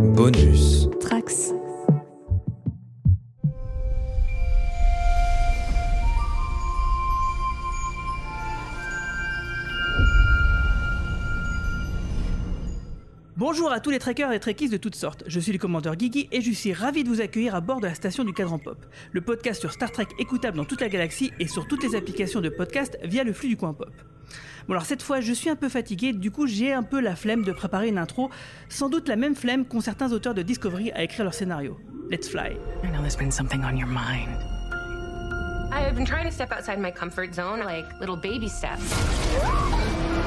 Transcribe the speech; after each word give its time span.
Bonus. 0.00 0.88
Trax. 1.00 1.59
Bonjour 13.40 13.72
à 13.72 13.80
tous 13.80 13.88
les 13.88 13.98
trekkers 13.98 14.32
et 14.32 14.38
trekkies 14.38 14.68
de 14.68 14.76
toutes 14.76 14.94
sortes, 14.94 15.24
je 15.26 15.40
suis 15.40 15.50
le 15.50 15.56
commandeur 15.56 15.96
Guigui 15.96 16.28
et 16.30 16.42
je 16.42 16.52
suis 16.52 16.74
ravi 16.74 17.04
de 17.04 17.08
vous 17.08 17.22
accueillir 17.22 17.54
à 17.54 17.62
bord 17.62 17.80
de 17.80 17.86
la 17.86 17.94
station 17.94 18.22
du 18.22 18.34
Cadran 18.34 18.58
Pop, 18.58 18.84
le 19.12 19.22
podcast 19.22 19.58
sur 19.58 19.72
Star 19.72 19.90
Trek 19.90 20.08
écoutable 20.18 20.58
dans 20.58 20.66
toute 20.66 20.82
la 20.82 20.90
galaxie 20.90 21.32
et 21.40 21.48
sur 21.48 21.66
toutes 21.66 21.82
les 21.82 21.96
applications 21.96 22.42
de 22.42 22.50
podcast 22.50 22.98
via 23.02 23.24
le 23.24 23.32
flux 23.32 23.48
du 23.48 23.56
coin 23.56 23.72
pop. 23.72 23.90
Bon 24.68 24.74
alors 24.74 24.84
cette 24.84 25.02
fois 25.02 25.22
je 25.22 25.32
suis 25.32 25.48
un 25.48 25.56
peu 25.56 25.70
fatigué, 25.70 26.12
du 26.12 26.30
coup 26.30 26.46
j'ai 26.46 26.74
un 26.74 26.82
peu 26.82 27.00
la 27.00 27.16
flemme 27.16 27.42
de 27.42 27.52
préparer 27.52 27.88
une 27.88 27.96
intro, 27.96 28.28
sans 28.68 28.90
doute 28.90 29.08
la 29.08 29.16
même 29.16 29.34
flemme 29.34 29.64
qu'ont 29.64 29.80
certains 29.80 30.12
auteurs 30.12 30.34
de 30.34 30.42
Discovery 30.42 30.92
à 30.92 31.02
écrire 31.02 31.24
leur 31.24 31.32
scénario. 31.32 31.80
Let's 32.10 32.28
fly. 32.28 32.58
I 32.84 32.88
know 32.88 33.00
there's 33.00 33.16
been 33.16 33.32
something 33.32 33.64
on 33.64 33.74
your 33.74 33.88
mind. 33.88 34.36
I've 35.72 35.94
been 35.94 36.04
trying 36.04 36.26
to 36.26 36.30
step 36.30 36.52
outside 36.52 36.78
my 36.78 36.92
comfort 36.92 37.32
zone, 37.32 37.60
like 37.60 37.86
little 38.00 38.18
baby 38.18 38.50
steps. 38.50 38.82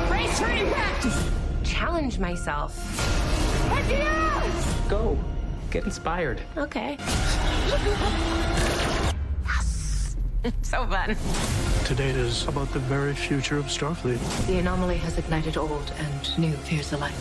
Impact! 0.10 1.53
Challenge 1.64 2.20
myself. 2.20 2.78
Heck! 3.70 4.90
Go. 4.90 5.18
Get 5.72 5.86
inspired. 5.86 6.42
Okay. 6.58 6.98
yes! 9.46 10.16
so 10.62 10.86
fun. 10.86 11.16
Today 11.86 12.10
is 12.10 12.48
about 12.48 12.72
the 12.74 12.80
very 12.80 13.14
future 13.14 13.58
of 13.58 13.66
Starfleet. 13.66 14.20
The 14.48 14.60
anomaly 14.60 14.98
has 14.98 15.18
ignited 15.18 15.58
old 15.58 15.92
and 15.98 16.38
new 16.38 16.54
fears 16.54 16.94
alike. 16.94 17.14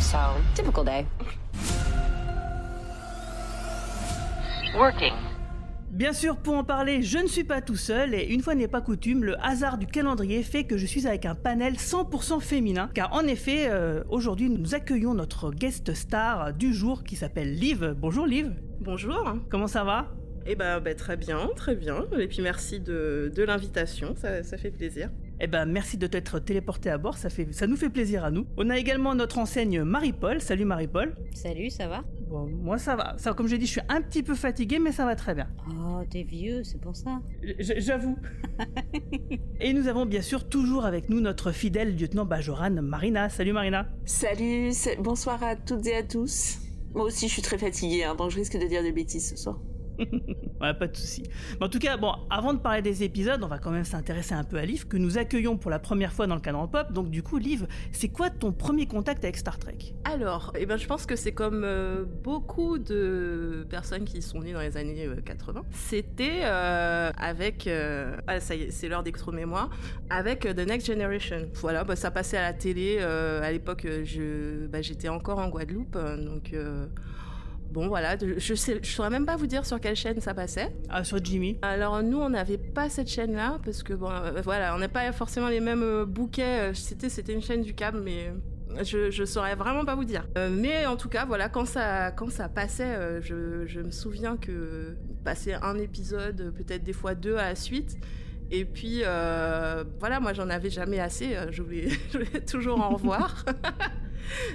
So, 0.00 0.36
typical 0.54 0.84
day. 0.84 1.06
Working. 4.76 5.14
Bien 5.92 6.14
sûr, 6.14 6.38
pour 6.38 6.54
en 6.54 6.64
parler, 6.64 7.02
je 7.02 7.18
ne 7.18 7.26
suis 7.26 7.44
pas 7.44 7.60
tout 7.60 7.76
seul 7.76 8.14
et 8.14 8.24
une 8.32 8.40
fois 8.40 8.54
n'est 8.54 8.66
pas 8.66 8.80
coutume, 8.80 9.24
le 9.24 9.38
hasard 9.44 9.76
du 9.76 9.86
calendrier 9.86 10.42
fait 10.42 10.64
que 10.64 10.78
je 10.78 10.86
suis 10.86 11.06
avec 11.06 11.26
un 11.26 11.34
panel 11.34 11.74
100% 11.74 12.40
féminin. 12.40 12.88
Car 12.94 13.12
en 13.12 13.26
effet, 13.26 13.66
euh, 13.68 14.02
aujourd'hui, 14.08 14.48
nous 14.48 14.74
accueillons 14.74 15.12
notre 15.12 15.50
guest 15.50 15.92
star 15.92 16.54
du 16.54 16.72
jour 16.72 17.04
qui 17.04 17.14
s'appelle 17.14 17.52
Liv. 17.54 17.94
Bonjour 17.98 18.26
Liv. 18.26 18.54
Bonjour. 18.80 19.34
Comment 19.50 19.66
ça 19.66 19.84
va? 19.84 20.08
Eh 20.46 20.56
ben, 20.56 20.80
ben, 20.80 20.96
très 20.96 21.18
bien, 21.18 21.50
très 21.56 21.76
bien. 21.76 22.06
Et 22.18 22.26
puis 22.26 22.40
merci 22.40 22.80
de, 22.80 23.30
de 23.36 23.42
l'invitation, 23.42 24.14
ça, 24.16 24.42
ça 24.42 24.56
fait 24.56 24.70
plaisir. 24.70 25.10
Eh 25.40 25.46
ben, 25.46 25.66
merci 25.66 25.98
de 25.98 26.06
t'être 26.06 26.38
téléporté 26.38 26.88
à 26.88 26.96
bord, 26.96 27.18
ça, 27.18 27.28
fait, 27.28 27.52
ça 27.52 27.66
nous 27.66 27.76
fait 27.76 27.90
plaisir 27.90 28.24
à 28.24 28.30
nous. 28.30 28.46
On 28.56 28.70
a 28.70 28.78
également 28.78 29.14
notre 29.14 29.36
enseigne 29.36 29.82
Marie-Paul. 29.82 30.40
Salut 30.40 30.64
Marie-Paul. 30.64 31.14
Salut, 31.34 31.68
ça 31.68 31.86
va? 31.86 32.02
Bon, 32.32 32.46
moi 32.46 32.78
ça 32.78 32.96
va. 32.96 33.14
Ça, 33.18 33.34
comme 33.34 33.46
je 33.46 33.56
dit, 33.56 33.66
je 33.66 33.72
suis 33.72 33.80
un 33.90 34.00
petit 34.00 34.22
peu 34.22 34.34
fatigué, 34.34 34.78
mais 34.78 34.90
ça 34.90 35.04
va 35.04 35.14
très 35.16 35.34
bien. 35.34 35.48
Oh, 35.68 36.00
t'es 36.08 36.22
vieux, 36.22 36.64
c'est 36.64 36.80
pour 36.80 36.96
ça. 36.96 37.20
J'avoue. 37.58 38.16
Et 39.60 39.74
nous 39.74 39.86
avons 39.86 40.06
bien 40.06 40.22
sûr 40.22 40.48
toujours 40.48 40.86
avec 40.86 41.10
nous 41.10 41.20
notre 41.20 41.52
fidèle 41.52 41.94
lieutenant 41.94 42.24
Bajoran 42.24 42.70
Marina. 42.70 43.28
Salut 43.28 43.52
Marina. 43.52 43.86
Salut, 44.06 44.72
c'est- 44.72 44.96
bonsoir 44.96 45.42
à 45.42 45.56
toutes 45.56 45.86
et 45.86 45.94
à 45.96 46.02
tous. 46.02 46.58
Moi 46.94 47.04
aussi, 47.04 47.28
je 47.28 47.34
suis 47.34 47.42
très 47.42 47.58
fatiguée, 47.58 48.04
hein, 48.04 48.14
donc 48.14 48.30
je 48.30 48.36
risque 48.36 48.58
de 48.58 48.66
dire 48.66 48.82
des 48.82 48.92
bêtises 48.92 49.28
ce 49.28 49.36
soir. 49.36 49.58
Pas 50.58 50.72
de 50.74 50.96
souci. 50.96 51.24
En 51.60 51.68
tout 51.68 51.78
cas, 51.78 51.96
bon, 51.96 52.12
avant 52.30 52.54
de 52.54 52.58
parler 52.58 52.82
des 52.82 53.02
épisodes, 53.02 53.42
on 53.42 53.48
va 53.48 53.58
quand 53.58 53.70
même 53.70 53.84
s'intéresser 53.84 54.34
un 54.34 54.44
peu 54.44 54.56
à 54.58 54.64
Liv, 54.64 54.86
que 54.86 54.96
nous 54.96 55.18
accueillons 55.18 55.56
pour 55.56 55.70
la 55.70 55.78
première 55.78 56.12
fois 56.12 56.26
dans 56.26 56.34
le 56.34 56.40
cadran 56.40 56.68
pop. 56.68 56.92
Donc 56.92 57.10
du 57.10 57.22
coup, 57.22 57.38
Liv, 57.38 57.66
c'est 57.92 58.08
quoi 58.08 58.30
ton 58.30 58.52
premier 58.52 58.86
contact 58.86 59.24
avec 59.24 59.36
Star 59.36 59.58
Trek? 59.58 59.78
Alors, 60.04 60.52
eh 60.58 60.66
ben, 60.66 60.76
je 60.76 60.86
pense 60.86 61.06
que 61.06 61.16
c'est 61.16 61.32
comme 61.32 61.62
euh, 61.64 62.04
beaucoup 62.22 62.78
de 62.78 63.66
personnes 63.68 64.04
qui 64.04 64.22
sont 64.22 64.40
nées 64.40 64.52
dans 64.52 64.60
les 64.60 64.76
années 64.76 65.06
euh, 65.06 65.20
80. 65.20 65.62
C'était 65.70 66.40
euh, 66.42 67.10
avec... 67.16 67.66
euh, 67.66 68.16
ah, 68.26 68.40
ça 68.40 68.54
y 68.54 68.62
est, 68.62 68.70
c'est 68.70 68.88
l'heure 68.88 69.02
d'extro-mémoire. 69.02 69.70
Avec 70.10 70.46
euh, 70.46 70.52
The 70.54 70.66
Next 70.66 70.86
Generation. 70.86 71.48
Voilà, 71.54 71.84
bah, 71.84 71.96
ça 71.96 72.10
passait 72.10 72.36
à 72.36 72.42
la 72.42 72.52
télé. 72.52 72.98
euh, 73.00 73.42
à 73.42 73.50
l'époque, 73.50 73.84
euh, 73.84 74.68
bah, 74.68 74.82
j'étais 74.82 75.08
encore 75.08 75.38
en 75.38 75.48
Guadeloupe. 75.48 75.96
euh, 75.96 76.16
donc... 76.16 76.54
Bon 77.72 77.88
voilà, 77.88 78.16
je 78.36 78.54
sais, 78.54 78.80
je 78.82 78.90
saurais 78.90 79.08
même 79.08 79.24
pas 79.24 79.36
vous 79.36 79.46
dire 79.46 79.64
sur 79.64 79.80
quelle 79.80 79.96
chaîne 79.96 80.20
ça 80.20 80.34
passait. 80.34 80.74
Ah, 80.90 81.04
sur 81.04 81.24
Jimmy. 81.24 81.58
Alors 81.62 82.02
nous, 82.02 82.18
on 82.18 82.28
n'avait 82.28 82.58
pas 82.58 82.90
cette 82.90 83.08
chaîne-là 83.08 83.60
parce 83.64 83.82
que 83.82 83.94
bon, 83.94 84.10
euh, 84.10 84.42
voilà, 84.44 84.74
on 84.74 84.78
n'a 84.78 84.88
pas 84.88 85.10
forcément 85.12 85.48
les 85.48 85.60
mêmes 85.60 85.82
euh, 85.82 86.04
bouquets. 86.04 86.70
Euh, 86.70 86.74
C'était, 86.74 87.08
c'était 87.08 87.32
une 87.32 87.40
chaîne 87.40 87.62
du 87.62 87.72
câble, 87.72 88.00
mais 88.04 88.30
je, 88.82 89.10
je 89.10 89.24
saurais 89.24 89.54
vraiment 89.54 89.86
pas 89.86 89.94
vous 89.94 90.04
dire. 90.04 90.28
Euh, 90.36 90.50
mais 90.50 90.84
en 90.84 90.96
tout 90.96 91.08
cas, 91.08 91.24
voilà, 91.24 91.48
quand 91.48 91.64
ça, 91.64 92.10
quand 92.10 92.30
ça 92.30 92.50
passait, 92.50 92.94
euh, 92.94 93.22
je, 93.22 93.64
je 93.66 93.80
me 93.80 93.90
souviens 93.90 94.36
que 94.36 94.94
passer 95.24 95.54
un 95.54 95.78
épisode, 95.78 96.52
peut-être 96.54 96.84
des 96.84 96.92
fois 96.92 97.14
deux 97.14 97.36
à 97.36 97.48
la 97.48 97.54
suite. 97.54 97.96
Et 98.50 98.64
puis 98.64 99.02
euh, 99.04 99.84
voilà, 99.98 100.20
moi 100.20 100.32
j'en 100.34 100.50
avais 100.50 100.70
jamais 100.70 100.98
assez. 101.00 101.34
euh, 101.34 101.50
Je 101.50 101.62
voulais, 101.62 101.88
toujours 102.50 102.80
en 102.80 102.90
revoir. 102.90 103.44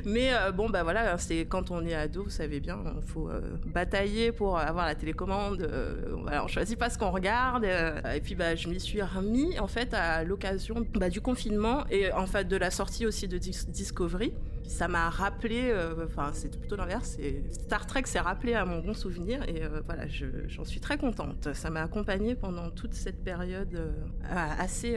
Mais 0.05 0.33
euh, 0.33 0.51
bon, 0.51 0.69
bah 0.69 0.81
voilà, 0.83 1.17
c'est 1.17 1.45
quand 1.45 1.71
on 1.71 1.85
est 1.85 1.93
ado, 1.93 2.23
vous 2.23 2.29
savez 2.29 2.59
bien, 2.59 2.79
il 2.99 3.07
faut 3.07 3.29
batailler 3.65 4.31
pour 4.31 4.57
avoir 4.57 4.85
la 4.85 4.95
télécommande. 4.95 5.61
euh, 5.61 6.15
voilà, 6.21 6.43
on 6.43 6.47
choisit 6.47 6.79
pas 6.79 6.89
ce 6.89 6.97
qu'on 6.97 7.11
regarde. 7.11 7.65
et 7.65 8.21
puis, 8.21 8.33
bah, 8.33 8.55
je 8.55 8.69
m'y 8.69 8.79
suis 8.79 9.01
remis 9.01 9.59
en 9.59 9.67
fait 9.67 9.93
à 9.93 10.23
l'occasion 10.23 10.85
bah, 10.95 11.09
du 11.09 11.21
confinement 11.21 11.83
et 11.91 12.11
en 12.11 12.25
fait 12.27 12.47
de 12.47 12.55
la 12.57 12.71
sortie 12.71 13.05
aussi 13.05 13.27
de 13.27 13.37
Dis- 13.37 13.67
Discovery. 13.67 14.33
Ça 14.67 14.87
m'a 14.87 15.09
rappelé, 15.09 15.69
euh, 15.71 16.05
enfin, 16.05 16.31
c'est 16.33 16.55
plutôt 16.59 16.75
l'inverse. 16.75 17.17
Star 17.51 17.85
Trek 17.87 18.03
s'est 18.05 18.19
rappelé 18.19 18.53
à 18.53 18.65
mon 18.65 18.79
bon 18.79 18.93
souvenir 18.93 19.41
et 19.47 19.63
euh, 19.63 19.81
voilà, 19.85 20.07
je- 20.07 20.47
j'en 20.47 20.65
suis 20.65 20.79
très 20.81 20.97
contente. 20.97 21.53
Ça 21.53 21.69
m'a 21.69 21.81
accompagnée 21.83 22.35
pendant 22.35 22.69
toute 22.69 22.93
cette 22.93 23.23
période 23.23 23.73
euh, 23.75 23.91
assez 24.59 24.95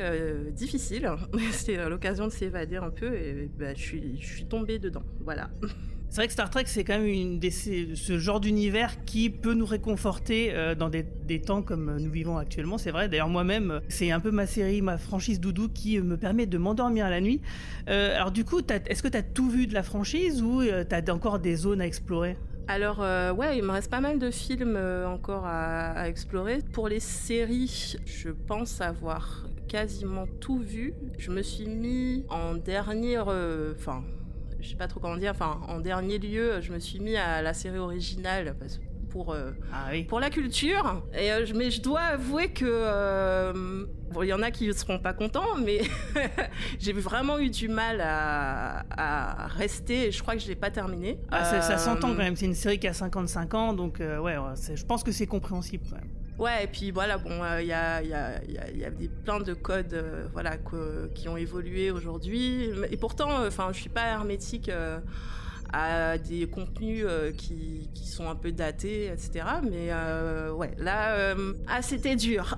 difficile. 0.53 1.11
C'était 1.53 1.89
l'occasion 1.89 2.27
de 2.27 2.33
s'évader 2.33 2.77
un 2.77 2.91
peu 2.91 3.15
et 3.15 3.49
bah, 3.59 3.75
je 3.75 3.81
suis 4.19 4.45
tombée 4.49 4.79
dedans. 4.79 5.03
Voilà. 5.25 5.51
C'est 6.11 6.17
vrai 6.17 6.27
que 6.27 6.33
Star 6.33 6.51
Trek, 6.51 6.65
c'est 6.67 6.83
quand 6.83 6.99
même 6.99 7.07
une 7.07 7.41
ce 7.41 8.19
genre 8.19 8.41
d'univers 8.41 9.05
qui 9.05 9.31
peut 9.31 9.55
nous 9.55 9.65
réconforter 9.65 10.53
euh, 10.53 10.75
dans 10.75 10.91
des, 10.91 11.05
des 11.25 11.41
temps 11.41 11.63
comme 11.63 11.99
nous 11.99 12.11
vivons 12.11 12.37
actuellement. 12.37 12.79
C'est 12.79 12.91
vrai. 12.91 13.09
D'ailleurs, 13.09 13.29
moi-même, 13.29 13.71
euh, 13.71 13.81
c'est 13.89 14.11
un 14.11 14.19
peu 14.19 14.33
ma 14.33 14.47
série, 14.47 14.83
ma 14.83 14.99
franchise 14.99 15.39
doudou 15.39 15.69
qui 15.69 15.99
euh, 15.99 16.03
me 16.03 16.17
permet 16.17 16.47
de 16.47 16.59
m'endormir 16.59 17.09
la 17.09 17.21
nuit. 17.21 17.41
Euh, 17.89 18.17
alors, 18.17 18.33
du 18.33 18.45
coup, 18.45 18.61
est-ce 18.89 19.03
que 19.03 19.09
tu 19.09 19.17
as 19.17 19.23
tout 19.23 19.49
vu 19.49 19.69
de 19.69 19.75
la 19.75 19.85
franchise 19.85 20.43
ou 20.43 20.63
tu 20.63 20.95
as 20.95 21.15
encore 21.15 21.39
des 21.39 21.55
zones 21.55 21.81
à 21.81 21.87
explorer? 21.87 22.37
Alors, 22.73 23.03
euh, 23.03 23.33
ouais, 23.33 23.59
il 23.59 23.65
me 23.65 23.73
reste 23.73 23.91
pas 23.91 24.01
mal 24.01 24.21
de 24.21 24.31
films 24.31 24.77
euh, 24.77 25.05
encore 25.05 25.45
à, 25.45 26.09
explorer. 26.09 26.61
Pour 26.73 26.89
les 26.89 27.01
séries, 27.01 27.97
je 28.07 28.29
pense 28.29 28.81
avoir 28.81 29.47
quasiment 29.67 30.27
tout 30.41 30.59
vu. 30.59 30.95
Je 31.19 31.33
me 31.33 31.43
suis 31.43 31.67
mis 31.67 32.25
en 32.29 32.55
dernier. 32.55 33.19
euh, 33.27 33.75
Enfin, 33.77 34.05
je 34.61 34.69
sais 34.71 34.77
pas 34.77 34.87
trop 34.89 35.01
comment 35.01 35.17
dire. 35.17 35.33
Enfin, 35.33 35.61
en 35.69 35.81
dernier 35.81 36.19
lieu, 36.19 36.61
je 36.61 36.73
me 36.73 36.79
suis 36.79 37.01
mis 37.01 37.17
à 37.17 37.43
la 37.43 37.55
série 37.55 37.79
originale 37.79 38.55
parce 38.59 38.79
que 38.79 38.85
pour. 39.11 39.33
euh, 39.33 39.51
Ah 39.73 39.89
oui. 39.91 40.05
pour 40.05 40.21
la 40.21 40.31
culture. 40.31 41.03
Et 41.15 41.33
euh, 41.33 41.45
je- 41.45 41.55
mais 41.55 41.71
je 41.71 41.83
dois 41.83 42.01
avouer 42.01 42.53
que 42.53 42.65
euh, 42.67 43.87
bon, 44.13 44.23
il 44.23 44.29
y 44.29 44.33
en 44.33 44.43
a 44.43 44.51
qui 44.53 44.69
ne 44.69 44.73
seront 44.73 44.99
pas 45.01 45.13
contents, 45.13 45.57
mais 45.65 45.81
j'ai 46.79 46.93
vraiment 46.93 47.39
eu 47.39 47.51
du 47.51 47.69
mal 47.69 48.01
à, 48.01 48.85
à 48.91 49.47
rester. 49.49 50.07
Et 50.09 50.13
je 50.13 50.23
crois 50.23 50.35
que 50.35 50.41
je 50.41 50.47
l'ai 50.49 50.55
pas 50.57 50.71
terminé. 50.71 51.19
Ah, 51.31 51.45
ça, 51.61 51.77
s'entend 51.79 52.09
quand 52.11 52.15
même. 52.15 52.37
C'est 52.37 52.47
une 52.47 52.55
série 52.55 52.79
qui 52.79 52.87
a 52.87 52.93
55 52.93 53.55
ans, 53.55 53.73
donc 53.73 53.99
ouais, 54.01 54.37
je 54.75 54.85
pense 54.85 55.03
que 55.03 55.13
c'est 55.13 55.27
compréhensible 55.27 55.85
quand 55.91 55.97
même. 55.97 56.11
Ouais, 56.41 56.65
et 56.65 56.67
puis 56.67 56.91
voilà, 56.91 57.19
bon, 57.19 57.45
euh, 57.45 57.61
il 57.61 57.69
y, 57.69 57.73
a, 57.75 58.03
y, 58.03 58.15
a, 58.15 58.43
y 58.45 58.79
y 58.79 58.85
a 58.85 58.91
des, 58.91 59.09
plein 59.09 59.41
de 59.41 59.53
codes 59.53 59.93
euh, 59.93 60.27
voilà, 60.33 60.57
qui 61.15 61.29
ont 61.29 61.37
évolué 61.37 61.91
aujourd'hui. 61.91 62.71
Et 62.91 62.97
pourtant, 62.97 63.43
euh, 63.43 63.49
enfin, 63.49 63.69
je 63.73 63.79
suis 63.79 63.91
pas 63.91 64.07
hermétique 64.07 64.71
à 65.73 66.17
des 66.17 66.49
contenus 66.49 67.05
qui, 67.37 67.91
qui 67.95 68.09
sont 68.09 68.29
un 68.29 68.35
peu 68.35 68.53
datés, 68.53 69.09
etc. 69.09 69.45
Mais 69.71 69.93
ouais, 70.51 70.71
là, 70.79 71.35
ah, 71.69 71.83
c'était 71.83 72.17
dur. 72.17 72.57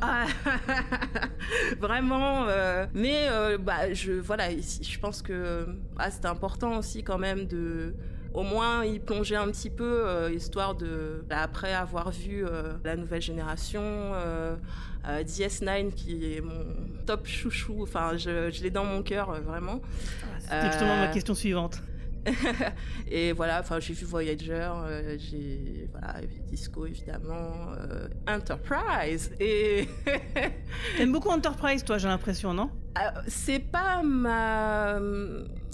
Vraiment. 1.81 2.47
mais 2.95 3.27
bah, 3.59 3.93
je, 3.93 4.13
voilà, 4.13 4.49
je 4.51 4.99
pense 5.01 5.23
que 5.23 5.67
ah, 5.99 6.11
c'est 6.13 6.27
important 6.27 6.79
aussi 6.79 7.03
quand 7.03 7.19
même 7.19 7.47
de 7.47 7.95
au 8.35 8.43
moins 8.43 8.85
y 8.85 8.99
plonger 8.99 9.37
un 9.37 9.49
petit 9.49 9.71
peu, 9.71 10.05
euh, 10.07 10.31
histoire 10.33 10.75
de, 10.75 11.25
bah, 11.29 11.41
après 11.43 11.73
avoir 11.73 12.11
vu 12.11 12.45
euh, 12.47 12.73
la 12.85 12.97
nouvelle 12.97 13.23
génération, 13.23 13.83
euh, 13.83 14.57
euh, 15.09 15.23
DS9 15.23 15.93
qui 15.93 16.35
est 16.35 16.41
mon 16.41 16.65
top 17.07 17.27
chouchou, 17.27 17.83
enfin 17.83 18.17
je, 18.17 18.51
je 18.51 18.63
l'ai 18.63 18.71
dans 18.71 18.85
mon 18.85 19.03
cœur 19.03 19.33
vraiment. 19.43 19.81
C'était 20.41 20.67
justement 20.67 20.97
ma 20.97 21.09
question 21.09 21.35
suivante. 21.35 21.81
Et 23.11 23.33
voilà, 23.33 23.61
enfin 23.61 23.81
j'ai 23.81 23.95
vu 23.95 24.05
Voyager, 24.07 24.71
euh, 24.75 25.17
j'ai 25.19 25.89
voilà, 25.91 26.21
Disco 26.47 26.87
évidemment, 26.87 27.53
euh, 27.79 28.07
Enterprise 28.29 29.33
et 29.41 29.89
T'aimes 30.97 31.13
beaucoup 31.13 31.31
Enterprise, 31.31 31.85
toi, 31.85 31.99
j'ai 31.99 32.09
l'impression, 32.09 32.55
non? 32.55 32.71
Euh, 32.99 33.21
c'est 33.27 33.59
pas 33.59 34.03
ma 34.03 34.97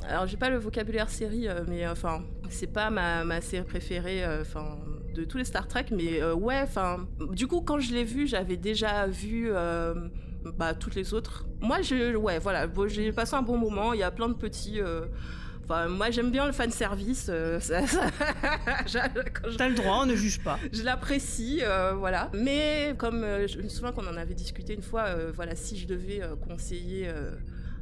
Alors 0.09 0.27
j'ai 0.27 0.37
pas 0.37 0.51
le 0.51 0.59
vocabulaire 0.59 1.11
série, 1.11 1.49
euh, 1.49 1.65
mais 1.69 1.87
enfin 1.87 2.23
c'est 2.49 2.73
pas 2.73 2.91
ma, 2.91 3.25
ma 3.25 3.41
série 3.41 3.65
préférée, 3.65 4.25
euh, 4.25 4.43
enfin 4.43 4.79
de 5.15 5.25
tous 5.25 5.37
les 5.39 5.45
Star 5.45 5.67
Trek, 5.69 5.87
mais 5.91 6.23
euh, 6.23 6.35
ouais, 6.35 6.61
enfin 6.63 7.07
du 7.33 7.47
coup 7.47 7.61
quand 7.61 7.79
je 7.81 7.93
l'ai 7.93 8.05
vu, 8.05 8.27
j'avais 8.27 8.57
déjà 8.57 9.07
vu 9.07 9.49
euh, 9.51 9.95
bah, 10.57 10.75
toutes 10.75 10.95
les 10.95 11.13
autres. 11.13 11.47
Moi 11.61 11.83
je, 11.83 12.15
ouais 12.15 12.39
voilà, 12.39 12.67
bon, 12.69 12.89
j'ai 12.89 13.13
passé 13.13 13.35
un 13.35 13.43
bon 13.43 13.59
moment. 13.59 13.93
Il 13.93 13.99
y 14.01 14.05
a 14.05 14.11
plein 14.13 14.29
de 14.29 14.35
petits. 14.35 14.81
euh, 14.81 15.07
Enfin, 15.71 15.89
moi 15.89 16.11
j'aime 16.11 16.31
bien 16.31 16.47
le 16.47 16.53
fan 16.53 16.71
service. 16.71 17.27
euh, 17.29 17.61
ça- 17.61 17.87
ça- 17.87 18.09
T'as 19.59 19.69
le 19.69 19.75
droit, 19.75 20.01
on 20.03 20.07
ne 20.07 20.15
juge 20.17 20.41
pas. 20.43 20.59
je 20.73 20.83
l'apprécie, 20.83 21.61
euh, 21.63 21.93
voilà. 21.95 22.31
Mais 22.33 22.95
comme 22.97 23.23
euh, 23.23 23.47
je 23.47 23.59
me 23.59 23.69
souviens 23.69 23.93
qu'on 23.93 24.07
en 24.07 24.17
avait 24.17 24.35
discuté 24.35 24.75
une 24.75 24.83
fois, 24.83 25.05
euh, 25.09 25.31
voilà, 25.35 25.55
si 25.55 25.77
je 25.79 25.87
devais 25.87 26.23
euh, 26.23 26.37
conseiller 26.37 27.09
euh, 27.09 27.33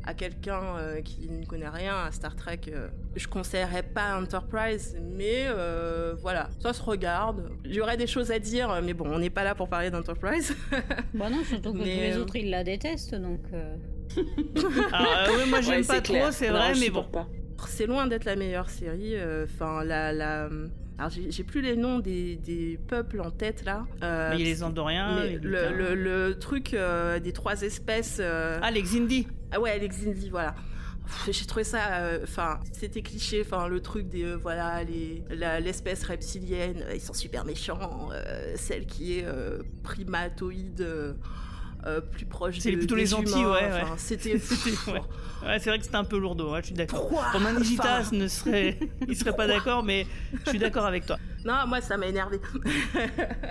à 0.04 0.14
quelqu'un 0.14 0.62
euh, 0.78 1.00
qui 1.00 1.28
ne 1.28 1.44
connaît 1.46 1.68
rien 1.68 1.94
à 1.96 2.10
Star 2.12 2.34
Trek, 2.36 2.60
euh, 2.68 2.88
je 3.16 3.26
conseillerais 3.28 3.82
pas 3.82 4.20
Enterprise, 4.20 4.96
mais 5.00 5.46
euh, 5.48 6.14
voilà, 6.20 6.48
ça 6.60 6.72
se 6.72 6.82
regarde. 6.82 7.50
J'aurais 7.64 7.96
des 7.96 8.06
choses 8.08 8.30
à 8.32 8.38
dire, 8.40 8.80
mais 8.84 8.94
bon, 8.94 9.06
on 9.08 9.18
n'est 9.20 9.30
pas 9.30 9.44
là 9.44 9.54
pour 9.54 9.68
parler 9.68 9.90
d'Enterprise. 9.90 10.54
Bah 11.14 11.30
non, 11.30 11.42
surtout 11.44 11.72
que 11.72 11.78
Mais, 11.78 11.84
tous 11.84 12.00
les 12.00 12.16
autres 12.18 12.36
ils 12.36 12.50
la 12.50 12.62
détestent 12.64 13.14
donc. 13.14 13.40
euh, 13.52 13.74
euh, 14.18 14.22
oui, 15.36 15.50
moi 15.50 15.60
j'aime 15.60 15.80
Ouais, 15.80 15.86
pas 15.86 16.00
clair. 16.00 16.22
trop, 16.24 16.32
c'est 16.32 16.48
vrai, 16.48 16.72
mais 16.78 16.90
bon. 16.90 17.04
pas. 17.04 17.26
C'est 17.68 17.86
loin 17.86 18.06
d'être 18.06 18.24
la 18.24 18.36
meilleure 18.36 18.68
série. 18.70 19.16
euh, 19.16 19.44
Enfin, 19.44 19.84
la, 19.84 20.12
la. 20.12 20.48
Alors, 20.98 21.10
j'ai 21.10 21.44
plus 21.44 21.60
les 21.60 21.76
noms 21.76 21.98
des, 21.98 22.36
des 22.36 22.78
peuples 22.88 23.20
en 23.20 23.30
tête 23.30 23.64
là. 23.64 23.84
Euh, 24.02 24.30
Mais 24.30 24.36
il 24.36 24.40
y 24.46 24.50
a 24.50 24.52
les 24.52 24.62
Andoriens, 24.62 25.16
mais 25.20 25.28
les 25.30 25.38
le, 25.38 25.72
le, 25.72 25.94
le 25.94 26.38
truc 26.38 26.72
euh, 26.72 27.18
des 27.20 27.32
trois 27.32 27.60
espèces. 27.62 28.16
euh, 28.20 28.58
Ah, 28.62 28.70
les 28.70 28.82
Xindi. 28.82 29.28
Ah 29.52 29.60
ouais, 29.60 29.70
Alex 29.72 30.06
Indy, 30.06 30.30
voilà. 30.30 30.54
J'ai 31.30 31.46
trouvé 31.46 31.62
ça, 31.62 31.98
euh, 32.00 32.18
enfin, 32.24 32.58
c'était 32.72 33.00
cliché, 33.02 33.42
enfin, 33.46 33.68
le 33.68 33.78
truc 33.80 34.08
des, 34.08 34.24
euh, 34.24 34.34
voilà, 34.36 34.82
les, 34.82 35.22
l'espèce 35.60 36.02
reptilienne, 36.02 36.82
euh, 36.82 36.94
ils 36.96 37.00
sont 37.00 37.12
super 37.14 37.44
méchants, 37.44 38.08
euh, 38.12 38.54
celle 38.56 38.86
qui 38.86 39.18
est 39.20 39.24
euh, 39.24 39.60
primatoïde, 39.84 40.80
euh, 41.86 42.00
plus 42.00 42.26
proche 42.26 42.58
C'est 42.58 42.72
de, 42.72 42.76
plutôt 42.76 42.94
les 42.96 43.14
Antilles, 43.14 43.32
humains, 43.42 43.52
ouais, 43.52 43.62
ouais. 43.72 43.80
enfin, 43.82 43.94
C'était 43.96 44.38
C'était- 44.38 44.90
ouais. 44.92 45.00
Ouais, 45.44 45.58
c'est 45.60 45.68
vrai 45.68 45.78
que 45.78 45.84
c'était 45.84 45.96
un 45.96 46.04
peu 46.04 46.18
lourdeau, 46.18 46.52
ouais, 46.52 46.60
je 46.62 46.66
suis 46.66 46.74
d'accord. 46.74 47.00
Pourquoi 47.08 47.30
Romain 47.30 47.52
Nigitas 47.52 48.00
Enfin, 48.00 48.16
ne 48.16 48.26
serait, 48.26 48.78
il 49.06 49.16
serait 49.16 49.36
pas 49.36 49.46
d'accord, 49.46 49.82
mais 49.84 50.06
je 50.44 50.50
suis 50.50 50.58
d'accord 50.58 50.86
avec 50.86 51.06
toi. 51.06 51.18
Non, 51.46 51.66
moi, 51.68 51.80
ça 51.80 51.96
m'a 51.96 52.06
énervé. 52.06 52.40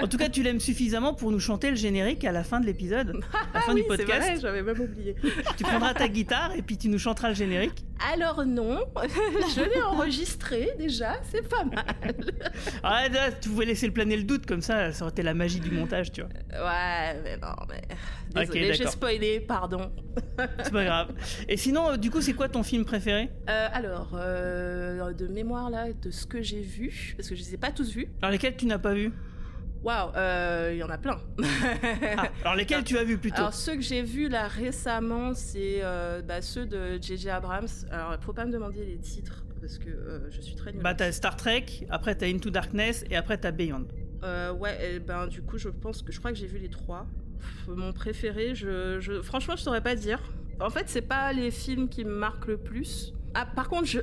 En 0.01 0.07
tout 0.07 0.17
cas, 0.17 0.27
tu 0.29 0.43
l'aimes 0.43 0.59
suffisamment 0.59 1.13
pour 1.13 1.31
nous 1.31 1.39
chanter 1.39 1.69
le 1.69 1.75
générique 1.75 2.25
à 2.25 2.31
la 2.31 2.43
fin 2.43 2.59
de 2.59 2.65
l'épisode, 2.65 3.09
à 3.53 3.57
la 3.57 3.61
fin 3.61 3.71
Ah 3.71 3.73
oui, 3.73 3.81
du 3.81 3.87
c'est 3.89 4.03
vrai, 4.03 4.05
podcast. 4.17 4.41
j'avais 4.41 4.61
même 4.61 4.79
oublié. 4.79 5.15
Tu 5.57 5.63
prendras 5.63 5.93
ta 5.93 6.07
guitare 6.07 6.53
et 6.55 6.61
puis 6.61 6.77
tu 6.77 6.89
nous 6.89 6.99
chanteras 6.99 7.29
le 7.29 7.35
générique. 7.35 7.85
Alors 8.11 8.45
non, 8.45 8.79
je 9.55 9.61
l'ai 9.61 9.81
enregistré 9.81 10.69
déjà, 10.77 11.13
c'est 11.31 11.47
pas 11.47 11.63
mal. 11.63 11.85
Ah, 12.83 13.07
là, 13.07 13.31
tu 13.31 13.49
pouvais 13.49 13.65
laisser 13.65 13.87
le 13.87 13.93
planer 13.93 14.17
le 14.17 14.23
doute, 14.23 14.45
comme 14.45 14.61
ça, 14.61 14.91
ça 14.91 15.05
aurait 15.05 15.11
été 15.11 15.23
la 15.23 15.33
magie 15.33 15.61
du 15.61 15.71
montage, 15.71 16.11
tu 16.11 16.21
vois. 16.21 16.29
Ouais, 16.29 17.21
mais 17.23 17.37
non, 17.37 17.55
mais... 17.69 17.81
Ok, 18.35 18.51
Désolée, 18.51 18.73
j'ai 18.73 18.87
spoilé, 18.87 19.39
pardon. 19.39 19.91
C'est 20.61 20.73
pas 20.73 20.83
grave. 20.83 21.13
Et 21.47 21.55
sinon, 21.55 21.91
euh, 21.91 21.97
du 21.97 22.11
coup, 22.11 22.19
c'est 22.21 22.33
quoi 22.33 22.49
ton 22.49 22.63
film 22.63 22.83
préféré? 22.83 23.29
Euh, 23.49 23.67
alors, 23.71 24.09
euh, 24.15 25.13
de 25.13 25.27
mémoire 25.27 25.69
là, 25.69 25.85
de 25.93 26.11
ce 26.11 26.25
que 26.25 26.41
j'ai 26.41 26.59
vu, 26.59 27.13
parce 27.17 27.29
que 27.29 27.35
je 27.35 27.41
les 27.41 27.53
ai 27.53 27.57
pas 27.57 27.71
tous 27.71 27.84
vus. 27.91 28.07
Alors, 28.21 28.31
lesquels 28.31 28.55
tu 28.55 28.65
n'as 28.65 28.79
pas 28.79 28.93
vu 28.93 29.11
Waouh, 29.83 30.11
euh, 30.15 30.71
il 30.73 30.77
y 30.77 30.83
en 30.83 30.89
a 30.89 30.97
plein. 30.97 31.19
Ah, 32.17 32.29
Alors, 32.43 32.55
lesquels 32.55 32.83
tu 32.83 32.97
as 32.97 33.03
vu 33.03 33.17
plutôt? 33.19 33.37
Alors 33.37 33.53
ceux 33.53 33.75
que 33.75 33.81
j'ai 33.83 34.01
vus 34.01 34.29
là 34.29 34.47
récemment, 34.47 35.33
c'est 35.35 35.81
euh, 35.83 36.21
bah, 36.23 36.41
ceux 36.41 36.65
de 36.65 36.97
J.J. 36.99 37.29
Abrams. 37.29 37.67
Alors 37.91 38.15
faut 38.21 38.33
pas 38.33 38.45
me 38.45 38.51
demander 38.51 38.83
les 38.83 38.97
titres 38.97 39.45
parce 39.61 39.77
que 39.77 39.89
euh, 39.89 40.31
je 40.31 40.41
suis 40.41 40.55
très 40.55 40.71
nulle. 40.71 40.81
Bah, 40.81 40.95
t'as 40.95 41.11
Star 41.11 41.35
Trek, 41.35 41.65
après 41.91 42.15
t'as 42.15 42.25
Into 42.27 42.49
Darkness 42.49 43.05
et 43.11 43.15
après 43.15 43.37
t'as 43.37 43.51
Beyond. 43.51 43.85
Euh, 44.23 44.51
ouais, 44.53 44.95
et 44.95 44.99
ben 44.99 45.27
du 45.27 45.43
coup 45.43 45.59
je 45.59 45.69
pense 45.69 46.01
que 46.01 46.11
je 46.11 46.17
crois 46.17 46.31
que 46.31 46.37
j'ai 46.39 46.47
vu 46.47 46.57
les 46.57 46.69
trois. 46.69 47.05
Pff, 47.39 47.67
Mon 47.75 47.93
préféré, 47.93 48.55
je, 48.55 48.99
je- 48.99 49.21
franchement 49.21 49.55
je 49.55 49.61
saurais 49.61 49.81
pas 49.81 49.93
dire. 49.95 50.19
En 50.59 50.71
fait 50.71 50.85
c'est 50.89 51.03
pas 51.03 51.31
les 51.31 51.51
films 51.51 51.89
qui 51.89 52.05
me 52.05 52.15
marquent 52.17 52.47
le 52.47 52.57
plus. 52.57 53.13
Ah 53.35 53.45
par 53.45 53.69
contre 53.69 53.85
je 53.85 53.99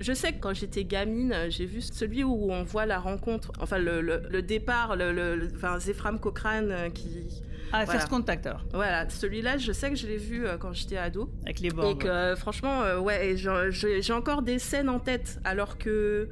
je 0.00 0.12
sais 0.12 0.32
que 0.32 0.40
quand 0.40 0.54
j'étais 0.54 0.84
gamine, 0.84 1.34
j'ai 1.48 1.66
vu 1.66 1.80
celui 1.80 2.24
où 2.24 2.50
on 2.52 2.62
voit 2.64 2.86
la 2.86 2.98
rencontre, 2.98 3.52
enfin 3.60 3.78
le, 3.78 4.00
le- 4.00 4.22
le 4.30 4.42
départ, 4.42 4.96
le, 4.96 5.48
enfin 5.54 5.78
Zephram 5.78 6.18
Cochrane 6.18 6.70
euh, 6.70 6.88
qui, 6.90 7.42
Ah, 7.72 7.84
Voilà. 7.84 8.00
First 8.00 8.08
Contact 8.10 8.46
alors, 8.46 8.64
voilà, 8.74 9.08
celui-là, 9.08 9.56
je 9.58 9.72
sais 9.72 9.88
que 9.90 9.96
je 9.96 10.06
l'ai 10.06 10.18
vu 10.18 10.46
euh, 10.46 10.58
quand 10.58 10.72
j'étais 10.74 10.96
ado. 10.98 11.30
avec 11.44 11.60
les 11.60 11.68
Et 11.68 11.70
Borg. 11.70 11.98
que 12.02 12.06
euh, 12.08 12.36
franchement, 12.36 12.82
euh, 12.82 12.98
ouais, 12.98 13.30
et 13.30 13.36
j'ai- 13.36 14.12
encore 14.12 14.42
des 14.42 14.58
scènes 14.58 14.88
en 14.88 14.98
tête, 14.98 15.38
alors 15.44 15.78
que 15.78 16.28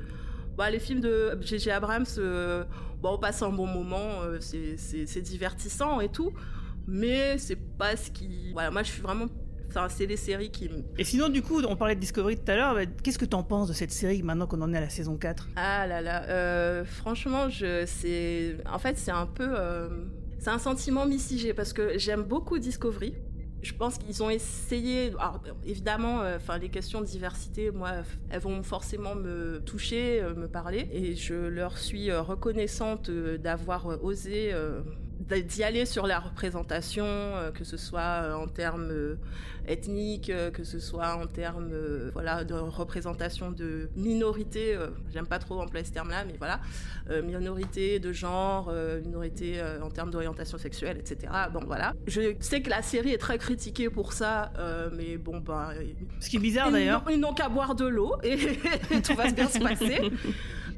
bah, 0.59 0.69
les 0.71 0.79
films 0.81 1.01
de 1.01 1.39
J.J. 1.41 1.71
Abrams, 1.71 2.05
euh, 2.19 2.65
bon, 3.01 3.15
on 3.15 3.19
passe 3.19 3.41
un 3.43 3.51
bon 3.51 3.67
moment, 3.67 4.21
c'est 4.41 5.23
divertissant 5.23 6.01
et 6.01 6.11
tout, 6.11 6.33
mais 6.87 7.39
c'est 7.39 7.57
pas 7.79 7.97
ce 7.97 8.11
qui. 8.11 8.53
Voilà, 8.53 8.71
moi 8.71 8.83
je 8.83 8.91
suis 8.91 9.01
vraiment. 9.03 9.27
Enfin, 9.71 9.89
c'est 9.89 10.07
les 10.07 10.17
séries 10.17 10.51
qui. 10.51 10.69
Et 10.99 11.05
sinon, 11.05 11.29
du 11.29 11.43
coup, 11.43 11.63
on 11.63 11.77
parlait 11.77 11.95
de 11.95 12.01
Discovery 12.01 12.37
tout 12.37 12.51
à 12.51 12.57
l'heure, 12.57 12.75
bah, 12.75 12.87
qu'est-ce 12.87 13.19
que 13.19 13.25
t'en 13.25 13.45
penses 13.45 13.69
de 13.69 13.73
cette 13.73 13.93
série 13.93 14.21
maintenant 14.25 14.49
qu'on 14.49 14.61
en 14.63 14.75
est 14.75 14.77
à 14.77 14.81
la 14.81 14.91
saison 14.91 15.17
4 15.17 15.49
Ah 15.55 15.87
là 15.87 16.01
là, 16.01 16.25
euh, 16.25 16.85
franchement, 16.85 17.49
je, 17.49 17.85
c'est, 17.87 18.57
en 18.69 18.81
fait, 18.81 18.99
c'est 18.99 19.13
un 19.13 19.27
peu, 19.27 19.47
euh, 19.49 19.89
c'est 20.41 20.51
un 20.51 20.59
sentiment 20.59 21.07
mitigé 21.07 21.55
parce 21.55 21.73
que 21.73 21.97
j'aime 21.99 22.25
beaucoup 22.25 22.59
Discovery. 22.59 23.15
Je 23.63 23.73
pense 23.75 23.99
qu'ils 23.99 24.23
ont 24.25 24.31
essayé, 24.31 25.13
alors, 25.19 25.41
évidemment, 25.65 26.23
euh, 26.23 26.39
enfin 26.39 26.59
les 26.59 26.71
questions 26.71 27.01
de 27.03 27.07
diversité, 27.07 27.71
moi, 27.71 27.91
elles 28.31 28.41
vont 28.41 28.63
forcément 28.65 29.15
me 29.15 29.61
toucher, 29.65 30.21
euh, 30.21 30.35
me 30.35 30.49
parler, 30.49 30.89
et 30.93 31.15
je 31.15 31.35
leur 31.35 31.79
suis 31.79 32.11
reconnaissante 32.11 33.09
d'avoir 33.11 34.03
osé 34.03 34.53
d'y 35.21 35.63
aller 35.63 35.87
sur 35.87 36.07
la 36.07 36.19
représentation, 36.19 37.05
euh, 37.05 37.51
que 37.51 37.65
ce 37.65 37.77
soit 37.77 38.01
euh, 38.01 38.35
en 38.35 38.47
termes 38.47 38.91
euh, 38.91 39.17
ethniques, 39.69 40.31
euh, 40.31 40.51
que 40.51 40.65
ce 40.65 40.79
soit 40.79 41.15
en 41.15 41.27
termes 41.27 41.71
euh, 41.73 42.11
voilà, 42.13 42.45
de 42.45 42.55
représentation 42.55 43.51
de 43.51 43.91
minorités, 43.97 44.75
euh, 44.75 44.89
j'aime 45.13 45.27
pas 45.27 45.39
trop 45.39 45.61
employer 45.61 45.85
ce 45.85 45.93
terme-là, 45.93 46.25
mais 46.27 46.35
voilà, 46.39 46.61
euh, 47.11 47.23
minorité 47.23 47.99
de 47.99 48.13
genre, 48.13 48.69
euh, 48.73 49.01
minorité 49.01 49.61
euh, 49.61 49.83
en 49.83 49.91
termes 49.91 50.11
d'orientation 50.11 50.59
sexuelle, 50.59 50.99
etc. 50.99 51.33
Bon 51.53 51.61
voilà. 51.67 51.93
Je 52.07 52.35
sais 52.41 52.63
que 52.63 52.71
la 52.71 52.83
série 52.83 53.13
est 53.13 53.19
très 53.19 53.39
critiquée 53.39 53.91
pour 53.91 54.13
ça, 54.13 54.53
euh, 54.59 54.91
mais 54.97 55.17
bon 55.17 55.39
bah... 55.39 55.73
Ce 56.21 56.31
qui 56.31 56.37
est 56.37 56.41
bizarre 56.41 56.71
d'ailleurs. 56.71 57.05
Ils 57.11 57.21
n'ont 57.21 57.35
qu'à 57.35 57.49
boire 57.49 57.75
de 57.75 57.87
l'eau 57.87 58.17
et 58.23 58.37
tout 59.03 59.15
va 59.15 59.31
bien 59.31 59.49
se 59.49 59.59
passer. 59.59 60.11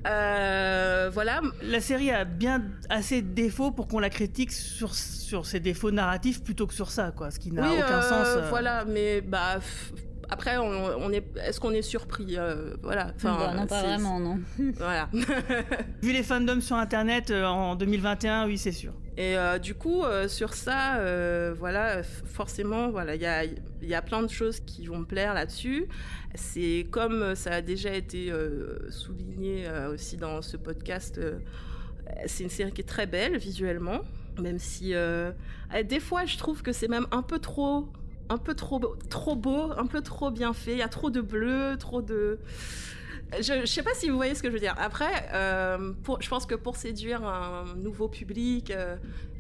Euh, 0.07 1.11
voilà, 1.13 1.41
La 1.63 1.81
série 1.81 2.11
a 2.11 2.25
bien 2.25 2.63
assez 2.89 3.23
de 3.23 3.29
défauts 3.33 3.71
pour 3.71 3.87
qu'on 3.89 3.99
la 4.01 4.11
critique 4.11 4.51
sur, 4.53 4.95
sur 4.95 5.47
ses 5.47 5.61
défauts 5.61 5.91
narratifs 5.91 6.43
plutôt 6.43 6.67
que 6.67 6.75
sur 6.75 6.91
ça, 6.91 7.13
quoi. 7.17 7.31
Ce 7.31 7.39
qui 7.39 7.53
n'a 7.53 7.63
oui, 7.63 7.77
aucun 7.79 7.99
euh, 7.99 8.03
sens. 8.03 8.27
euh. 8.37 8.49
Voilà, 8.51 8.85
mais 8.85 9.21
bah 9.21 9.59
f- 9.59 9.95
après, 10.29 10.57
on, 10.59 10.65
on 10.99 11.11
est, 11.13 11.25
est-ce 11.45 11.61
qu'on 11.61 11.73
est 11.73 11.83
surpris 11.83 12.37
euh, 12.37 12.75
Voilà. 12.83 13.13
Enfin, 13.17 13.37
Bah, 13.39 13.55
non, 13.55 13.67
pas 13.67 13.81
c'est- 13.81 13.87
vraiment, 13.87 14.19
non. 14.19 14.41
Voilà. 14.77 15.09
Vu 16.03 16.13
les 16.13 16.23
fandoms 16.23 16.61
sur 16.61 16.77
internet 16.77 17.31
en 17.31 17.77
2021, 17.77 18.47
oui, 18.47 18.59
c'est 18.59 18.73
sûr. 18.73 18.93
Et 19.19 19.37
euh, 19.37 19.59
du 19.59 19.75
coup, 19.75 20.02
euh, 20.02 20.26
sur 20.26 20.54
ça, 20.54 20.97
euh, 20.97 21.54
voilà, 21.59 22.02
forcément, 22.02 22.90
voilà, 22.90 23.14
il 23.14 23.21
y 23.21 23.26
a, 23.26 23.45
y 23.83 23.95
a 23.95 24.00
plein 24.00 24.23
de 24.23 24.31
choses 24.31 24.61
qui 24.61 24.87
vont 24.87 24.99
me 24.99 25.04
plaire 25.04 25.35
là-dessus. 25.35 25.87
C'est 26.35 26.87
comme 26.90 27.35
ça 27.35 27.57
a 27.57 27.61
déjà 27.61 27.95
été 27.95 28.33
souligné 28.88 29.66
aussi 29.92 30.16
dans 30.16 30.40
ce 30.40 30.57
podcast. 30.57 31.21
c'est 32.25 32.45
une 32.45 32.50
série 32.50 32.73
qui 32.73 32.81
est 32.81 32.88
très 32.88 33.07
belle 33.07 33.37
visuellement, 33.37 34.00
même 34.40 34.59
si 34.59 34.95
des 35.85 36.00
fois, 36.00 36.25
je 36.25 36.38
trouve 36.38 36.62
que 36.62 36.73
c'est 36.73 36.88
même 36.88 37.07
un 37.11 37.21
peu 37.21 37.38
trop, 37.38 37.87
un 38.31 38.38
peu 38.38 38.54
trop, 38.54 38.81
trop 39.11 39.37
beau, 39.37 39.73
un 39.76 39.87
peu 39.87 40.00
trop 40.00 40.31
bien 40.31 40.54
fait. 40.54 40.73
Il 40.73 40.78
y 40.78 40.83
a 40.83 40.88
trop 40.88 41.11
de 41.11 41.21
bleu, 41.21 41.76
trop 41.78 42.00
de 42.00 42.38
je, 43.39 43.61
je 43.61 43.67
sais 43.67 43.83
pas 43.83 43.95
si 43.95 44.09
vous 44.09 44.17
voyez 44.17 44.35
ce 44.35 44.43
que 44.43 44.49
je 44.49 44.53
veux 44.55 44.61
dire. 44.61 44.75
Après, 44.79 45.29
euh, 45.33 45.93
pour, 46.05 46.21
je 46.23 46.29
pense 46.29 46.47
que 46.47 46.55
pour 46.55 46.77
séduire 46.77 47.25
un 47.25 47.65
nouveau 47.77 48.09
public, 48.09 48.71
euh, 48.71 48.97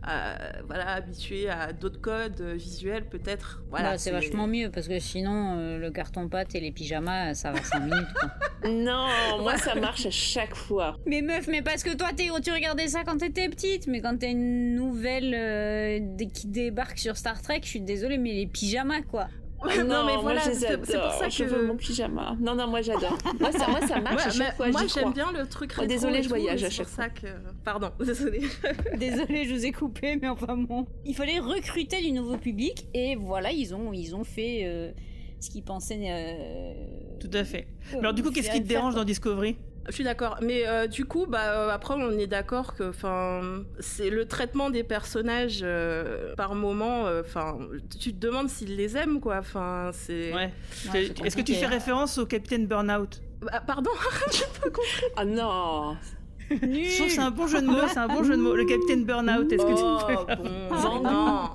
euh, 0.08 0.34
voilà, 0.66 0.88
habitué 0.94 1.48
à 1.48 1.72
d'autres 1.72 2.00
codes 2.00 2.40
visuels, 2.40 3.04
peut-être. 3.08 3.62
Voilà, 3.70 3.92
Bah, 3.92 3.98
c'est 3.98 4.10
vachement 4.10 4.46
mieux 4.48 4.70
parce 4.70 4.88
que 4.88 4.98
sinon, 4.98 5.56
euh, 5.58 5.78
le 5.78 5.90
carton-pâte 5.90 6.54
et 6.54 6.60
les 6.60 6.72
pyjamas, 6.72 7.34
ça 7.34 7.52
va 7.52 7.62
5 7.62 7.80
minutes. 7.80 8.12
Quoi. 8.18 8.30
Non, 8.64 9.08
moi 9.40 9.56
ça 9.58 9.74
marche 9.74 10.06
à 10.06 10.10
chaque 10.12 10.54
fois. 10.54 10.96
Mais 11.04 11.20
meuf, 11.20 11.48
mais 11.48 11.62
parce 11.62 11.82
que 11.82 11.96
toi, 11.96 12.10
t'es- 12.16 12.28
tu 12.44 12.52
regardais 12.52 12.86
ça 12.86 13.02
quand 13.04 13.16
t'étais 13.18 13.48
petite, 13.48 13.88
mais 13.88 14.00
quand 14.00 14.16
t'as 14.16 14.28
une 14.30 14.76
nouvelle 14.76 15.34
euh, 15.36 15.98
qui 16.32 16.46
débarque 16.46 16.96
sur 16.98 17.16
Star 17.16 17.42
Trek, 17.42 17.58
je 17.64 17.68
suis 17.68 17.80
désolée, 17.80 18.18
mais 18.18 18.32
les 18.32 18.46
pyjamas, 18.46 19.02
quoi. 19.02 19.26
non, 19.86 20.04
mais 20.04 20.12
moi 20.14 20.18
voilà, 20.22 20.40
je 20.40 20.52
c'est 20.52 20.76
pour 20.78 20.86
ça 20.86 21.28
Je 21.28 21.44
que. 21.44 21.48
veux 21.48 21.66
mon 21.66 21.76
pyjama. 21.76 22.36
Non, 22.40 22.54
non, 22.54 22.66
moi 22.66 22.82
j'adore. 22.82 23.16
Moi 23.40 23.52
ça, 23.52 23.68
moi, 23.68 23.80
ça 23.86 24.00
marche 24.00 24.16
Ouais, 24.16 24.22
à 24.22 24.30
chaque 24.30 24.38
mais 24.38 24.52
fois. 24.56 24.68
moi 24.70 24.80
j'aime 24.92 25.12
bien 25.12 25.32
le 25.32 25.46
truc 25.46 25.72
Oh, 25.76 25.80
rétro 25.80 25.94
désolée, 25.94 26.18
et 26.18 26.22
je 26.22 26.28
voyage 26.28 26.60
mais 26.60 26.66
à 26.66 26.70
chaque 26.70 26.88
ça 26.88 27.08
que 27.08 27.26
pardon 27.64 27.90
désolée 28.04 28.42
Désolée, 28.96 29.44
je 29.48 29.54
vous 29.54 29.66
ai 29.66 29.72
coupé, 29.72 30.16
mais 30.20 30.28
enfin 30.28 30.56
bon. 30.56 30.86
Il 31.04 31.14
fallait 31.14 31.38
recruter 31.38 32.00
du 32.02 32.12
nouveau 32.12 32.36
public, 32.36 32.86
et 32.94 33.16
voilà, 33.16 33.52
ils 33.52 33.74
ont, 33.74 33.92
ils 33.92 34.14
ont 34.14 34.24
fait 34.24 34.62
euh, 34.64 34.90
ce 35.40 35.50
qu'ils 35.50 35.62
pensaient. 35.64 35.98
euh, 36.00 36.74
Tout 37.20 37.28
Tout 37.28 37.36
à 37.38 37.44
fait. 37.44 37.66
Alors 37.98 38.12
du 38.14 38.22
coup, 38.22 38.30
qu'est-ce 38.30 38.50
qui 38.50 38.62
te 38.62 38.68
dérange 38.68 38.94
dans 38.94 39.04
Discovery? 39.04 39.56
Je 39.88 39.92
suis 39.92 40.04
d'accord, 40.04 40.38
mais 40.40 40.66
euh, 40.66 40.86
du 40.86 41.04
coup, 41.04 41.26
bah 41.26 41.52
euh, 41.52 41.70
après, 41.70 41.94
on 41.94 42.10
est 42.18 42.26
d'accord 42.28 42.74
que, 42.74 42.88
enfin, 42.90 43.64
c'est 43.80 44.10
le 44.10 44.26
traitement 44.26 44.70
des 44.70 44.84
personnages 44.84 45.60
euh, 45.62 46.34
par 46.36 46.54
moment. 46.54 47.06
Enfin, 47.20 47.58
tu 47.98 48.14
te 48.14 48.18
demandes 48.18 48.48
s'ils 48.48 48.76
les 48.76 48.96
aiment, 48.96 49.20
quoi. 49.20 49.38
Enfin, 49.38 49.90
c'est. 49.92 50.32
Ouais. 50.32 50.52
Ouais, 50.92 51.10
Est-ce 51.24 51.36
que 51.36 51.42
tu 51.42 51.54
fais 51.54 51.66
référence 51.66 52.18
au 52.18 52.26
Capitaine 52.26 52.66
Burnout? 52.66 53.20
Bah, 53.40 53.60
pardon, 53.66 53.90
j'ai 54.32 54.44
pas 54.60 54.68
compris. 54.70 55.04
Ah 55.16 55.24
non 55.24 55.96
Je 56.50 56.96
trouve 56.98 57.08
c'est 57.10 57.18
un 57.18 57.30
bon 57.32 57.48
jeu 57.48 57.60
de 57.60 57.66
mots, 57.66 57.88
c'est 57.88 57.98
un 57.98 58.06
bon 58.08 58.22
jeu 58.22 58.36
de 58.36 58.42
mots. 58.42 58.54
Le 58.54 58.64
Capitaine 58.64 59.04
Burnout, 59.04 59.50
est-ce 59.52 59.62
que 59.64 59.72
Oh, 59.74 59.98
tu 60.08 60.36
peux... 60.36 60.42
bon, 60.42 61.02
non. 61.02 61.50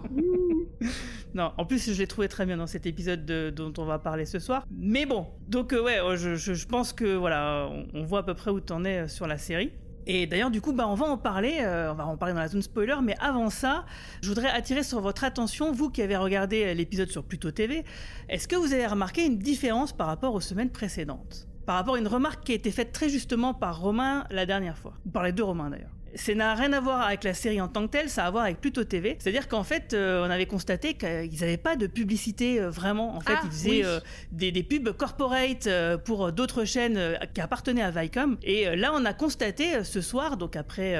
Non, 1.38 1.51
en 1.56 1.65
plus, 1.65 1.94
je 1.94 2.00
l'ai 2.00 2.08
trouvé 2.08 2.27
très 2.27 2.48
bien 2.48 2.58
dans 2.58 2.65
cet 2.65 2.88
épisode 2.88 3.24
de- 3.24 3.51
dont 3.51 3.72
on 3.77 3.86
va 3.86 4.00
parler 4.00 4.25
ce 4.25 4.39
soir. 4.39 4.65
Mais 4.72 5.06
bon, 5.06 5.27
donc 5.48 5.72
euh, 5.72 5.84
ouais, 5.84 6.00
je, 6.17 6.34
je- 6.36 6.56
je 6.56 6.65
pense 6.65 6.94
que 6.94 7.15
voilà, 7.15 7.70
on, 7.94 8.03
voit 8.06 8.20
à 8.22 8.24
peu 8.24 8.34
près 8.34 8.50
où 8.50 8.60
t'en 8.60 8.84
es 8.84 9.01
euh, 9.03 9.08
sur 9.08 9.27
la 9.27 9.38
série. 9.38 9.72
Et 10.08 10.25
d'ailleurs, 10.25 10.50
du 10.50 10.62
coup, 10.62 10.74
bah, 10.74 10.88
on 10.88 10.96
va 10.96 11.06
en 11.06 11.17
parler, 11.20 11.58
euh, 11.62 11.91
on 11.91 11.94
va 11.96 12.08
en 12.08 12.17
parler 12.17 12.34
dans 12.34 12.39
la 12.39 12.48
zone 12.48 12.63
spoiler, 12.63 12.96
mais 13.03 13.13
avant 13.20 13.51
ça, 13.51 13.86
je 14.24 14.29
voudrais 14.29 14.50
attirer 14.50 14.82
sur 14.82 15.00
votre 15.00 15.24
attention, 15.25 15.72
vous 15.72 15.91
qui 15.91 16.01
avez 16.01 16.17
regardé 16.17 16.74
l'épisode 16.74 17.10
sur 17.12 17.24
Pluto 17.24 17.51
TV, 17.51 17.86
est-ce 18.29 18.48
que 18.48 18.56
vous 18.56 18.74
avez 18.74 18.88
remarqué 18.88 19.24
une 19.24 19.38
différence 19.38 19.94
par 19.94 20.08
rapport 20.08 20.34
aux 20.34 20.41
semaines 20.41 20.72
précédentes? 20.72 21.48
Par 21.67 21.75
rapport 21.75 21.96
à 21.96 22.00
une 22.00 22.08
remarque 22.08 22.44
qui 22.46 22.53
a 22.53 22.56
été 22.56 22.72
faite 22.72 22.94
très 22.94 23.10
justement 23.10 23.53
par 23.53 23.79
Romain 23.79 24.24
la 24.32 24.48
dernière 24.48 24.77
fois, 24.79 24.94
par 25.13 25.22
les 25.24 25.34
deux 25.34 25.44
Romains 25.44 25.70
d'ailleurs. 25.70 25.91
Ça 26.17 26.33
n'a 26.36 26.55
rien 26.55 26.74
à 26.74 26.79
voir 26.79 27.01
avec 27.01 27.24
la 27.24 27.33
série 27.33 27.62
en 27.62 27.67
tant 27.67 27.86
que 27.88 27.91
telle, 27.91 28.09
ça 28.09 28.24
a 28.24 28.27
à 28.27 28.31
voir 28.31 28.43
avec 28.43 28.59
Pluto 28.59 28.83
TV. 28.83 29.15
C'est-à-dire 29.19 29.47
qu'en 29.47 29.63
fait, 29.63 29.93
euh, 29.93 30.25
on 30.25 30.29
avait 30.29 30.45
constaté 30.47 30.95
qu'ils 30.95 31.39
n'avaient 31.39 31.57
pas 31.57 31.75
de 31.75 31.88
publicité 31.88 32.59
euh, 32.59 32.69
vraiment. 32.69 33.15
En 33.15 33.21
fait, 33.21 33.33
Ah, 33.38 33.41
ils 33.45 33.51
faisaient 33.51 33.69
oui. 33.69 33.81
euh, 33.86 34.00
des, 34.31 34.51
des 34.51 34.63
pubs 34.63 34.91
corporate 34.91 35.69
pour 36.03 36.31
d'autres 36.31 36.65
chaînes 36.65 37.00
qui 37.33 37.39
appartenaient 37.41 37.83
à 37.83 37.91
Viacom. 37.91 38.38
Et 38.43 38.75
là, 38.75 38.91
on 38.93 39.05
a 39.05 39.13
constaté 39.13 39.83
ce 39.83 40.01
soir, 40.01 40.38
donc 40.38 40.55
après, 40.55 40.95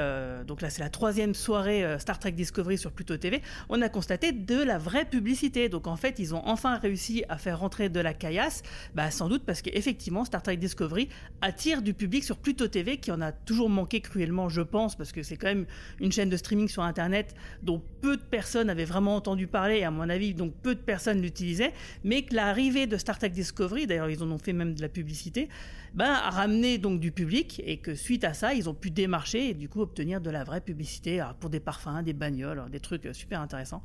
donc 0.46 0.62
là 0.62 0.70
c'est 0.70 0.82
la 0.82 0.88
troisième 0.88 1.34
soirée 1.34 1.84
Star 1.98 2.18
Trek 2.18 2.32
Discovery 2.32 2.78
sur 2.78 2.92
Pluto 2.92 3.16
TV, 3.16 3.42
on 3.68 3.82
a 3.82 3.88
constaté 3.88 4.32
de 4.32 4.62
la 4.62 4.78
vraie 4.78 5.04
publicité. 5.04 5.68
Donc 5.68 5.86
en 5.86 5.96
fait, 5.96 6.18
ils 6.18 6.34
ont 6.34 6.42
enfin 6.46 6.78
réussi 6.78 7.24
à 7.28 7.36
faire 7.38 7.58
rentrer 7.60 7.88
de 7.88 8.00
la 8.00 8.14
caillasse, 8.14 8.62
bah, 8.94 9.10
sans 9.10 9.28
doute 9.28 9.42
parce 9.44 9.62
qu'effectivement, 9.62 10.24
Star 10.24 10.42
Trek 10.42 10.56
Discovery 10.56 11.08
attire 11.40 11.82
du 11.82 11.92
public 11.94 12.24
sur 12.24 12.36
Pluto 12.38 12.68
TV 12.68 12.98
qui 12.98 13.10
en 13.10 13.20
a 13.20 13.32
toujours 13.32 13.68
manqué 13.68 14.00
cruellement, 14.00 14.48
je 14.48 14.62
pense, 14.62 14.96
parce 14.96 15.07
que 15.12 15.22
c'est 15.22 15.36
quand 15.36 15.48
même 15.48 15.66
une 16.00 16.12
chaîne 16.12 16.28
de 16.28 16.36
streaming 16.36 16.68
sur 16.68 16.82
Internet 16.82 17.34
dont 17.62 17.82
peu 18.00 18.16
de 18.16 18.22
personnes 18.22 18.70
avaient 18.70 18.84
vraiment 18.84 19.16
entendu 19.16 19.46
parler, 19.46 19.82
à 19.84 19.90
mon 19.90 20.08
avis, 20.08 20.34
donc 20.34 20.54
peu 20.62 20.74
de 20.74 20.80
personnes 20.80 21.20
l'utilisaient, 21.20 21.72
mais 22.04 22.22
que 22.22 22.34
l'arrivée 22.34 22.86
de 22.86 22.96
Star 22.96 23.18
Trek 23.18 23.30
Discovery, 23.30 23.86
d'ailleurs 23.86 24.10
ils 24.10 24.22
en 24.22 24.30
ont 24.30 24.38
fait 24.38 24.52
même 24.52 24.74
de 24.74 24.82
la 24.82 24.88
publicité, 24.88 25.48
ben, 25.94 26.10
a 26.10 26.30
ramené 26.30 26.78
donc 26.78 27.00
du 27.00 27.12
public, 27.12 27.62
et 27.64 27.78
que 27.78 27.94
suite 27.94 28.24
à 28.24 28.34
ça, 28.34 28.54
ils 28.54 28.68
ont 28.68 28.74
pu 28.74 28.90
démarcher 28.90 29.50
et 29.50 29.54
du 29.54 29.68
coup 29.68 29.80
obtenir 29.80 30.20
de 30.20 30.30
la 30.30 30.44
vraie 30.44 30.60
publicité 30.60 31.22
pour 31.40 31.50
des 31.50 31.60
parfums, 31.60 32.02
des 32.04 32.12
bagnoles, 32.12 32.64
des 32.70 32.80
trucs 32.80 33.06
euh, 33.06 33.12
super 33.12 33.40
intéressants. 33.40 33.82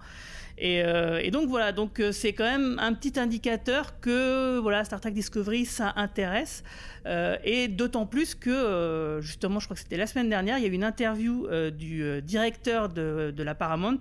Et, 0.57 0.83
euh, 0.83 1.19
et 1.23 1.31
donc 1.31 1.49
voilà, 1.49 1.71
donc 1.71 1.99
euh, 1.99 2.11
c'est 2.11 2.33
quand 2.33 2.43
même 2.43 2.77
un 2.79 2.93
petit 2.93 3.19
indicateur 3.19 3.99
que 3.99 4.59
voilà 4.59 4.83
Star 4.83 5.01
Trek 5.01 5.11
Discovery 5.11 5.65
ça 5.65 5.93
intéresse 5.95 6.63
et 7.43 7.67
d'autant 7.67 8.05
plus 8.05 8.33
que 8.33 9.19
justement 9.21 9.59
je 9.59 9.65
crois 9.65 9.75
que 9.75 9.81
c'était 9.81 9.97
la 9.97 10.07
semaine 10.07 10.29
dernière 10.29 10.57
il 10.57 10.63
y 10.63 10.65
a 10.65 10.69
eu 10.69 10.73
une 10.73 10.85
interview 10.85 11.02
euh, 11.05 11.71
du 11.71 12.03
euh, 12.03 12.21
directeur 12.21 12.89
de, 12.89 13.33
la 13.37 13.55
Paramount 13.55 13.99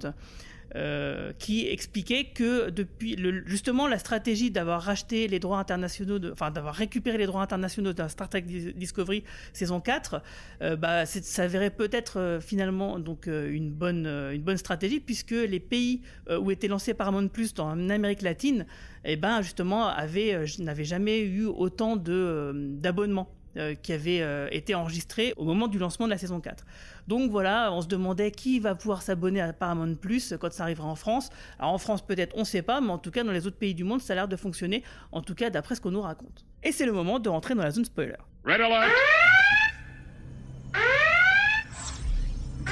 euh, 0.75 1.32
qui 1.38 1.68
expliquait 1.68 2.25
que 2.25 2.71
depuis 2.71 3.16
le, 3.16 3.47
justement 3.47 3.87
la 3.87 3.99
stratégie 3.99 4.50
d'avoir 4.50 4.80
racheté 4.80 5.28
les 5.28 5.38
droits 5.38 5.59
internationaux, 5.59 6.18
enfin 6.32 6.50
d'avoir 6.50 6.75
récupéré 6.75 7.18
les 7.18 7.26
droits 7.26 7.42
internationaux 7.42 7.92
d'un 7.92 8.09
Star 8.09 8.28
Trek 8.28 8.42
Dis- 8.42 8.73
Discovery 8.75 9.25
saison 9.52 9.80
4, 9.80 10.23
euh, 10.62 10.76
bah, 10.76 11.04
ça 11.04 11.21
s'avérait 11.21 11.71
peut-être 11.71 12.38
finalement 12.40 12.99
donc 12.99 13.26
une 13.26 13.71
bonne 13.71 14.06
une 14.06 14.42
bonne 14.42 14.56
stratégie 14.56 15.00
puisque 15.00 15.32
les 15.32 15.61
pays 15.61 16.02
où 16.30 16.50
était 16.50 16.68
lancé 16.68 16.94
Paramount 16.94 17.28
Plus 17.28 17.52
dans 17.52 17.68
Amérique 17.90 18.23
latine, 18.23 18.64
eh 19.04 19.16
ben 19.16 19.42
justement 19.42 19.88
avaient 19.88 20.44
n'avaient 20.59 20.85
jamais 20.85 21.21
eu 21.21 21.44
autant 21.44 21.97
de 21.97 22.52
d'abonnements 22.54 23.28
euh, 23.56 23.75
qui 23.75 23.92
avaient 23.92 24.23
euh, 24.23 24.49
été 24.50 24.75
enregistrés 24.75 25.35
au 25.37 25.44
moment 25.44 25.68
du 25.68 25.78
lancement 25.78 26.06
de 26.06 26.11
la 26.11 26.18
saison 26.18 26.40
4. 26.40 26.64
Donc 27.09 27.30
voilà, 27.30 27.73
on 27.73 27.80
se 27.82 27.87
demandait 27.87 28.30
qui 28.30 28.61
va 28.61 28.75
pouvoir 28.75 29.02
s'abonner 29.02 29.40
à 29.40 29.52
Paramount 29.52 29.94
Plus 29.94 30.35
quand 30.40 30.52
ça 30.52 30.62
arrivera 30.62 30.88
en 30.88 30.94
France. 30.94 31.30
Alors 31.59 31.73
en 31.73 31.78
France 31.78 32.02
peut-être, 32.02 32.35
on 32.37 32.40
ne 32.40 32.44
sait 32.44 32.62
pas, 32.62 32.80
mais 32.80 32.90
en 32.90 32.99
tout 32.99 33.11
cas 33.11 33.25
dans 33.25 33.32
les 33.32 33.47
autres 33.47 33.59
pays 33.59 33.75
du 33.75 33.85
monde, 33.85 34.00
ça 34.00 34.12
a 34.12 34.16
l'air 34.16 34.28
de 34.28 34.37
fonctionner, 34.37 34.82
en 35.11 35.23
tout 35.23 35.35
cas 35.35 35.50
d'après 35.50 35.75
ce 35.75 35.80
qu'on 35.80 35.90
nous 35.90 36.00
raconte. 36.00 36.44
Et 36.62 36.73
c'est 36.73 36.87
le 36.87 36.92
moment 36.92 37.18
de 37.18 37.28
rentrer 37.28 37.54
dans 37.54 37.62
la 37.62 37.71
zone 37.71 37.85
spoiler. 37.85 38.16
Red 38.44 38.61
alert! 38.61 38.90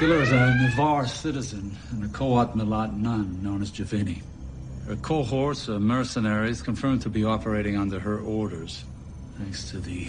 Killer 0.00 0.22
is 0.22 0.32
a 0.32 0.54
Navarre 0.54 1.06
citizen 1.06 1.76
and 1.92 2.04
a 2.04 2.08
Coat 2.08 2.56
Milat 2.56 2.96
nun 2.96 3.42
known 3.42 3.60
as 3.60 3.70
Javini. 3.70 4.22
Her 4.86 4.96
cohorts 4.96 5.68
of 5.68 5.82
mercenaries 5.82 6.62
confirmed 6.62 7.02
to 7.02 7.10
be 7.10 7.22
operating 7.22 7.76
under 7.76 8.00
her 8.00 8.18
orders, 8.18 8.84
thanks 9.36 9.70
to 9.70 9.78
the 9.78 10.08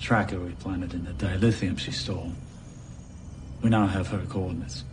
tracker 0.00 0.38
we 0.38 0.52
planted 0.52 0.94
in 0.94 1.04
the 1.04 1.12
dilithium 1.12 1.78
she 1.78 1.90
stole. 1.90 2.32
We 3.62 3.70
now 3.70 3.86
have 3.86 4.08
her 4.08 4.24
coordinates. 4.28 4.84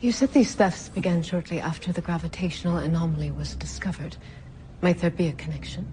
You 0.00 0.12
said 0.12 0.32
these 0.32 0.54
thefts 0.54 0.88
began 0.88 1.22
shortly 1.22 1.60
after 1.60 1.92
the 1.92 2.00
gravitational 2.00 2.78
anomaly 2.78 3.30
was 3.30 3.54
discovered. 3.54 4.16
Might 4.80 4.98
there 4.98 5.10
be 5.10 5.28
a 5.28 5.32
connection? 5.32 5.86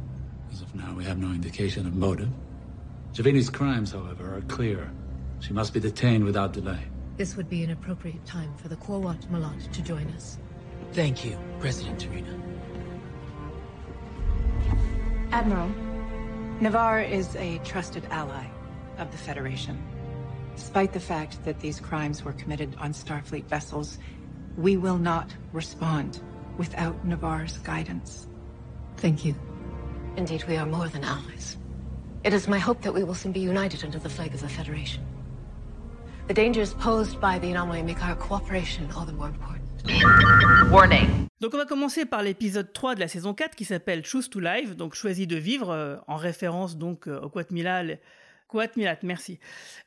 As 0.51 0.61
of 0.61 0.73
now, 0.73 0.93
we 0.95 1.03
have 1.03 1.19
no 1.19 1.27
indication 1.27 1.85
of 1.85 1.95
motive. 1.95 2.29
Javini's 3.13 3.49
crimes, 3.49 3.91
however, 3.91 4.35
are 4.35 4.41
clear. 4.41 4.91
She 5.39 5.53
must 5.53 5.73
be 5.73 5.79
detained 5.79 6.23
without 6.23 6.53
delay. 6.53 6.79
This 7.17 7.35
would 7.35 7.49
be 7.49 7.63
an 7.63 7.71
appropriate 7.71 8.25
time 8.25 8.51
for 8.57 8.67
the 8.67 8.77
Korwat 8.77 9.27
Malat 9.27 9.71
to 9.73 9.81
join 9.81 10.07
us. 10.15 10.37
Thank 10.93 11.23
you, 11.23 11.37
President 11.59 11.99
Tarina. 11.99 12.39
Admiral, 15.31 15.71
Navarre 16.61 17.01
is 17.01 17.37
a 17.37 17.57
trusted 17.59 18.05
ally 18.11 18.45
of 18.97 19.09
the 19.11 19.17
Federation. 19.17 19.81
Despite 20.57 20.91
the 20.91 20.99
fact 20.99 21.41
that 21.45 21.61
these 21.61 21.79
crimes 21.79 22.25
were 22.25 22.33
committed 22.33 22.75
on 22.79 22.91
Starfleet 22.91 23.45
vessels, 23.45 23.97
we 24.57 24.75
will 24.75 24.97
not 24.97 25.33
respond 25.53 26.21
without 26.57 27.05
Navarre's 27.05 27.57
guidance. 27.59 28.27
Thank 28.97 29.23
you. 29.23 29.35
Indeed, 30.17 30.43
we 30.49 30.57
are 30.57 30.65
more 30.65 30.89
than 30.89 31.05
allies. 31.05 31.55
It 32.25 32.33
is 32.33 32.49
my 32.49 32.59
hope 32.59 32.81
that 32.81 32.93
we 32.93 33.05
will 33.05 33.15
soon 33.15 33.31
be 33.31 33.39
united 33.39 33.85
under 33.85 33.99
the 33.99 34.09
flag 34.09 34.33
of 34.33 34.41
the 34.41 34.49
Federation. 34.49 35.05
The 36.27 36.33
dangers 36.33 36.73
posed 36.73 37.21
by 37.21 37.39
the 37.39 37.51
anomaly 37.51 37.83
make 37.83 38.03
our 38.03 38.15
cooperation 38.15 38.91
all 38.91 39.05
the 39.05 39.13
more 39.13 39.27
important. 39.29 40.69
Warning. 40.69 41.28
Donc 41.41 41.53
on 41.53 41.57
va 41.57 41.65
commencer 41.65 42.05
par 42.05 42.21
l'épisode 42.21 42.73
3 42.73 42.95
de 42.95 42.99
la 42.99 43.07
saison 43.07 43.33
4 43.33 43.55
qui 43.55 43.63
s'appelle 43.63 44.05
Choose 44.05 44.29
to 44.29 44.41
Live, 44.41 44.75
donc 44.75 44.93
choisis 44.93 45.25
de 45.25 45.37
vivre, 45.37 45.69
euh, 45.69 45.95
en 46.07 46.17
référence 46.17 46.77
donc 46.77 47.07
euh, 47.07 47.21
au 47.21 47.29
Quatmilal. 47.29 47.99
Merci, 49.03 49.37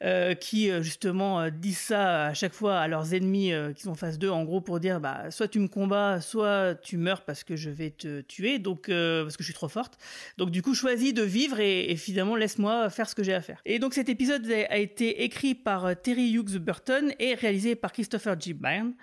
euh, 0.04 0.34
qui 0.34 0.70
euh, 0.70 0.82
justement 0.82 1.50
disent 1.50 1.78
ça 1.78 2.26
à 2.26 2.32
chaque 2.32 2.54
fois 2.54 2.78
à 2.78 2.86
leurs 2.86 3.12
ennemis 3.12 3.52
qui 3.74 3.82
sont 3.82 3.96
face 3.96 4.18
d'eux, 4.20 4.30
en 4.30 4.44
gros 4.44 4.60
pour 4.60 4.78
dire 4.80 5.00
bah 5.00 5.30
soit 5.30 5.48
tu 5.48 5.58
me 5.58 5.66
combats, 5.66 6.20
soit 6.22 6.76
tu 6.76 6.96
meurs 6.96 7.22
parce 7.22 7.42
que 7.42 7.56
je 7.56 7.68
vais 7.68 7.90
te 7.90 8.20
tuer, 8.22 8.58
donc 8.58 8.86
parce 8.86 9.36
que 9.36 9.42
je 9.42 9.48
suis 9.48 9.54
trop 9.54 9.68
forte. 9.68 9.98
Donc 10.38 10.52
du 10.52 10.62
coup 10.62 10.74
choisis 10.74 11.12
de 11.12 11.22
vivre 11.22 11.58
et, 11.58 11.90
et 11.90 11.96
finalement 11.96 12.36
laisse-moi 12.36 12.88
faire 12.88 13.10
ce 13.10 13.16
que 13.16 13.24
j'ai 13.24 13.34
à 13.34 13.42
faire. 13.42 13.60
Et 13.66 13.78
donc 13.78 13.92
cet 13.92 14.08
épisode 14.08 14.48
a 14.50 14.78
été 14.78 15.24
écrit 15.24 15.54
par 15.56 16.00
Terry 16.00 16.32
Hughes 16.32 16.58
Burton 16.58 17.12
et 17.18 17.34
réalisé 17.34 17.74
par 17.74 17.92
Christopher 17.92 18.40
G. 18.40 18.54
Byrne. 18.54 18.94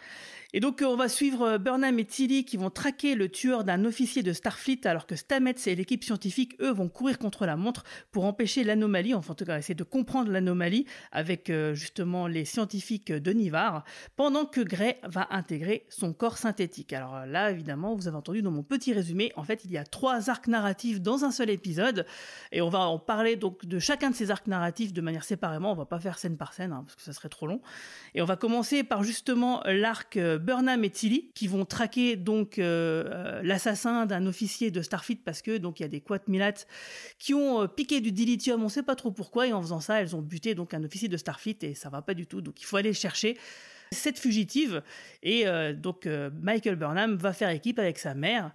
Et 0.52 0.62
donc, 0.62 0.82
euh, 0.82 0.88
on 0.88 0.96
va 0.96 1.08
suivre 1.08 1.44
euh, 1.44 1.58
Burnham 1.60 2.00
et 2.00 2.06
Tilly 2.06 2.44
qui 2.44 2.58
vont 2.58 2.72
traquer 2.72 3.14
le 3.14 3.30
tueur 3.30 3.64
d'un 3.64 3.86
officier 3.86 4.24
de 4.24 4.34
Starfleet 4.34 4.88
alors 4.88 5.06
que 5.06 5.16
Stamets 5.16 5.54
et 5.68 5.76
l'équipe 5.76 6.04
scientifique, 6.04 6.56
eux, 6.60 6.72
vont 6.72 6.90
courir 6.90 7.20
contre 7.20 7.46
la 7.46 7.56
montre 7.56 7.84
pour 8.12 8.26
empêcher 8.26 8.64
l'anomalie, 8.64 9.14
enfin, 9.14 9.34
en 9.34 9.36
tout 9.36 9.46
cas, 9.46 9.60
essayer 9.60 9.76
de 9.76 9.84
comprendre 9.84 10.32
l'anomalie 10.32 10.88
avec 11.12 11.52
euh, 11.52 11.76
justement 11.76 12.26
les 12.26 12.46
scientifiques 12.46 13.12
de 13.12 13.32
Nivar, 13.32 13.84
pendant 14.16 14.46
que 14.46 14.62
Gray 14.62 14.96
va 15.04 15.28
intégrer 15.30 15.86
son 15.90 16.14
corps 16.14 16.40
synthétique. 16.40 16.94
Alors 16.94 17.28
là, 17.28 17.52
évidemment, 17.52 17.94
vous 17.94 18.08
avez 18.08 18.18
entendu 18.18 18.42
dans 18.42 18.52
mon 18.52 18.64
petit 18.64 18.92
résumé, 18.92 19.32
en 19.36 19.44
fait, 19.44 19.66
il 19.66 19.72
y 19.72 19.78
a 19.78 19.84
trois 19.84 20.32
arcs 20.32 20.48
narratifs 20.48 21.00
dans 21.00 21.26
un 21.26 21.32
seul 21.32 21.52
épisode 21.52 22.08
et 22.52 22.62
on 22.62 22.70
va 22.70 22.80
en 22.80 22.98
parler 22.98 23.36
donc 23.36 23.68
de 23.68 23.78
chacun 23.78 24.10
de 24.10 24.16
ces 24.16 24.32
arcs 24.32 24.48
narratifs 24.48 24.94
de 24.94 25.02
manière 25.02 25.26
séparément. 25.26 25.74
On 25.74 25.76
va 25.76 25.86
pas 25.86 26.00
faire 26.00 26.18
scène 26.18 26.38
par 26.38 26.54
scène 26.54 26.72
hein, 26.72 26.84
parce 26.88 26.96
que 26.96 27.04
ça 27.04 27.14
serait 27.14 27.30
trop 27.30 27.46
long. 27.46 27.62
Et 28.16 28.24
on 28.24 28.26
va 28.26 28.36
commencer 28.36 28.84
par 28.84 29.04
justement 29.04 29.62
l'arc 29.68 30.18
Burnham 30.40 30.84
et 30.84 30.90
Tilly 30.90 31.32
qui 31.34 31.48
vont 31.48 31.66
traquer 31.66 32.16
donc 32.16 32.58
euh, 32.58 33.04
euh, 33.08 33.42
l'assassin 33.44 34.06
d'un 34.06 34.26
officier 34.26 34.72
de 34.72 34.82
Starfleet 34.82 35.20
parce 35.24 35.42
que 35.42 35.58
donc 35.58 35.80
il 35.80 35.84
y 35.84 35.86
a 35.86 35.90
des 35.90 36.02
Quatmilates 36.02 36.68
qui 37.18 37.34
ont 37.34 37.62
euh, 37.62 37.68
piqué 37.68 38.02
du 38.02 38.12
dilithium, 38.12 38.64
on 38.64 38.70
sait 38.70 38.84
pas 38.84 38.96
trop 38.96 39.12
pourquoi 39.12 39.48
et 39.48 39.54
en 39.54 39.62
faisant 39.62 39.80
ça, 39.80 40.02
elles 40.02 40.16
ont 40.16 40.22
buté 40.22 40.56
donc 40.56 40.74
un 40.74 40.84
officier 40.84 41.08
de 41.08 41.18
Starfleet 41.18 41.58
et 41.62 41.76
ça 41.76 41.90
va 41.90 42.02
pas 42.02 42.14
du 42.14 42.26
tout. 42.26 42.42
Donc 42.42 42.62
il 42.62 42.66
faut 42.66 42.78
aller 42.78 42.90
le 42.90 42.96
chercher. 42.96 43.38
cette 43.92 44.20
fugitive. 44.20 44.84
Et 45.24 45.46
donc 45.74 46.08
Michael 46.42 46.76
Burnham 46.76 47.16
va 47.16 47.34
faire 47.34 47.50
équipe 47.50 47.80
avec 47.80 47.98
sa 47.98 48.14
mère, 48.14 48.54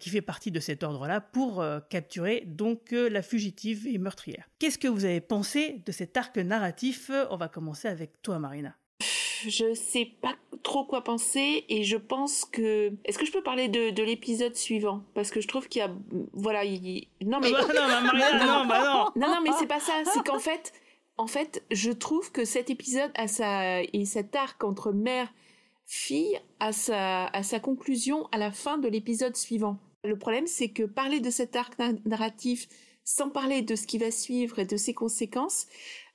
qui 0.00 0.10
fait 0.10 0.20
partie 0.20 0.50
de 0.50 0.58
cet 0.58 0.82
ordre-là, 0.82 1.20
pour 1.20 1.64
capturer 1.88 2.42
donc 2.44 2.90
la 2.90 3.22
fugitive 3.22 3.86
et 3.86 3.98
meurtrière. 3.98 4.48
Qu'est-ce 4.58 4.78
que 4.78 4.88
vous 4.88 5.04
avez 5.04 5.20
pensé 5.20 5.80
de 5.86 5.92
cet 5.92 6.16
arc 6.16 6.36
narratif? 6.38 7.12
On 7.30 7.36
va 7.36 7.46
commencer 7.48 7.86
avec 7.86 8.20
toi, 8.20 8.40
Marina. 8.40 8.74
Je 9.42 9.74
sais 9.74 10.06
pas 10.20 10.34
trop 10.62 10.84
quoi 10.84 11.02
penser 11.02 11.64
et 11.68 11.84
je 11.84 11.96
pense 11.96 12.44
que. 12.44 12.92
Est-ce 13.04 13.18
que 13.18 13.26
je 13.26 13.32
peux 13.32 13.42
parler 13.42 13.68
de, 13.68 13.90
de 13.90 14.02
l'épisode 14.02 14.54
suivant? 14.56 15.02
Parce 15.14 15.30
que 15.30 15.40
je 15.40 15.48
trouve 15.48 15.68
qu'il 15.68 15.80
y 15.80 15.82
a. 15.82 15.90
Voilà, 16.32 16.64
il. 16.64 17.06
Non, 17.22 17.40
mais. 17.40 17.50
Bah 17.50 17.60
non, 17.62 17.66
bah, 17.74 18.00
Marina, 18.02 18.46
non, 18.46 18.66
bah 18.66 19.12
non. 19.14 19.20
Non, 19.20 19.34
non, 19.34 19.40
mais 19.42 19.50
c'est 19.58 19.66
pas 19.66 19.80
ça. 19.80 19.92
C'est 20.12 20.24
qu'en 20.24 20.38
fait, 20.38 20.72
en 21.16 21.26
fait, 21.26 21.62
je 21.70 21.90
trouve 21.90 22.32
que 22.32 22.44
cet 22.44 22.70
épisode 22.70 23.10
a 23.14 23.28
sa 23.28 23.82
et 23.82 24.04
cet 24.04 24.34
arc 24.36 24.62
entre 24.64 24.92
mère 24.92 25.32
fille 25.86 26.38
a 26.60 26.72
sa 26.72 27.26
à 27.26 27.42
sa 27.42 27.60
conclusion 27.60 28.26
à 28.32 28.38
la 28.38 28.50
fin 28.52 28.78
de 28.78 28.88
l'épisode 28.88 29.36
suivant. 29.36 29.78
Le 30.02 30.18
problème, 30.18 30.46
c'est 30.46 30.68
que 30.68 30.82
parler 30.82 31.20
de 31.20 31.30
cet 31.30 31.56
arc 31.56 31.78
na- 31.78 31.92
narratif 32.04 32.68
sans 33.04 33.30
parler 33.30 33.62
de 33.62 33.76
ce 33.76 33.86
qui 33.86 33.98
va 33.98 34.10
suivre 34.10 34.58
et 34.58 34.64
de 34.64 34.76
ses 34.76 34.94
conséquences, 34.94 35.66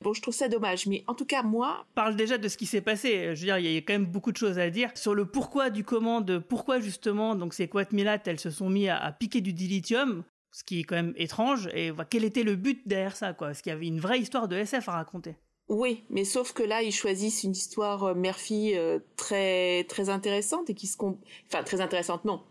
bon, 0.01 0.13
je 0.13 0.21
trouve 0.21 0.33
ça 0.33 0.49
dommage. 0.49 0.87
Mais 0.87 1.03
en 1.07 1.13
tout 1.13 1.25
cas, 1.25 1.43
moi, 1.43 1.85
parle 1.95 2.15
déjà 2.15 2.37
de 2.37 2.47
ce 2.47 2.57
qui 2.57 2.65
s'est 2.65 2.81
passé. 2.81 3.35
Je 3.35 3.39
veux 3.39 3.45
dire, 3.45 3.57
il 3.59 3.71
y 3.71 3.77
a 3.77 3.81
quand 3.81 3.93
même 3.93 4.05
beaucoup 4.05 4.31
de 4.31 4.37
choses 4.37 4.59
à 4.59 4.69
dire 4.69 4.91
sur 4.95 5.13
le 5.13 5.25
pourquoi 5.25 5.69
du 5.69 5.83
comment, 5.83 6.21
de 6.21 6.37
pourquoi 6.37 6.79
justement 6.79 7.35
donc 7.35 7.53
ces 7.53 7.67
Quatmilat, 7.67 8.19
elles 8.25 8.39
se 8.39 8.49
sont 8.49 8.69
mis 8.69 8.89
à, 8.89 8.97
à 8.97 9.11
piquer 9.11 9.41
du 9.41 9.53
dilithium, 9.53 10.23
ce 10.51 10.63
qui 10.63 10.79
est 10.79 10.83
quand 10.83 10.95
même 10.95 11.13
étrange. 11.15 11.69
Et 11.73 11.91
quel 12.09 12.23
était 12.23 12.43
le 12.43 12.55
but 12.55 12.87
derrière 12.87 13.15
ça, 13.15 13.33
quoi? 13.33 13.51
Est-ce 13.51 13.63
qu'il 13.63 13.71
y 13.71 13.75
avait 13.75 13.87
une 13.87 13.99
vraie 13.99 14.19
histoire 14.19 14.47
de 14.47 14.55
SF 14.55 14.89
à 14.89 14.93
raconter? 14.93 15.35
Oui, 15.69 16.03
mais 16.09 16.25
sauf 16.25 16.51
que 16.51 16.63
là, 16.63 16.81
ils 16.81 16.91
choisissent 16.91 17.43
une 17.43 17.51
histoire 17.51 18.03
euh, 18.03 18.13
mère-fille 18.15 18.75
euh, 18.75 18.97
très 19.15 19.83
très 19.83 20.09
intéressante 20.09 20.67
et 20.71 20.73
qui 20.73 20.87
se 20.87 20.97
enfin 20.99 21.63
très 21.63 21.79
intéressante 21.79 22.25
non. 22.25 22.41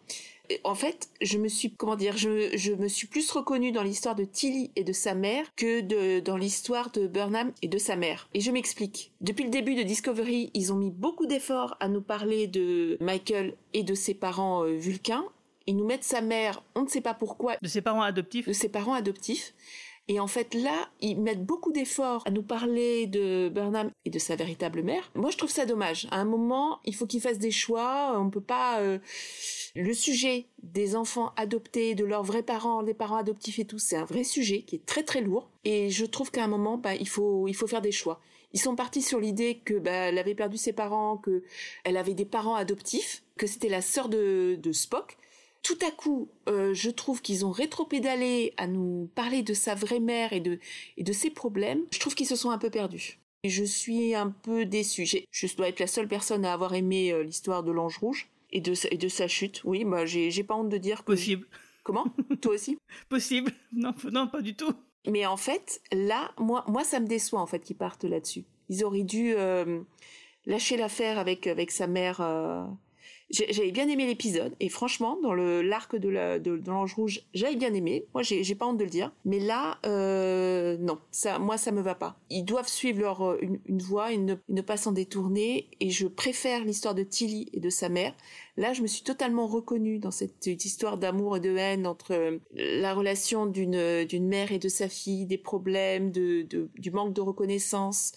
En 0.65 0.75
fait, 0.75 1.11
je 1.21 1.37
me 1.39 1.49
suis 1.49 1.75
comment 1.75 1.97
dire, 1.97 2.17
je, 2.17 2.57
je 2.57 2.73
me 2.73 2.89
suis 2.89 3.07
plus 3.07 3.31
reconnue 3.31 3.73
dans 3.73 3.83
l'histoire 3.83 4.15
de 4.15 4.25
Tilly 4.25 4.71
et 4.77 4.85
de 4.85 4.93
sa 4.93 5.15
mère 5.15 5.45
que 5.57 5.81
de 5.81 6.21
dans 6.21 6.37
l'histoire 6.37 6.91
de 6.91 7.07
Burnham 7.07 7.53
et 7.63 7.69
de 7.69 7.79
sa 7.79 7.97
mère. 7.97 8.29
Et 8.35 8.41
je 8.41 8.51
m'explique. 8.51 9.13
Depuis 9.21 9.45
le 9.45 9.51
début 9.51 9.75
de 9.75 9.83
Discovery, 9.83 10.51
ils 10.55 10.73
ont 10.73 10.77
mis 10.77 10.91
beaucoup 10.91 11.27
d'efforts 11.27 11.77
à 11.81 11.89
nous 11.89 12.01
parler 12.01 12.47
de 12.47 12.97
Michael 13.01 13.55
et 13.75 13.83
de 13.83 13.95
ses 13.95 14.15
parents 14.15 14.65
euh, 14.65 14.77
vulcains. 14.77 15.25
Ils 15.67 15.77
nous 15.77 15.85
mettent 15.85 16.05
sa 16.05 16.23
mère, 16.23 16.63
on 16.75 16.83
ne 16.83 16.89
sait 16.89 17.03
pas 17.03 17.13
pourquoi. 17.15 17.57
De 17.61 17.69
ses 17.69 17.83
parents 17.83 18.01
adoptifs. 18.01 18.47
De 18.49 18.55
ses 18.55 18.71
parents 18.71 18.95
adoptifs. 18.95 19.55
Et 20.11 20.19
en 20.21 20.27
fait, 20.27 20.55
là, 20.55 20.89
ils 21.03 21.21
mettent 21.21 21.45
beaucoup 21.45 21.71
d'efforts 21.71 22.23
à 22.25 22.31
nous 22.31 22.43
parler 22.43 23.07
de 23.07 23.51
Burnham 23.51 23.91
et 24.07 24.11
de 24.11 24.19
sa 24.19 24.37
véritable 24.37 24.83
mère. 24.83 25.11
Moi, 25.15 25.31
je 25.31 25.37
trouve 25.37 25.51
ça 25.51 25.67
dommage. 25.67 26.09
À 26.11 26.17
un 26.19 26.25
moment, 26.25 26.81
il 26.87 26.95
faut 26.95 27.05
qu'ils 27.07 27.21
fassent 27.21 27.39
des 27.39 27.51
choix. 27.51 28.19
On 28.19 28.31
peut 28.31 28.41
pas. 28.41 28.81
euh, 28.81 28.99
Le 29.81 29.95
sujet 29.95 30.47
des 30.65 30.97
enfants 30.97 31.33
adoptés, 31.37 31.95
de 31.95 32.05
leurs 32.05 32.25
vrais 32.25 32.43
parents, 32.43 32.83
des 32.83 32.95
parents 32.95 33.17
adoptifs 33.17 33.61
et 33.61 33.65
tout, 33.65 33.79
c'est 33.79 33.95
un 33.95 34.05
vrai 34.05 34.25
sujet 34.25 34.63
qui 34.63 34.75
est 34.75 34.85
très 34.85 35.05
très 35.05 35.21
lourd. 35.21 35.49
Et 35.65 35.89
je 35.89 36.05
trouve 36.05 36.33
qu'à 36.33 36.43
un 36.43 36.49
moment, 36.49 36.79
bah, 36.79 36.97
il 36.97 37.09
faut 37.09 37.47
il 37.47 37.55
faut 37.55 37.69
faire 37.69 37.81
des 37.81 37.93
choix. 37.93 38.21
Ils 38.53 38.59
sont 38.61 38.75
partis 38.75 39.03
sur 39.03 39.21
l'idée 39.21 39.61
que 39.65 39.75
bah, 39.75 39.93
elle 39.93 40.19
avait 40.19 40.35
perdu 40.35 40.57
ses 40.57 40.73
parents, 40.73 41.17
que 41.17 41.45
elle 41.85 41.97
avait 41.97 42.15
des 42.15 42.25
parents 42.25 42.57
adoptifs, 42.57 43.23
que 43.37 43.47
c'était 43.47 43.69
la 43.69 43.81
sœur 43.81 44.09
de, 44.09 44.59
de 44.61 44.73
Spock 44.73 45.17
tout 45.65 45.79
à 45.87 45.91
coup, 45.91 46.29
euh, 46.49 46.73
je 46.73 46.89
trouve 46.89 47.21
qu'ils 47.21 47.45
ont 47.45 47.51
rétropédalé 47.51 48.55
à 48.57 48.67
nous 48.67 49.11
parler 49.15 49.43
de 49.43 49.53
sa 49.55 49.75
vraie 49.75 50.01
mère 50.01 50.33
et 50.33 50.41
de, 50.41 50.61
et 50.97 51.03
de 51.03 51.13
ses 51.13 51.31
problèmes. 51.31 51.83
Je 51.93 51.99
trouve 51.99 52.15
qu'ils 52.15 52.29
se 52.29 52.37
sont 52.37 52.51
un 52.51 52.59
peu 52.59 52.71
perdus. 52.71 53.19
Et 53.43 53.51
je 53.51 53.65
suis 53.65 54.15
un 54.15 54.31
peu 54.31 54.65
déçue. 54.65 55.05
Je 55.31 55.57
dois 55.57 55.69
être 55.69 55.81
la 55.81 55.89
seule 55.89 56.09
personne 56.09 56.45
à 56.45 56.53
avoir 56.53 56.75
aimé 56.75 57.13
euh, 57.13 57.23
l'histoire 57.23 57.65
de 57.65 57.73
l'ange 57.73 57.99
rouge 57.99 58.29
et 58.51 58.61
de, 58.61 58.75
sa- 58.75 58.89
et 58.91 58.97
de 58.99 59.09
sa 59.09 59.29
chute. 59.29 59.63
Oui, 59.65 59.85
bah, 59.85 60.07
j'ai 60.07 60.31
j'ai 60.31 60.45
pas 60.45 60.55
honte 60.57 60.69
de 60.69 60.79
dire 60.79 61.01
que... 61.01 61.13
Possible. 61.13 61.47
Comment? 61.85 62.07
Toi 62.43 62.55
aussi? 62.55 62.79
Possible. 63.09 63.53
Non, 63.73 63.95
non, 64.13 64.27
pas 64.29 64.43
du 64.43 64.55
tout. 64.55 64.73
Mais 65.07 65.25
en 65.27 65.37
fait, 65.37 65.81
là, 65.93 66.31
moi, 66.39 66.65
moi, 66.69 66.85
ça 66.85 67.01
me 67.01 67.07
déçoit 67.07 67.41
en 67.41 67.47
fait 67.47 67.61
qu'ils 67.61 67.77
partent 67.77 68.05
là-dessus. 68.05 68.45
Ils 68.69 68.85
auraient 68.85 69.05
dû 69.05 69.33
euh, 69.37 69.81
lâcher 70.45 70.77
l'affaire 70.77 71.19
avec 71.19 71.47
avec 71.47 71.71
sa 71.71 71.87
mère. 71.87 72.21
euh. 72.21 72.65
J'avais 73.31 73.73
bien 73.73 73.89
aimé 73.89 74.07
l'épisode 74.07 74.55
et 74.59 74.71
franchement, 74.71 75.19
dans 75.23 75.35
le 75.35 75.61
l'arc 75.61 75.95
de 75.95 76.09
la 76.09 76.39
de, 76.39 76.57
de 76.57 76.71
l'ange 76.71 76.95
rouge, 76.95 77.23
j'avais 77.35 77.57
bien 77.57 77.75
aimé. 77.75 78.07
Moi, 78.15 78.23
j'ai 78.23 78.43
j'ai 78.43 78.55
pas 78.55 78.67
honte 78.67 78.79
de 78.79 78.85
le 78.85 78.91
dire. 78.91 79.13
Mais 79.27 79.39
là, 79.39 79.79
euh, 79.85 80.79
non, 80.79 80.99
ça, 81.11 81.39
moi, 81.39 81.59
ça 81.59 81.71
me 81.71 81.83
va 81.83 81.95
pas. 81.95 82.19
Ils 82.31 82.45
doivent 82.45 82.69
suivre 82.69 83.01
leur 83.01 83.23
euh, 83.23 83.39
une, 83.43 83.83
voie 83.83 84.13
et 84.13 84.17
ne, 84.17 84.37
ne 84.49 84.63
pas 84.63 84.79
s'en 84.79 84.93
détourner. 84.93 85.69
Et 85.81 85.91
je 85.91 86.07
préfère 86.07 86.65
l'histoire 86.65 86.95
de 86.95 87.03
Tilly 87.03 87.51
et 87.53 87.61
de 87.61 87.69
sa 87.69 87.91
mère. 87.91 88.15
Là, 88.57 88.73
je 88.73 88.81
me 88.81 88.87
suis 88.87 89.03
totalement 89.03 89.47
reconnue 89.47 89.99
dans 89.99 90.11
cette, 90.11 90.47
histoire 90.47 90.97
d'amour 90.97 91.37
et 91.37 91.41
de 91.41 91.55
haine 91.55 91.87
entre 91.87 92.13
euh, 92.13 92.39
la 92.55 92.95
relation 92.95 93.45
d'une 93.45 94.27
mère 94.27 94.53
et 94.53 94.59
de 94.59 94.69
sa 94.71 94.89
fille, 94.89 95.27
des 95.27 95.39
problèmes, 95.39 96.11
du 96.11 96.91
manque 96.93 97.13
de 97.13 97.21
reconnaissance, 97.21 98.13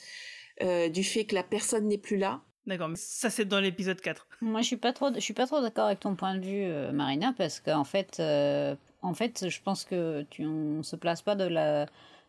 du 0.62 1.04
fait 1.04 1.26
que 1.26 1.36
la 1.36 1.44
personne 1.44 1.88
n'est 1.88 1.98
plus 1.98 2.18
là. 2.18 2.42
D'accord, 2.68 2.90
mais 2.90 2.96
ça 2.96 3.30
c'est 3.30 3.46
dans 3.46 3.60
l'épisode 3.60 4.00
4. 4.02 4.28
Moi, 4.42 4.62
je 4.62 4.68
suis 4.68 4.78
pas 4.78 4.94
trop, 4.94 5.14
je 5.14 5.20
suis 5.20 5.34
pas 5.34 5.48
trop 5.48 5.62
d'accord 5.62 5.86
avec 5.86 6.00
ton 6.00 6.16
point 6.16 6.36
de 6.36 6.42
vue, 6.46 6.64
euh, 6.64 6.92
Marina, 6.92 7.34
parce 7.38 7.60
qu'en 7.60 7.84
fait, 7.84 8.18
euh, 8.20 8.76
en 9.02 9.14
fait, 9.14 9.50
je 9.50 9.62
pense 9.62 9.84
que 9.84 10.24
tu, 10.30 10.46
on 10.46 10.84
se 10.84 10.96
place 10.96 11.22
pas 11.24 11.36
de 11.36 11.46
la, 11.46 11.88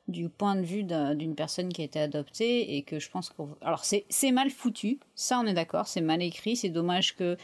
du 0.08 0.28
point 0.30 0.56
de 0.56 0.62
vue 0.62 0.84
d'un- 0.84 1.14
d'une 1.14 1.34
personne 1.34 1.68
qui 1.70 1.82
a 1.82 1.84
été 1.84 2.00
adoptée 2.00 2.76
et 2.76 2.82
que 2.82 2.98
je 2.98 3.10
pense 3.10 3.28
que, 3.30 3.42
alors 3.60 3.84
c'est, 3.84 4.06
c'est 4.08 4.32
mal 4.32 4.50
foutu, 4.50 4.98
ça 5.14 5.38
on 5.38 5.46
est 5.46 5.54
d'accord, 5.54 5.86
c'est 5.86 6.00
mal 6.00 6.22
écrit, 6.22 6.56
c'est 6.56 6.70
dommage 6.70 7.14
que 7.14 7.36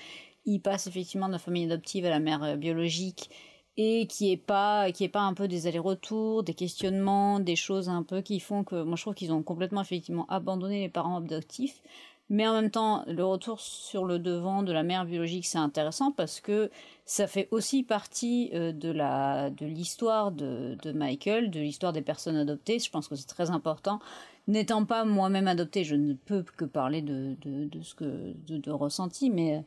il 0.47 0.61
passe 0.61 0.87
effectivement 0.87 1.27
de 1.29 1.33
la 1.33 1.39
famille 1.39 1.65
adoptive 1.67 2.07
à 2.07 2.11
la 2.11 2.21
mère 2.21 2.43
euh, 2.43 2.57
biologique 2.57 3.29
et 3.77 4.07
qui 4.09 4.33
est 4.33 4.37
pas 4.37 4.91
qui 4.93 5.05
est 5.05 5.09
pas 5.09 5.21
un 5.21 5.35
peu 5.35 5.47
des 5.47 5.67
allers-retours, 5.67 6.43
des 6.43 6.55
questionnements, 6.55 7.39
des 7.39 7.55
choses 7.55 7.89
un 7.89 8.03
peu 8.03 8.23
qui 8.23 8.41
font 8.41 8.65
que 8.65 8.83
moi 8.83 8.97
je 8.97 9.03
trouve 9.03 9.15
qu'ils 9.15 9.33
ont 9.33 9.43
complètement 9.43 9.83
effectivement 9.83 10.27
abandonné 10.29 10.81
les 10.81 10.89
parents 10.89 11.19
adoptifs. 11.19 11.81
Mais 12.31 12.47
en 12.47 12.53
même 12.53 12.71
temps, 12.71 13.05
le 13.07 13.25
retour 13.25 13.61
sur 13.61 14.05
le 14.05 14.19
devant 14.19 14.63
de 14.63 14.73
la 14.73 14.83
mère 14.83 15.07
biologique, 15.07 15.47
c'est 15.47 15.59
intéressant 15.59 16.13
parce 16.13 16.41
que 16.41 16.71
ça 17.07 17.27
fait 17.27 17.49
aussi 17.51 17.83
partie 17.83 18.51
euh, 18.53 18.73
de 18.73 18.91
la 18.91 19.49
de 19.51 19.65
l'histoire 19.65 20.31
de, 20.31 20.77
de 20.83 20.93
Michael, 20.93 21.51
de 21.51 21.61
l'histoire 21.61 21.95
des 21.95 22.03
personnes 22.03 22.37
adoptées. 22.37 22.79
Je 22.79 22.91
pense 22.91 23.09
que 23.09 23.17
c'est 23.17 23.27
très 23.27 23.51
important. 23.51 23.99
N'étant 24.47 24.85
pas 24.85 25.05
moi-même 25.05 25.49
adoptée, 25.49 25.85
je 25.85 25.95
ne 25.95 26.13
peux 26.13 26.43
que 26.43 26.65
parler 26.67 27.01
de, 27.03 27.35
de, 27.43 27.65
de 27.65 27.83
ce 27.83 27.95
que 27.95 28.35
de, 28.47 28.59
de 28.59 28.71
ressenti, 28.71 29.31
mais 29.31 29.65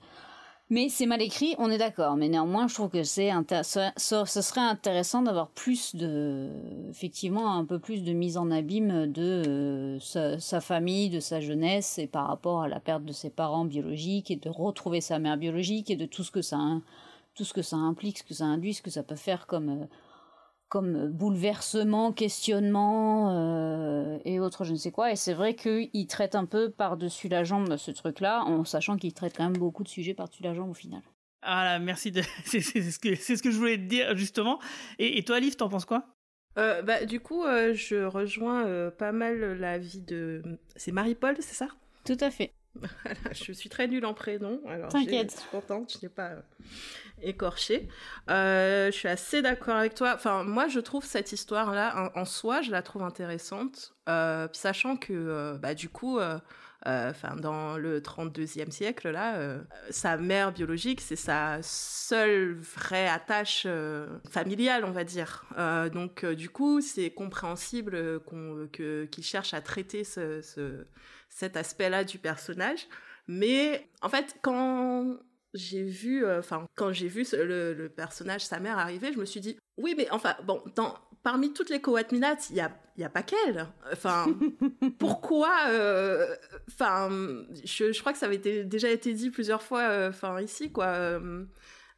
mais 0.72 0.88
c'est 0.88 1.06
mal 1.06 1.22
écrit, 1.22 1.54
on 1.58 1.70
est 1.70 1.78
d'accord. 1.78 2.16
Mais 2.16 2.30
néanmoins, 2.30 2.70
je 2.70 2.74
trouve 2.74 2.90
que 2.90 3.04
c'est 3.04 3.30
serait 4.42 4.62
intéressant 4.62 5.22
d'avoir 5.22 5.50
plus 5.50 5.96
de, 5.98 6.50
effectivement, 6.90 7.54
un 7.54 7.66
peu 7.66 7.78
plus 7.78 8.04
de 8.04 8.14
mise 8.14 8.38
en 8.38 8.50
abîme 8.50 9.12
de 9.12 9.44
euh, 9.46 10.00
sa, 10.40 10.62
famille, 10.62 11.10
de 11.10 11.20
sa 11.20 11.42
jeunesse, 11.42 12.00
et 12.00 12.08
par 12.08 12.26
rapport 12.26 12.62
à 12.62 12.70
la 12.70 12.80
perte 12.80 13.04
de 13.04 13.12
ses 13.12 13.30
parents 13.30 13.66
biologiques 13.66 14.32
et 14.32 14.38
de 14.38 14.50
retrouver 14.50 15.02
sa 15.02 15.20
mère 15.20 15.36
biologique 15.36 15.92
et 15.92 15.98
de 15.98 16.06
tout 16.06 16.24
ce 16.24 16.32
que 16.32 16.42
ça, 16.42 16.58
tout 17.36 17.44
ce 17.44 17.54
que 17.54 17.62
ça 17.62 17.76
implique, 17.76 18.20
ce 18.20 18.24
que 18.24 18.34
ça 18.34 18.46
induit, 18.46 18.74
ce 18.74 18.82
que 18.82 18.90
ça 18.90 19.04
peut 19.04 19.18
faire 19.18 19.48
comme 19.48 19.70
euh, 19.70 19.86
comme 20.72 21.08
bouleversement, 21.08 22.14
questionnement 22.14 23.36
euh, 23.36 24.18
et 24.24 24.40
autres, 24.40 24.64
je 24.64 24.72
ne 24.72 24.78
sais 24.78 24.90
quoi. 24.90 25.12
Et 25.12 25.18
c'est 25.18 25.34
vrai 25.34 25.54
qu'il 25.54 26.08
traite 26.08 26.34
un 26.34 26.46
peu 26.46 26.72
par-dessus 26.72 27.28
la 27.28 27.44
jambe 27.44 27.76
ce 27.76 27.92
truc-là, 27.92 28.46
en 28.46 28.64
sachant 28.64 28.96
qu'il 28.96 29.14
traite 29.14 29.36
quand 29.36 29.44
même 29.44 29.58
beaucoup 29.58 29.84
de 29.84 29.90
sujets 29.90 30.14
par-dessus 30.14 30.44
la 30.44 30.54
jambe 30.54 30.70
au 30.70 30.74
final. 30.74 31.02
Ah 31.42 31.66
là, 31.66 31.80
merci 31.80 32.10
de. 32.12 32.22
C'est 32.46 32.62
c'est 32.62 32.82
ce 32.82 33.00
que 33.00 33.16
c'est 33.16 33.36
ce 33.36 33.44
que 33.44 33.52
je 33.52 33.58
voulais 33.58 33.78
te 33.78 33.84
dire 33.84 34.16
justement. 34.16 34.60
Et, 34.98 35.18
et 35.18 35.24
toi, 35.26 35.42
Liv, 35.42 35.58
t'en 35.58 35.68
penses 35.68 35.86
quoi? 35.86 36.06
Euh, 36.58 36.82
bah, 36.82 37.06
du 37.06 37.20
coup, 37.20 37.44
euh, 37.44 37.74
je 37.74 38.04
rejoins 38.06 38.66
euh, 38.66 38.92
pas 38.92 39.12
mal 39.12 39.58
la 39.60 39.78
vie 39.78 40.00
de. 40.00 40.42
C'est 40.78 40.94
Marie-Paul, 40.94 41.36
c'est 41.40 41.56
ça? 41.56 41.68
Tout 42.06 42.18
à 42.22 42.32
fait. 42.32 42.54
Voilà, 43.04 43.34
je 43.34 43.52
suis 43.52 43.70
très 43.70 43.88
nulle 43.88 44.06
en 44.06 44.14
prénom. 44.14 44.62
alors 44.66 44.90
T'inquiète. 44.90 45.34
Je 45.36 45.42
suis 45.42 45.50
contente, 45.50 45.92
je 45.92 46.06
n'ai 46.06 46.10
pas 46.10 46.30
euh, 46.30 46.42
écorché. 47.24 47.88
Euh, 48.30 48.88
je 48.88 48.98
suis 48.98 49.08
assez 49.08 49.42
d'accord 49.42 49.76
avec 49.76 49.96
toi. 49.96 50.14
Enfin, 50.16 50.44
moi, 50.44 50.68
je 50.68 50.80
trouve 50.80 51.06
cette 51.06 51.32
histoire-là, 51.32 52.12
en, 52.16 52.26
soi, 52.26 52.62
je 52.62 52.72
la 52.72 52.82
trouve 52.82 53.04
intéressante. 53.04 53.94
Euh, 54.10 54.48
sachant 54.54 54.98
que, 54.98 55.14
euh, 55.14 55.58
bah, 55.58 55.74
du 55.74 55.90
coup, 55.90 56.20
enfin, 56.86 57.36
dans 57.38 57.78
le 57.78 58.02
32e 58.02 58.72
siècle, 58.72 59.10
là, 59.12 59.58
sa 59.90 60.18
mère 60.18 60.52
biologique, 60.52 61.02
c'est 61.02 61.16
sa 61.16 61.60
seule 61.62 62.54
vraie 62.54 63.08
attache 63.08 63.68
familiale, 64.30 64.86
on 64.86 64.92
va 64.92 65.04
dire. 65.04 65.46
Donc, 65.94 66.26
du 66.26 66.50
coup, 66.50 66.82
c'est 66.82 67.12
compréhensible 67.12 68.20
qu'on, 68.22 68.68
que, 68.72 69.06
qu'il 69.06 69.24
cherche 69.24 69.54
à 69.54 69.62
traiter 69.62 70.04
ce- 70.04 70.86
cet 71.30 71.58
aspect-là 71.58 72.04
du 72.04 72.20
personnage. 72.20 72.88
Mais 73.28 73.88
en 74.02 74.10
fait, 74.10 74.36
quand 74.42 75.18
j'ai 75.54 75.84
vu, 75.84 76.26
euh, 76.26 76.40
enfin, 76.40 76.68
quand 76.76 76.92
j'ai 76.94 77.08
vu 77.08 77.26
le, 77.34 77.74
le 77.74 77.90
personnage, 77.90 78.46
sa 78.46 78.60
mère 78.60 78.78
arriver, 78.78 79.12
je 79.14 79.20
me 79.20 79.26
suis 79.26 79.42
dit, 79.42 79.58
oui, 79.78 79.96
mais 79.98 80.10
enfin, 80.12 80.36
bon, 80.46 80.62
dans, 80.76 80.96
parmi 81.24 81.54
toutes 81.54 81.70
les 81.70 81.82
Kowat 81.82 82.06
Minat, 82.12 82.38
il 82.50 82.56
y 82.56 82.62
a, 82.62 82.72
y 82.98 83.04
a 83.04 83.10
pas 83.10 83.24
qu'elle. 83.24 83.68
Enfin, 83.92 84.28
pourquoi 85.00 85.54
euh, 85.70 86.36
Enfin, 86.70 87.10
je, 87.66 87.92
je, 87.92 88.00
crois 88.00 88.14
que 88.14 88.20
ça 88.20 88.28
avait 88.28 88.36
été, 88.36 88.64
déjà 88.64 88.90
été 88.90 89.14
dit 89.14 89.30
plusieurs 89.30 89.62
fois 89.62 89.82
euh, 89.82 90.42
ici, 90.42 90.72
quoi. 90.72 91.20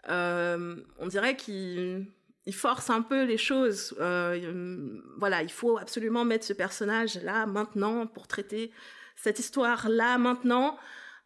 On 0.10 1.08
dirait 1.08 1.36
qu'il 1.36 2.08
il 2.46 2.54
force 2.54 2.90
un 2.90 3.02
peu 3.02 3.24
les 3.24 3.38
choses. 3.38 3.96
Voilà, 5.18 5.44
il 5.44 5.52
faut 5.52 5.78
absolument 5.78 6.26
mettre 6.26 6.46
ce 6.46 6.54
personnage 6.54 7.22
là, 7.22 7.46
maintenant, 7.46 8.08
pour 8.08 8.28
traiter 8.28 8.72
cette 9.16 9.40
histoire 9.40 9.88
là, 9.90 10.18
maintenant. 10.18 10.78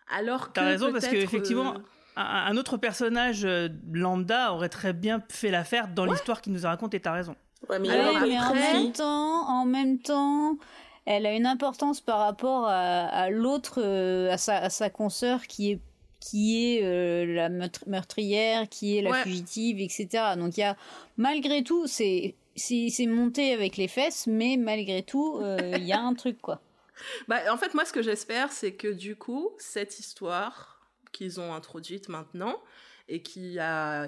Alors 0.10 0.50
que. 0.50 0.54
T'as 0.54 0.66
raison, 0.66 0.92
parce 0.92 1.08
qu'effectivement. 1.08 1.76
Euh... 1.76 1.80
Un 2.20 2.58
autre 2.58 2.78
personnage 2.78 3.48
lambda 3.92 4.54
aurait 4.54 4.70
très 4.70 4.94
bien 4.94 5.22
fait 5.30 5.52
l'affaire 5.52 5.88
dans 5.88 6.06
ouais. 6.06 6.12
l'histoire 6.12 6.42
qu'il 6.42 6.54
nous 6.54 6.66
a 6.66 6.70
racontée, 6.70 7.00
t'as 7.00 7.14
raison. 7.14 7.36
Ouais, 7.70 7.80
mais, 7.80 7.90
ah 7.92 8.14
ouais, 8.14 8.28
mais 8.28 8.40
en 8.40 8.54
même 8.54 8.92
temps, 8.92 9.50
en 9.50 9.66
même 9.66 10.00
temps, 10.00 10.58
elle 11.06 11.26
a 11.26 11.34
une 11.34 11.46
importance 11.46 12.02
par 12.02 12.20
rapport 12.20 12.68
à, 12.68 13.06
à 13.06 13.30
l'autre, 13.30 13.82
euh, 13.84 14.32
à, 14.32 14.38
sa, 14.38 14.58
à 14.58 14.70
sa 14.70 14.90
consoeur 14.90 15.48
qui 15.48 15.72
est 15.72 15.80
qui 16.20 16.76
est 16.76 16.84
euh, 16.84 17.26
la 17.26 17.48
meurtrière, 17.48 18.68
qui 18.68 18.98
est 18.98 19.02
la 19.02 19.12
ouais. 19.12 19.22
fugitive, 19.22 19.80
etc. 19.80 20.08
Donc 20.36 20.58
il 20.58 20.62
y 20.62 20.64
a 20.64 20.76
malgré 21.16 21.64
tout, 21.64 21.88
c'est 21.88 22.36
c'est 22.56 23.06
monté 23.06 23.54
avec 23.54 23.78
les 23.78 23.88
fesses, 23.88 24.26
mais 24.28 24.58
malgré 24.58 25.04
tout, 25.04 25.38
il 25.40 25.46
euh, 25.46 25.78
y 25.78 25.94
a 25.94 26.02
un 26.02 26.14
truc 26.14 26.42
quoi. 26.42 26.60
Bah, 27.28 27.38
en 27.52 27.58
fait, 27.58 27.76
moi, 27.76 27.86
ce 27.86 27.94
que 27.94 28.02
j'espère, 28.02 28.52
c'est 28.52 28.72
que 28.74 28.88
du 28.88 29.16
coup, 29.16 29.52
cette 29.60 30.00
histoire 30.00 30.77
qu'ils 31.12 31.40
ont 31.40 31.54
introduite 31.54 32.10
maintenant 32.10 32.62
et 33.08 33.22
qui 33.22 33.60
a 33.60 34.08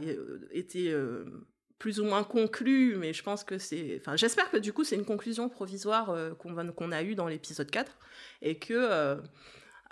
été 0.51 0.91
euh, 0.91 1.25
plus 1.77 1.99
ou 1.99 2.03
moins 2.03 2.23
conclue, 2.23 2.95
mais 2.97 3.13
je 3.13 3.23
pense 3.23 3.43
que 3.43 3.57
c'est. 3.57 3.97
Enfin, 3.99 4.17
j'espère 4.17 4.51
que 4.51 4.57
du 4.57 4.73
coup, 4.73 4.83
c'est 4.83 4.95
une 4.95 5.05
conclusion 5.05 5.47
provisoire 5.49 6.09
euh, 6.09 6.33
qu'on 6.33 6.91
a 6.91 7.03
eue 7.03 7.15
dans 7.15 7.27
l'épisode 7.27 7.71
4 7.71 7.97
et 8.41 8.59
que. 8.59 8.73
Euh, 8.73 9.15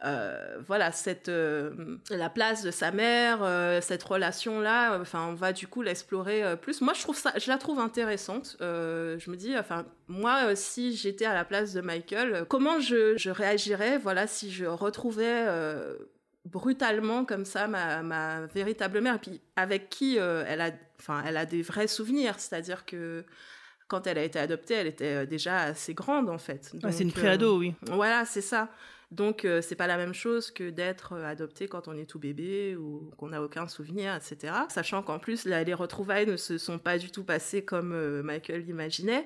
euh, 0.05 0.59
voilà 0.67 0.91
cette 0.91 1.27
euh, 1.27 1.97
la 2.11 2.29
place 2.29 2.61
de 2.61 2.69
sa 2.69 2.91
mère 2.91 3.39
euh, 3.41 3.81
cette 3.81 4.03
relation 4.03 4.59
là 4.59 4.99
enfin 5.01 5.25
on 5.29 5.33
va 5.33 5.53
du 5.53 5.65
coup 5.65 5.81
l'explorer 5.81 6.55
plus 6.61 6.81
moi 6.81 6.93
je 6.93 7.01
trouve 7.01 7.17
ça 7.17 7.33
je 7.37 7.49
la 7.49 7.57
trouve 7.57 7.79
intéressante 7.79 8.57
je 8.59 9.31
me 9.31 9.35
dis 9.35 9.57
enfin 9.57 9.87
moi 10.07 10.55
si 10.55 10.95
j'étais 10.95 11.25
à 11.25 11.33
la 11.33 11.45
place 11.45 11.73
de 11.73 11.81
Michael 11.81 12.45
comment 12.47 12.79
je, 12.79 13.17
je 13.17 13.31
réagirais 13.31 13.97
voilà 13.97 14.27
si 14.27 14.51
je 14.51 14.65
retrouvais 14.65 15.47
brutalement 16.51 17.25
comme 17.25 17.45
ça 17.45 17.67
ma, 17.67 18.03
ma 18.03 18.45
véritable 18.47 19.01
mère. 19.01 19.15
Et 19.15 19.19
puis 19.19 19.41
avec 19.55 19.89
qui 19.89 20.17
elle 20.17 20.61
a 20.61 20.71
enfin 20.99 21.23
elle 21.25 21.37
a 21.37 21.45
des 21.45 21.61
vrais 21.61 21.87
souvenirs. 21.87 22.39
C'est-à-dire 22.39 22.85
que 22.85 23.25
quand 23.87 24.07
elle 24.07 24.17
a 24.17 24.23
été 24.23 24.39
adoptée 24.39 24.73
elle 24.73 24.87
était 24.87 25.25
déjà 25.25 25.61
assez 25.61 25.93
grande 25.93 26.29
en 26.29 26.37
fait. 26.37 26.73
C'est 26.91 27.03
une 27.03 27.11
préado 27.11 27.57
oui. 27.57 27.73
voilà 27.87 28.25
c'est 28.25 28.41
ça. 28.41 28.69
Donc, 29.11 29.45
euh, 29.45 29.61
c'est 29.61 29.75
pas 29.75 29.87
la 29.87 29.95
même 29.95 30.13
chose 30.13 30.51
que 30.51 30.69
d'être 30.69 31.13
adopté 31.13 31.67
quand 31.67 31.87
on 31.87 31.97
est 31.97 32.05
tout 32.05 32.19
bébé 32.19 32.75
ou 32.75 33.09
qu'on 33.17 33.29
n'a 33.29 33.41
aucun 33.41 33.67
souvenir, 33.67 34.13
etc. 34.13 34.53
Sachant 34.67 35.01
qu'en 35.01 35.17
plus, 35.17 35.45
là, 35.45 35.63
les 35.63 35.73
retrouvailles 35.73 36.27
ne 36.27 36.35
se 36.35 36.57
sont 36.57 36.77
pas 36.77 36.97
du 36.97 37.09
tout 37.09 37.23
passées 37.23 37.63
comme 37.63 37.93
euh, 37.93 38.21
Michael 38.21 38.65
l'imaginait. 38.65 39.25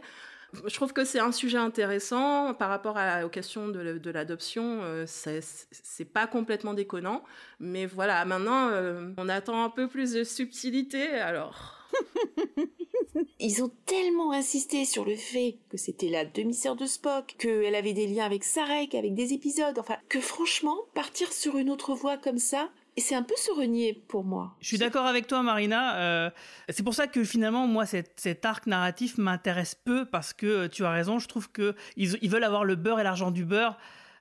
Je 0.66 0.74
trouve 0.76 0.94
que 0.94 1.06
c'est 1.06 1.20
un 1.20 1.32
sujet 1.32 1.58
intéressant 1.58 2.54
par 2.54 2.70
rapport 2.70 2.98
à, 2.98 3.26
aux 3.26 3.30
questions 3.30 3.70
de, 3.70 4.10
l'adoption. 4.10 4.80
Euh, 4.82 5.06
c'est 5.08 6.06
pas 6.06 6.28
complètement 6.28 6.74
déconnant, 6.74 7.24
mais 7.60 7.86
voilà. 7.86 8.24
Maintenant, 8.26 8.70
euh, 8.70 9.12
on 9.18 9.30
attend 9.30 9.64
un 9.64 9.70
peu 9.70 9.88
plus 9.88 10.14
de 10.14 10.24
subtilité. 10.24 11.08
Alors. 11.08 11.78
Ils 13.40 13.64
ont 13.64 13.72
tellement 13.86 14.32
insisté 14.32 14.86
sur 14.86 15.04
le 15.04 15.16
fait 15.16 15.58
que 15.70 15.78
c'était 15.78 16.10
la 16.10 16.26
demi-sœur 16.26 16.76
de 16.76 16.86
Spock, 16.86 17.36
qu'elle 17.38 17.76
avait 17.76 17.94
des 17.94 18.08
liens 18.08 18.26
avec 18.26 18.44
Sarek, 18.44 18.96
avec 18.96 19.14
des 19.14 19.34
épisodes, 19.34 19.78
enfin, 19.80 19.98
que 20.08 20.22
franchement, 20.22 20.78
partir 20.94 21.34
sur 21.34 21.58
une 21.58 21.70
autre 21.70 21.94
voie 21.94 22.18
comme 22.18 22.38
ça, 22.38 22.70
c'est 23.02 23.16
un 23.16 23.24
peu 23.24 23.36
se 23.36 23.52
renier 23.52 23.94
pour 24.08 24.24
moi. 24.24 24.56
Je 24.62 24.68
suis 24.68 24.78
d'accord 24.78 25.06
avec 25.06 25.28
toi, 25.28 25.44
Marina. 25.44 25.98
Euh, 25.98 26.30
c'est 26.70 26.84
pour 26.84 26.94
ça 26.94 27.08
que 27.08 27.24
finalement, 27.24 27.68
moi, 27.68 27.86
cet, 27.86 28.46
arc 28.46 28.68
narratif 28.68 29.18
m'intéresse 29.18 29.76
peu 29.76 30.06
parce 30.06 30.34
que 30.34 30.68
tu 30.68 30.86
as 30.86 30.92
raison. 30.92 31.20
Je 31.20 31.28
trouve 31.28 31.52
que 31.52 31.76
ils, 31.98 32.18
ils 32.22 32.30
veulent 32.30 32.44
avoir 32.44 32.64
le 32.64 32.76
beurre 32.76 33.00
et 33.00 33.04
l'argent 33.04 33.32
du 33.32 33.44
beurre 33.44 33.78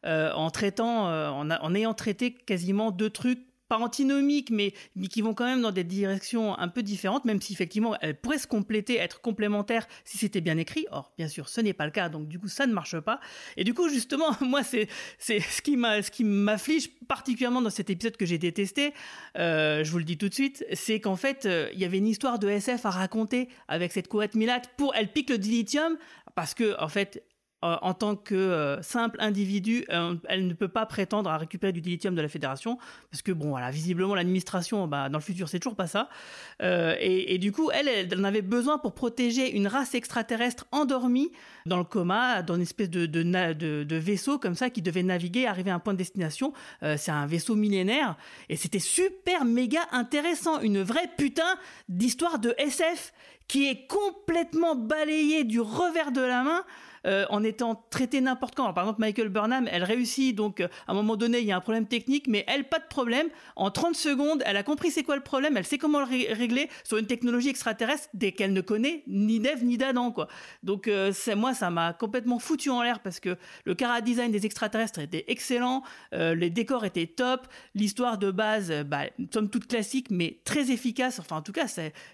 euh, 0.07 0.33
en 0.33 0.51
traitant, 0.51 1.09
euh, 1.09 1.29
en 1.29 1.75
ayant 1.75 1.93
traité 1.93 2.33
quasiment 2.33 2.91
deux 2.91 3.11
trucs 3.11 3.50
pas 3.71 3.79
antinomiques, 3.79 4.51
mais, 4.51 4.75
qui 5.09 5.23
vont 5.23 5.33
quand 5.33 5.45
même 5.45 5.63
dans 5.63 5.71
des 5.71 5.85
directions 5.85 6.59
un 6.59 6.67
peu 6.67 6.83
différentes, 6.83 7.25
même 7.25 7.41
si 7.41 7.53
effectivement 7.53 7.95
elles 8.01 8.21
pourraient 8.21 8.39
se 8.39 8.49
compléter, 8.49 8.97
être 8.97 9.21
complémentaires 9.21 9.87
si 10.05 10.19
c'était 10.19 10.41
bien 10.41 10.59
écrit. 10.59 10.87
Or, 10.91 11.13
bien 11.17 11.29
sûr, 11.29 11.49
ce 11.49 11.61
n'est 11.61 11.73
pas 11.73 11.85
le 11.85 11.93
cas, 11.93 12.09
donc 12.09 12.27
du 12.27 12.41
coup, 12.41 12.49
ça 12.49 12.67
ne 12.67 12.73
marche 12.73 12.99
pas. 12.99 13.21
Et 13.57 13.63
du 13.63 13.73
coup, 13.73 13.89
justement, 13.89 14.37
moi, 14.41 14.65
c'est 14.65 14.89
c'est 15.19 15.39
ce 15.39 15.63
qui 15.63 15.77
m'a 15.77 16.03
ce 16.03 16.11
qui 16.11 16.25
m'afflige 16.25 16.91
particulièrement 17.07 17.63
dans 17.63 17.71
cet 17.71 17.91
épisode 17.91 18.17
que 18.17 18.27
j'ai 18.27 18.39
détesté. 18.39 18.93
Euh, 19.39 19.85
je 19.85 19.91
vous 19.93 19.99
le 19.99 20.05
dis 20.05 20.19
tout 20.19 20.29
de 20.29 20.35
suite, 20.35 20.65
c'est 20.73 20.99
qu'en 20.99 21.17
fait, 21.17 21.43
il 21.45 21.51
euh, 21.51 21.73
y 21.75 21.85
avait 21.85 21.99
une 21.99 22.09
histoire 22.09 22.41
de 22.41 22.49
SF 22.49 22.85
à 22.87 22.91
raconter 22.91 23.49
avec 23.69 23.93
cette 23.93 24.09
couette 24.09 24.35
Milat 24.35 24.63
pour 24.77 24.97
elle 24.97 25.13
pique 25.13 25.31
le 25.31 25.39
dilithium 25.39 25.97
parce 26.35 26.55
que 26.55 26.81
en 26.81 26.89
fait 26.89 27.23
euh, 27.63 27.77
en 27.83 27.93
tant 27.93 28.17
que 28.17 28.35
euh, 28.35 28.81
simple 28.81 29.19
individu, 29.21 29.85
euh, 29.91 30.15
elle 30.29 30.47
ne 30.47 30.55
peut 30.55 30.69
pas 30.69 30.87
prétendre 30.87 31.29
à 31.29 31.37
récupérer 31.37 31.73
du 31.73 31.83
dilithium 31.83 32.15
de 32.15 32.23
la 32.23 32.29
fédération, 32.29 32.79
parce 33.11 33.21
que 33.21 33.33
bon, 33.33 33.51
voilà, 33.51 33.71
visiblement 33.71 34.15
l'administration, 34.15 34.87
bah, 34.89 35.11
dans 35.11 35.19
le 35.19 35.23
futur, 35.23 35.47
c'est 35.49 35.59
toujours 35.59 35.77
pas 35.77 35.87
ça. 35.87 36.09
Et, 36.63 37.39
du 37.39 37.53
coup, 37.53 37.71
elle, 37.73 37.89
elle 37.89 38.19
en 38.19 38.25
avait 38.25 38.43
besoin 38.43 38.79
pour 38.79 38.95
protéger 38.95 39.55
une 39.55 39.67
race 39.67 39.95
extraterrestre 39.95 40.67
endormie 40.73 41.31
dans 41.67 41.77
le 41.77 41.85
coma, 41.85 42.43
dans 42.43 42.55
une 42.55 42.63
espèce 42.63 42.91
de, 42.91 43.07
de, 43.07 43.23
de, 43.23 43.85
de 43.85 43.97
vaisseau 43.97 44.39
comme 44.39 44.55
ça 44.55 44.71
qui 44.71 44.83
devait 44.83 45.03
naviguer, 45.03 45.47
arriver 45.47 45.71
à 45.71 45.75
un 45.75 45.79
point 45.79 45.93
de 45.93 45.99
destination. 45.99 46.53
c'est 46.97 47.11
un 47.11 47.27
vaisseau 47.27 47.57
millénaire, 47.57 48.17
et 48.49 48.57
c'était 48.57 48.79
super 48.79 49.45
méga 49.45 49.81
intéressant, 49.93 50.61
une 50.61 50.83
vraie 50.83 51.11
putain 51.17 51.57
d'histoire 51.89 52.39
de 52.39 52.55
SF 52.59 53.13
qui 53.49 53.69
est 53.69 53.87
complètement 53.89 54.77
balayée 54.77 55.45
du 55.45 55.61
revers 55.61 56.13
de 56.13 56.21
la 56.21 56.43
main 56.45 56.65
euh, 57.07 57.25
en 57.31 57.43
étant 57.43 57.85
traité 57.91 58.21
n'importe 58.21 58.55
quand. 58.55 58.65
Alors, 58.65 58.75
par 58.75 58.85
exemple, 58.85 59.01
Michael 59.01 59.29
Burnham, 59.29 59.69
elle 59.71 59.85
réussit, 59.85 60.35
donc 60.35 60.61
à 60.61 60.69
un 60.89 60.95
moment 60.95 61.17
donné, 61.17 61.41
il 61.41 61.47
y 61.47 61.53
a 61.53 61.57
un 61.57 61.61
problème 61.61 61.87
technique, 61.87 62.27
mais 62.29 62.45
elle, 62.47 62.65
pas 62.65 62.79
de 62.79 62.87
problème. 62.89 63.29
En 63.57 63.71
30 63.71 63.95
secondes, 63.95 64.43
elle 64.47 64.57
a 64.57 64.63
compris 64.63 64.91
c'est 64.91 65.03
quoi 65.03 65.17
le 65.17 65.23
problème, 65.23 65.57
elle 65.57 65.65
sait 65.65 65.79
comment 65.79 65.99
le 65.99 66.05
ré 66.05 66.33
régler 66.33 66.69
sur 66.85 66.99
une 66.99 67.07
technologie 67.07 67.49
extraterrestre 67.49 68.09
dès 68.15 68.33
qu'elle 68.33 68.53
ne 68.53 68.61
connaît 68.61 69.03
ni 69.07 69.41
d'Ève 69.41 69.65
ni 69.65 69.79
d'Adam, 69.79 70.13
quoi. 70.13 70.29
Donc, 70.63 70.89
euh, 70.89 71.13
c'est 71.13 71.35
moi, 71.35 71.55
ça 71.55 71.71
m'a 71.71 71.93
complètement 71.93 72.39
foutu 72.39 72.71
en 72.71 72.83
l'air 72.83 73.01
parce 73.01 73.21
que 73.21 73.37
le 73.65 73.75
cara 73.75 74.01
design 74.01 74.31
des 74.31 74.47
extraterrestres 74.47 74.99
était 75.01 75.25
excellent, 75.29 75.83
euh, 76.15 76.35
les 76.35 76.51
décors 76.51 76.85
étaient 76.85 77.07
top, 77.07 77.47
l'histoire 77.75 78.19
de 78.19 78.31
base, 78.31 78.73
bah, 78.87 79.05
somme 79.33 79.49
toute 79.49 79.67
classique, 79.67 80.09
mais 80.11 80.41
très 80.45 80.71
efficace. 80.71 81.19
Enfin, 81.19 81.37
en 81.37 81.43
tout 81.43 81.53
cas, 81.53 81.67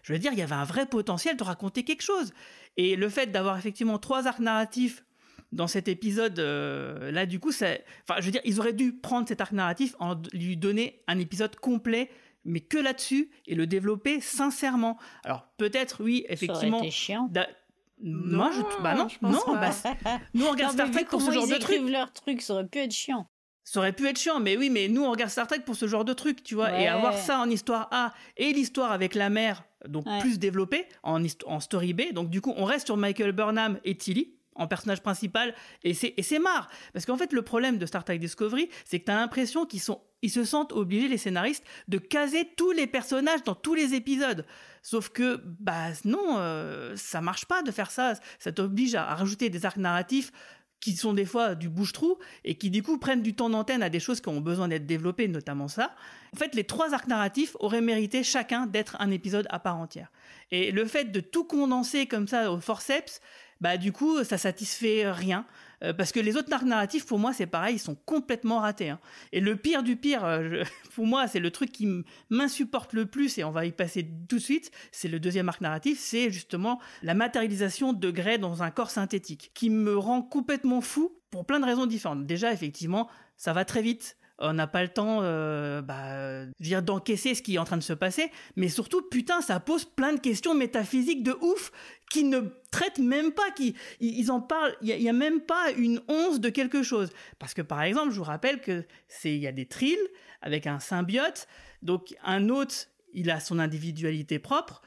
je 0.02 0.12
veux 0.12 0.18
dire, 0.18 0.32
il 0.32 0.38
y 0.38 0.42
avait 0.42 0.54
un 0.54 0.64
vrai 0.64 0.86
potentiel 0.86 1.36
de 1.36 1.44
raconter 1.44 1.84
quelque 1.84 2.02
chose. 2.02 2.32
Et 2.76 2.96
le 2.96 3.08
fait 3.08 3.26
d'avoir 3.26 3.56
effectivement 3.58 3.98
trois 3.98 4.26
arcs 4.26 4.40
narratifs 4.40 5.04
dans 5.52 5.66
cet 5.66 5.88
épisode 5.88 6.38
euh, 6.38 7.10
là 7.12 7.24
du 7.24 7.38
coup 7.38 7.52
c'est 7.52 7.84
enfin 8.02 8.20
je 8.20 8.26
veux 8.26 8.32
dire 8.32 8.40
ils 8.44 8.58
auraient 8.58 8.72
dû 8.72 8.92
prendre 8.92 9.28
cet 9.28 9.40
arc 9.40 9.52
narratif 9.52 9.94
en 10.00 10.20
lui 10.32 10.56
donner 10.56 11.02
un 11.06 11.18
épisode 11.20 11.54
complet 11.56 12.10
mais 12.44 12.60
que 12.60 12.78
là-dessus 12.78 13.30
et 13.46 13.54
le 13.54 13.66
développer 13.66 14.20
sincèrement. 14.20 14.98
Alors 15.24 15.48
peut-être 15.56 16.02
oui 16.02 16.24
effectivement 16.28 16.60
ça 16.60 16.68
aurait 16.68 16.86
été 16.86 16.90
chiant. 16.90 17.30
non, 18.02 18.36
moi 18.36 18.50
je 18.52 18.82
bah 18.82 18.94
non 18.94 19.08
non 19.22 19.40
bah, 19.46 19.70
nous 20.34 20.46
on 20.46 20.50
regarde 20.50 20.72
Star 20.72 20.90
Trek 20.90 21.04
pour 21.04 21.22
ce 21.22 21.30
genre 21.30 21.48
de 21.48 21.56
truc 21.56 21.80
leur 21.88 22.12
truc 22.12 22.42
ça 22.42 22.54
aurait 22.54 22.66
pu 22.66 22.78
être 22.78 22.92
chiant. 22.92 23.28
Ça 23.68 23.80
aurait 23.80 23.92
pu 23.92 24.06
être 24.06 24.16
chiant, 24.16 24.38
mais 24.38 24.56
oui, 24.56 24.70
mais 24.70 24.86
nous 24.86 25.02
on 25.02 25.10
regarde 25.10 25.28
Star 25.28 25.48
Trek 25.48 25.58
pour 25.66 25.74
ce 25.74 25.88
genre 25.88 26.04
de 26.04 26.12
truc, 26.12 26.44
tu 26.44 26.54
vois, 26.54 26.66
ouais. 26.66 26.84
et 26.84 26.86
avoir 26.86 27.18
ça 27.18 27.40
en 27.40 27.50
histoire 27.50 27.88
A 27.90 28.14
et 28.36 28.52
l'histoire 28.52 28.92
avec 28.92 29.16
la 29.16 29.28
mère, 29.28 29.64
donc 29.88 30.06
ouais. 30.06 30.20
plus 30.20 30.38
développée 30.38 30.86
en, 31.02 31.22
en 31.46 31.60
story 31.60 31.92
B. 31.92 32.12
Donc 32.12 32.30
du 32.30 32.40
coup, 32.40 32.52
on 32.56 32.64
reste 32.64 32.86
sur 32.86 32.96
Michael 32.96 33.32
Burnham 33.32 33.78
et 33.84 33.96
Tilly 33.96 34.36
en 34.58 34.66
personnage 34.66 35.02
principal 35.02 35.54
et 35.84 35.94
c'est 35.94 36.14
et 36.16 36.22
c'est 36.22 36.38
marre 36.38 36.68
parce 36.92 37.04
qu'en 37.06 37.16
fait 37.16 37.32
le 37.32 37.42
problème 37.42 37.78
de 37.78 37.86
Star 37.86 38.04
Trek 38.04 38.18
Discovery 38.18 38.68
c'est 38.84 39.00
que 39.00 39.04
tu 39.04 39.10
as 39.10 39.16
l'impression 39.16 39.66
qu'ils 39.66 39.80
sont 39.80 40.00
ils 40.22 40.30
se 40.30 40.44
sentent 40.44 40.72
obligés 40.72 41.08
les 41.08 41.18
scénaristes 41.18 41.62
de 41.88 41.98
caser 41.98 42.48
tous 42.56 42.72
les 42.72 42.86
personnages 42.86 43.42
dans 43.44 43.54
tous 43.54 43.74
les 43.74 43.94
épisodes 43.94 44.46
sauf 44.82 45.10
que 45.10 45.42
bah 45.60 45.88
non 46.04 46.38
euh, 46.38 46.94
ça 46.96 47.20
marche 47.20 47.44
pas 47.44 47.62
de 47.62 47.70
faire 47.70 47.90
ça 47.90 48.14
ça 48.38 48.50
t'oblige 48.50 48.94
à, 48.94 49.06
à 49.10 49.14
rajouter 49.14 49.50
des 49.50 49.66
arcs 49.66 49.76
narratifs 49.76 50.32
qui 50.80 50.96
sont 50.96 51.14
des 51.14 51.24
fois 51.24 51.54
du 51.54 51.68
bouche-trou 51.68 52.18
et 52.44 52.56
qui 52.56 52.70
du 52.70 52.82
coup 52.82 52.98
prennent 52.98 53.22
du 53.22 53.34
temps 53.34 53.50
d'antenne 53.50 53.82
à 53.82 53.88
des 53.88 54.00
choses 54.00 54.20
qui 54.20 54.28
ont 54.28 54.40
besoin 54.40 54.68
d'être 54.68 54.86
développées, 54.86 55.28
notamment 55.28 55.68
ça. 55.68 55.94
En 56.34 56.36
fait, 56.36 56.54
les 56.54 56.64
trois 56.64 56.94
arcs 56.94 57.08
narratifs 57.08 57.56
auraient 57.60 57.80
mérité 57.80 58.22
chacun 58.22 58.66
d'être 58.66 58.96
un 59.00 59.10
épisode 59.10 59.46
à 59.50 59.58
part 59.58 59.76
entière. 59.76 60.12
Et 60.50 60.70
le 60.70 60.84
fait 60.84 61.06
de 61.06 61.20
tout 61.20 61.44
condenser 61.44 62.06
comme 62.06 62.28
ça 62.28 62.52
au 62.52 62.60
forceps, 62.60 63.20
bah 63.60 63.76
du 63.76 63.90
coup 63.90 64.22
ça 64.22 64.38
satisfait 64.38 65.10
rien 65.10 65.46
euh, 65.86 65.92
parce 65.92 66.12
que 66.12 66.20
les 66.20 66.36
autres 66.36 66.52
arcs 66.52 66.64
narratifs 66.64 67.06
pour 67.06 67.18
moi 67.18 67.32
c'est 67.32 67.46
pareil 67.46 67.76
ils 67.76 67.80
sont 67.80 67.94
complètement 67.94 68.60
ratés 68.60 68.90
hein. 68.90 69.00
et 69.32 69.40
le 69.40 69.56
pire 69.56 69.82
du 69.82 69.96
pire 69.96 70.24
euh, 70.24 70.62
pour 70.94 71.06
moi 71.06 71.28
c'est 71.28 71.40
le 71.40 71.50
truc 71.50 71.72
qui 71.72 71.88
m'insupporte 72.30 72.92
le 72.92 73.06
plus 73.06 73.38
et 73.38 73.44
on 73.44 73.50
va 73.50 73.64
y 73.64 73.72
passer 73.72 74.08
tout 74.28 74.36
de 74.36 74.42
suite 74.42 74.70
c'est 74.92 75.08
le 75.08 75.20
deuxième 75.20 75.48
arc 75.48 75.60
narratif 75.60 75.98
c'est 75.98 76.30
justement 76.30 76.80
la 77.02 77.14
matérialisation 77.14 77.92
de 77.92 78.10
Grey 78.10 78.38
dans 78.38 78.62
un 78.62 78.70
corps 78.70 78.90
synthétique 78.90 79.50
qui 79.54 79.70
me 79.70 79.96
rend 79.96 80.22
complètement 80.22 80.80
fou 80.80 81.16
pour 81.30 81.46
plein 81.46 81.60
de 81.60 81.66
raisons 81.66 81.86
différentes 81.86 82.26
déjà 82.26 82.52
effectivement 82.52 83.08
ça 83.36 83.52
va 83.52 83.64
très 83.64 83.82
vite 83.82 84.16
on 84.38 84.52
n'a 84.52 84.66
pas 84.66 84.82
le 84.82 84.88
temps 84.88 85.20
euh, 85.22 85.80
bah, 85.80 86.44
dire 86.60 86.82
d'encaisser 86.82 87.34
ce 87.34 87.42
qui 87.42 87.54
est 87.54 87.58
en 87.58 87.64
train 87.64 87.76
de 87.76 87.82
se 87.82 87.92
passer, 87.92 88.30
mais 88.54 88.68
surtout, 88.68 89.02
putain, 89.02 89.40
ça 89.40 89.60
pose 89.60 89.84
plein 89.84 90.12
de 90.12 90.20
questions 90.20 90.54
métaphysiques 90.54 91.22
de 91.22 91.36
ouf 91.40 91.72
qui 92.10 92.24
ne 92.24 92.40
traitent 92.70 92.98
même 92.98 93.32
pas, 93.32 93.50
qui 93.50 93.74
ils 94.00 94.30
en 94.30 94.40
parlent, 94.40 94.76
il 94.82 94.88
y, 94.88 95.08
a 95.08 95.12
même 95.12 95.40
pas 95.40 95.70
une 95.76 96.00
once 96.08 96.40
de 96.40 96.50
quelque 96.50 96.82
chose. 96.82 97.10
Parce 97.38 97.54
que 97.54 97.62
par 97.62 97.82
exemple, 97.82 98.10
je 98.10 98.18
vous 98.18 98.24
rappelle 98.24 98.60
que 98.60 98.84
c'est 99.08 99.34
il 99.34 99.40
y 99.40 99.46
a 99.46 99.52
des 99.52 99.66
trilles 99.66 99.96
avec 100.42 100.66
un 100.66 100.78
symbiote, 100.78 101.48
donc 101.82 102.14
un 102.22 102.48
hôte, 102.48 102.90
il 103.14 103.30
a 103.30 103.40
son 103.40 103.58
individualité 103.58 104.38
propre. 104.38 104.82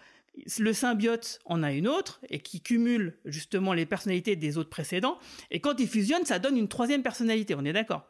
Le 0.60 0.72
symbiote 0.72 1.40
en 1.44 1.64
a 1.64 1.74
une 1.74 1.88
autre 1.88 2.22
et 2.30 2.40
qui 2.40 2.62
cumule 2.62 3.18
justement 3.26 3.74
les 3.74 3.86
personnalités 3.86 4.38
des 4.38 4.58
autres 4.58 4.70
précédents. 4.70 5.18
Et 5.52 5.60
quand 5.60 5.80
ils 5.80 5.88
fusionnent, 5.88 6.26
ça 6.26 6.40
donne 6.40 6.56
une 6.56 6.70
troisième 6.70 7.04
personnalité. 7.04 7.56
On 7.56 7.66
est 7.66 7.74
d'accord 7.74 8.08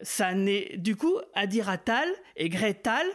ça 0.00 0.34
n'est 0.34 0.76
du 0.76 0.96
coup 0.96 1.16
à 1.34 1.46
dire 1.46 1.68
à 1.68 1.78
Tal 1.78 2.08
et 2.36 2.48
Gretal 2.48 3.06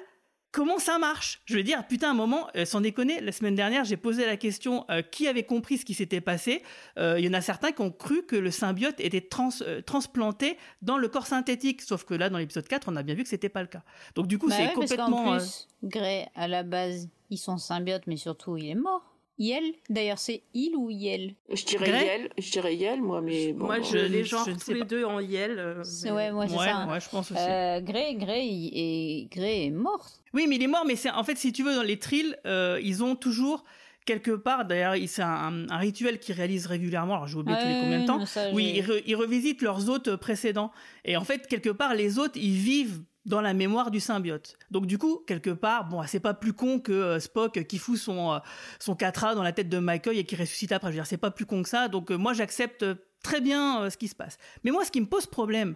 comment 0.54 0.80
ça 0.80 0.98
marche? 1.00 1.42
Je 1.44 1.58
veux 1.58 1.64
dire, 1.64 1.86
putain, 1.86 2.12
un 2.12 2.14
moment, 2.14 2.48
euh, 2.56 2.64
sans 2.64 2.80
déconner, 2.80 3.20
la 3.20 3.34
semaine 3.34 3.56
dernière, 3.56 3.84
j'ai 3.84 3.98
posé 3.98 4.26
la 4.26 4.38
question 4.38 4.86
euh, 4.90 5.02
qui 5.02 5.28
avait 5.28 5.44
compris 5.44 5.80
ce 5.80 5.84
qui 5.84 5.94
s'était 5.94 6.22
passé. 6.22 6.64
Euh, 6.98 7.20
il 7.20 7.26
y 7.26 7.28
en 7.28 7.34
a 7.34 7.42
certains 7.42 7.74
qui 7.74 7.82
ont 7.82 7.92
cru 7.92 8.26
que 8.26 8.38
le 8.38 8.52
symbiote 8.52 9.00
était 9.00 9.28
transplanté 9.86 10.58
dans 10.82 10.98
le 10.98 11.10
corps 11.10 11.28
synthétique, 11.28 11.82
sauf 11.82 12.06
que 12.06 12.14
là, 12.14 12.30
dans 12.30 12.38
l'épisode 12.38 12.68
4, 12.68 12.88
on 12.88 12.96
a 12.96 13.04
bien 13.04 13.16
vu 13.16 13.24
que 13.24 13.30
c'était 13.30 13.50
pas 13.50 13.62
le 13.62 13.68
cas. 13.68 13.84
Donc 14.16 14.28
du 14.28 14.38
coup, 14.38 14.48
bah 14.48 14.56
c'est 14.56 14.74
complètement. 14.74 15.26
Parce 15.26 15.68
plus, 15.82 15.90
Grey, 15.90 16.30
à 16.36 16.48
la 16.48 16.64
base, 16.64 17.10
ils 17.30 17.38
sont 17.38 17.58
symbiotes, 17.58 18.08
mais 18.08 18.18
surtout, 18.18 18.56
il 18.56 18.70
est 18.70 18.76
mort. 18.76 19.13
Yel 19.40 19.64
D'ailleurs, 19.90 20.20
c'est 20.20 20.44
il 20.54 20.76
ou 20.76 20.90
Yel? 20.90 21.34
Je 21.52 21.66
dirais 21.66 21.90
Yel, 21.90 22.30
je 22.38 22.52
dirais 22.52 22.76
Yel, 22.76 23.02
moi, 23.02 23.22
mais 23.22 23.54
bon, 23.54 23.66
Moi, 23.66 23.82
je 23.82 23.98
les 23.98 24.24
genres 24.24 24.46
tous 24.46 24.72
les 24.72 24.84
deux 24.84 25.06
en 25.06 25.20
Yel. 25.20 25.58
Euh, 25.58 25.84
Ouais, 26.14 26.32
moi, 26.32 26.48
c'est 26.48 26.58
ça. 26.58 26.88
Ouais, 26.88 27.00
je 27.00 27.10
pense 27.10 27.32
aussi. 27.32 27.42
Euh, 27.42 27.82
Grey, 27.82 28.16
Grey, 28.16 28.46
est... 28.46 29.28
Grey 29.32 29.66
est 29.66 29.72
mort. 29.72 30.08
Oui, 30.34 30.46
mais 30.48 30.56
il 30.56 30.64
est 30.64 30.68
mort, 30.68 30.86
mais 30.86 30.96
c'est 30.96 31.12
en 31.12 31.24
fait, 31.24 31.38
si 31.38 31.52
tu 31.52 31.64
veux, 31.64 31.76
dans 31.76 31.84
les 31.84 31.98
trills, 31.98 32.36
euh, 32.46 32.80
ils 32.84 33.04
ont 33.04 33.16
toujours 33.16 33.64
quelque 34.06 34.32
part, 34.32 34.66
d'ailleurs, 34.66 34.96
c'est 35.08 35.22
un, 35.22 35.70
un, 35.70 35.78
rituel 35.78 36.20
qu'ils 36.20 36.36
réalisent 36.36 36.68
régulièrement, 36.68 37.16
alors 37.16 37.28
j'ai 37.28 37.38
oublié 37.38 37.58
tous 37.58 37.68
les 37.68 37.80
combien 37.80 38.02
de 38.02 38.06
temps, 38.06 38.52
oui, 38.54 38.74
ils, 38.76 38.82
re, 38.82 39.02
ils, 39.06 39.16
revisitent 39.16 39.62
leurs 39.62 39.90
hôtes 39.90 40.16
précédents. 40.18 40.72
Et 41.06 41.16
en 41.16 41.24
fait, 41.24 41.48
quelque 41.48 41.70
part, 41.70 41.94
les 41.94 42.20
hôtes, 42.20 42.36
ils 42.36 42.56
vivent 42.56 43.02
dans 43.26 43.42
la 43.42 43.54
mémoire 43.54 43.92
du 43.92 44.00
symbiote. 44.00 44.58
Donc 44.72 44.86
du 44.86 44.98
coup, 44.98 45.24
quelque 45.26 45.50
part, 45.50 45.88
bon, 45.88 46.04
c'est 46.08 46.20
pas 46.20 46.34
plus 46.34 46.54
con 46.54 46.80
que 46.80 46.92
euh, 46.92 47.20
Spock 47.20 47.66
qui 47.66 47.78
fout 47.78 47.98
son 47.98 48.34
euh, 48.34 48.40
son 48.80 48.96
catra 48.96 49.36
dans 49.36 49.44
la 49.44 49.54
tête 49.54 49.70
de 49.70 49.80
McCoy 49.80 50.20
et 50.20 50.26
qui 50.26 50.36
ressuscite 50.36 50.72
après. 50.72 50.88
Je 50.88 50.94
veux 50.94 50.98
dire, 50.98 51.08
c'est 51.08 51.18
pas 51.18 51.32
plus 51.32 51.46
con 51.46 51.64
que 51.64 51.70
ça. 51.70 51.88
Donc 51.88 52.12
euh, 52.12 52.18
moi, 52.18 52.34
j'accepte 52.34 52.86
très 53.24 53.40
bien 53.40 53.90
ce 53.90 53.98
qui 53.98 54.08
se 54.08 54.16
passe. 54.16 54.38
Mais 54.64 54.72
moi, 54.72 54.84
ce 54.84 54.92
qui 54.92 55.00
me 55.00 55.06
pose 55.06 55.26
problème, 55.26 55.76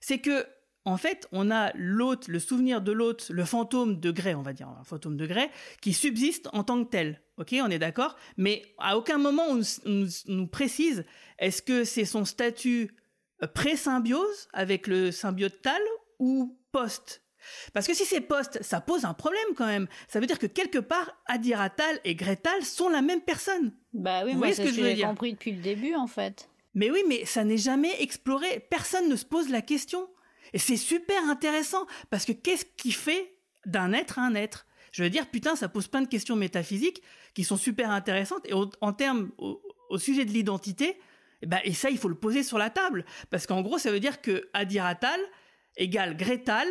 c'est 0.00 0.18
que 0.18 0.46
en 0.84 0.96
fait, 0.96 1.28
on 1.32 1.50
a 1.50 1.70
l'hôte, 1.74 2.28
le 2.28 2.38
souvenir 2.38 2.80
de 2.80 2.92
l'hôte, 2.92 3.28
le 3.28 3.44
fantôme 3.44 4.00
de 4.00 4.10
Grey, 4.10 4.34
on 4.34 4.40
va 4.40 4.54
dire, 4.54 4.68
un 4.68 4.84
fantôme 4.84 5.18
de 5.18 5.26
Grey, 5.26 5.50
qui 5.82 5.92
subsiste 5.92 6.48
en 6.54 6.64
tant 6.64 6.82
que 6.82 6.88
tel. 6.88 7.20
Ok, 7.36 7.54
on 7.60 7.68
est 7.68 7.78
d'accord? 7.78 8.16
Mais 8.38 8.62
à 8.78 8.96
aucun 8.96 9.18
moment 9.18 9.42
on 9.50 9.60
nous, 9.84 10.08
nous 10.28 10.46
précise 10.46 11.04
est-ce 11.38 11.60
que 11.60 11.84
c'est 11.84 12.06
son 12.06 12.24
statut 12.24 12.96
pré-symbiose 13.54 14.48
avec 14.54 14.86
le 14.86 15.12
symbiote 15.12 15.60
Tal 15.62 15.82
ou 16.18 16.58
Parce 17.72 17.86
que 17.86 17.94
si 17.94 18.04
c'est 18.04 18.20
post, 18.20 18.62
ça 18.62 18.80
pose 18.80 19.04
un 19.04 19.14
problème 19.14 19.54
quand 19.56 19.66
même. 19.66 19.86
Ça 20.08 20.20
veut 20.20 20.26
dire 20.26 20.38
que 20.38 20.46
quelque 20.46 20.78
part, 20.78 21.16
Adiratal 21.26 21.98
et 22.04 22.14
Gretal 22.14 22.62
sont 22.64 22.88
la 22.88 23.00
même 23.02 23.22
personne. 23.22 23.72
Bah 23.94 24.22
oui, 24.24 24.32
Vous 24.32 24.38
moi 24.38 24.48
voyez 24.48 24.54
c'est 24.54 24.64
ce 24.64 24.68
que 24.68 24.74
je 24.74 24.80
que 24.80 24.84
veux 24.86 24.94
dire 24.94 25.08
compris 25.08 25.32
depuis 25.32 25.52
le 25.52 25.62
début 25.62 25.94
en 25.94 26.06
fait. 26.06 26.48
Mais 26.74 26.90
oui, 26.90 27.02
mais 27.08 27.24
ça 27.24 27.44
n'est 27.44 27.56
jamais 27.56 28.02
exploré. 28.02 28.66
Personne 28.70 29.08
ne 29.08 29.16
se 29.16 29.24
pose 29.24 29.48
la 29.48 29.62
question. 29.62 30.08
Et 30.52 30.58
c'est 30.58 30.76
super 30.76 31.22
intéressant 31.28 31.86
parce 32.10 32.24
que 32.24 32.32
qu'est-ce 32.32 32.64
qui 32.76 32.92
fait 32.92 33.32
d'un 33.66 33.92
être 33.92 34.18
un 34.18 34.34
être? 34.34 34.66
Je 34.92 35.02
veux 35.02 35.10
dire, 35.10 35.26
putain, 35.30 35.56
ça 35.56 35.68
pose 35.68 35.88
plein 35.88 36.02
de 36.02 36.08
questions 36.08 36.36
métaphysiques 36.36 37.02
qui 37.34 37.44
sont 37.44 37.56
super 37.56 37.90
intéressantes. 37.90 38.42
Et 38.46 38.52
au- 38.54 38.70
en 38.80 38.92
termes, 38.92 39.30
au, 39.38 39.60
au 39.90 39.98
sujet 39.98 40.24
de 40.24 40.30
l'identité, 40.32 40.98
eh 41.42 41.46
ben, 41.46 41.60
et 41.64 41.72
ça, 41.72 41.90
il 41.90 41.98
faut 41.98 42.08
le 42.08 42.14
poser 42.14 42.42
sur 42.42 42.58
la 42.58 42.70
table. 42.70 43.04
Parce 43.30 43.46
qu'en 43.46 43.60
gros, 43.62 43.78
ça 43.78 43.90
veut 43.90 44.00
dire 44.00 44.20
que 44.22 44.48
Adiratal 44.54 45.20
égale 45.78 46.16
Gretal, 46.16 46.68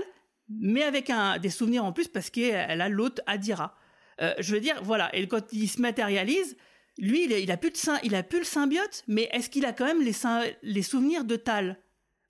mais 0.50 0.84
avec 0.84 1.10
un, 1.10 1.40
des 1.40 1.50
souvenirs 1.50 1.84
en 1.84 1.92
plus 1.92 2.08
parce 2.08 2.30
qu'elle 2.30 2.82
a 2.82 2.90
l'autre 2.90 3.22
Adira. 3.26 3.76
Euh, 4.22 4.34
je 4.40 4.54
veux 4.54 4.60
dire, 4.60 4.80
voilà. 4.84 5.14
Et 5.16 5.28
quand 5.28 5.52
il 5.52 5.68
se 5.68 5.82
matérialise, 5.82 6.56
lui, 6.98 7.26
il 7.26 7.52
a, 7.52 7.58
plus 7.58 7.90
il 8.04 8.16
a 8.16 8.24
le 8.32 8.44
symbiote, 8.44 9.04
mais 9.08 9.30
est-ce 9.32 9.50
qu'il 9.50 9.66
a 9.66 9.74
quand 9.74 9.86
même 9.86 10.02
les, 10.02 10.82
souvenirs 10.82 11.24
de 11.24 11.36
Tal? 11.36 11.80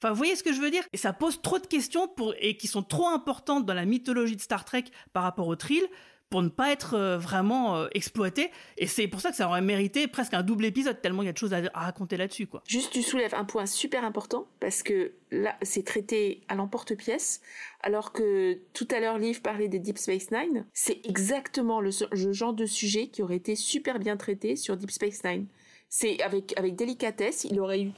Enfin, 0.01 0.11
vous 0.11 0.17
voyez 0.17 0.35
ce 0.35 0.43
que 0.43 0.53
je 0.53 0.61
veux 0.61 0.69
dire? 0.69 0.83
Et 0.93 0.97
ça 0.97 1.13
pose 1.13 1.41
trop 1.41 1.59
de 1.59 1.65
questions 1.65 2.09
et 2.39 2.57
qui 2.57 2.67
sont 2.67 2.83
trop 2.83 3.07
importantes 3.07 3.65
dans 3.65 3.73
la 3.73 3.85
mythologie 3.85 4.35
de 4.35 4.41
Star 4.41 4.65
Trek 4.65 4.85
par 5.13 5.23
rapport 5.23 5.47
au 5.47 5.55
Trill 5.55 5.83
pour 6.29 6.41
ne 6.43 6.49
pas 6.49 6.71
être 6.71 6.95
euh, 6.95 7.17
vraiment 7.17 7.77
euh, 7.77 7.87
exploité. 7.93 8.51
Et 8.77 8.87
c'est 8.87 9.07
pour 9.07 9.21
ça 9.21 9.29
que 9.29 9.37
ça 9.37 9.47
aurait 9.47 9.61
mérité 9.61 10.07
presque 10.07 10.33
un 10.33 10.43
double 10.43 10.65
épisode, 10.65 11.01
tellement 11.01 11.23
il 11.23 11.27
y 11.27 11.29
a 11.29 11.33
de 11.33 11.37
choses 11.37 11.53
à, 11.53 11.61
raconter 11.73 12.17
là-dessus, 12.17 12.47
quoi. 12.47 12.61
Juste, 12.67 12.91
tu 12.91 13.01
soulèves 13.01 13.33
un 13.33 13.45
point 13.45 13.65
super 13.65 14.03
important 14.03 14.47
parce 14.59 14.83
que 14.83 15.13
là, 15.31 15.55
c'est 15.61 15.85
traité 15.85 16.41
à 16.47 16.55
l'emporte-pièce, 16.55 17.41
alors 17.81 18.11
que 18.11 18.59
tout 18.73 18.87
à 18.91 18.99
l'heure, 18.99 19.17
Liv 19.17 19.41
parlait 19.41 19.67
des 19.69 19.79
Deep 19.79 19.97
Space 19.97 20.31
Nine. 20.31 20.65
C'est 20.73 21.05
exactement 21.05 21.79
le, 21.81 21.91
genre 22.11 22.53
de 22.53 22.65
sujet 22.65 23.07
qui 23.07 23.21
aurait 23.21 23.37
été 23.37 23.55
super 23.55 23.99
bien 23.99 24.17
traité 24.17 24.55
sur 24.55 24.75
Deep 24.75 24.91
Space 24.91 25.23
Nine. 25.23 25.47
C'est 25.89 26.21
avec 26.21 26.53
avec 26.59 26.75
délicatesse, 26.75 27.45
il 27.45 27.61
aurait 27.61 27.81
eu 27.81 27.91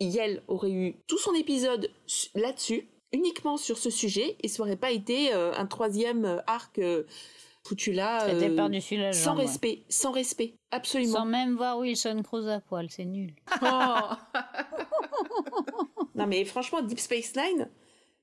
Yel 0.00 0.42
aurait 0.48 0.70
eu 0.70 0.96
tout 1.06 1.18
son 1.18 1.34
épisode 1.34 1.90
su- 2.06 2.28
là-dessus, 2.34 2.86
uniquement 3.12 3.56
sur 3.56 3.78
ce 3.78 3.90
sujet, 3.90 4.36
et 4.42 4.48
ça 4.48 4.62
aurait 4.62 4.76
pas 4.76 4.90
été 4.90 5.32
euh, 5.32 5.52
un 5.54 5.66
troisième 5.66 6.42
arc 6.46 6.78
foutu 7.66 7.92
là. 7.92 8.24
Euh, 8.28 8.56
par-dessus 8.56 8.96
la 8.96 9.12
sans 9.12 9.30
jambe, 9.30 9.38
ouais. 9.38 9.44
respect, 9.46 9.82
sans 9.88 10.12
respect, 10.12 10.54
absolument. 10.70 11.12
Sans 11.14 11.24
même 11.24 11.56
voir 11.56 11.78
Wilson 11.78 12.22
Cruz 12.22 12.48
à 12.48 12.60
poil, 12.60 12.86
c'est 12.90 13.04
nul. 13.04 13.32
Non 16.14 16.26
mais 16.26 16.44
franchement, 16.44 16.80
Deep 16.82 17.00
Space 17.00 17.32
Nine, 17.36 17.68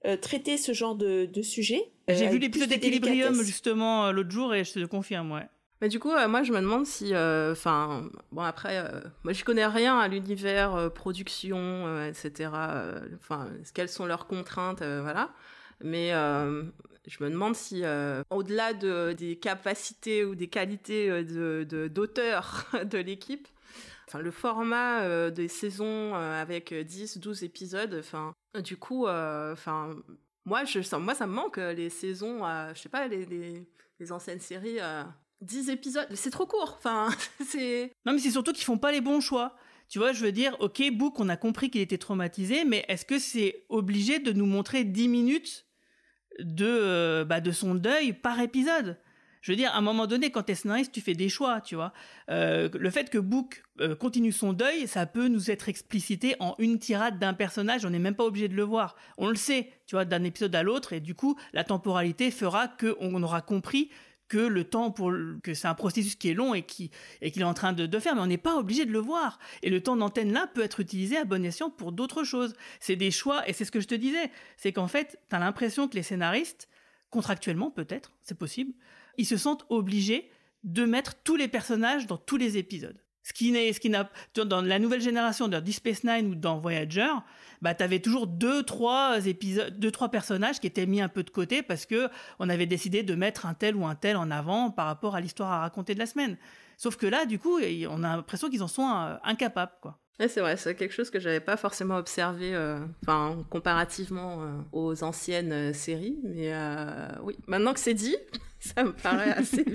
euh, 0.05 0.15
traiter 0.15 0.57
ce 0.57 0.71
genre 0.73 0.95
de, 0.95 1.25
de 1.25 1.41
sujet. 1.41 1.91
euh, 2.09 2.15
J'ai 2.15 2.29
vu 2.29 2.37
l'épisode 2.39 2.69
d'Equilibrium 2.69 3.35
justement 3.43 4.05
euh, 4.07 4.11
l'autre 4.11 4.31
jour 4.31 4.53
et 4.53 4.63
je 4.63 4.73
te 4.73 4.85
confirme, 4.85 5.31
ouais. 5.33 5.47
Mais 5.81 5.89
du 5.89 5.99
coup, 5.99 6.11
euh, 6.11 6.27
moi, 6.27 6.43
je 6.43 6.53
me 6.53 6.61
demande 6.61 6.85
si, 6.85 7.13
euh, 7.13 7.51
enfin, 7.53 8.07
bon 8.31 8.43
après, 8.43 8.77
euh, 8.77 9.01
moi, 9.23 9.33
je 9.33 9.43
connais 9.43 9.65
rien 9.65 9.97
à 9.97 10.07
l'univers 10.07 10.75
euh, 10.75 10.89
production, 10.89 11.57
euh, 11.57 12.07
etc. 12.07 12.51
euh, 12.53 12.99
Enfin, 13.19 13.49
quelles 13.73 13.89
sont 13.89 14.05
leurs 14.05 14.27
contraintes, 14.27 14.83
euh, 14.83 15.01
voilà. 15.01 15.31
Mais 15.83 16.13
euh, 16.13 16.63
je 17.07 17.23
me 17.23 17.29
demande 17.29 17.55
si, 17.55 17.83
euh, 17.83 18.23
au-delà 18.29 18.73
de, 18.73 19.13
des 19.13 19.37
capacités 19.37 20.23
ou 20.23 20.35
des 20.35 20.47
qualités 20.47 21.09
euh, 21.09 21.65
d'auteur 21.89 22.69
de, 22.85 22.97
l'équipe, 22.99 23.47
enfin, 24.07 24.19
le 24.19 24.31
format 24.31 25.01
euh, 25.01 25.31
des 25.31 25.47
saisons 25.47 26.13
avec 26.13 26.73
10, 26.73 27.17
12 27.17 27.43
épisodes, 27.43 27.95
enfin, 27.99 28.33
du 28.63 28.77
coup, 28.77 29.07
enfin, 29.07 29.95
moi, 30.45 30.63
je 30.65 30.81
sens, 30.81 31.01
moi, 31.01 31.15
ça 31.15 31.27
me 31.27 31.33
manque 31.33 31.57
les 31.57 31.89
saisons, 31.89 32.39
je 32.73 32.79
sais 32.79 32.89
pas, 32.89 33.07
les, 33.07 33.65
anciennes 34.11 34.39
séries. 34.39 34.79
euh, 34.79 35.03
10 35.41 35.69
épisodes, 35.69 36.07
c'est 36.13 36.29
trop 36.29 36.45
court. 36.45 36.75
Enfin, 36.77 37.09
c'est. 37.47 37.91
Non, 38.05 38.13
mais 38.13 38.19
c'est 38.19 38.31
surtout 38.31 38.53
qu'ils 38.53 38.65
font 38.65 38.77
pas 38.77 38.91
les 38.91 39.01
bons 39.01 39.21
choix. 39.21 39.55
Tu 39.89 39.99
vois, 39.99 40.13
je 40.13 40.23
veux 40.23 40.31
dire, 40.31 40.55
ok, 40.59 40.81
Book, 40.93 41.19
on 41.19 41.27
a 41.29 41.35
compris 41.35 41.69
qu'il 41.69 41.81
était 41.81 41.97
traumatisé, 41.97 42.63
mais 42.63 42.85
est-ce 42.87 43.05
que 43.05 43.19
c'est 43.19 43.65
obligé 43.67 44.19
de 44.19 44.31
nous 44.31 44.45
montrer 44.45 44.85
10 44.85 45.07
minutes 45.09 45.65
de, 46.39 46.65
euh, 46.65 47.25
bah, 47.25 47.41
de 47.41 47.51
son 47.51 47.75
deuil 47.75 48.13
par 48.13 48.39
épisode 48.39 48.97
Je 49.41 49.51
veux 49.51 49.55
dire, 49.55 49.71
à 49.73 49.77
un 49.77 49.81
moment 49.81 50.07
donné, 50.07 50.31
quand 50.31 50.43
t'es 50.43 50.55
scénariste, 50.55 50.91
tu 50.91 51.01
fais 51.01 51.13
des 51.13 51.29
choix, 51.29 51.61
tu 51.61 51.75
vois. 51.75 51.93
Euh, 52.29 52.69
le 52.73 52.89
fait 52.89 53.09
que 53.09 53.17
Book 53.17 53.63
euh, 53.79 53.95
continue 53.95 54.31
son 54.31 54.53
deuil, 54.53 54.87
ça 54.87 55.05
peut 55.05 55.27
nous 55.27 55.49
être 55.49 55.67
explicité 55.67 56.35
en 56.39 56.55
une 56.59 56.79
tirade 56.79 57.19
d'un 57.19 57.33
personnage, 57.33 57.85
on 57.85 57.89
n'est 57.89 57.99
même 57.99 58.15
pas 58.15 58.25
obligé 58.25 58.47
de 58.47 58.55
le 58.55 58.63
voir. 58.63 58.95
On 59.17 59.27
le 59.27 59.35
sait, 59.35 59.71
tu 59.87 59.95
vois, 59.95 60.05
d'un 60.05 60.23
épisode 60.23 60.55
à 60.55 60.63
l'autre, 60.63 60.93
et 60.93 60.99
du 60.99 61.15
coup, 61.15 61.37
la 61.53 61.63
temporalité 61.63 62.31
fera 62.31 62.67
qu'on 62.67 63.23
aura 63.23 63.41
compris 63.41 63.89
que 64.31 64.37
le 64.37 64.63
temps 64.63 64.91
pour 64.91 65.11
que 65.43 65.53
c'est 65.53 65.67
un 65.67 65.73
processus 65.73 66.15
qui 66.15 66.29
est 66.29 66.33
long 66.33 66.53
et 66.53 66.61
qui 66.61 66.89
et 67.21 67.31
qu'il 67.31 67.41
est 67.41 67.45
en 67.45 67.53
train 67.53 67.73
de, 67.73 67.85
de 67.85 67.99
faire, 67.99 68.15
mais 68.15 68.21
on 68.21 68.27
n'est 68.27 68.37
pas 68.37 68.55
obligé 68.55 68.85
de 68.85 68.91
le 68.93 68.99
voir. 68.99 69.39
Et 69.61 69.69
le 69.69 69.83
temps 69.83 69.97
d'antenne 69.97 70.31
là 70.31 70.47
peut 70.47 70.63
être 70.63 70.79
utilisé 70.79 71.17
à 71.17 71.25
bon 71.25 71.43
escient 71.43 71.69
pour 71.69 71.91
d'autres 71.91 72.23
choses. 72.23 72.55
C'est 72.79 72.95
des 72.95 73.11
choix 73.11 73.45
et 73.49 73.51
c'est 73.51 73.65
ce 73.65 73.71
que 73.71 73.81
je 73.81 73.89
te 73.89 73.95
disais, 73.95 74.31
c'est 74.55 74.71
qu'en 74.71 74.87
fait, 74.87 75.19
tu 75.29 75.35
as 75.35 75.39
l'impression 75.39 75.89
que 75.89 75.95
les 75.95 76.03
scénaristes, 76.03 76.69
contractuellement 77.09 77.71
peut-être, 77.71 78.13
c'est 78.23 78.37
possible, 78.37 78.71
ils 79.17 79.25
se 79.25 79.35
sentent 79.35 79.65
obligés 79.67 80.31
de 80.63 80.85
mettre 80.85 81.15
tous 81.25 81.35
les 81.35 81.49
personnages 81.49 82.07
dans 82.07 82.17
tous 82.17 82.37
les 82.37 82.57
épisodes. 82.57 83.00
Ce 83.23 83.33
qui 83.33 83.51
n'est, 83.51 83.71
ce 83.71 83.79
qui 83.79 83.89
n'a, 83.89 84.09
dans 84.35 84.61
la 84.61 84.79
nouvelle 84.79 85.01
génération 85.01 85.47
de 85.47 85.59
Deep 85.59 85.75
Space 85.75 86.03
Nine 86.03 86.31
ou 86.31 86.35
dans 86.35 86.59
Voyager, 86.59 87.11
bah 87.61 87.75
t'avais 87.75 87.99
toujours 87.99 88.25
deux, 88.25 88.63
trois 88.63 89.25
épisodes, 89.27 89.77
deux, 89.77 89.91
trois 89.91 90.09
personnages 90.09 90.59
qui 90.59 90.67
étaient 90.67 90.87
mis 90.87 91.01
un 91.01 91.09
peu 91.09 91.23
de 91.23 91.29
côté 91.29 91.61
parce 91.61 91.85
que 91.85 92.09
on 92.39 92.49
avait 92.49 92.65
décidé 92.65 93.03
de 93.03 93.13
mettre 93.13 93.45
un 93.45 93.53
tel 93.53 93.75
ou 93.75 93.85
un 93.85 93.95
tel 93.95 94.17
en 94.17 94.31
avant 94.31 94.71
par 94.71 94.87
rapport 94.87 95.15
à 95.15 95.21
l'histoire 95.21 95.51
à 95.51 95.59
raconter 95.59 95.93
de 95.93 95.99
la 95.99 96.07
semaine. 96.07 96.37
Sauf 96.77 96.97
que 96.97 97.05
là, 97.05 97.27
du 97.27 97.37
coup, 97.37 97.59
on 97.59 98.03
a 98.03 98.15
l'impression 98.15 98.49
qu'ils 98.49 98.63
en 98.63 98.67
sont 98.67 98.89
euh, 98.89 99.15
incapables, 99.23 99.73
quoi. 99.81 99.99
c'est 100.17 100.39
vrai, 100.39 100.57
c'est 100.57 100.73
quelque 100.73 100.95
chose 100.95 101.11
que 101.11 101.19
j'avais 101.19 101.39
pas 101.39 101.55
forcément 101.55 101.97
observé, 101.97 102.55
euh, 102.55 102.79
enfin 103.03 103.45
comparativement 103.51 104.41
euh, 104.41 104.47
aux 104.71 105.03
anciennes 105.03 105.75
séries, 105.75 106.17
mais 106.23 106.51
oui, 107.21 107.37
maintenant 107.45 107.73
que 107.73 107.79
c'est 107.79 107.93
dit, 107.93 108.17
ça 108.75 108.83
me 108.83 108.91
paraît 108.91 109.31
assez. 109.31 109.65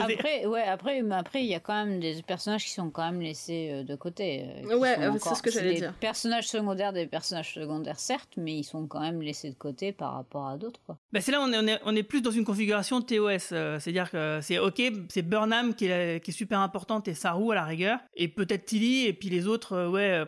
Après, 0.00 0.46
ouais, 0.46 0.62
après, 0.62 1.00
mais 1.02 1.14
après, 1.14 1.44
il 1.44 1.48
y 1.48 1.54
a 1.54 1.60
quand 1.60 1.86
même 1.86 2.00
des 2.00 2.22
personnages 2.22 2.64
qui 2.64 2.72
sont 2.72 2.90
quand 2.90 3.04
même 3.04 3.20
laissés 3.20 3.70
euh, 3.72 3.84
de 3.84 3.94
côté. 3.94 4.44
Euh, 4.64 4.76
ouais, 4.76 4.98
euh, 4.98 5.12
c'est 5.22 5.36
ce 5.36 5.42
que 5.42 5.50
j'allais 5.50 5.74
dire. 5.74 5.94
Personnages 6.00 6.48
secondaires, 6.48 6.92
des 6.92 7.06
personnages 7.06 7.54
secondaires, 7.54 8.00
certes, 8.00 8.32
mais 8.36 8.58
ils 8.58 8.64
sont 8.64 8.88
quand 8.88 9.00
même 9.00 9.22
laissés 9.22 9.50
de 9.50 9.54
côté 9.54 9.92
par 9.92 10.14
rapport 10.14 10.48
à 10.48 10.56
d'autres. 10.56 10.80
Bah 11.12 11.20
c'est 11.20 11.30
là 11.30 11.40
on 11.40 11.52
est, 11.52 11.58
on 11.58 11.66
est, 11.68 11.80
on 11.84 11.94
est 11.94 12.02
plus 12.02 12.20
dans 12.20 12.32
une 12.32 12.44
configuration 12.44 13.00
TOS, 13.00 13.38
c'est-à-dire 13.38 14.10
que 14.10 14.40
c'est 14.42 14.58
ok, 14.58 14.82
c'est 15.08 15.22
Burnham 15.22 15.74
qui 15.74 15.86
est, 15.86 16.22
qui 16.24 16.32
est 16.32 16.34
super 16.34 16.58
importante 16.58 17.06
et 17.06 17.14
Saru 17.14 17.52
à 17.52 17.54
la 17.54 17.64
rigueur, 17.64 18.00
et 18.16 18.26
peut-être 18.26 18.64
Tilly 18.64 19.06
et 19.06 19.12
puis 19.12 19.28
les 19.28 19.46
autres, 19.46 19.86
ouais. 19.86 20.24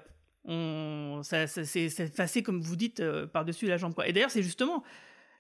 On, 0.47 1.23
ça, 1.23 1.47
ça 1.47 1.65
c'est 1.65 1.87
effacé 1.87 2.43
comme 2.43 2.61
vous 2.61 2.77
dites 2.77 3.03
par-dessus 3.33 3.67
la 3.67 3.79
jambe 3.79 3.95
quoi. 3.95 4.07
Et 4.07 4.13
d'ailleurs 4.13 4.31
c'est 4.31 4.43
justement 4.43 4.85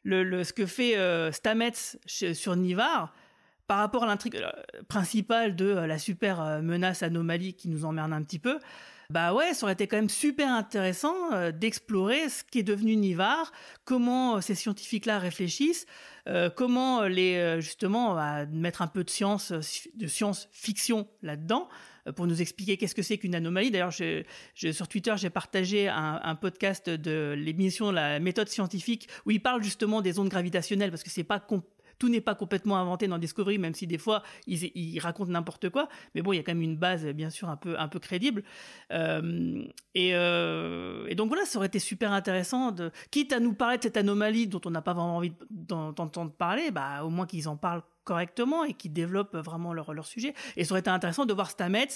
le, 0.05 0.45
ce 0.45 0.53
que 0.53 0.67
fait 0.67 0.97
euh, 0.97 1.33
Stamets 1.33 1.99
sur 2.07 2.57
Nivar 2.57 3.14
par 3.67 3.79
rapport 3.79 4.05
à 4.05 4.07
l'intrigue 4.07 4.37
euh, 4.37 4.83
principale 4.88 5.57
de 5.57 5.67
euh, 5.67 5.87
la 5.87 5.99
super 5.99 6.62
menace 6.62 7.03
anomalie 7.03 7.55
qui 7.55 7.69
nous 7.69 7.85
emmerde 7.85 8.12
un 8.12 8.23
petit 8.23 8.38
peu, 8.38 8.59
bah 9.11 9.35
ouais, 9.35 9.53
ça 9.55 9.64
aurait 9.64 9.75
été 9.75 9.87
quand 9.87 9.97
même 9.97 10.09
super 10.09 10.51
intéressant 10.51 11.14
d'explorer 11.53 12.29
ce 12.31 12.43
qui 12.43 12.61
est 12.61 12.64
devenu 12.64 12.97
Nivar, 12.97 13.53
comment 13.85 14.40
ces 14.40 14.55
scientifiques-là 14.55 15.19
réfléchissent, 15.19 15.85
comment 16.57 17.03
les 17.03 17.61
justement 17.61 18.15
bah, 18.15 18.47
mettre 18.47 18.83
un 18.83 18.87
peu 18.87 19.05
de 19.05 19.11
science, 19.11 19.53
de 19.53 20.07
science 20.07 20.49
fiction 20.53 21.07
là-dedans, 21.23 21.69
euh, 22.07 22.13
pour 22.13 22.27
nous 22.27 22.41
expliquer 22.41 22.77
qu'est-ce 22.77 22.95
que 22.95 23.03
c'est 23.03 23.19
qu'une 23.19 23.35
anomalie. 23.35 23.71
D'ailleurs, 23.71 23.93
sur 23.93 24.89
Twitter, 24.89 25.15
j'ai 25.17 25.31
partagé 25.31 25.89
un, 25.89 26.35
podcast 26.35 26.91
de 26.91 27.35
l'émission 27.37 27.91
La 27.91 28.19
méthode 28.19 28.49
scientifique 28.49 29.09
où 29.25 29.31
il 29.31 29.41
parle 29.41 29.63
justement 29.63 30.03
des 30.03 30.19
ondes 30.19 30.29
gravitationnelles 30.29 30.91
parce 30.91 31.03
que 31.03 31.11
c'est 31.11 31.25
pas 31.25 31.41
tout 32.05 32.11
n'est 32.11 32.21
pas 32.21 32.35
complètement 32.35 32.77
inventé 32.77 33.09
dans 33.09 33.17
Discovery, 33.17 33.57
même 33.57 33.75
si 33.75 33.87
des 33.87 33.97
fois 33.97 34.23
ils, 34.47 34.99
racontent 35.01 35.31
n'importe 35.31 35.71
quoi. 35.71 35.88
Mais 36.14 36.21
bon, 36.21 36.35
il 36.35 36.37
y 36.37 36.38
a 36.38 36.43
quand 36.43 36.53
même 36.53 36.61
une 36.61 36.77
base, 36.77 37.07
bien 37.07 37.31
sûr, 37.31 37.49
un 37.49 37.57
peu, 37.57 37.99
crédible. 37.99 38.43
Euh, 38.93 39.64
euh, 39.97 41.07
et, 41.09 41.14
donc 41.14 41.29
voilà, 41.29 41.47
ça 41.47 41.57
aurait 41.57 41.69
été 41.69 41.79
super 41.79 42.12
intéressant, 42.12 42.73
de, 42.73 42.90
quitte 43.11 43.33
à 43.33 43.40
nous 43.40 43.55
parler 43.55 43.79
de 43.79 43.85
cette 43.85 43.97
anomalie 43.97 44.47
dont 44.47 44.61
on 44.67 44.71
n'a 44.71 44.83
pas 44.83 44.93
vraiment 44.93 45.17
envie 45.17 45.33
d'entendre 45.49 46.31
parler, 46.31 46.71
bah, 46.71 47.05
au 47.05 47.09
moins 47.09 47.27
qu'ils 47.27 47.49
en 47.49 47.57
parlent 47.57 47.83
correctement 48.05 48.64
et 48.64 48.75
qui 48.75 48.90
développent 48.90 49.37
vraiment 49.37 49.73
leur, 49.73 49.95
leur 49.95 50.05
sujet. 50.05 50.35
Et 50.59 50.64
ça 50.64 50.73
aurait 50.73 50.81
été 50.81 50.90
intéressant 50.90 51.25
de 51.25 51.33
voir 51.33 51.51
Stamets, 51.51 51.88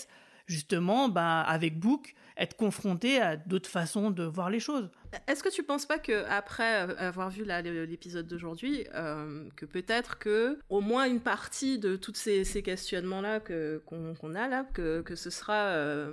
justement, 0.49 1.09
bah, 1.09 1.43
avec 1.43 1.79
Book, 1.79 2.15
être 2.37 2.57
confronté 2.57 3.21
à 3.21 3.37
d'autres 3.37 3.69
façons 3.69 4.11
de 4.11 4.25
voir 4.25 4.51
les 4.51 4.61
choses. 4.61 4.91
Est-ce 5.27 5.43
que 5.43 5.49
tu 5.49 5.63
penses 5.63 5.87
pas 5.87 5.99
que 5.99 6.25
après 6.29 6.89
euh, 6.89 6.95
avoir 6.99 7.31
vu 7.31 7.45
l'épisode 7.45 8.27
d'aujourd'hui, 8.27 8.87
euh, 8.95 9.45
que 9.57 9.67
peut-être 9.67 10.19
que 10.19 10.59
au 10.69 10.81
moins 10.81 11.07
une 11.07 11.21
partie 11.21 11.79
de 11.79 11.97
tous 11.97 12.15
ces, 12.15 12.45
questionnements 12.63 13.21
là 13.21 13.41
que 13.41 13.83
qu'on 13.87 14.35
a 14.35 14.49
là, 14.49 14.65
que, 14.73 15.03
que 15.03 15.17
ce 15.17 15.31
sera 15.31 15.67
euh, 15.67 16.13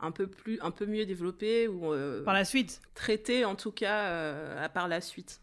un 0.00 0.10
peu 0.10 0.26
plus, 0.26 0.58
un 0.60 0.70
peu 0.70 0.86
mieux 0.86 1.06
développé 1.06 1.68
ou 1.68 1.92
par 2.24 2.34
la 2.34 2.44
suite, 2.44 2.80
traité 2.94 3.44
en 3.44 3.54
tout 3.54 3.72
cas 3.72 4.68
par 4.70 4.88
la 4.88 5.00
suite? 5.00 5.40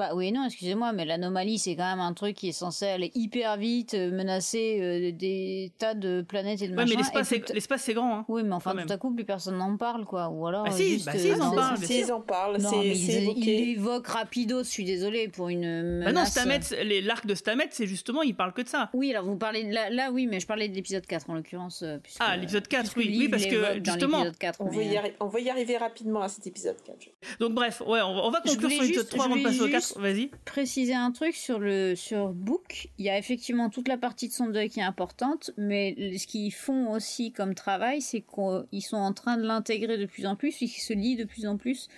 Bah 0.00 0.12
oui, 0.14 0.32
non, 0.32 0.46
excusez-moi, 0.46 0.94
mais 0.94 1.04
l'anomalie, 1.04 1.58
c'est 1.58 1.76
quand 1.76 1.84
même 1.84 2.00
un 2.00 2.14
truc 2.14 2.34
qui 2.34 2.48
est 2.48 2.52
censé 2.52 2.86
aller 2.86 3.12
hyper 3.14 3.58
vite, 3.58 3.92
euh, 3.92 4.10
menacer 4.10 4.78
euh, 4.80 5.12
des 5.12 5.72
tas 5.76 5.92
de 5.92 6.22
planètes 6.26 6.62
et 6.62 6.68
de 6.68 6.74
ouais, 6.74 6.86
mais 6.86 6.94
l'espace, 6.94 7.82
c'est 7.82 7.92
grand. 7.92 8.16
Hein, 8.16 8.24
oui, 8.28 8.42
mais 8.42 8.54
enfin, 8.54 8.74
tout 8.74 8.90
à 8.90 8.96
coup, 8.96 9.14
plus 9.14 9.26
personne 9.26 9.58
n'en 9.58 9.76
parle, 9.76 10.06
quoi. 10.06 10.30
Ou 10.30 10.46
alors. 10.46 10.64
Bah 10.64 10.70
si, 10.70 11.02
bah 11.04 11.12
si, 11.14 11.28
ils 11.28 11.42
en 11.42 11.54
parlent. 11.54 11.76
Si, 11.76 12.00
ils 12.00 12.12
en 12.12 12.22
parlent. 12.22 12.56
Non, 12.62 12.70
mais 12.78 12.96
ils, 12.96 13.36
ils 13.36 13.72
évoquent 13.72 14.06
rapido, 14.06 14.64
je 14.64 14.70
suis 14.70 14.86
désolée, 14.86 15.28
pour 15.28 15.50
une. 15.50 15.98
Menace. 15.98 16.14
Bah 16.14 16.18
non, 16.18 16.24
Stamets, 16.24 17.02
l'arc 17.02 17.26
de 17.26 17.34
Stamets, 17.34 17.68
c'est 17.72 17.86
justement, 17.86 18.22
il 18.22 18.34
parle 18.34 18.54
que 18.54 18.62
de 18.62 18.68
ça. 18.68 18.88
Oui, 18.94 19.10
alors 19.10 19.26
vous 19.26 19.36
parlez. 19.36 19.70
Là, 19.70 19.90
là 19.90 20.12
oui, 20.12 20.26
mais 20.26 20.40
je 20.40 20.46
parlais 20.46 20.70
de 20.70 20.74
l'épisode 20.74 21.04
4 21.04 21.28
en 21.28 21.34
l'occurrence. 21.34 21.82
Euh, 21.82 21.98
ah, 22.20 22.38
l'épisode 22.38 22.66
4, 22.66 22.94
oui, 22.96 23.16
oui, 23.18 23.28
parce 23.28 23.44
que 23.44 23.84
justement. 23.84 24.24
4, 24.38 24.62
on, 24.62 24.70
va 24.70 24.82
y 24.82 24.98
on 25.20 25.28
va 25.28 25.40
y 25.40 25.50
arriver 25.50 25.76
rapidement 25.76 26.22
à 26.22 26.28
cet 26.28 26.46
épisode 26.46 26.76
4. 26.86 26.96
Donc, 27.38 27.52
bref, 27.52 27.82
ouais, 27.86 28.00
on 28.00 28.30
va 28.30 28.40
conclure 28.40 28.70
sur 28.70 28.82
l'épisode 28.82 29.08
3 29.10 29.24
avant 29.26 29.36
de 29.36 29.42
passer 29.42 29.60
au 29.60 29.68
4. 29.68 29.89
Vas-y 29.96 30.30
préciser 30.44 30.94
un 30.94 31.10
truc 31.10 31.34
sur 31.34 31.58
le 31.58 31.94
sur 31.94 32.28
Book. 32.30 32.88
Il 32.98 33.04
y 33.04 33.10
a 33.10 33.18
effectivement 33.18 33.70
toute 33.70 33.88
la 33.88 33.96
partie 33.96 34.28
de 34.28 34.32
son 34.32 34.48
deuil 34.48 34.68
qui 34.68 34.80
est 34.80 34.84
importante, 34.84 35.50
mais 35.56 36.16
ce 36.18 36.26
qu'ils 36.26 36.52
font 36.52 36.90
aussi 36.92 37.32
comme 37.32 37.54
travail, 37.54 38.00
c'est 38.00 38.22
qu'ils 38.22 38.82
sont 38.82 38.96
en 38.96 39.12
train 39.12 39.36
de 39.36 39.42
l'intégrer 39.42 39.98
de 39.98 40.06
plus 40.06 40.26
en 40.26 40.36
plus, 40.36 40.60
il 40.60 40.68
se 40.68 40.92
lie 40.92 41.16
de 41.16 41.24
plus 41.24 41.46
en 41.46 41.56
plus 41.56 41.88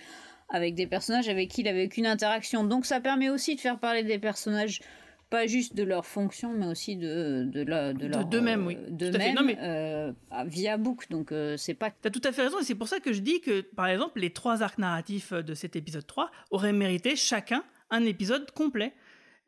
avec 0.49 0.75
des 0.75 0.87
personnages 0.87 1.29
avec 1.29 1.49
qui 1.49 1.61
il 1.61 1.67
avait 1.67 1.85
aucune 1.85 2.05
interaction. 2.05 2.63
Donc 2.63 2.85
ça 2.85 2.99
permet 2.99 3.29
aussi 3.29 3.55
de 3.55 3.59
faire 3.59 3.79
parler 3.79 4.03
des 4.03 4.19
personnages 4.19 4.81
pas 5.33 5.47
juste 5.47 5.73
de 5.75 5.81
leur 5.81 6.05
fonction, 6.05 6.53
mais 6.53 6.67
aussi 6.67 6.95
de, 6.95 7.49
de, 7.51 7.63
la, 7.63 7.91
de 7.91 8.05
leur. 8.05 8.19
Oui. 8.19 8.27
De 8.27 8.39
même, 8.39 8.69
mais... 9.43 9.57
euh, 9.59 10.11
via 10.45 10.77
Book. 10.77 11.09
Donc, 11.09 11.31
euh, 11.31 11.57
c'est 11.57 11.73
pas. 11.73 11.89
T'as 11.89 12.11
tout 12.11 12.21
à 12.23 12.31
fait 12.31 12.43
raison, 12.43 12.59
et 12.59 12.63
c'est 12.63 12.75
pour 12.75 12.87
ça 12.87 12.99
que 12.99 13.11
je 13.13 13.19
dis 13.21 13.41
que, 13.41 13.61
par 13.61 13.87
exemple, 13.87 14.19
les 14.19 14.29
trois 14.29 14.61
arcs 14.61 14.77
narratifs 14.77 15.33
de 15.33 15.55
cet 15.55 15.75
épisode 15.75 16.05
3 16.05 16.29
auraient 16.51 16.71
mérité 16.71 17.15
chacun 17.15 17.63
un 17.93 18.05
épisode 18.05 18.51
complet. 18.51 18.93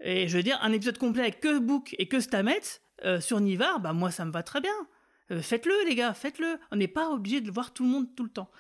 Et 0.02 0.28
je 0.28 0.38
veux 0.38 0.44
dire, 0.44 0.60
un 0.62 0.72
épisode 0.72 0.98
complet 0.98 1.24
avec 1.24 1.40
que 1.40 1.60
Book 1.60 1.96
et 1.98 2.08
que 2.08 2.20
Stamets 2.20 2.82
euh, 3.04 3.20
sur 3.20 3.40
Nivar, 3.40 3.80
bah 3.80 3.94
moi 3.94 4.12
ça 4.12 4.26
me 4.26 4.32
va 4.32 4.44
très 4.44 4.62
bien. 4.62 4.76
Euh, 5.32 5.42
faites-le 5.42 5.74
les 5.88 5.96
gars, 5.96 6.14
faites-le. 6.14 6.60
On 6.72 6.76
n'est 6.76 6.88
pas 6.88 7.10
obligé 7.10 7.42
de 7.42 7.50
voir 7.50 7.74
tout 7.74 7.84
le 7.84 7.90
monde 7.90 8.16
tout 8.16 8.24
le 8.24 8.30
temps. 8.30 8.52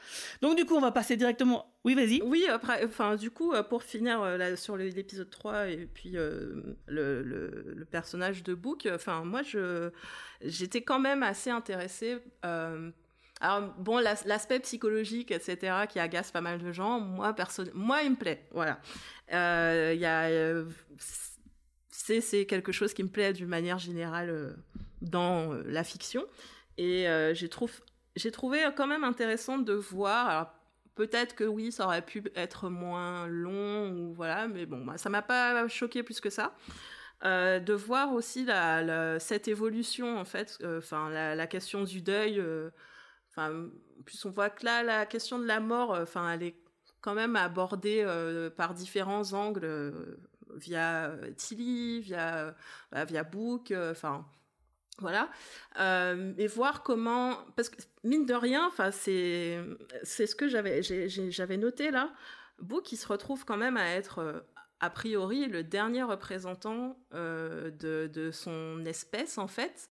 Donc 0.42 0.58
du 0.58 0.66
coup, 0.66 0.76
on 0.76 0.82
va 0.82 0.92
passer 0.92 1.16
directement. 1.16 1.78
Oui, 1.84 1.94
vas-y. 1.94 2.22
Oui, 2.24 2.48
après, 2.48 2.84
enfin, 2.86 3.16
du 3.16 3.30
coup, 3.30 3.54
euh, 3.54 3.62
pour 3.62 3.84
finir 3.84 4.20
sur 4.58 4.76
l'épisode 4.76 5.30
3 5.30 5.68
et 5.68 5.86
puis 5.86 6.12
le, 6.12 6.76
le, 6.88 7.88
personnage 7.92 8.42
de 8.42 8.56
Book, 8.56 8.88
enfin, 8.92 9.24
moi, 9.24 9.44
je, 9.44 9.92
j'étais 10.42 10.82
quand 10.82 11.00
même 11.00 11.22
assez 11.22 11.52
intéressée 11.52 12.18
alors 13.42 13.74
bon, 13.78 13.98
l'aspect 13.98 14.60
psychologique, 14.62 15.32
etc., 15.32 15.86
qui 15.90 16.00
agace 16.00 16.32
pas 16.32 16.42
mal 16.42 16.60
de 16.60 16.72
gens, 16.72 17.00
moi 17.00 17.34
personne, 17.34 17.70
moi 17.74 18.02
il 18.04 18.12
me 18.12 18.16
plaît, 18.16 18.48
voilà. 18.52 18.80
Euh, 19.34 19.94
y 19.98 20.06
a, 20.06 20.26
euh, 20.28 20.66
c'est 21.90 22.22
c'est 22.22 22.46
quelque 22.46 22.72
chose 22.72 22.94
qui 22.94 23.04
me 23.04 23.10
plaît 23.10 23.34
d'une 23.34 23.48
manière 23.48 23.78
générale 23.78 24.30
euh, 24.30 24.54
dans 25.02 25.54
la 25.66 25.84
fiction, 25.84 26.26
et 26.78 27.08
j'ai 27.34 27.50
trouvé 27.50 27.74
j'ai 28.16 28.32
trouvé 28.32 28.66
quand 28.78 28.88
même 28.88 29.04
intéressant 29.04 29.58
de 29.58 29.74
voir. 29.74 30.30
Alors, 30.30 30.48
peut-être 30.96 31.36
que 31.36 31.44
oui, 31.44 31.74
ça 31.74 31.86
aurait 31.86 32.02
pu 32.02 32.24
être 32.36 32.70
moins 32.70 33.28
long 33.28 33.92
ou 33.92 34.14
voilà, 34.14 34.48
mais 34.48 34.66
bon, 34.66 34.86
bah, 34.86 34.98
ça 34.98 35.10
m'a 35.10 35.22
pas 35.22 35.68
choqué 35.68 36.04
plus 36.04 36.22
que 36.22 36.30
ça. 36.30 36.56
de 37.24 37.74
voir 37.74 38.14
aussi 38.14 38.48
cette 39.20 39.50
évolution 39.50 40.18
en 40.18 40.24
fait, 40.24 40.58
enfin 40.78 41.10
la, 41.10 41.48
question 41.48 41.84
du 41.84 42.02
deuil 42.02 42.42
Enfin, 43.36 43.54
en 44.00 44.04
plus, 44.04 44.24
on 44.26 44.30
voit 44.30 44.50
que 44.50 44.64
là, 44.66 44.82
la 44.82 45.06
question 45.06 45.40
de 45.40 45.46
la 45.46 45.60
mort, 45.60 45.94
euh, 45.94 46.04
enfin, 46.04 46.32
elle 46.32 46.44
est 46.44 46.56
quand 47.02 47.14
même 47.14 47.36
abordée 47.36 48.02
euh, 48.06 48.50
par 48.50 48.74
différents 48.74 49.34
angles, 49.34 49.66
euh, 49.66 50.18
via 50.56 51.12
Tilly, 51.36 52.00
via, 52.00 52.56
via 52.94 53.24
Book, 53.24 53.74
enfin, 53.92 54.26
voilà. 55.00 55.30
et 56.38 56.48
voir 56.48 56.82
comment, 56.84 57.38
parce 57.58 57.68
que 57.68 57.82
mine 58.04 58.26
de 58.26 58.34
rien, 58.34 58.66
enfin, 58.68 58.92
c'est, 58.92 59.60
c'est 60.04 60.28
ce 60.28 60.36
que 60.36 60.48
j'avais, 60.48 60.82
j'avais 60.82 61.58
noté 61.58 61.92
là. 61.92 62.14
Book, 62.60 62.94
il 62.94 62.98
se 62.98 63.08
retrouve 63.08 63.44
quand 63.44 63.58
même 63.58 63.76
à 63.76 63.90
être 63.96 64.46
a 64.80 64.90
priori 64.90 65.48
le 65.48 65.64
dernier 65.64 66.04
représentant 66.04 66.98
de, 67.12 68.08
de, 68.08 68.32
son 68.32 68.86
espèce 68.86 69.38
en 69.38 69.48
fait. 69.48 69.90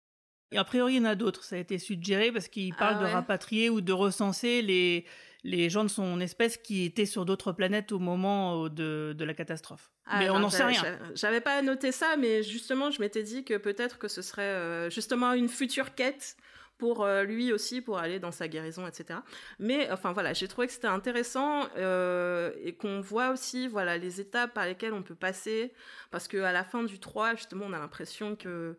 Et 0.53 0.59
a 0.59 0.65
priori, 0.65 0.95
il 0.95 0.97
y 0.99 1.01
en 1.01 1.05
a 1.05 1.15
d'autres. 1.15 1.45
Ça 1.45 1.57
a 1.57 1.59
été 1.59 1.79
suggéré 1.79 2.33
parce 2.33 2.49
qu'il 2.49 2.75
parle 2.75 2.97
ah 3.01 3.07
de 3.07 3.13
rapatrier 3.13 3.71
ou 3.71 3.81
de 3.81 3.93
recenser 3.93 4.63
les, 4.63 5.05
les 5.45 5.71
gens 5.71 5.85
de 5.85 5.89
son 5.89 6.21
espèce 6.21 6.57
qui 6.57 6.85
étaient 6.85 7.07
sur 7.07 7.25
d'autres 7.25 7.53
planètes 7.53 7.93
au 7.93 7.99
moment 7.99 8.69
de, 8.69 9.15
de 9.17 9.25
la 9.25 9.35
catastrophe. 9.35 9.91
Ah, 10.07 10.19
mais 10.19 10.31
on 10.31 10.39
n'en 10.39 10.51
sait 10.51 10.65
rien. 10.65 10.99
J'avais 11.15 11.41
pas 11.41 11.61
noté 11.63 11.93
ça, 11.93 12.17
mais 12.17 12.43
justement, 12.43 12.91
je 12.91 13.01
m'étais 13.01 13.23
dit 13.23 13.45
que 13.45 13.57
peut-être 13.57 13.99
que 13.99 14.09
ce 14.09 14.23
serait 14.23 14.43
euh, 14.43 14.91
justement 14.91 15.33
une 15.35 15.49
future 15.49 15.95
quête 15.95 16.37
pour 16.79 17.05
euh, 17.05 17.25
lui 17.25 17.53
aussi, 17.53 17.81
pour 17.81 17.99
aller 17.99 18.21
dans 18.21 18.31
sa 18.31 18.49
guérison, 18.49 18.87
etc. 18.87 19.19
Mais 19.59 19.91
enfin 19.91 20.13
voilà, 20.13 20.33
j'ai 20.33 20.49
trouvé 20.49 20.69
que 20.69 20.73
c'était 20.73 20.87
intéressant 20.87 21.67
euh, 21.77 22.53
et 22.63 22.75
qu'on 22.75 23.01
voit 23.01 23.31
aussi 23.31 23.67
voilà 23.67 23.99
les 23.99 24.21
étapes 24.21 24.55
par 24.55 24.65
lesquelles 24.65 24.95
on 24.95 25.03
peut 25.03 25.17
passer, 25.17 25.73
parce 26.11 26.29
que 26.29 26.39
à 26.39 26.53
la 26.53 26.65
fin 26.65 26.85
du 26.85 26.99
3, 27.01 27.35
justement, 27.35 27.67
on 27.69 27.73
a 27.73 27.79
l'impression 27.79 28.37
que 28.37 28.79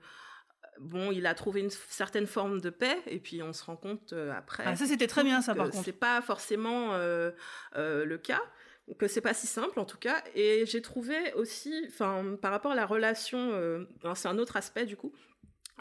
bon, 0.79 1.11
il 1.11 1.25
a 1.25 1.33
trouvé 1.33 1.61
une 1.61 1.69
certaine 1.69 2.27
forme 2.27 2.61
de 2.61 2.69
paix, 2.69 2.97
et 3.07 3.19
puis 3.19 3.43
on 3.43 3.53
se 3.53 3.63
rend 3.63 3.75
compte 3.75 4.13
après. 4.35 4.63
Ah, 4.65 4.75
ça, 4.75 4.85
c'était 4.85 5.07
très 5.07 5.23
bien, 5.23 5.41
ça, 5.41 5.55
par 5.55 5.69
contre. 5.69 5.85
C'est 5.85 5.91
pas 5.91 6.21
forcément 6.21 6.97
le 7.75 8.17
cas 8.17 8.41
que 8.97 9.07
c'est 9.07 9.21
pas 9.21 9.33
si 9.33 9.47
simple 9.47 9.79
en 9.79 9.85
tout 9.85 9.97
cas. 9.97 10.23
Et 10.35 10.65
j'ai 10.65 10.81
trouvé 10.81 11.33
aussi, 11.33 11.85
enfin, 11.87 12.35
par 12.41 12.51
rapport 12.51 12.71
à 12.71 12.75
la 12.75 12.85
relation, 12.85 13.51
euh, 13.53 13.85
c'est 14.15 14.27
un 14.27 14.37
autre 14.37 14.57
aspect 14.57 14.85
du 14.85 14.95
coup, 14.97 15.13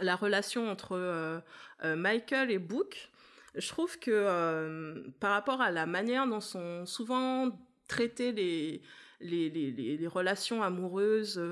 la 0.01 0.17
relation 0.17 0.71
entre 0.71 0.93
euh, 0.93 1.39
euh, 1.85 1.97
Michael 1.97 2.51
et 2.51 2.59
Book. 2.59 3.11
Je 3.55 3.69
trouve 3.69 3.99
que 3.99 5.11
par 5.21 5.33
rapport 5.33 5.61
à 5.61 5.71
la 5.71 5.87
manière 5.87 6.27
dont 6.27 6.41
sont 6.41 6.87
souvent 6.87 7.51
traitées 7.89 8.33
les 8.33 8.83
les, 9.21 9.51
les, 9.51 9.73
les 9.73 10.07
relations 10.07 10.63
amoureuses, 10.63 11.43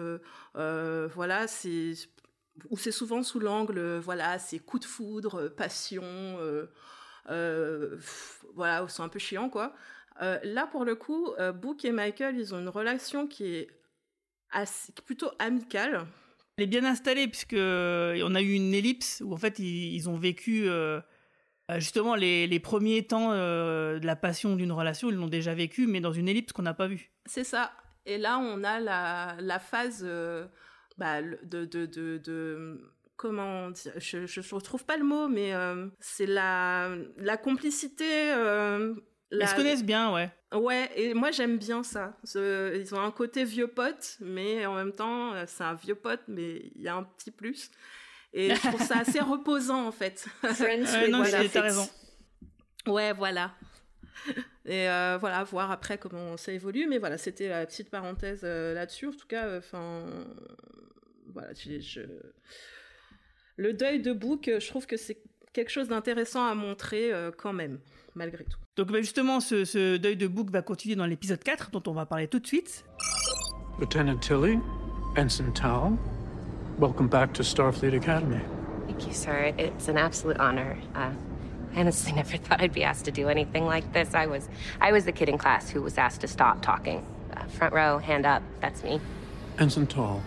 voilà, 0.55 1.49
c'est 1.49 1.95
où 2.71 2.77
c'est 2.77 2.93
souvent 2.93 3.23
sous 3.23 3.41
l'angle, 3.41 3.99
voilà, 3.99 4.39
c'est 4.39 4.59
coup 4.59 4.79
de 4.79 4.85
foudre, 4.85 5.49
passion, 5.49 6.39
voilà, 7.27 8.87
c'est 8.89 9.03
un 9.03 9.09
peu 9.09 9.19
chiant 9.19 9.49
quoi. 9.49 9.75
Euh, 10.23 10.39
là, 10.45 10.67
pour 10.67 10.85
le 10.85 10.95
coup, 10.95 11.33
euh, 11.39 11.53
Book 11.53 11.85
et 11.85 11.93
Michael, 11.93 12.37
ils 12.39 12.55
ont 12.55 12.59
une 12.59 12.69
relation 12.69 13.27
qui 13.27 13.47
est 13.47 13.69
assez, 14.51 14.93
plutôt 15.05 15.31
amicale. 15.39 16.07
Elle 16.57 16.65
est 16.65 16.69
bien 16.69 16.85
installée 16.85 17.29
puisque 17.29 17.53
euh, 17.53 18.23
on 18.25 18.35
a 18.35 18.41
eu 18.41 18.53
une 18.53 18.73
ellipse 18.73 19.23
où 19.25 19.35
en 19.35 19.37
fait 19.37 19.59
ils, 19.59 20.09
ont 20.09 20.17
vécu 20.17 20.69
justement 21.77 22.15
les, 22.15 22.61
premiers 22.61 23.07
temps 23.07 23.33
de 23.33 24.07
la 24.07 24.17
passion 24.17 24.57
d'une 24.57 24.73
relation, 24.73 25.11
ils 25.11 25.17
l'ont 25.17 25.27
déjà 25.27 25.55
vécu, 25.55 25.87
mais 25.87 26.01
dans 26.01 26.13
une 26.13 26.29
ellipse 26.29 26.53
qu'on 26.53 26.63
n'a 26.63 26.75
pas 26.75 26.87
vue. 26.87 27.11
C'est 27.27 27.45
ça. 27.45 27.73
Et 28.07 28.17
là, 28.17 28.39
on 28.39 28.65
a 28.65 28.81
la, 28.81 29.59
phase 29.59 30.07
bah, 30.99 31.23
de, 31.23 31.65
de, 31.65 32.81
comment 33.17 33.71
je, 33.75 34.19
ne 34.19 34.55
retrouve 34.55 34.85
pas 34.85 34.97
le 34.97 35.05
mot, 35.05 35.29
mais 35.29 35.53
c'est 36.01 36.27
la, 36.27 36.91
la 37.17 37.37
complicité 37.37 38.33
ils 39.31 39.49
se 39.49 39.55
connaissent 39.55 39.85
bien, 39.85 40.13
ouais. 40.13 40.31
Ouais, 40.55 40.91
et 40.95 41.15
moi 41.15 41.31
j'aime 41.31 41.59
bien 41.59 41.83
ça. 41.83 42.17
Ils 42.35 42.95
ont 42.95 43.01
un 43.01 43.11
côté 43.11 43.45
vieux 43.45 43.67
pote, 43.67 44.17
mais 44.21 44.65
en 44.67 44.75
même 44.75 44.93
temps, 44.93 45.33
euh, 45.33 45.45
c'est 45.47 45.65
un 45.65 45.75
vieux 45.75 45.97
pote, 45.97 46.23
mais 46.29 46.71
il 46.75 46.83
y 46.83 46.89
a 46.89 46.95
un 46.95 47.03
petit 47.03 47.31
plus. 47.31 47.71
Et 48.33 48.55
je 48.55 48.69
trouve 48.69 48.81
ça 48.81 48.99
assez 49.01 49.21
reposant 49.21 49.87
en 49.87 49.93
fait. 49.93 50.27
Friends 50.43 51.09
non, 51.11 51.23
voilà, 51.23 51.49
t'as 51.49 51.63
raison. 51.63 51.89
Ouais, 52.87 53.13
voilà. 53.13 53.53
Et 54.64 54.89
euh, 54.89 55.17
voilà, 55.21 55.45
voir 55.45 55.71
après 55.71 55.99
comment 55.99 56.37
ça 56.37 56.53
évolue. 56.53 56.87
Mais 56.89 56.99
voilà, 56.99 57.19
c'était 57.19 57.49
la 57.49 57.67
petite 57.67 57.91
parenthèse 57.91 58.41
euh, 58.45 58.75
là-dessus. 58.75 59.07
En 59.07 59.12
tout 59.12 59.27
cas, 59.27 59.57
enfin, 59.59 60.05
voilà, 61.33 61.49
je... 61.55 62.01
le 63.57 63.73
deuil 63.73 64.01
de 64.01 64.12
Book, 64.12 64.51
je 64.59 64.67
trouve 64.67 64.87
que 64.87 64.97
c'est 64.97 65.19
quelque 65.53 65.71
chose 65.71 65.89
d'intéressant 65.89 66.47
à 66.47 66.55
montrer 66.55 67.12
quand 67.39 67.53
même 67.53 67.79
malgré 68.14 68.45
tout. 68.45 68.59
Donc 68.77 68.91
bah, 68.91 69.01
justement, 69.01 69.41
ce, 69.41 69.64
ce, 69.64 69.97
deuil 69.97 70.17
de 70.17 70.27
Book 70.27 70.51
va 70.51 70.62
continuer 70.62 70.97
dans 70.97 71.07
l'épisode 71.07 71.43
4, 71.43 71.71
dont 71.71 71.83
on 71.87 71.95
va 71.95 72.07
parler 72.07 72.29
tout 72.29 72.41
de 72.41 72.47
suite. 72.47 72.85
Lieutenant 73.79 74.19
Tilly, 74.19 74.59
Ensign 75.17 75.53
Tao, 75.53 75.97
welcome 76.79 77.09
back 77.09 77.33
to 77.35 77.43
Starfleet 77.43 77.95
Academy. 77.95 78.41
Thank 78.87 79.07
you, 79.07 79.12
sir. 79.12 79.53
It's 79.59 79.89
an 79.89 79.99
absolute 79.99 80.39
honor. 80.39 80.79
Uh, 80.95 81.11
I 81.77 81.81
honestly 81.81 82.12
never 82.12 82.39
thought 82.39 82.62
I'd 82.62 82.72
be 82.72 82.85
asked 82.85 83.05
to 83.05 83.11
do 83.11 83.29
anything 83.29 83.66
like 83.66 83.93
this. 83.93 84.14
I 84.14 84.27
was, 84.27 84.49
I 84.81 84.93
was 84.93 85.05
the 85.05 85.12
kid 85.12 85.29
in 85.29 85.37
class 85.37 85.68
who 85.68 85.83
was 85.83 85.99
asked 85.99 86.22
to 86.22 86.29
stop 86.29 86.62
talking. 86.62 87.05
Uh, 87.37 87.45
front 87.45 87.74
row, 87.74 87.99
hand 87.99 88.24
up. 88.24 88.43
That's 88.61 88.83
me. 88.83 88.99
Ensign 89.59 89.87
Tall, 89.87 90.22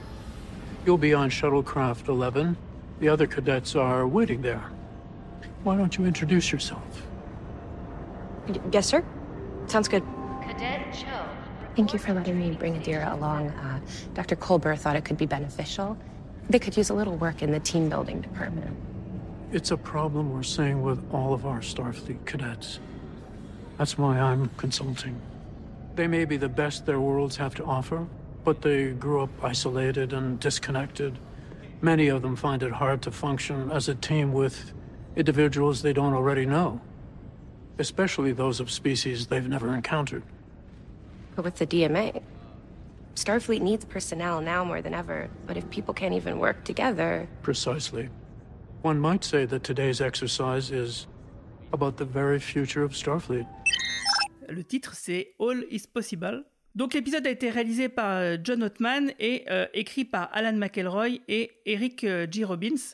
you'll 0.85 0.99
be 0.99 1.13
on 1.15 1.31
shuttlecraft 1.31 2.07
11. 2.07 2.55
The 2.99 3.09
other 3.09 3.25
cadets 3.25 3.75
are 3.75 4.07
waiting 4.07 4.43
there. 4.43 4.63
Why 5.63 5.75
don't 5.75 5.97
you 5.97 6.05
introduce 6.05 6.51
yourself? 6.51 7.03
yes, 8.71 8.87
sir. 8.87 9.03
Sounds 9.65 9.87
good. 9.87 10.03
Cadet 10.43 10.93
Cho. 10.93 11.07
Thank 11.75 11.93
you 11.93 11.99
for 11.99 12.13
letting 12.13 12.37
me 12.39 12.51
bring 12.51 12.79
Adira 12.79 13.13
along. 13.13 13.49
Uh, 13.49 13.79
Dr. 14.13 14.35
Colbert 14.35 14.75
thought 14.77 14.95
it 14.95 15.05
could 15.05 15.17
be 15.17 15.25
beneficial. 15.25 15.97
They 16.49 16.59
could 16.59 16.77
use 16.77 16.89
a 16.89 16.93
little 16.93 17.15
work 17.15 17.41
in 17.41 17.51
the 17.51 17.59
team 17.59 17.89
building 17.89 18.21
department. 18.21 18.75
It's 19.51 19.71
a 19.71 19.77
problem 19.77 20.31
we're 20.31 20.43
seeing 20.43 20.81
with 20.81 21.03
all 21.11 21.33
of 21.33 21.45
our 21.45 21.59
Starfleet 21.59 22.25
cadets. 22.25 22.79
That's 23.77 23.97
why 23.97 24.19
I'm 24.19 24.49
consulting. 24.57 25.19
They 25.95 26.07
may 26.07 26.25
be 26.25 26.37
the 26.37 26.49
best 26.49 26.85
their 26.85 26.99
worlds 26.99 27.35
have 27.37 27.55
to 27.55 27.65
offer, 27.65 28.07
but 28.43 28.61
they 28.61 28.91
grew 28.91 29.21
up 29.21 29.29
isolated 29.43 30.13
and 30.13 30.39
disconnected. 30.39 31.17
Many 31.81 32.09
of 32.09 32.21
them 32.21 32.35
find 32.35 32.61
it 32.61 32.71
hard 32.71 33.01
to 33.03 33.11
function 33.11 33.71
as 33.71 33.89
a 33.89 33.95
team 33.95 34.33
with 34.33 34.73
individuals 35.15 35.81
they 35.81 35.93
don't 35.93 36.13
already 36.13 36.45
know 36.45 36.81
especially 37.79 38.33
those 38.33 38.59
of 38.59 38.69
species 38.69 39.27
they've 39.27 39.47
never 39.47 39.73
encountered. 39.73 40.21
But 41.35 41.45
with 41.45 41.55
the 41.55 41.65
DMA, 41.65 42.21
Starfleet 43.15 43.61
needs 43.61 43.85
personnel 43.85 44.41
now 44.41 44.63
more 44.63 44.81
than 44.81 44.93
ever. 44.93 45.29
But 45.47 45.57
if 45.57 45.69
people 45.69 45.93
can't 45.93 46.13
even 46.13 46.39
work 46.39 46.63
together. 46.65 47.27
Precisely. 47.41 48.09
One 48.81 48.97
might 48.97 49.25
say 49.25 49.45
that 49.45 49.59
today's 49.61 49.99
exercise 49.99 50.71
is 50.71 51.07
about 51.73 51.97
the 51.97 52.05
very 52.05 52.39
future 52.39 52.81
of 52.81 52.95
Starfleet. 52.95 53.45
Le 54.47 54.63
titre, 54.63 54.93
c'est 54.95 55.35
All 55.37 55.65
is 55.69 55.85
Possible. 55.85 56.45
Donc 56.75 56.93
l'épisode 56.93 57.27
a 57.27 57.29
été 57.29 57.49
réalisé 57.49 57.89
par 57.89 58.17
euh, 58.17 58.37
John 58.41 58.63
Ottman 58.63 59.11
et 59.19 59.43
euh, 59.49 59.65
écrit 59.73 60.05
par 60.05 60.29
Alan 60.31 60.53
McElroy 60.53 61.19
et 61.27 61.51
Eric 61.65 62.05
euh, 62.05 62.25
G. 62.31 62.45
Robbins. 62.45 62.93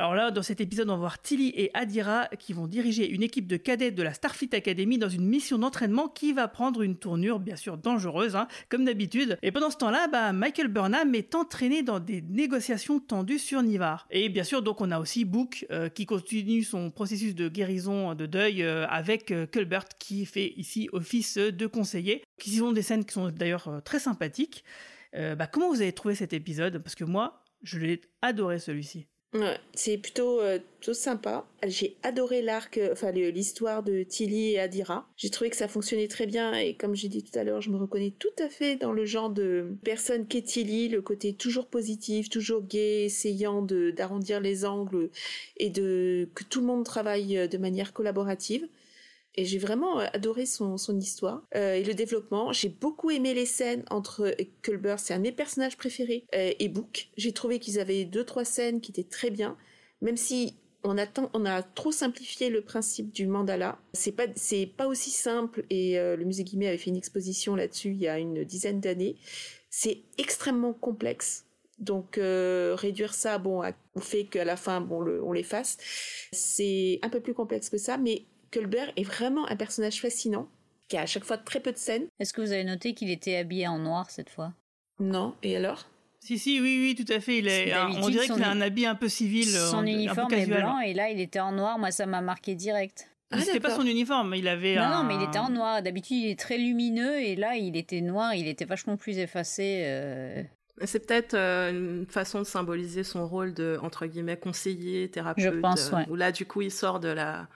Alors 0.00 0.14
là, 0.14 0.30
dans 0.30 0.42
cet 0.42 0.62
épisode, 0.62 0.88
on 0.88 0.94
va 0.94 0.98
voir 0.98 1.20
Tilly 1.20 1.52
et 1.54 1.70
Adira 1.74 2.26
qui 2.38 2.54
vont 2.54 2.66
diriger 2.66 3.06
une 3.06 3.22
équipe 3.22 3.46
de 3.46 3.58
cadets 3.58 3.90
de 3.90 4.02
la 4.02 4.14
Starfleet 4.14 4.54
Academy 4.54 4.96
dans 4.96 5.10
une 5.10 5.26
mission 5.26 5.58
d'entraînement 5.58 6.08
qui 6.08 6.32
va 6.32 6.48
prendre 6.48 6.80
une 6.80 6.96
tournure 6.96 7.38
bien 7.38 7.54
sûr 7.54 7.76
dangereuse, 7.76 8.34
hein, 8.34 8.48
comme 8.70 8.86
d'habitude. 8.86 9.36
Et 9.42 9.52
pendant 9.52 9.68
ce 9.68 9.76
temps-là, 9.76 10.08
bah, 10.08 10.32
Michael 10.32 10.68
Burnham 10.68 11.14
est 11.14 11.34
entraîné 11.34 11.82
dans 11.82 12.00
des 12.00 12.22
négociations 12.22 12.98
tendues 12.98 13.38
sur 13.38 13.62
Nivar. 13.62 14.06
Et 14.10 14.30
bien 14.30 14.42
sûr, 14.42 14.62
donc 14.62 14.80
on 14.80 14.90
a 14.90 14.98
aussi 14.98 15.26
Book 15.26 15.66
euh, 15.70 15.90
qui 15.90 16.06
continue 16.06 16.62
son 16.62 16.90
processus 16.90 17.34
de 17.34 17.50
guérison 17.50 18.14
de 18.14 18.24
deuil 18.24 18.62
euh, 18.62 18.86
avec 18.86 19.30
euh, 19.30 19.44
Culbert 19.44 19.84
qui 19.98 20.24
fait 20.24 20.54
ici 20.56 20.88
office 20.94 21.36
de 21.36 21.66
conseiller. 21.66 22.24
Qui 22.38 22.56
sont 22.56 22.72
des 22.72 22.80
scènes 22.80 23.04
qui 23.04 23.12
sont 23.12 23.28
d'ailleurs 23.28 23.82
très 23.84 23.98
sympathiques. 23.98 24.64
Bah, 25.12 25.46
comment 25.46 25.68
vous 25.68 25.82
avez 25.82 25.92
trouvé 25.92 26.14
cet 26.14 26.32
épisode? 26.32 26.78
Parce 26.78 26.94
que 26.94 27.04
moi, 27.04 27.44
je 27.62 27.78
l'ai 27.78 28.00
adoré 28.22 28.58
celui-ci. 28.58 29.06
Ouais, 29.32 29.60
c'est 29.74 29.96
plutôt, 29.96 30.40
euh, 30.40 30.58
plutôt 30.80 30.92
sympa. 30.92 31.46
J'ai 31.64 31.96
adoré 32.02 32.42
l'arc, 32.42 32.78
euh, 32.78 32.88
enfin 32.92 33.12
l'histoire 33.12 33.84
de 33.84 34.02
Tilly 34.02 34.54
et 34.54 34.58
Adira. 34.58 35.08
J'ai 35.16 35.30
trouvé 35.30 35.50
que 35.50 35.56
ça 35.56 35.68
fonctionnait 35.68 36.08
très 36.08 36.26
bien 36.26 36.52
et 36.54 36.74
comme 36.74 36.96
j'ai 36.96 37.08
dit 37.08 37.22
tout 37.22 37.38
à 37.38 37.44
l'heure, 37.44 37.60
je 37.60 37.70
me 37.70 37.76
reconnais 37.76 38.12
tout 38.18 38.28
à 38.40 38.48
fait 38.48 38.74
dans 38.74 38.92
le 38.92 39.04
genre 39.04 39.30
de 39.30 39.76
personne 39.84 40.26
qu'est 40.26 40.42
Tilly, 40.42 40.88
le 40.88 41.00
côté 41.00 41.32
toujours 41.32 41.68
positif, 41.68 42.28
toujours 42.28 42.62
gay, 42.62 43.04
essayant 43.04 43.62
d'arrondir 43.62 44.40
les 44.40 44.64
angles 44.64 45.10
et 45.58 45.70
de 45.70 46.28
que 46.34 46.42
tout 46.42 46.60
le 46.60 46.66
monde 46.66 46.84
travaille 46.84 47.38
euh, 47.38 47.46
de 47.46 47.56
manière 47.58 47.92
collaborative. 47.92 48.66
Et 49.36 49.44
j'ai 49.44 49.58
vraiment 49.58 50.00
euh, 50.00 50.06
adoré 50.12 50.46
son, 50.46 50.76
son 50.76 50.98
histoire 50.98 51.42
euh, 51.54 51.74
et 51.74 51.84
le 51.84 51.94
développement. 51.94 52.52
J'ai 52.52 52.68
beaucoup 52.68 53.10
aimé 53.10 53.34
les 53.34 53.46
scènes 53.46 53.84
entre 53.90 54.34
Culber, 54.62 54.96
c'est 54.98 55.14
un 55.14 55.18
de 55.18 55.22
mes 55.22 55.32
personnages 55.32 55.76
préférés, 55.76 56.24
euh, 56.34 56.52
et 56.58 56.68
Book. 56.68 57.08
J'ai 57.16 57.32
trouvé 57.32 57.58
qu'ils 57.58 57.78
avaient 57.78 58.04
deux 58.04 58.24
trois 58.24 58.44
scènes 58.44 58.80
qui 58.80 58.90
étaient 58.90 59.08
très 59.08 59.30
bien, 59.30 59.56
même 60.00 60.16
si 60.16 60.56
on 60.82 60.98
a, 60.98 61.06
on 61.34 61.44
a 61.44 61.62
trop 61.62 61.92
simplifié 61.92 62.48
le 62.48 62.62
principe 62.62 63.12
du 63.12 63.26
mandala. 63.26 63.78
C'est 63.92 64.12
pas 64.12 64.26
c'est 64.34 64.66
pas 64.66 64.86
aussi 64.86 65.10
simple 65.10 65.64
et 65.68 65.96
le 65.98 66.24
musée 66.24 66.42
Guimet 66.42 66.68
avait 66.68 66.78
fait 66.78 66.88
une 66.88 66.96
exposition 66.96 67.54
là-dessus 67.54 67.90
il 67.90 67.98
y 67.98 68.08
a 68.08 68.18
une 68.18 68.44
dizaine 68.44 68.80
d'années. 68.80 69.16
C'est 69.68 69.98
extrêmement 70.16 70.72
complexe. 70.72 71.44
Donc 71.78 72.18
réduire 72.18 73.12
ça 73.12 73.36
bon 73.36 73.62
au 73.94 74.00
fait 74.00 74.24
qu'à 74.24 74.46
la 74.46 74.56
fin 74.56 74.80
bon 74.80 75.04
on 75.22 75.32
l'efface, 75.32 75.76
c'est 76.32 76.98
un 77.02 77.10
peu 77.10 77.20
plus 77.20 77.34
complexe 77.34 77.68
que 77.68 77.76
ça, 77.76 77.98
mais 77.98 78.24
Culbert 78.50 78.92
est 78.96 79.04
vraiment 79.04 79.46
un 79.48 79.56
personnage 79.56 80.00
fascinant, 80.00 80.48
qui 80.88 80.96
a 80.96 81.02
à 81.02 81.06
chaque 81.06 81.24
fois 81.24 81.38
très 81.38 81.60
peu 81.60 81.72
de 81.72 81.78
scènes. 81.78 82.06
Est-ce 82.18 82.32
que 82.32 82.40
vous 82.40 82.52
avez 82.52 82.64
noté 82.64 82.94
qu'il 82.94 83.10
était 83.10 83.36
habillé 83.36 83.68
en 83.68 83.78
noir 83.78 84.10
cette 84.10 84.30
fois? 84.30 84.52
Non, 84.98 85.34
et 85.42 85.56
alors? 85.56 85.86
Si, 86.20 86.38
si, 86.38 86.60
oui, 86.60 86.78
oui, 86.82 87.02
tout 87.02 87.10
à 87.10 87.20
fait. 87.20 87.38
Il 87.38 87.48
est, 87.48 87.74
on 88.02 88.08
dirait 88.10 88.28
qu'il 88.28 88.42
a 88.42 88.50
un 88.50 88.60
habit 88.60 88.84
un 88.84 88.94
peu 88.94 89.08
civil. 89.08 89.46
Son 89.46 89.86
uniforme 89.86 90.32
est 90.34 90.46
blanc 90.46 90.78
et 90.80 90.92
là, 90.92 91.08
il 91.10 91.20
était 91.20 91.40
en 91.40 91.52
noir. 91.52 91.78
Moi, 91.78 91.90
ça 91.90 92.06
m'a 92.06 92.20
marqué 92.20 92.54
direct. 92.54 93.08
Ah, 93.32 93.40
C'était 93.40 93.60
pas 93.60 93.70
son 93.70 93.86
uniforme, 93.86 94.34
il 94.34 94.48
avait 94.48 94.74
non, 94.74 94.88
Non, 94.88 95.04
mais 95.04 95.14
il 95.14 95.22
était 95.22 95.38
en 95.38 95.50
noir. 95.50 95.82
D'habitude, 95.82 96.16
il 96.16 96.30
est 96.30 96.38
très 96.38 96.58
lumineux 96.58 97.20
et 97.20 97.36
là, 97.36 97.54
il 97.54 97.76
était 97.76 98.00
noir. 98.00 98.34
Il 98.34 98.48
était 98.48 98.64
vachement 98.64 98.96
plus 98.96 99.18
effacé. 99.18 99.84
Euh. 99.86 100.42
C'est 100.84 101.06
peut-être 101.06 101.34
euh, 101.34 101.70
une 101.70 102.06
façon 102.06 102.40
de 102.40 102.44
symboliser 102.44 103.04
son 103.04 103.26
rôle 103.28 103.54
de 103.54 103.78
entre 103.82 104.06
guillemets 104.06 104.36
conseiller, 104.36 105.08
thérapeute. 105.08 105.44
Je 105.44 105.60
pense, 105.60 105.92
ouais. 105.92 106.06
Où 106.10 106.16
là, 106.16 106.32
du 106.32 106.44
coup, 106.44 106.60
il 106.60 106.72
sort 106.72 106.98
de 106.98 107.08
la 107.08 107.48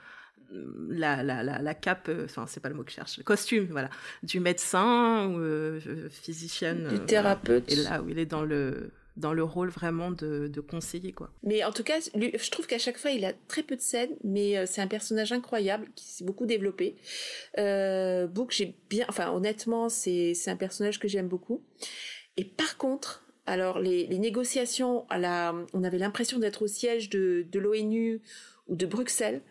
la, 0.88 1.22
la, 1.22 1.42
la, 1.42 1.61
la 1.61 1.74
cape, 1.74 2.09
euh, 2.09 2.24
enfin 2.24 2.46
c'est 2.46 2.61
pas 2.61 2.68
le 2.68 2.74
mot 2.74 2.84
que 2.84 2.90
je 2.90 2.96
cherche, 2.96 3.18
le 3.18 3.24
costume, 3.24 3.66
voilà, 3.70 3.90
du 4.22 4.40
médecin 4.40 5.26
ou 5.28 5.38
euh, 5.38 5.80
physicienne. 6.11 6.88
Du 6.88 7.00
thérapeute. 7.00 7.70
Et 7.70 7.76
là 7.76 8.02
où 8.02 8.09
il 8.09 8.18
est 8.18 8.26
dans 8.26 8.42
le 8.42 8.90
dans 9.16 9.32
le 9.32 9.44
rôle 9.44 9.68
vraiment 9.68 10.11
de, 10.11 10.48
de, 10.48 10.61
conseiller 10.61 11.12
quoi. 11.12 11.30
Mais 11.44 11.62
en 11.62 11.70
tout 11.70 11.84
cas, 11.84 12.00
je 12.00 12.50
trouve 12.50 12.66
qu'à 12.66 12.78
chaque 12.78 12.98
fois 12.98 13.12
il 13.12 13.24
a 13.24 13.32
très 13.46 13.62
peu 13.62 13.76
de 13.76 13.80
scènes, 13.80 14.11
mais 14.24 14.59
euh, 14.59 14.64
c'est 14.66 14.80
un 14.80 14.88
personnage 14.88 15.30
incroyable 15.32 15.86
qui 15.94 16.07
s'est 16.07 16.24
beaucoup 16.24 16.46
développé. 16.46 16.96
Euh, 17.59 18.26
Book, 18.26 18.50
j'ai 18.50 18.74
bien, 18.90 19.07
enfin 19.09 19.30
honnêtement, 19.30 19.88
c'est 19.88 20.34
c'est 20.34 20.50
un 20.50 20.57
personnage 20.57 20.98
que 20.98 21.07
j'aime 21.07 21.28
beaucoup. 21.28 21.62
Et 22.36 22.44
par 22.44 22.76
contre, 22.76 23.24
alors 23.46 23.78
les, 23.78 24.07
les 24.07 24.18
négociations 24.18 25.07
à 25.11 25.18
la, 25.18 25.55
on 25.74 25.84
avait 25.84 25.98
l'impression 25.98 26.38
d'être 26.38 26.62
au 26.62 26.66
siège 26.66 27.09
de 27.09 27.46
de 27.48 27.59
l'ONU 27.61 28.20
ou 28.69 28.77
de 28.77 28.87
Bruxelles. 28.87 29.43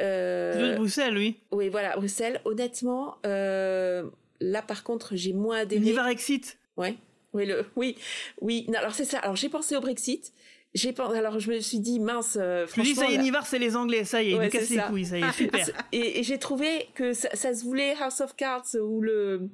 Euh, 0.00 0.72
de 0.72 0.76
Bruxelles, 0.76 1.16
oui. 1.16 1.36
Oui, 1.50 1.68
voilà, 1.68 1.96
Bruxelles. 1.96 2.40
Honnêtement, 2.44 3.16
euh, 3.24 4.08
là 4.40 4.62
par 4.62 4.82
contre, 4.84 5.16
j'ai 5.16 5.32
moins 5.32 5.58
adhéré. 5.58 5.92
Brexit. 5.92 6.58
Ouais. 6.76 6.96
Oui, 7.32 7.46
le, 7.46 7.66
oui, 7.76 7.96
oui. 8.40 8.64
Non, 8.68 8.78
alors 8.78 8.94
c'est 8.94 9.04
ça. 9.04 9.18
Alors 9.18 9.36
j'ai 9.36 9.48
pensé 9.48 9.76
au 9.76 9.80
Brexit. 9.80 10.32
J'ai 10.74 10.92
pensé, 10.92 11.16
alors 11.16 11.38
je 11.38 11.50
me 11.50 11.60
suis 11.60 11.80
dit 11.80 12.00
mince. 12.00 12.36
Euh, 12.38 12.66
je 12.74 12.80
me 12.80 12.84
dis 12.84 12.94
ça 12.94 13.08
y 13.08 13.14
est, 13.14 13.18
Nivar 13.18 13.46
c'est 13.46 13.58
les 13.58 13.76
Anglais, 13.76 14.04
ça 14.04 14.22
y 14.22 14.28
est, 14.28 14.30
ils 14.32 14.40
nous 14.40 14.50
cassent 14.50 14.68
les 14.68 14.78
couilles, 14.78 15.06
ça 15.06 15.18
y 15.18 15.22
est, 15.22 15.32
super. 15.32 15.66
et, 15.92 16.20
et 16.20 16.22
j'ai 16.22 16.38
trouvé 16.38 16.88
que 16.94 17.14
ça, 17.14 17.30
ça, 17.34 17.54
se 17.54 17.64
voulait 17.64 17.94
House 17.98 18.20
of 18.20 18.36
Cards 18.36 18.74
ou 18.74 19.00
le. 19.00 19.48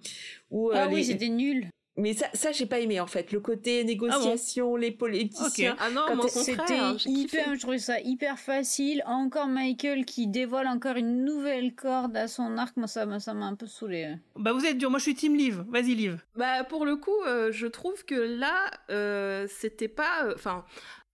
Ou, 0.51 0.71
ah 0.75 0.89
oui, 0.91 1.05
c'était 1.05 1.29
nul. 1.29 1.69
Mais 1.97 2.15
ça, 2.15 2.27
ça 2.33 2.53
j'ai 2.53 2.65
pas 2.65 2.79
aimé 2.79 3.01
en 3.01 3.07
fait. 3.07 3.33
Le 3.33 3.41
côté 3.41 3.85
négociation, 3.85 4.77
ah 4.77 4.79
les 4.79 4.91
politiciens. 4.91 5.77
Ah 5.79 5.91
non, 5.91 6.07
c'était 6.27 6.63
hyper, 7.05 7.55
je 7.55 7.61
trouvais 7.61 7.79
ça 7.79 8.01
hyper 8.01 8.39
facile. 8.39 9.03
Encore 9.07 9.47
Michael 9.47 10.07
qui 10.07 10.27
dévoile 10.27 10.69
encore 10.69 10.97
une 10.97 11.25
nouvelle 11.25 11.75
corde 11.75 12.17
à 12.17 12.29
son 12.29 12.57
arc. 12.57 12.77
Moi, 12.79 12.87
ça, 12.87 13.07
ça 13.21 13.35
m'a 13.35 13.45
un 13.45 13.55
peu 13.55 13.67
saoulé. 13.67 14.15
Bah, 14.37 14.53
vous 14.53 14.65
êtes 14.65 14.79
dur. 14.79 14.91
Moi, 14.91 14.99
je 14.99 15.05
suis 15.05 15.15
team 15.15 15.35
Liv. 15.37 15.65
Vas-y, 15.69 15.95
Liv. 15.95 16.19
Bah, 16.35 16.65
pour 16.65 16.87
le 16.87 16.97
coup, 16.97 17.21
euh, 17.27 17.53
je 17.53 17.67
trouve 17.67 18.05
que 18.07 18.15
là, 18.15 18.71
euh, 18.91 19.47
c'était 19.51 19.89
pas, 19.89 20.25
euh, 20.25 20.33
enfin. 20.35 20.65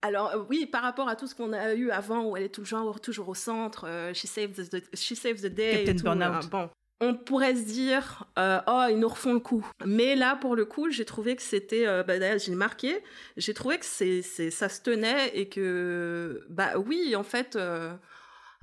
alors 0.01 0.45
oui, 0.49 0.65
par 0.65 0.81
rapport 0.81 1.09
à 1.09 1.17
tout 1.17 1.27
ce 1.27 1.35
qu'on 1.35 1.51
a 1.51 1.73
eu 1.73 1.91
avant, 1.91 2.23
où 2.23 2.37
elle 2.37 2.43
est 2.43 2.55
toujours, 2.55 3.01
toujours 3.01 3.27
au 3.27 3.35
centre, 3.35 3.85
she 4.13 4.27
saves 4.27 4.53
the, 4.53 4.95
she 4.95 5.13
saves 5.13 5.41
the 5.41 5.53
day. 5.53 5.83
Captain 5.83 6.03
Burnout. 6.03 6.49
bon, 6.49 6.69
on 7.01 7.13
pourrait 7.15 7.55
se 7.55 7.61
dire 7.61 8.25
euh, 8.37 8.59
oh 8.67 8.83
ils 8.89 8.99
nous 8.99 9.07
refont 9.07 9.33
le 9.33 9.39
coup. 9.39 9.65
Mais 9.85 10.15
là 10.15 10.35
pour 10.35 10.55
le 10.55 10.65
coup 10.65 10.89
j'ai 10.89 11.05
trouvé 11.05 11.35
que 11.35 11.41
c'était 11.41 11.87
euh, 11.87 12.03
bah, 12.03 12.19
d'ailleurs 12.19 12.39
j'ai 12.39 12.55
marqué 12.55 13.01
j'ai 13.37 13.53
trouvé 13.53 13.77
que 13.77 13.85
c'est 13.85 14.21
c'est 14.21 14.51
ça 14.51 14.69
se 14.69 14.81
tenait 14.81 15.29
et 15.33 15.47
que 15.47 16.45
bah 16.49 16.71
oui 16.77 17.15
en 17.15 17.23
fait 17.23 17.55
euh, 17.55 17.93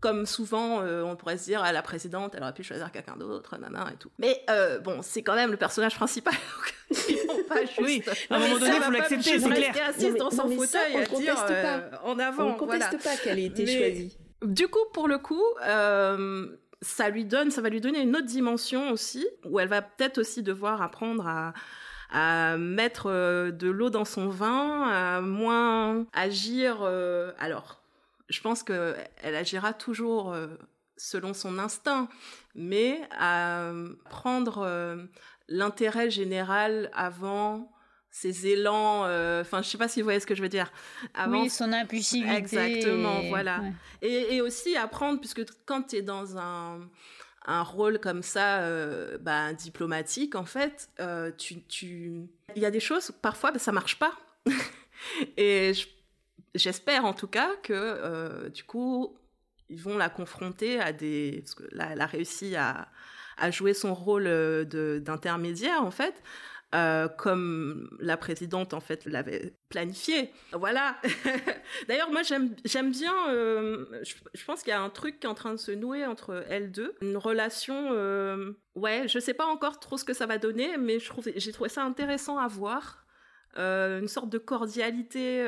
comme 0.01 0.26
souvent 0.26 0.82
on 0.82 1.16
pourrait 1.16 1.39
se 1.39 1.45
dire 1.45 1.62
à 1.62 1.72
la 1.72 1.80
présidente 1.80 2.34
elle 2.37 2.43
aurait 2.43 2.53
pu 2.53 2.62
choisir 2.62 2.93
quelqu'un 2.93 3.16
d'autre 3.16 3.57
nana 3.59 3.91
et 3.93 3.97
tout. 3.97 4.11
Mais 4.18 4.45
bon 4.84 5.01
c'est 5.03 5.22
quand 5.22 5.34
même 5.34 5.51
le 5.51 5.57
personnage 5.57 5.95
principal 5.95 6.34
pas 7.49 7.61
juste 7.62 7.80
oui 7.80 8.03
à 8.30 8.37
un 8.37 8.39
moment 8.39 8.59
donné 8.59 8.76
il 8.76 8.82
faut 8.82 8.91
l'accepter 8.91 9.39
c'est 9.39 9.49
clair. 9.49 9.74
Assise 9.89 10.14
dans 10.14 10.30
son 10.30 10.49
fauteuil 10.51 10.95
et 10.95 11.16
dire 11.16 11.34
pas. 11.34 12.01
en 12.05 12.18
avant 12.18 12.51
on 12.51 12.55
conteste 12.55 12.89
voilà. 12.91 12.99
pas 12.99 13.16
qu'elle 13.16 13.39
ait 13.39 13.47
été 13.47 13.64
Mais, 13.64 13.78
choisie. 13.78 14.18
du 14.43 14.68
coup 14.68 14.84
pour 14.93 15.09
le 15.09 15.18
coup 15.18 15.43
ça 16.87 17.09
lui 17.09 17.24
donne, 17.24 17.51
ça 17.51 17.61
va 17.61 17.68
lui 17.68 17.80
donner 17.80 18.01
une 18.01 18.14
autre 18.16 18.26
dimension 18.26 18.91
aussi, 18.91 19.26
où 19.45 19.59
elle 19.59 19.68
va 19.68 19.82
peut-être 19.82 20.18
aussi 20.18 20.43
devoir 20.43 20.80
apprendre 20.82 21.26
à, 21.26 22.57
mettre 22.57 23.07
euh, 23.11 23.51
de 23.51 23.68
l'eau 23.68 23.91
dans 23.91 24.05
son 24.05 24.28
vin, 24.28 24.89
à 24.89 25.20
moins 25.20 26.07
agir. 26.12 26.78
Euh, 26.82 27.32
alors, 27.39 27.82
je 28.28 28.41
pense 28.41 28.62
que 28.62 28.95
elle 29.20 29.34
agira 29.34 29.72
toujours 29.72 30.32
euh, 30.32 30.47
selon 30.97 31.34
son 31.34 31.59
instinct, 31.59 32.09
mais 32.55 33.01
à 33.18 33.72
prendre 34.09 34.97
l'intérêt 35.49 36.11
général 36.11 36.91
avant 36.95 37.70
ses 38.20 38.46
élans, 38.46 39.02
enfin, 39.40 39.60
je 39.60 39.68
sais 39.68 39.78
pas 39.78 39.88
si 39.88 40.00
vous 40.00 40.04
voyez 40.04 40.20
ce 40.20 40.26
que 40.26 40.34
je 40.34 40.42
veux 40.42 40.48
dire. 40.48 40.72
Avant, 41.14 41.42
oui, 41.42 41.50
son 41.50 41.72
impulsivité. 41.72 42.34
Exactement, 42.34 43.20
voilà. 43.28 43.60
Ouais. 43.60 43.72
Et, 44.02 44.36
et, 44.36 44.40
aussi 44.40 44.76
apprendre, 44.76 45.20
puisque 45.20 45.42
quand 45.66 45.82
tu 45.82 45.96
es 45.96 46.02
dans 46.02 46.38
un, 46.38 46.80
un 47.46 47.62
rôle 47.62 47.98
comme 48.00 48.22
ça, 48.22 48.60
euh, 48.60 49.18
bah, 49.18 49.52
diplomatique, 49.52 50.34
en 50.34 50.44
fait, 50.44 50.88
euh, 51.00 51.30
tu, 51.36 51.62
tu... 51.62 52.28
il 52.54 52.62
y 52.62 52.66
a 52.66 52.70
des 52.70 52.80
choses, 52.80 53.12
parfois, 53.22 53.52
bah, 53.52 53.58
ça 53.58 53.72
marche 53.72 53.98
pas. 53.98 54.12
et 55.36 55.72
j'espère 56.54 57.04
en 57.04 57.14
tout 57.14 57.28
cas 57.28 57.50
que, 57.62 57.72
euh, 57.72 58.48
du 58.48 58.64
coup, 58.64 59.16
ils 59.68 59.80
vont 59.80 59.96
la 59.96 60.08
confronter 60.08 60.80
à 60.80 60.92
des... 60.92 61.40
Parce 61.42 61.54
que 61.54 61.64
là, 61.72 61.88
elle 61.92 62.00
a 62.00 62.06
réussi 62.06 62.56
à, 62.56 62.88
à 63.38 63.50
jouer 63.50 63.74
son 63.74 63.94
rôle 63.94 64.24
d'intermédiaire, 64.64 65.82
en 65.82 65.90
fait. 65.90 66.14
Euh, 66.74 67.06
comme 67.06 67.88
la 68.00 68.16
présidente 68.16 68.74
en 68.74 68.80
fait 68.80 69.04
l'avait 69.04 69.54
planifié. 69.68 70.32
Voilà. 70.52 70.96
D'ailleurs, 71.88 72.10
moi 72.10 72.22
j'aime 72.22 72.90
bien. 72.90 73.14
Euh, 73.30 73.86
je, 74.02 74.14
je, 74.34 74.44
pense 74.44 74.64
qu'il 74.64 74.70
y 74.70 74.74
a 74.74 74.80
un 74.80 74.90
truc 74.90 75.20
qui 75.20 75.26
est 75.28 75.30
en 75.30 75.34
train 75.34 75.52
de 75.52 75.58
se 75.58 75.70
nouer 75.70 76.04
entre 76.04 76.44
elles 76.48 76.72
deux, 76.72 76.96
une 77.02 77.16
relation. 77.16 77.90
Euh, 77.92 78.52
ouais, 78.74 79.06
je 79.06 79.20
sais 79.20 79.32
pas 79.32 79.46
encore 79.46 79.78
trop 79.78 79.96
ce 79.96 80.04
que 80.04 80.12
ça 80.12 80.26
va 80.26 80.38
donner, 80.38 80.76
mais 80.76 80.98
je 80.98 81.08
trouve 81.08 81.28
j'ai 81.36 81.52
trouvé 81.52 81.70
ça 81.70 81.84
intéressant 81.84 82.36
à 82.36 82.48
voir. 82.48 83.06
Euh, 83.58 84.00
une 84.00 84.08
sorte 84.08 84.28
de 84.28 84.38
cordialité 84.38 85.46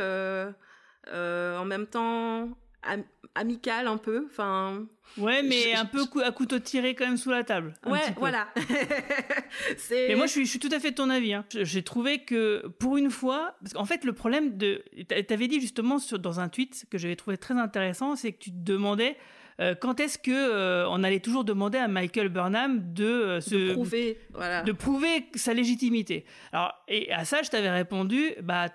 en 1.12 1.64
même 1.64 1.88
temps 1.88 2.48
am 2.82 3.04
amical 3.34 3.86
un 3.86 3.96
peu 3.96 4.26
enfin 4.30 4.86
ouais 5.16 5.42
mais 5.42 5.72
je, 5.72 5.76
un 5.76 5.84
peu 5.84 6.06
cou 6.06 6.20
à 6.20 6.32
couteau 6.32 6.58
tiré 6.58 6.94
quand 6.94 7.06
même 7.06 7.16
sous 7.16 7.30
la 7.30 7.44
table 7.44 7.74
ouais 7.86 8.00
voilà 8.16 8.48
mais 9.90 10.14
moi 10.16 10.26
je 10.26 10.32
suis, 10.32 10.44
je 10.44 10.50
suis 10.50 10.58
tout 10.58 10.70
à 10.72 10.80
fait 10.80 10.90
de 10.90 10.96
ton 10.96 11.10
avis 11.10 11.34
hein. 11.34 11.44
j'ai 11.52 11.82
trouvé 11.82 12.24
que 12.24 12.66
pour 12.78 12.96
une 12.96 13.10
fois 13.10 13.54
parce 13.60 13.74
qu'en 13.74 13.84
fait 13.84 14.04
le 14.04 14.12
problème 14.12 14.56
de 14.56 14.82
t'avais 15.26 15.48
dit 15.48 15.60
justement 15.60 15.98
sur, 15.98 16.18
dans 16.18 16.40
un 16.40 16.48
tweet 16.48 16.86
que 16.90 16.98
j'avais 16.98 17.16
trouvé 17.16 17.38
très 17.38 17.54
intéressant 17.54 18.16
c'est 18.16 18.32
que 18.32 18.38
tu 18.38 18.50
te 18.50 18.56
demandais 18.56 19.16
euh, 19.60 19.74
quand 19.74 19.98
est-ce 19.98 20.18
que 20.18 20.30
euh, 20.30 20.88
on 20.88 21.02
allait 21.02 21.18
toujours 21.18 21.44
demander 21.44 21.78
à 21.78 21.88
Michael 21.88 22.28
Burnham 22.28 22.92
de 22.92 23.04
euh, 23.04 23.40
se 23.40 23.54
de 23.56 23.72
prouver 23.72 24.20
voilà. 24.32 24.62
de 24.62 24.72
prouver 24.72 25.26
sa 25.34 25.52
légitimité 25.52 26.24
alors 26.52 26.74
et 26.86 27.12
à 27.12 27.24
ça 27.24 27.42
je 27.42 27.50
t'avais 27.50 27.70
répondu 27.70 28.34
bah 28.42 28.68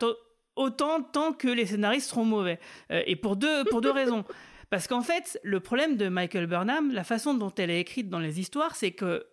autant 0.56 1.02
tant 1.02 1.34
que 1.34 1.48
les 1.48 1.66
scénaristes 1.66 2.10
seront 2.10 2.26
mauvais. 2.26 2.60
Euh, 2.92 3.02
et 3.06 3.16
pour 3.16 3.36
deux, 3.36 3.64
pour 3.66 3.82
deux 3.82 3.92
raisons. 3.92 4.24
Parce 4.70 4.88
qu'en 4.88 5.02
fait, 5.02 5.40
le 5.44 5.60
problème 5.60 5.98
de 5.98 6.10
Michael 6.10 6.48
Burnham, 6.48 6.92
la 6.92 7.04
façon 7.04 7.34
dont 7.34 7.54
elle 7.56 7.70
est 7.70 7.80
écrite 7.80 8.10
dans 8.10 8.20
les 8.20 8.40
histoires, 8.40 8.76
c'est 8.76 8.92
que 8.92 9.26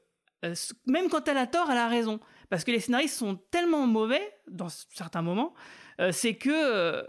euh, 0.44 0.54
même 0.86 1.08
quand 1.08 1.28
elle 1.28 1.38
a 1.38 1.46
tort, 1.46 1.70
elle 1.70 1.78
a 1.78 1.88
raison. 1.88 2.20
Parce 2.48 2.64
que 2.64 2.70
les 2.70 2.80
scénaristes 2.80 3.16
sont 3.16 3.36
tellement 3.50 3.86
mauvais, 3.86 4.22
dans 4.48 4.68
certains 4.68 5.22
moments, 5.22 5.54
euh, 6.00 6.12
c'est 6.12 6.34
que, 6.34 7.06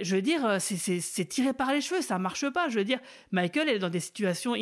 je 0.00 0.16
veux 0.16 0.22
dire, 0.22 0.56
c'est 0.60 1.28
tiré 1.28 1.52
par 1.52 1.72
les 1.72 1.80
cheveux, 1.80 2.02
ça 2.02 2.18
marche 2.18 2.48
pas. 2.50 2.68
Je 2.68 2.78
veux 2.78 2.84
dire, 2.84 2.98
Michael, 3.30 3.68
elle 3.68 3.76
est 3.76 3.80
dans 3.80 3.90
des 3.90 4.00
situations 4.00 4.54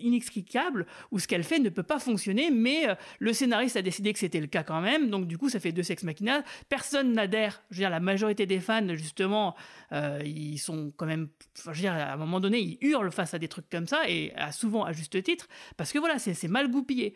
inextricables 0.00 0.86
où 1.10 1.18
ce 1.18 1.28
qu'elle 1.28 1.44
fait 1.44 1.58
ne 1.58 1.68
peut 1.68 1.82
pas 1.82 1.98
fonctionner, 1.98 2.50
mais 2.50 2.88
euh, 2.88 2.94
le 3.18 3.32
scénariste 3.32 3.76
a 3.76 3.82
décidé 3.82 4.12
que 4.12 4.18
c'était 4.18 4.40
le 4.40 4.46
cas 4.46 4.62
quand 4.62 4.80
même, 4.80 5.10
donc 5.10 5.26
du 5.26 5.38
coup 5.38 5.48
ça 5.48 5.60
fait 5.60 5.72
deux 5.72 5.82
sex 5.82 6.02
machina. 6.02 6.42
Personne 6.68 7.12
n'adhère. 7.12 7.62
Je 7.70 7.76
veux 7.76 7.80
dire, 7.80 7.90
la 7.90 8.00
majorité 8.00 8.46
des 8.46 8.60
fans, 8.60 8.94
justement, 8.94 9.54
euh, 9.92 10.20
ils 10.24 10.58
sont 10.58 10.92
quand 10.96 11.06
même, 11.06 11.28
je 11.64 11.70
veux 11.70 11.76
dire, 11.76 11.92
à 11.92 12.12
un 12.12 12.16
moment 12.16 12.40
donné, 12.40 12.60
ils 12.60 12.78
hurlent 12.80 13.12
face 13.12 13.34
à 13.34 13.38
des 13.38 13.48
trucs 13.48 13.68
comme 13.68 13.86
ça, 13.86 14.08
et 14.08 14.32
souvent 14.52 14.84
à 14.84 14.92
juste 14.92 15.22
titre, 15.22 15.48
parce 15.76 15.92
que 15.92 15.98
voilà, 15.98 16.18
c'est 16.18 16.48
mal 16.48 16.70
goupillé. 16.70 17.14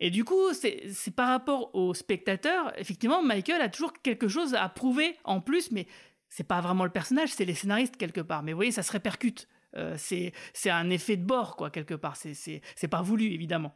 Et 0.00 0.10
du 0.10 0.24
coup, 0.24 0.52
c'est 0.52 1.14
par 1.14 1.28
rapport 1.28 1.72
aux 1.74 1.94
spectateurs, 1.94 2.72
effectivement, 2.76 3.22
Michael 3.22 3.60
a 3.60 3.68
toujours 3.68 3.92
quelque 4.02 4.26
chose 4.26 4.54
à 4.54 4.68
prouver 4.68 5.16
en 5.22 5.40
plus, 5.40 5.70
mais 5.70 5.86
c'est 6.28 6.42
pas 6.42 6.60
vraiment 6.60 6.84
le 6.84 6.90
personnage, 6.90 7.28
c'est 7.28 7.44
les 7.44 7.54
scénaristes 7.54 7.96
quelque 7.96 8.20
part. 8.20 8.42
Mais 8.42 8.52
vous 8.52 8.56
voyez, 8.56 8.72
ça 8.72 8.82
se 8.82 8.90
répercute 8.90 9.46
euh, 9.76 9.94
c'est 9.96 10.70
un 10.70 10.90
effet 10.90 11.16
de 11.16 11.24
bord, 11.24 11.56
quoi, 11.56 11.70
quelque 11.70 11.94
part. 11.94 12.16
C'est 12.16 12.88
pas 12.90 13.02
voulu, 13.02 13.32
évidemment. 13.32 13.74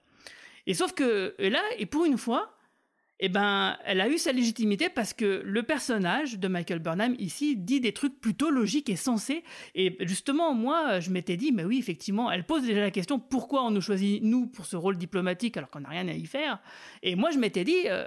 Et 0.66 0.74
sauf 0.74 0.92
que 0.92 1.34
là, 1.38 1.62
et 1.78 1.86
pour 1.86 2.04
une 2.04 2.18
fois, 2.18 2.56
eh 3.18 3.30
ben, 3.30 3.78
elle 3.86 4.00
a 4.02 4.08
eu 4.08 4.18
sa 4.18 4.32
légitimité 4.32 4.90
parce 4.90 5.14
que 5.14 5.40
le 5.42 5.62
personnage 5.62 6.38
de 6.38 6.48
Michael 6.48 6.80
Burnham 6.80 7.14
ici 7.18 7.56
dit 7.56 7.80
des 7.80 7.92
trucs 7.92 8.20
plutôt 8.20 8.50
logiques 8.50 8.90
et 8.90 8.96
sensés. 8.96 9.42
Et 9.74 9.96
justement, 10.00 10.52
moi, 10.52 11.00
je 11.00 11.10
m'étais 11.10 11.38
dit, 11.38 11.50
mais 11.50 11.64
oui, 11.64 11.78
effectivement, 11.78 12.30
elle 12.30 12.44
pose 12.44 12.64
déjà 12.64 12.80
la 12.80 12.90
question 12.90 13.18
pourquoi 13.18 13.64
on 13.64 13.70
nous 13.70 13.80
choisit 13.80 14.22
nous 14.22 14.46
pour 14.46 14.66
ce 14.66 14.76
rôle 14.76 14.98
diplomatique 14.98 15.56
alors 15.56 15.70
qu'on 15.70 15.80
n'a 15.80 15.88
rien 15.88 16.06
à 16.08 16.12
y 16.12 16.26
faire? 16.26 16.60
Et 17.02 17.16
moi, 17.16 17.30
je 17.30 17.38
m'étais 17.38 17.64
dit, 17.64 17.88
euh, 17.88 18.06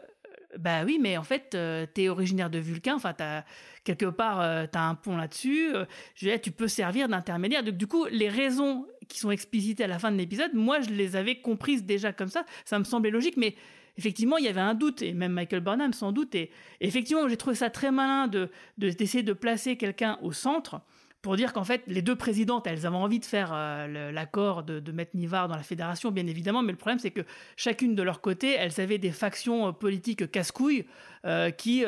bah 0.57 0.83
oui, 0.83 0.97
mais 0.99 1.17
en 1.17 1.23
fait, 1.23 1.53
euh, 1.53 1.85
tu 1.93 2.03
es 2.03 2.09
originaire 2.09 2.49
de 2.49 2.57
Vulcain, 2.57 2.95
enfin, 2.95 3.13
as, 3.19 3.45
quelque 3.83 4.05
part, 4.05 4.41
euh, 4.41 4.65
tu 4.71 4.77
as 4.77 4.83
un 4.83 4.95
pont 4.95 5.15
là-dessus, 5.15 5.75
euh, 5.75 6.37
tu 6.41 6.51
peux 6.51 6.67
servir 6.67 7.07
d'intermédiaire. 7.07 7.63
Donc, 7.63 7.75
du 7.75 7.87
coup, 7.87 8.05
les 8.05 8.29
raisons 8.29 8.87
qui 9.07 9.19
sont 9.19 9.31
explicitées 9.31 9.83
à 9.83 9.87
la 9.87 9.99
fin 9.99 10.11
de 10.11 10.17
l'épisode, 10.17 10.53
moi, 10.53 10.81
je 10.81 10.89
les 10.89 11.15
avais 11.15 11.35
comprises 11.35 11.83
déjà 11.83 12.13
comme 12.13 12.29
ça, 12.29 12.45
ça 12.65 12.79
me 12.79 12.83
semblait 12.83 13.11
logique, 13.11 13.37
mais 13.37 13.55
effectivement, 13.97 14.37
il 14.37 14.45
y 14.45 14.47
avait 14.47 14.59
un 14.59 14.73
doute, 14.73 15.01
et 15.01 15.13
même 15.13 15.33
Michael 15.33 15.59
Burnham 15.59 15.93
sans 15.93 16.11
doute, 16.11 16.33
et, 16.33 16.49
effectivement, 16.81 17.27
j'ai 17.27 17.37
trouvé 17.37 17.55
ça 17.55 17.69
très 17.69 17.91
malin 17.91 18.27
de 18.27 18.49
d'essayer 18.77 19.23
de, 19.23 19.33
de 19.33 19.33
placer 19.33 19.77
quelqu'un 19.77 20.17
au 20.23 20.31
centre, 20.31 20.81
pour 21.21 21.35
dire 21.35 21.51
qu'en 21.51 21.63
fait, 21.63 21.83
les 21.87 22.01
deux 22.01 22.15
présidentes, 22.15 22.65
elles 22.67 22.85
avaient 22.85 22.95
envie 22.95 23.19
de 23.19 23.25
faire 23.25 23.51
euh, 23.53 24.11
l'accord 24.11 24.63
de, 24.63 24.91
mettre 24.91 25.15
Nivar 25.15 25.47
dans 25.47 25.55
la 25.55 25.63
fédération, 25.63 26.11
bien 26.11 26.25
évidemment, 26.27 26.61
mais 26.61 26.71
le 26.71 26.77
problème, 26.77 26.99
c'est 26.99 27.11
que 27.11 27.21
chacune 27.57 27.93
de 27.93 28.03
leur 28.03 28.21
côté, 28.21 28.53
elles 28.53 28.79
avaient 28.79 28.97
des 28.97 29.11
factions 29.11 29.67
euh, 29.67 29.71
politiques 29.71 30.31
casse-couilles 30.31 30.85
euh, 31.25 31.51
qui, 31.51 31.83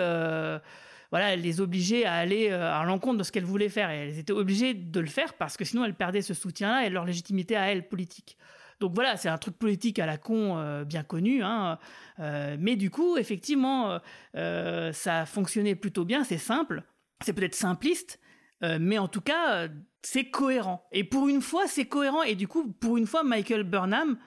voilà, 1.11 1.35
les 1.35 1.61
obligeait 1.61 2.05
à 2.05 2.13
aller 2.13 2.51
à 2.51 2.83
l'encontre 2.85 3.17
de 3.17 3.23
ce 3.23 3.31
qu'elles 3.31 3.45
voulaient 3.45 3.69
faire. 3.69 3.89
Et 3.91 3.97
elles 3.97 4.19
étaient 4.19 4.31
obligées 4.31 4.73
de 4.73 4.99
le 4.99 5.07
faire 5.07 5.33
parce 5.33 5.57
que 5.57 5.65
sinon 5.65 5.83
elles 5.83 5.93
perdaient 5.93 6.21
ce 6.21 6.33
soutien-là 6.33 6.85
et 6.85 6.89
leur 6.89 7.05
légitimité 7.05 7.57
à 7.57 7.69
elles 7.69 7.87
politique. 7.87 8.37
Donc 8.79 8.93
voilà, 8.93 9.17
c'est 9.17 9.27
un 9.27 9.37
truc 9.37 9.57
politique 9.57 9.99
à 9.99 10.05
la 10.05 10.17
con 10.17 10.83
bien 10.85 11.03
connu. 11.03 11.43
Hein. 11.43 11.79
Mais 12.17 12.77
du 12.77 12.89
coup, 12.89 13.17
effectivement, 13.17 13.99
ça 14.33 15.19
a 15.19 15.25
fonctionné 15.25 15.75
plutôt 15.75 16.05
bien, 16.05 16.23
c'est 16.23 16.37
simple. 16.37 16.83
C'est 17.25 17.33
peut-être 17.33 17.55
simpliste, 17.55 18.20
mais 18.61 18.97
en 18.97 19.07
tout 19.07 19.21
cas, 19.21 19.67
c'est 20.01 20.25
cohérent. 20.25 20.83
Et 20.91 21.03
pour 21.03 21.27
une 21.27 21.41
fois, 21.41 21.67
c'est 21.67 21.85
cohérent. 21.85 22.23
Et 22.23 22.35
du 22.35 22.47
coup, 22.47 22.71
pour 22.71 22.97
une 22.97 23.07
fois, 23.07 23.23
Michael 23.23 23.63
Burnham 23.63 24.17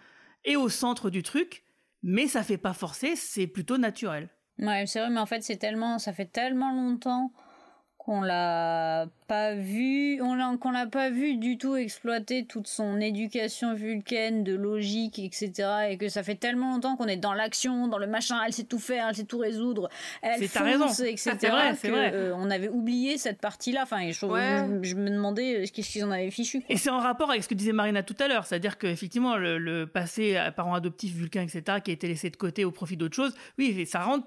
est 0.45 0.57
au 0.57 0.69
centre 0.69 1.11
du 1.11 1.23
truc, 1.23 1.65
mais 2.03 2.27
ça 2.27 2.43
fait 2.43 2.59
pas 2.59 2.75
forcer, 2.75 3.17
c'est 3.17 3.47
plutôt 3.47 3.79
naturel. 3.79 4.29
Ouais, 4.59 4.87
c'est 4.87 5.01
vrai, 5.01 5.11
mais 5.11 5.21
en 5.21 5.27
fait, 5.27 5.43
c'est 5.43 5.57
tellement, 5.57 5.99
ça 5.99 6.13
fait 6.13 6.27
tellement 6.27 6.73
longtemps 6.73 7.33
qu'on 8.05 8.21
l'a 8.21 9.07
pas 9.29 9.55
vu, 9.55 10.21
on 10.21 10.59
qu'on 10.59 10.73
l'a 10.73 10.87
pas 10.87 11.09
vu 11.09 11.37
du 11.37 11.57
tout 11.57 11.75
exploiter 11.75 12.45
toute 12.45 12.67
son 12.67 13.01
éducation 13.01 13.73
vulcaine 13.75 14.45
de 14.45 14.55
logique, 14.55 15.19
etc. 15.19 15.53
Et 15.89 15.97
que 15.97 16.11
ça 16.11 16.23
fait 16.23 16.35
tellement 16.35 16.75
longtemps 16.75 16.97
qu'on 16.97 17.07
est 17.07 17.17
dans 17.17 17.33
l'action, 17.33 17.89
dans 17.89 17.97
le 17.97 18.07
machin, 18.07 18.37
elle 18.47 18.53
sait 18.53 18.65
tout 18.65 18.79
faire, 18.79 19.07
elle 19.09 19.17
sait 19.17 19.25
tout 19.25 19.39
résoudre, 19.39 19.89
elle 20.21 20.47
fonce, 20.47 21.01
etc. 21.01 21.37
C'est 21.39 21.49
vrai, 21.49 21.75
c'est 21.77 21.89
vrai. 21.89 22.13
Euh, 22.13 22.35
on 22.37 22.51
avait 22.51 22.69
oublié 22.69 23.17
cette 23.17 23.41
partie-là. 23.41 23.85
Enfin, 23.85 24.11
je, 24.11 24.13
je, 24.83 24.95
me 24.97 25.09
demandais 25.09 25.63
euh, 25.63 25.67
qu'est-ce 25.73 25.91
qu'ils 25.91 26.05
en 26.05 26.11
avaient 26.11 26.31
fichu. 26.31 26.63
Et 26.69 26.77
c'est 26.77 26.91
en 26.91 27.01
rapport 27.01 27.31
avec 27.31 27.43
ce 27.43 27.49
que 27.49 27.55
disait 27.55 27.73
Marina 27.73 28.03
tout 28.03 28.17
à 28.21 28.29
l'heure, 28.29 28.45
c'est-à-dire 28.45 28.77
qu'effectivement, 28.77 29.39
le, 29.39 29.57
le 29.57 29.87
passé 29.87 30.39
parent 30.55 30.75
adoptif 30.75 31.15
vulcain, 31.15 31.43
etc., 31.43 31.79
qui 31.83 31.91
a 31.91 31.95
été 31.95 32.07
laissé 32.07 32.29
de 32.29 32.37
côté 32.37 32.67
au 32.67 32.71
profit 32.71 32.99
d'autre 32.99 33.17
chose, 33.17 33.35
oui, 33.57 33.87
ça 33.87 34.01
rentre 34.01 34.27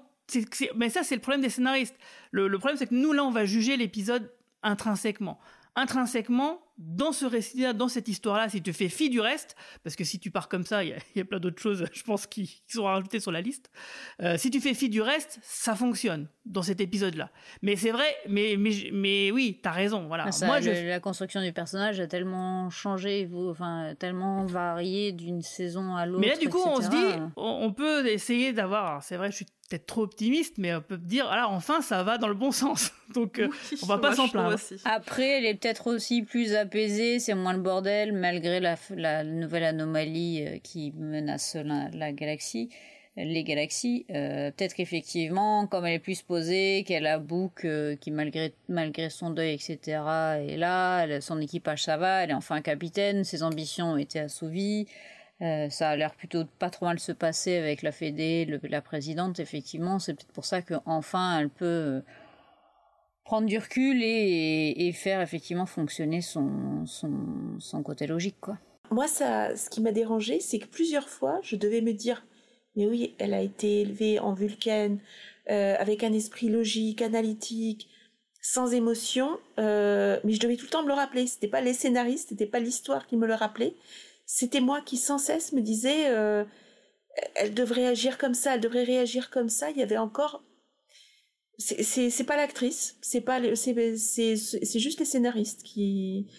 mais 0.76 0.90
ça, 0.90 1.02
c'est 1.02 1.14
le 1.14 1.20
problème 1.20 1.40
des 1.40 1.50
scénaristes. 1.50 1.96
Le, 2.30 2.48
problème, 2.58 2.76
c'est 2.76 2.86
que 2.86 2.94
nous, 2.94 3.12
là, 3.12 3.24
on 3.24 3.30
va 3.30 3.44
juger 3.44 3.76
l'épisode 3.76 4.30
intrinsèquement. 4.62 5.38
Intrinsèquement, 5.76 6.60
dans 6.76 7.12
ce 7.12 7.24
récit-là, 7.24 7.72
dans 7.72 7.88
cette 7.88 8.08
histoire-là, 8.08 8.48
si 8.48 8.62
tu 8.62 8.72
fais 8.72 8.88
fi 8.88 9.10
du 9.10 9.20
reste, 9.20 9.56
parce 9.84 9.96
que 9.96 10.04
si 10.04 10.18
tu 10.18 10.30
pars 10.30 10.48
comme 10.48 10.64
ça, 10.64 10.82
il 10.82 10.96
y, 11.14 11.20
a 11.20 11.24
plein 11.24 11.38
d'autres 11.38 11.60
choses, 11.60 11.84
je 11.92 12.02
pense, 12.02 12.26
qui, 12.26 12.62
sont 12.68 12.84
rajoutées 12.84 13.20
sur 13.20 13.32
la 13.32 13.40
liste. 13.40 13.70
Euh, 14.22 14.36
si 14.36 14.50
tu 14.50 14.60
fais 14.60 14.74
fi 14.74 14.88
du 14.88 15.00
reste, 15.00 15.38
ça 15.42 15.74
fonctionne 15.74 16.28
dans 16.46 16.62
cet 16.62 16.80
épisode-là. 16.80 17.30
Mais 17.62 17.76
c'est 17.76 17.90
vrai, 17.90 18.16
mais, 18.28 18.56
mais, 18.58 18.70
mais 18.92 19.30
oui, 19.30 19.60
t'as 19.62 19.72
raison. 19.72 20.06
Voilà. 20.06 20.26
Ah, 20.26 20.46
Moi, 20.46 20.60
La 20.60 21.00
construction 21.00 21.42
du 21.42 21.52
personnage 21.52 22.00
a 22.00 22.06
tellement 22.06 22.70
changé, 22.70 23.28
enfin, 23.32 23.94
tellement 23.98 24.46
varié 24.46 25.12
d'une 25.12 25.42
saison 25.42 25.96
à 25.96 26.06
l'autre. 26.06 26.20
Mais 26.20 26.28
là, 26.28 26.36
du 26.36 26.48
coup, 26.48 26.62
on 26.64 26.80
se 26.80 26.88
dit, 26.88 27.22
on, 27.36 27.72
peut 27.72 28.06
essayer 28.06 28.52
d'avoir. 28.52 29.02
C'est 29.02 29.16
vrai, 29.16 29.30
je 29.30 29.36
suis 29.36 29.46
peut-être 29.68 29.86
trop 29.86 30.02
optimiste, 30.02 30.54
mais 30.58 30.74
on 30.74 30.80
peut 30.80 30.96
dire, 30.96 31.26
alors 31.28 31.52
enfin, 31.52 31.80
ça 31.80 32.02
va 32.02 32.18
dans 32.18 32.28
le 32.28 32.34
bon 32.34 32.52
sens. 32.52 32.92
Donc, 33.14 33.38
euh, 33.38 33.48
on 33.82 33.86
va 33.86 33.98
pas 33.98 34.14
s'en 34.14 34.28
plaindre. 34.28 34.58
Après, 34.84 35.38
elle 35.38 35.44
est 35.44 35.54
peut-être 35.54 35.86
aussi 35.88 36.22
plus 36.22 36.54
apaisée, 36.54 37.18
c'est 37.18 37.34
moins 37.34 37.52
le 37.52 37.60
bordel, 37.60 38.12
malgré 38.12 38.60
la, 38.60 38.76
la 38.90 39.24
nouvelle 39.24 39.64
anomalie 39.64 40.44
euh, 40.46 40.58
qui 40.62 40.92
menace 40.96 41.56
la, 41.56 42.12
galaxie, 42.12 42.70
les 43.16 43.44
galaxies. 43.44 44.06
Euh, 44.10 44.50
peut-être 44.50 44.74
qu'effectivement, 44.74 45.66
comme 45.66 45.84
elle 45.86 45.94
est 45.94 45.98
plus 45.98 46.22
posée, 46.22 46.84
qu'elle 46.86 47.06
a 47.06 47.18
Book, 47.18 47.66
qui 48.00 48.10
malgré, 48.10 48.54
malgré 48.68 49.10
son 49.10 49.30
deuil, 49.30 49.54
etc., 49.54 49.78
est 50.48 50.56
là, 50.56 51.20
son 51.20 51.40
équipage 51.40 51.84
ça 51.84 51.96
va, 51.96 52.24
elle 52.24 52.30
est 52.30 52.34
enfin 52.34 52.62
capitaine, 52.62 53.24
ses 53.24 53.42
ambitions 53.42 53.92
ont 53.92 53.96
été 53.98 54.20
assouvies. 54.20 54.86
Euh, 55.40 55.70
ça 55.70 55.90
a 55.90 55.96
l'air 55.96 56.14
plutôt 56.14 56.44
pas 56.58 56.68
trop 56.68 56.86
mal 56.86 56.98
se 56.98 57.12
passer 57.12 57.56
avec 57.56 57.82
la 57.82 57.92
Fédé, 57.92 58.58
la 58.64 58.82
présidente, 58.82 59.38
effectivement. 59.38 59.98
C'est 59.98 60.14
peut-être 60.14 60.32
pour 60.32 60.44
ça 60.44 60.62
qu'enfin 60.62 61.38
elle 61.38 61.48
peut 61.48 61.64
euh, 61.64 62.00
prendre 63.24 63.46
du 63.46 63.56
recul 63.56 64.02
et, 64.02 64.92
faire 64.94 65.20
effectivement 65.20 65.66
fonctionner 65.66 66.22
son, 66.22 66.84
côté 67.84 68.06
logique. 68.06 68.40
quoi. 68.40 68.58
Moi, 68.90 69.06
ce 69.06 69.70
qui 69.70 69.80
m'a 69.80 69.92
dérangé, 69.92 70.40
c'est 70.40 70.58
que 70.58 70.66
plusieurs 70.66 71.08
fois, 71.08 71.38
je 71.42 71.54
devais 71.54 71.82
me 71.82 71.92
dire 71.92 72.24
Mais 72.74 72.86
oui, 72.86 73.14
elle 73.18 73.34
a 73.34 73.40
été 73.40 73.82
élevée 73.82 74.18
en 74.18 74.32
vulcaine, 74.32 74.98
euh, 75.50 75.76
avec 75.78 76.02
un 76.02 76.12
esprit 76.12 76.48
logique, 76.48 77.00
analytique, 77.00 77.88
sans 78.40 78.72
émotion. 78.72 79.38
mais 79.56 80.32
je 80.32 80.40
devais 80.40 80.56
tout 80.56 80.64
le 80.64 80.70
temps 80.70 80.82
me 80.82 80.88
le 80.88 80.94
rappeler. 80.94 81.28
C'était 81.28 81.48
pas 81.48 81.60
les 81.60 81.74
scénaristes, 81.74 82.30
c'était 82.30 82.46
pas 82.46 82.58
l'histoire 82.58 83.06
qui 83.06 83.16
me 83.16 83.26
le 83.28 83.34
rappelait 83.34 83.76
c'était 84.30 84.60
moi 84.60 84.82
qui 84.82 84.98
sans 84.98 85.16
cesse 85.16 85.52
me 85.54 85.62
disais 85.62 86.10
euh, 86.10 86.44
elle 87.34 87.54
devrait 87.54 87.86
agir 87.86 88.18
comme 88.18 88.34
ça, 88.34 88.54
elle 88.54 88.60
devrait 88.60 88.84
réagir 88.84 89.30
comme 89.30 89.48
ça. 89.48 89.70
Il 89.70 89.78
y 89.78 89.82
avait 89.82 89.96
encore 89.96 90.44
c'est 91.58 92.24
pas 92.24 92.36
l'actrice, 92.36 92.98
c'est 93.00 93.22
pas 93.22 93.40
c'est 93.56 94.78
juste 94.78 95.00
les 95.00 95.06
scénaristes 95.06 95.64
qui 95.64 96.30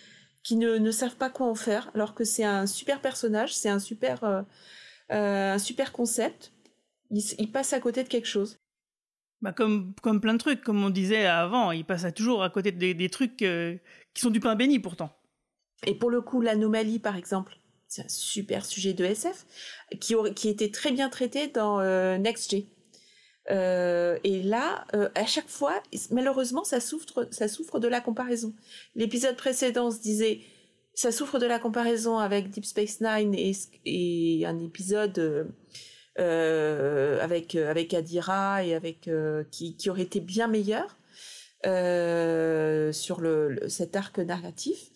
qui 0.43 0.55
ne, 0.55 0.77
ne, 0.77 0.91
savent 0.91 1.17
pas 1.17 1.29
quoi 1.29 1.47
en 1.47 1.55
faire 1.55 1.91
alors 1.93 2.13
que 2.13 2.23
c'est 2.23 2.45
un 2.45 2.67
super 2.67 3.01
personnage, 3.01 3.53
c'est 3.53 3.69
un 3.69 3.79
super 3.79 4.23
euh, 4.23 4.43
euh, 5.11 5.55
un 5.55 5.59
super 5.59 5.91
concept. 5.91 6.53
Il, 7.09 7.51
passe 7.51 7.73
à 7.73 7.79
côté 7.79 8.03
de 8.03 8.07
quelque 8.07 8.27
chose. 8.27 8.59
Bah 9.41 9.51
comme, 9.51 9.95
comme 10.03 10.21
plein 10.21 10.33
de 10.33 10.37
trucs, 10.37 10.61
comme 10.61 10.83
on 10.83 10.91
disait 10.91 11.25
avant, 11.25 11.71
il 11.71 11.83
passe 11.83 12.05
toujours 12.13 12.43
à 12.43 12.51
côté 12.51 12.71
des, 12.71 12.93
des 12.93 13.09
trucs 13.09 13.37
qui 13.37 14.21
sont 14.21 14.29
du 14.29 14.39
pain 14.39 14.53
béni 14.55 14.77
pourtant. 14.77 15.11
Et 15.87 15.95
pour 15.95 16.11
le 16.11 16.21
coup, 16.21 16.39
l'anomalie, 16.39 16.99
par 16.99 17.15
exemple, 17.15 17.58
c'est 17.89 18.03
un 18.03 18.09
super 18.09 18.65
sujet 18.65 18.93
de 18.93 19.03
SF 19.03 19.45
qui, 19.99 20.15
qui 20.35 20.47
était 20.47 20.69
très 20.69 20.91
bien 20.91 21.09
traité 21.09 21.47
dans 21.47 21.81
euh, 21.81 22.17
NextG. 22.17 22.67
Euh, 23.49 24.19
et 24.23 24.43
là, 24.43 24.85
euh, 24.93 25.09
à 25.15 25.25
chaque 25.25 25.49
fois, 25.49 25.81
malheureusement, 26.11 26.63
ça 26.63 26.79
souffre, 26.79 27.27
ça 27.31 27.47
souffre 27.47 27.79
de 27.79 27.87
la 27.87 27.99
comparaison. 27.99 28.53
L'épisode 28.95 29.35
précédent 29.35 29.89
se 29.89 29.99
disait, 29.99 30.41
ça 30.93 31.11
souffre 31.11 31.39
de 31.39 31.47
la 31.47 31.57
comparaison 31.57 32.19
avec 32.19 32.51
Deep 32.51 32.65
Space 32.65 33.01
Nine 33.01 33.33
et, 33.33 34.43
un 34.45 34.59
épisode 34.59 35.51
euh, 36.19 37.19
avec 37.21 37.55
avec 37.55 37.93
Adira 37.95 38.63
et 38.63 38.75
avec 38.75 39.09
qui, 39.49 39.77
qui 39.77 39.89
aurait 39.89 40.03
été 40.03 40.19
bien 40.19 40.47
meilleur 40.47 40.97
sur 42.93 43.21
le, 43.21 43.57
cet 43.67 43.95
arc 43.95 44.19
narratif. 44.19 44.91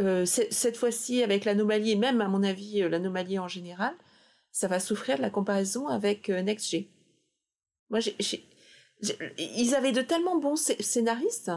Euh, 0.00 0.24
cette 0.26 0.76
fois-ci 0.76 1.22
avec 1.22 1.44
l'anomalie 1.44 1.92
et 1.92 1.96
même 1.96 2.20
à 2.20 2.26
mon 2.26 2.42
avis 2.42 2.82
euh, 2.82 2.88
l'anomalie 2.88 3.38
en 3.38 3.46
général, 3.46 3.94
ça 4.50 4.66
va 4.66 4.80
souffrir 4.80 5.18
de 5.18 5.22
la 5.22 5.30
comparaison 5.30 5.86
avec 5.86 6.30
euh, 6.30 6.42
NextG. 6.42 6.88
Moi, 7.90 8.00
ils 9.38 9.74
avaient 9.74 9.92
de 9.92 10.02
tellement 10.02 10.38
bons 10.38 10.56
scénaristes 10.56 11.52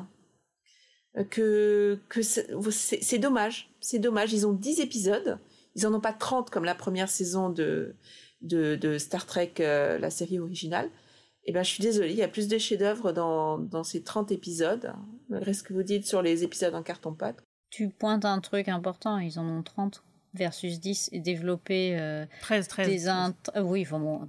que, 1.31 1.99
que 2.09 2.21
c'est 2.21 3.17
dommage. 3.17 3.71
C'est 3.79 3.97
dommage. 3.97 4.33
Ils 4.33 4.45
ont 4.45 4.53
10 4.53 4.81
épisodes. 4.81 5.39
Ils 5.73 5.87
en 5.87 5.93
ont 5.93 6.01
pas 6.01 6.13
30 6.13 6.51
comme 6.51 6.65
la 6.65 6.75
première 6.75 7.09
saison 7.09 7.49
de, 7.49 7.95
de, 8.41 8.97
Star 8.99 9.25
Trek, 9.25 9.53
la 9.57 10.09
série 10.09 10.39
originale. 10.39 10.91
Eh 11.45 11.53
ben, 11.53 11.63
je 11.63 11.69
suis 11.69 11.81
désolée, 11.81 12.11
il 12.11 12.17
y 12.17 12.23
a 12.23 12.27
plus 12.27 12.49
de 12.49 12.57
chefs-d'œuvre 12.57 13.13
dans, 13.13 13.57
dans 13.57 13.85
ces 13.85 14.03
30 14.03 14.31
épisodes, 14.31 14.93
malgré 15.29 15.53
ce 15.53 15.63
que 15.63 15.73
vous 15.73 15.83
dites 15.83 16.05
sur 16.05 16.21
les 16.21 16.43
épisodes 16.43 16.75
en 16.75 16.83
carton-pâte 16.83 17.46
tu 17.69 17.89
pointes 17.89 18.25
un 18.25 18.39
truc 18.39 18.67
important, 18.67 19.17
ils 19.19 19.39
en 19.39 19.47
ont 19.47 19.63
30 19.63 20.03
versus 20.33 20.79
10 20.79 21.09
et 21.13 21.19
développer 21.19 21.97
13, 22.41 22.67
13, 22.67 22.87
des 22.87 23.61
oui 23.61 23.85
bon, 23.89 24.27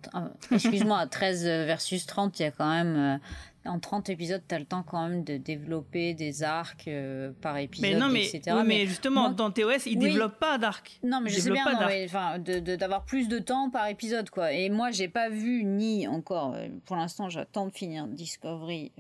excuse-moi 0.51 1.07
13 1.11 1.45
versus 1.45 2.07
30 2.07 2.39
il 2.39 2.43
y 2.43 2.47
a 2.47 2.51
quand 2.51 2.70
même 2.70 3.20
euh, 3.66 3.70
en 3.70 3.78
30 3.78 4.09
épisodes 4.09 4.43
tu 4.49 4.55
as 4.55 4.59
le 4.59 4.64
temps 4.64 4.82
quand 4.82 5.07
même 5.07 5.24
de 5.24 5.36
développer 5.36 6.14
des 6.14 6.43
arcs 6.43 6.89
euh, 6.89 7.32
par 7.43 7.59
épisode 7.59 7.91
mais 7.91 7.99
non, 7.99 8.09
mais, 8.09 8.26
etc 8.26 8.57
mais, 8.64 8.86
justement 8.86 9.30
dans 9.30 9.51
TOS 9.51 9.86
ils 9.86 9.99
ne 9.99 10.07
développent 10.07 10.39
pas 10.39 10.59
d'arcs. 10.59 10.99
Non 11.03 11.20
mais 11.20 11.30
je 11.30 11.41
sais 11.41 11.51
bien 11.51 11.64
enfin 12.07 12.39
d'avoir 12.39 13.05
plus 13.05 13.28
de 13.28 13.39
temps 13.39 13.70
par 13.70 13.86
épisode 13.89 14.30
quoi. 14.30 14.53
Et 14.53 14.70
moi 14.70 14.91
j'ai 14.91 15.09
pas 15.09 15.28
vu 15.28 15.64
ni 15.64 16.09
encore 16.09 16.55
euh, 16.55 16.68
pour 16.86 16.97
l'instant 16.97 17.28
j'attends 17.28 17.66
de 17.66 17.72
finir 17.72 18.07
Discovery 18.07 18.93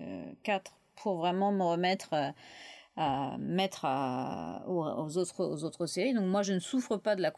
4 0.42 0.72
pour 0.96 1.16
vraiment 1.16 1.52
me 1.52 1.62
remettre 1.62 2.14
à 2.98 3.36
mettre 3.38 3.86
aux, 4.66 5.16
autres, 5.16 5.44
aux 5.44 5.64
autres 5.64 5.86
séries. 5.86 6.14
Donc 6.14 6.26
moi, 6.26 6.42
je 6.42 6.52
ne 6.52 6.58
souffre 6.58 6.96
pas 6.96 7.14
de 7.14 7.22
la 7.22 7.30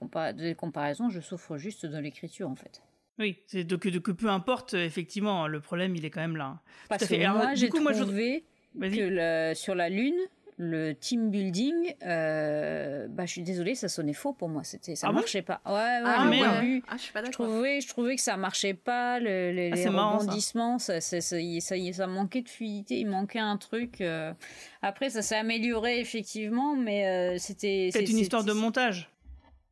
comparaison, 0.54 1.10
je 1.10 1.20
souffre 1.20 1.58
juste 1.58 1.84
de 1.84 1.98
l'écriture, 1.98 2.48
en 2.48 2.56
fait. 2.56 2.82
Oui, 3.18 3.42
c'est 3.46 3.64
donc 3.64 3.80
que 3.80 4.12
peu 4.12 4.30
importe, 4.30 4.72
effectivement, 4.72 5.46
le 5.46 5.60
problème, 5.60 5.94
il 5.94 6.04
est 6.06 6.10
quand 6.10 6.22
même 6.22 6.36
là. 6.36 6.60
Parce 6.88 7.06
que 7.06 7.30
moi, 7.30 7.54
j'ai 7.54 7.68
trouvé 7.68 8.44
que 8.80 9.52
sur 9.54 9.74
la 9.74 9.90
Lune, 9.90 10.18
le 10.62 10.92
team 10.92 11.30
building, 11.30 11.94
euh, 12.04 13.08
bah, 13.08 13.24
je 13.24 13.32
suis 13.32 13.42
désolée, 13.42 13.74
ça 13.74 13.88
sonnait 13.88 14.12
faux 14.12 14.34
pour 14.34 14.50
moi. 14.50 14.62
C'était, 14.62 14.94
ça 14.94 15.06
ah 15.08 15.12
marchait 15.12 15.40
pas. 15.40 15.62
Ouais, 15.64 15.72
ouais, 15.72 16.02
ah, 16.04 16.26
mais 16.28 16.42
ah, 16.42 16.96
je 16.96 17.02
suis 17.02 17.12
pas 17.14 17.22
d'accord. 17.22 17.46
Je 17.46 17.50
trouvais, 17.50 17.80
je 17.80 17.88
trouvais 17.88 18.16
que 18.16 18.20
ça 18.20 18.36
marchait 18.36 18.74
pas, 18.74 19.18
le, 19.20 19.52
les, 19.52 19.86
ah, 19.86 19.90
rebondissements, 19.90 20.78
ça. 20.78 21.00
Ça, 21.00 21.22
ça, 21.22 21.36
ça, 21.62 22.06
manquait 22.06 22.42
de 22.42 22.48
fluidité, 22.50 23.00
il 23.00 23.06
manquait 23.06 23.38
un 23.38 23.56
truc. 23.56 24.02
Euh. 24.02 24.34
Après, 24.82 25.08
ça 25.08 25.22
s'est 25.22 25.36
amélioré 25.36 25.98
effectivement, 25.98 26.76
mais 26.76 27.06
euh, 27.06 27.38
c'était. 27.38 27.88
C'est 27.90 28.10
une 28.10 28.18
histoire 28.18 28.44
de 28.44 28.52
montage. 28.52 29.08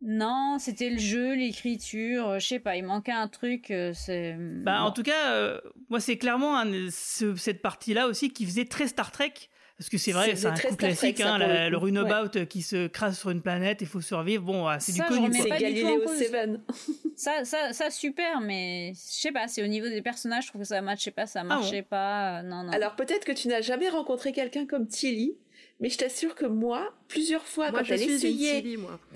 Non, 0.01 0.57
c'était 0.59 0.89
le 0.89 0.99
jeu, 0.99 1.35
l'écriture, 1.35 2.39
je 2.39 2.47
sais 2.47 2.61
pas, 2.61 2.77
il 2.77 2.85
manquait 2.85 3.13
un 3.13 3.29
truc. 3.29 3.67
c'est. 3.93 4.37
Bah, 4.39 4.85
en 4.85 4.93
tout 4.93 5.03
cas, 5.03 5.61
moi, 5.91 6.01
c'est 6.01 6.17
clairement 6.17 6.65
cette 6.89 7.61
partie-là 7.61 8.07
aussi 8.07 8.33
qui 8.33 8.47
faisait 8.47 8.65
très 8.65 8.87
Star 8.87 9.13
Trek. 9.13 9.35
Parce 9.79 9.91
que 9.91 9.99
c'est 9.99 10.11
vrai, 10.11 10.35
c'est 10.35 10.47
un 10.47 10.55
coup 10.55 10.75
classique, 10.75 11.21
hein, 11.21 11.39
le, 11.39 11.77
runabout 11.77 12.47
qui 12.47 12.63
se 12.63 12.89
crasse 12.89 13.21
sur 13.21 13.31
une 13.31 13.43
planète, 13.43 13.79
il 13.81 13.87
faut 13.87 14.01
survivre. 14.01 14.43
Bon, 14.43 14.67
c'est 14.81 14.93
du 14.93 15.03
connu. 15.03 15.33
C'est 15.33 15.49
Galileo 15.49 16.05
7. 16.07 16.51
ça, 17.17 17.45
ça, 17.45 17.73
ça, 17.73 17.91
super, 17.91 18.41
mais 18.41 18.93
je 18.95 19.21
sais 19.21 19.33
pas, 19.33 19.47
c'est 19.47 19.63
au 19.63 19.69
niveau 19.69 19.89
des 19.89 20.03
personnages, 20.03 20.45
je 20.45 20.49
trouve 20.49 20.63
que 20.63 20.69
ça 20.69 20.81
matchait 20.83 21.13
pas, 21.13 21.27
ça 21.27 21.41
ah 21.41 21.45
marchait 21.45 21.83
pas. 21.83 22.43
Non, 22.43 22.65
non. 22.65 22.73
Alors 22.73 22.97
peut-être 22.97 23.25
que 23.25 23.33
tu 23.33 23.47
n'as 23.47 23.61
jamais 23.61 23.89
rencontré 23.89 24.33
quelqu'un 24.33 24.67
comme 24.67 24.89
Tilly, 24.89 25.37
mais 25.81 25.91
je 25.91 25.99
t'assure 25.99 26.35
que 26.35 26.47
moi, 26.47 26.93
plusieurs 27.07 27.45
fois, 27.45 27.71
quand 27.71 27.85
elle 27.89 28.03
essayait, 28.03 28.65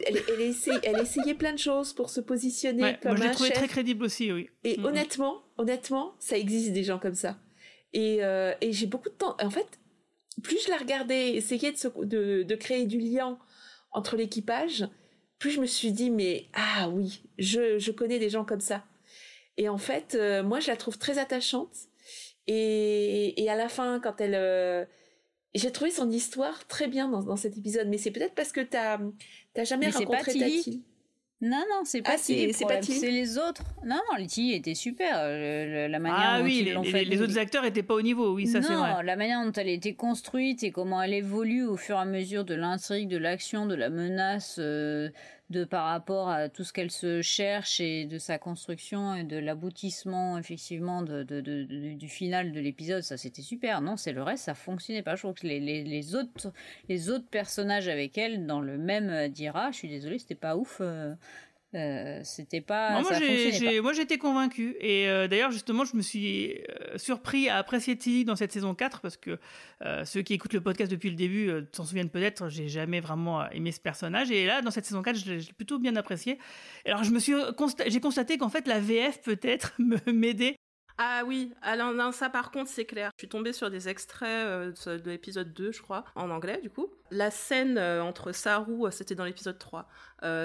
Elle, 0.06 0.40
essayait, 0.40 0.78
elle 0.84 1.00
essayait 1.00 1.34
plein 1.34 1.52
de 1.52 1.58
choses 1.58 1.92
pour 1.92 2.08
se 2.08 2.20
positionner 2.20 2.98
comme 3.02 3.16
moi, 3.16 3.20
je 3.20 3.24
l'ai 3.24 3.30
trouvé 3.32 3.50
très 3.50 3.68
crédible 3.68 4.04
aussi, 4.04 4.30
oui. 4.30 4.48
Et 4.62 4.76
mm, 4.76 4.82
mm. 4.82 4.84
honnêtement, 4.84 5.42
honnêtement, 5.58 6.14
ça 6.20 6.38
existe 6.38 6.72
des 6.72 6.84
gens 6.84 7.00
comme 7.00 7.16
ça. 7.16 7.36
Et, 7.92 8.18
euh, 8.22 8.54
et 8.60 8.72
j'ai 8.72 8.86
beaucoup 8.86 9.08
de 9.08 9.14
temps. 9.14 9.36
En 9.42 9.50
fait, 9.50 9.80
plus 10.43 10.64
je 10.64 10.70
la 10.70 10.76
regardais 10.76 11.35
essayer 11.35 11.72
de, 11.72 12.43
de, 12.43 12.55
créer 12.55 12.87
du 12.87 12.99
lien 12.99 13.39
entre 13.91 14.16
l'équipage, 14.16 14.89
plus 15.39 15.51
je 15.51 15.61
me 15.61 15.66
suis 15.66 15.93
dit, 15.93 16.11
mais 16.11 16.47
ah 16.55 16.89
oui, 16.89 17.22
je, 17.39 17.78
je 17.78 17.91
connais 17.91 18.18
des 18.18 18.30
gens 18.30 18.45
comme 18.45 18.61
ça. 18.61 18.85
Et 19.57 19.68
en 19.68 19.78
fait, 19.78 20.14
euh, 20.14 20.43
moi, 20.43 20.61
je 20.61 20.68
la 20.68 20.76
trouve 20.76 20.99
très 20.99 21.18
attachante. 21.18 21.74
Et, 22.47 23.43
et 23.43 23.51
à 23.51 23.57
la 23.57 23.68
fin, 23.68 24.01
quand 24.01 24.20
elle... 24.20 24.35
Euh, 24.35 24.85
j'ai 25.55 25.70
trouvé 25.70 25.91
son 25.91 26.11
histoire 26.11 26.66
très 26.66 26.89
bien 26.89 27.09
dans, 27.09 27.22
dans 27.22 27.37
cet 27.37 27.59
épisode, 27.59 27.89
mais 27.89 27.99
c'est 27.99 28.11
peut-être 28.11 28.35
parce 28.35 28.53
que 28.53 28.61
tu 28.61 28.76
n'as 28.76 29.64
jamais 29.64 29.91
rencontré 29.91 30.33
Tati. 30.33 30.83
Non, 31.43 31.64
non, 31.68 31.82
c'est 31.84 32.03
pas 32.03 32.12
ah, 32.14 32.18
c'est 32.18 32.53
c'est 32.53 33.11
les 33.11 33.36
autres. 33.36 33.64
Non, 33.84 33.97
non, 34.11 34.16
Letty 34.16 34.53
était 34.53 34.76
super. 34.76 35.16
Euh, 35.18 35.88
la 35.88 35.99
manière 35.99 36.20
ah 36.20 36.40
oui, 36.40 36.62
les, 36.62 36.88
fait, 36.88 37.05
les, 37.05 37.20
autres 37.20 37.36
acteurs 37.36 37.64
étaient 37.64 37.82
pas 37.82 37.95
au 37.95 38.03
niveau, 38.03 38.32
oui, 38.32 38.47
ça 38.47 38.62
c'est 38.62 38.72
vrai. 38.72 38.95
Non, 38.95 39.01
la 39.01 39.16
manière 39.16 39.45
dont 39.45 39.51
elle 39.51 39.66
a 39.66 39.72
été 39.72 39.95
construite 39.95 40.62
et 40.62 40.70
comment 40.70 41.03
elle 41.03 41.14
évolue 41.14 41.64
au 41.64 41.76
fur 41.76 41.97
et 41.97 42.01
à 42.01 42.05
mesure 42.05 42.45
de 42.45 42.55
l'intrigue, 42.55 43.09
de 43.09 43.16
l'action, 43.16 43.66
de 43.66 43.74
la 43.74 43.90
menace, 43.90 44.59
euh, 44.61 45.11
de 45.51 45.64
par 45.64 45.86
rapport 45.86 46.30
à 46.30 46.49
tout 46.49 46.62
ce 46.62 46.72
qu'elle 46.72 46.93
se 46.93 47.22
cherche 47.22 47.80
et 47.80 48.05
de 48.05 48.18
sa 48.18 48.38
construction 48.38 49.14
et 49.14 49.24
de 49.24 49.36
l'aboutissement 49.36 50.38
effectivement 50.38 51.03
de, 51.03 51.22
du 51.22 52.09
final 52.09 52.53
de 52.53 52.61
l'épisode, 52.61 53.03
ça 53.03 53.16
c'était 53.16 53.43
super. 53.43 53.80
Non, 53.80 53.97
c'est 53.97 54.12
le 54.12 54.22
reste, 54.22 54.45
ça 54.45 54.55
fonctionnait 54.55 55.03
pas. 55.03 55.16
Je 55.16 55.22
trouve 55.22 55.34
que 55.34 55.47
les, 55.47 55.61
les, 55.61 56.14
autres 56.14 56.53
les 56.88 57.11
autres 57.11 57.28
personnages 57.28 57.88
avec 57.88 58.16
elle 58.16 58.47
dans 58.47 58.61
le 58.61 58.78
même 58.78 59.28
Dira, 59.28 59.72
je 59.72 59.76
suis 59.78 59.88
désolée, 59.88 60.18
c'était 60.18 60.34
pas 60.34 60.57
ouf. 60.57 60.78
Euh, 60.80 61.14
euh, 61.74 62.20
c'était 62.22 62.60
pas. 62.60 63.00
moi, 63.00 63.12
j'ai, 63.18 63.80
moi, 63.80 63.92
j'étais 63.92 64.18
convaincu. 64.18 64.76
Et 64.80 65.08
euh, 65.08 65.26
d'ailleurs, 65.26 65.50
justement, 65.50 65.84
je 65.84 65.96
me 65.96 66.02
suis 66.02 66.52
euh, 66.52 66.98
surpris 66.98 67.48
à 67.48 67.56
apprécier 67.56 67.96
Tilly 67.96 68.24
dans 68.24 68.36
cette 68.36 68.52
saison 68.52 68.74
4 68.74 69.00
parce 69.00 69.16
que 69.16 69.38
ceux 70.04 70.22
qui 70.22 70.34
écoutent 70.34 70.52
le 70.52 70.60
podcast 70.60 70.90
depuis 70.90 71.10
le 71.10 71.16
début 71.16 71.50
s'en 71.72 71.84
souviennent 71.84 72.10
peut-être. 72.10 72.48
J'ai 72.48 72.68
jamais 72.68 73.00
vraiment 73.00 73.48
aimé 73.50 73.72
ce 73.72 73.80
personnage. 73.80 74.30
Et 74.30 74.46
là, 74.46 74.62
dans 74.62 74.70
cette 74.70 74.84
saison 74.84 75.02
4, 75.02 75.16
je 75.16 75.32
l'ai 75.32 75.52
plutôt 75.56 75.78
bien 75.78 75.96
apprécié. 75.96 76.38
Alors, 76.86 77.04
je 77.04 77.10
me 77.10 77.18
suis 77.18 77.34
j'ai 77.86 78.00
constaté 78.00 78.38
qu'en 78.38 78.48
fait, 78.48 78.66
la 78.66 78.78
VF 78.78 79.22
peut-être 79.22 79.72
m'aidait 80.12 80.56
ah 80.99 81.22
oui, 81.26 81.53
alors 81.62 81.93
non, 81.93 82.12
ça 82.12 82.28
par 82.28 82.51
contre 82.51 82.70
c'est 82.70 82.84
clair. 82.84 83.11
Je 83.16 83.22
suis 83.22 83.28
tombée 83.28 83.53
sur 83.53 83.70
des 83.70 83.88
extraits 83.88 84.28
euh, 84.28 84.72
de 84.86 85.11
l'épisode 85.11 85.53
2, 85.53 85.72
je 85.72 85.82
crois, 85.82 86.05
en 86.14 86.30
anglais 86.30 86.61
du 86.62 86.70
coup. 86.70 86.88
La 87.11 87.30
scène 87.30 87.78
euh, 87.78 88.03
entre 88.03 88.32
Saru, 88.32 88.86
euh, 88.86 88.90
c'était 88.90 89.14
dans 89.14 89.24
l'épisode 89.24 89.59
3, 89.59 89.88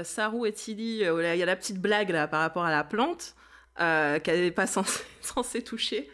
Saru 0.03 0.47
et 0.47 0.53
Tilly, 0.53 0.99
il 0.99 1.01
y 1.01 1.43
a 1.43 1.45
la 1.45 1.55
petite 1.55 1.79
blague 1.79 2.09
là 2.09 2.27
par 2.27 2.41
rapport 2.41 2.65
à 2.65 2.71
la 2.71 2.83
plante. 2.83 3.35
qu'elle 3.77 4.41
n'est 4.41 4.51
pas 4.51 4.67
censée, 5.21 5.63
toucher. 5.63 6.09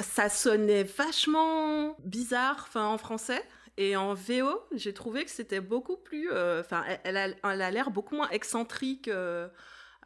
Ça 0.00 0.28
sonnait 0.28 0.84
vachement 0.84 1.96
bizarre 2.00 2.66
enfin, 2.68 2.86
en 2.86 2.98
français. 2.98 3.42
Et 3.76 3.96
en 3.96 4.12
VO, 4.12 4.60
j'ai 4.74 4.92
trouvé 4.92 5.24
que 5.24 5.30
c'était 5.30 5.60
beaucoup 5.60 5.96
plus. 5.96 6.28
Enfin, 6.30 6.84
elle, 7.04 7.16
a 7.16 7.70
l'air 7.70 7.90
beaucoup 7.90 8.16
moins 8.16 8.28
excentrique, 8.30 9.08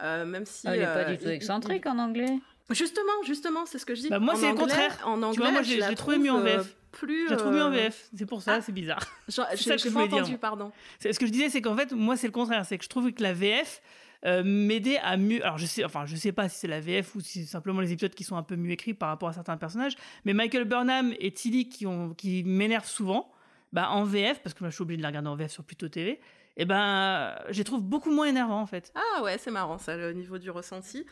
même 0.01 0.45
si. 0.45 0.69
Elle 0.69 0.81
n'est 0.81 0.87
pas 0.87 1.05
du 1.05 1.19
tout 1.19 1.29
excentrique 1.29 1.87
en 1.87 1.99
anglais. 1.99 2.39
Justement, 2.71 3.23
justement, 3.27 3.67
c'est 3.67 3.79
ce 3.79 3.85
que 3.85 3.95
je 3.95 4.03
dis. 4.03 4.09
Bah, 4.09 4.19
moi, 4.19 4.35
c'est 4.37 4.49
le 4.49 4.57
contraire. 4.57 4.99
En 5.05 5.23
anglais, 5.23 5.53
moi, 5.53 5.63
j'ai 5.63 5.81
trouvé 5.95 6.19
mieux 6.19 6.33
en 6.33 6.41
VF. 6.41 6.61
Euh, 6.61 6.65
plus, 6.93 7.29
j'ai 7.29 7.37
trouvé 7.37 7.57
mieux 7.57 7.63
en 7.63 7.73
euh, 7.73 7.89
VF. 7.89 8.09
C'est 8.17 8.27
pour 8.27 8.41
ça, 8.41 8.55
ah. 8.55 8.61
c'est 8.63 8.73
bizarre. 8.73 9.05
c'est 9.29 9.57
ça 9.57 9.77
que 9.77 9.83
je 9.83 9.89
voulais 9.89 10.05
entendu, 10.05 10.31
dire. 10.31 10.39
pardon. 10.39 10.73
Ce 11.01 11.19
que 11.19 11.27
je 11.27 11.33
disais, 11.33 11.51
c'est 11.51 11.61
qu'en 11.61 11.77
fait, 11.77 11.93
moi, 11.93 12.17
c'est 12.17 12.27
le 12.27 12.33
contraire. 12.33 12.65
C'est 12.65 12.79
que 12.79 12.85
je 12.85 12.89
trouve 12.89 13.13
que 13.13 13.23
la 13.23 13.35
VF 13.35 13.83
euh, 14.25 14.43
m'aidait 14.45 14.99
à 14.99 15.17
mieux. 15.19 15.45
Alors, 15.45 15.59
je 15.59 15.67
sais, 15.67 15.85
enfin, 15.85 16.07
je 16.07 16.17
sais 16.17 16.33
pas 16.33 16.49
si 16.49 16.59
c'est 16.59 16.69
la 16.69 16.81
VF 16.81 17.15
ou 17.17 17.21
si 17.21 17.41
c'est 17.41 17.51
simplement 17.51 17.81
les 17.81 17.93
épisodes 17.93 18.15
qui 18.15 18.25
sont 18.25 18.37
un 18.37 18.43
peu 18.43 18.57
mieux 18.57 18.71
écrits 18.71 18.95
par 18.95 19.11
rapport 19.11 19.29
à 19.29 19.35
certains 19.35 19.59
personnages. 19.59 19.97
Mais 20.25 20.33
Michael 20.33 20.65
Burnham 20.65 21.13
et 21.19 21.33
Tilly 21.33 21.69
qui, 21.69 21.87
ont, 21.87 22.15
qui 22.15 22.45
m'énervent 22.45 22.89
souvent, 22.89 23.31
bah, 23.75 23.91
en 23.91 24.05
VF, 24.05 24.41
parce 24.41 24.55
que 24.55 24.61
moi, 24.61 24.71
je 24.71 24.77
suis 24.77 24.83
obligé 24.83 24.99
de 24.99 25.03
la 25.03 25.09
regarder 25.09 25.29
en 25.29 25.37
VF 25.37 25.51
sur 25.51 25.65
Pluto 25.65 25.89
TV. 25.89 26.21
Et 26.57 26.63
eh 26.63 26.65
ben, 26.67 27.35
je 27.51 27.59
les 27.59 27.65
trouve 27.65 27.83
beaucoup 27.83 28.13
moins 28.13 28.27
énervants 28.27 28.61
en 28.61 28.67
fait. 28.67 28.93
Ah 28.95 29.25
ouais, 29.25 29.39
c'est 29.39 29.51
marrant 29.51 29.77
ça, 29.77 29.97
le 29.97 30.13
niveau 30.13 30.39
du 30.39 30.51
ressenti. 30.51 31.05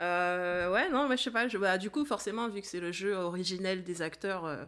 Euh, 0.00 0.70
ouais, 0.72 0.88
non, 0.90 1.08
mais 1.08 1.16
je 1.16 1.24
sais 1.24 1.30
pas. 1.30 1.46
Bah, 1.46 1.78
du 1.78 1.90
coup, 1.90 2.04
forcément, 2.04 2.48
vu 2.48 2.60
que 2.60 2.66
c'est 2.66 2.80
le 2.80 2.92
jeu 2.92 3.14
originel 3.14 3.84
des 3.84 4.02
acteurs, 4.02 4.46
euh, 4.46 4.64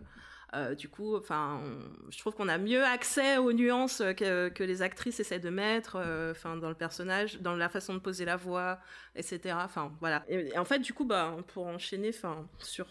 euh, 0.55 0.75
du 0.75 0.89
coup, 0.89 1.17
enfin, 1.17 1.63
je 2.11 2.19
trouve 2.19 2.35
qu'on 2.35 2.49
a 2.49 2.59
mieux 2.59 2.85
accès 2.85 3.39
aux 3.39 3.55
nuances 3.55 4.03
que, 4.17 4.51
que 4.51 4.63
les 4.63 4.83
actrices 4.83 5.19
essaient 5.21 5.39
de 5.39 5.49
mettre, 5.49 5.97
enfin, 6.31 6.57
dans 6.57 6.69
le 6.69 6.75
personnage, 6.75 7.41
dans 7.41 7.57
la 7.57 7.71
façon 7.71 7.95
de 7.95 8.01
poser 8.01 8.27
la 8.27 8.37
voix, 8.37 8.79
etc. 9.17 9.57
Enfin, 9.65 9.93
voilà. 10.01 10.25
Et, 10.29 10.57
en 10.59 10.67
fait, 10.67 10.81
du 10.81 10.93
coup, 10.93 11.07
bah, 11.07 11.35
pour 11.49 11.67
enchaîner, 11.67 12.11
enfin, 12.11 12.47
sur 12.59 12.89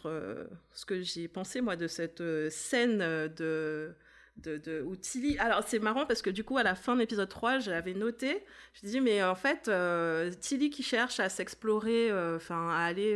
ce 0.74 0.86
que 0.86 1.02
j'ai 1.02 1.28
pensé 1.28 1.62
moi 1.62 1.76
de 1.76 1.88
cette 1.88 2.24
scène 2.50 2.98
de 3.00 3.96
de, 4.38 4.82
où 4.86 4.96
Tilly. 4.96 5.38
Alors 5.40 5.64
c'est 5.66 5.80
marrant 5.80 6.06
parce 6.06 6.22
que 6.22 6.30
du 6.30 6.44
coup 6.44 6.58
à 6.58 6.64
la 6.64 6.76
fin 6.76 6.96
de 6.96 7.00
l'épisode 7.00 7.30
3, 7.30 7.60
j'avais 7.60 7.94
noté, 7.94 8.44
je 8.74 8.88
dis 8.88 9.02
mais 9.02 9.24
en 9.24 9.36
fait 9.36 9.68
euh, 9.68 10.32
Tilly 10.32 10.70
qui 10.70 10.84
cherche 10.84 11.20
à 11.20 11.30
s'explorer, 11.30 12.10
euh, 12.10 12.38
enfin 12.38 12.70
à 12.70 12.84
aller 12.86 13.16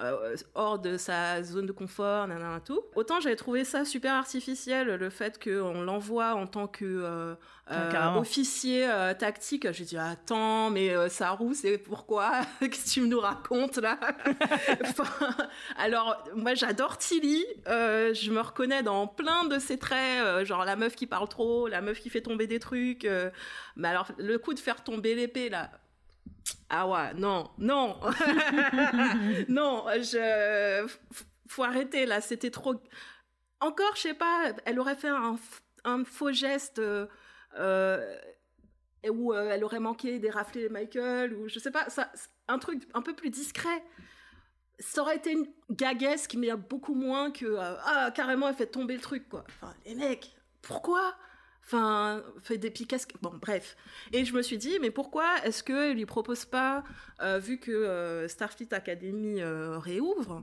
euh, 0.00 0.32
euh, 0.32 0.36
hors 0.54 0.78
de 0.78 0.96
sa 0.96 1.42
zone 1.42 1.66
de 1.66 1.72
confort, 1.72 2.26
nanana, 2.26 2.60
tout. 2.60 2.80
Autant 2.94 3.20
j'avais 3.20 3.36
trouvé 3.36 3.64
ça 3.64 3.84
super 3.84 4.14
artificiel, 4.14 4.88
le 4.88 5.10
fait 5.10 5.42
qu'on 5.42 5.82
l'envoie 5.82 6.34
en 6.34 6.46
tant 6.46 6.66
que 6.66 6.84
euh, 6.84 7.34
euh, 7.70 8.14
officier 8.14 8.88
tactique. 9.18 9.70
J'ai 9.72 9.84
dit 9.84 9.98
attends, 9.98 10.70
mais 10.70 11.08
Saru, 11.08 11.54
c'est 11.54 11.78
pourquoi? 11.78 12.32
Qu'est-ce 12.60 12.84
que 12.84 12.90
tu 12.90 13.08
nous 13.08 13.20
racontes 13.20 13.78
là? 13.78 13.98
Alors 15.76 16.24
moi 16.34 16.54
j'adore 16.54 16.98
Tilly, 16.98 17.44
je 17.66 18.30
me 18.30 18.40
reconnais 18.40 18.82
dans 18.82 19.06
plein 19.06 19.44
de 19.44 19.58
ses 19.58 19.78
traits, 19.78 20.44
genre 20.44 20.64
la 20.64 20.76
meuf 20.76 20.96
qui 20.96 21.06
parle 21.06 21.28
trop, 21.28 21.68
la 21.68 21.80
meuf 21.80 22.00
qui 22.00 22.10
fait 22.10 22.22
tomber 22.22 22.46
des 22.46 22.58
trucs. 22.58 23.06
mais 23.76 23.88
alors 23.88 24.08
le 24.18 24.38
coup 24.38 24.54
de 24.54 24.60
faire 24.60 24.82
tomber 24.82 25.14
l'épée 25.14 25.48
là, 25.48 25.70
ah 26.74 26.88
ouais, 26.88 27.14
non, 27.14 27.50
non, 27.58 28.00
non, 29.48 29.84
je, 29.98 30.90
faut 31.46 31.64
arrêter 31.64 32.06
là, 32.06 32.20
c'était 32.22 32.50
trop. 32.50 32.74
Encore, 33.60 33.94
je 33.94 34.00
sais 34.00 34.14
pas, 34.14 34.52
elle 34.64 34.80
aurait 34.80 34.96
fait 34.96 35.10
un, 35.10 36.04
faux 36.04 36.32
geste 36.32 36.78
euh, 36.78 37.06
euh 37.58 38.16
où 39.10 39.34
euh, 39.34 39.50
elle 39.50 39.64
aurait 39.64 39.80
manqué 39.80 40.18
d'érafler 40.18 40.68
Michael 40.68 41.34
ou 41.34 41.48
je 41.48 41.58
sais 41.58 41.72
pas, 41.72 41.90
ça, 41.90 42.10
un 42.48 42.58
truc 42.58 42.88
un 42.94 43.02
peu 43.02 43.14
plus 43.14 43.30
discret. 43.30 43.84
Ça 44.78 45.02
aurait 45.02 45.16
été 45.16 45.32
une 45.32 45.46
gaguesque, 45.70 46.34
mais 46.38 46.54
beaucoup 46.56 46.94
moins 46.94 47.30
que 47.30 47.56
ah 47.58 48.10
carrément 48.14 48.48
elle 48.48 48.54
fait 48.54 48.66
tomber 48.66 48.94
le 48.94 49.00
truc 49.00 49.28
quoi. 49.28 49.44
Enfin, 49.48 49.74
les 49.84 49.94
mecs, 49.94 50.34
pourquoi? 50.62 51.14
Enfin, 51.64 52.22
fait 52.40 52.58
des 52.58 52.70
picasques. 52.70 53.14
Bon, 53.22 53.32
bref. 53.40 53.76
Et 54.12 54.24
je 54.24 54.34
me 54.34 54.42
suis 54.42 54.58
dit, 54.58 54.78
mais 54.80 54.90
pourquoi 54.90 55.26
est-ce 55.44 55.62
qu'il 55.62 55.92
lui 55.92 56.06
propose 56.06 56.44
pas, 56.44 56.82
euh, 57.22 57.38
vu 57.38 57.58
que 57.58 57.70
euh, 57.70 58.28
Starfleet 58.28 58.74
Academy 58.74 59.40
euh, 59.40 59.78
réouvre, 59.78 60.42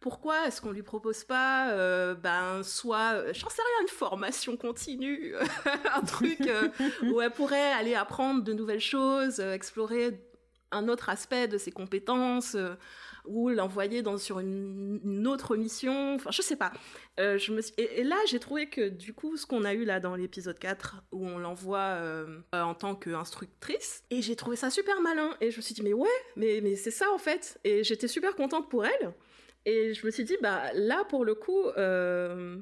pourquoi 0.00 0.46
est-ce 0.46 0.60
qu'on 0.60 0.70
lui 0.70 0.82
propose 0.82 1.24
pas, 1.24 1.74
ben, 2.14 2.62
soit, 2.62 3.32
j'en 3.32 3.48
sais 3.48 3.62
rien, 3.62 3.82
une 3.82 3.88
formation 3.88 4.56
continue, 4.56 5.34
un 5.94 6.02
truc 6.02 6.48
où 7.02 7.20
elle 7.20 7.32
pourrait 7.32 7.72
aller 7.72 7.96
apprendre 7.96 8.44
de 8.44 8.52
nouvelles 8.52 8.80
choses, 8.80 9.40
explorer 9.40 10.24
un 10.70 10.86
autre 10.86 11.08
aspect 11.08 11.48
de 11.48 11.58
ses 11.58 11.72
compétences 11.72 12.56
ou 13.28 13.50
l'envoyer 13.50 14.02
dans 14.02 14.18
sur 14.18 14.40
une, 14.40 15.26
autre 15.26 15.56
mission. 15.56 16.14
Enfin, 16.14 16.30
je 16.32 16.42
sais 16.42 16.56
pas. 16.56 16.72
Euh, 17.20 17.38
je 17.38 17.52
me 17.52 17.60
et, 17.76 18.02
là, 18.02 18.16
j'ai 18.28 18.40
trouvé 18.40 18.68
que 18.68 18.88
du 18.88 19.12
coup, 19.12 19.36
ce 19.36 19.46
qu'on 19.46 19.64
a 19.64 19.74
eu 19.74 19.84
là 19.84 20.00
dans 20.00 20.16
l'épisode 20.16 20.58
4, 20.58 21.04
où 21.12 21.26
on 21.26 21.38
l'envoie 21.38 21.78
euh, 21.78 22.40
en 22.52 22.74
tant 22.74 22.94
qu'instructrice, 22.94 24.02
et 24.10 24.22
j'ai 24.22 24.36
trouvé 24.36 24.56
ça 24.56 24.70
super 24.70 25.00
malin. 25.00 25.36
Et 25.40 25.50
je 25.50 25.58
me 25.58 25.62
suis 25.62 25.74
dit, 25.74 25.82
mais 25.82 25.92
ouais, 25.92 26.08
mais, 26.36 26.60
mais 26.62 26.76
c'est 26.76 26.90
ça 26.90 27.06
en 27.12 27.18
fait. 27.18 27.58
Et 27.64 27.84
j'étais 27.84 28.08
super 28.08 28.34
contente 28.34 28.68
pour 28.68 28.84
elle. 28.84 29.12
Et 29.64 29.92
je 29.92 30.06
me 30.06 30.10
suis 30.10 30.24
dit, 30.24 30.36
bah 30.40 30.62
là, 30.72 31.04
pour 31.04 31.24
le 31.24 31.34
coup, 31.34 31.66
euh, 31.76 32.56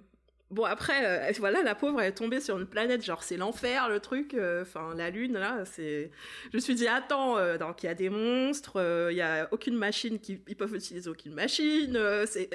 Bon 0.50 0.64
après, 0.64 1.32
voilà, 1.38 1.62
la 1.62 1.74
pauvre 1.74 2.00
est 2.00 2.12
tombée 2.12 2.40
sur 2.40 2.56
une 2.56 2.66
planète, 2.66 3.04
genre 3.04 3.24
c'est 3.24 3.36
l'enfer 3.36 3.88
le 3.88 3.98
truc, 3.98 4.36
enfin 4.62 4.94
la 4.94 5.10
lune 5.10 5.32
là, 5.32 5.64
c'est. 5.64 6.12
Je 6.52 6.56
me 6.56 6.60
suis 6.60 6.76
dit 6.76 6.86
attends, 6.86 7.34
donc 7.58 7.82
il 7.82 7.86
y 7.86 7.88
a 7.88 7.94
des 7.94 8.10
monstres, 8.10 9.08
il 9.10 9.16
y 9.16 9.22
a 9.22 9.48
aucune 9.50 9.74
machine 9.74 10.20
qui, 10.20 10.40
ils 10.46 10.56
peuvent 10.56 10.74
utiliser 10.74 11.10
aucune 11.10 11.34
machine, 11.34 11.98
c'est, 12.26 12.48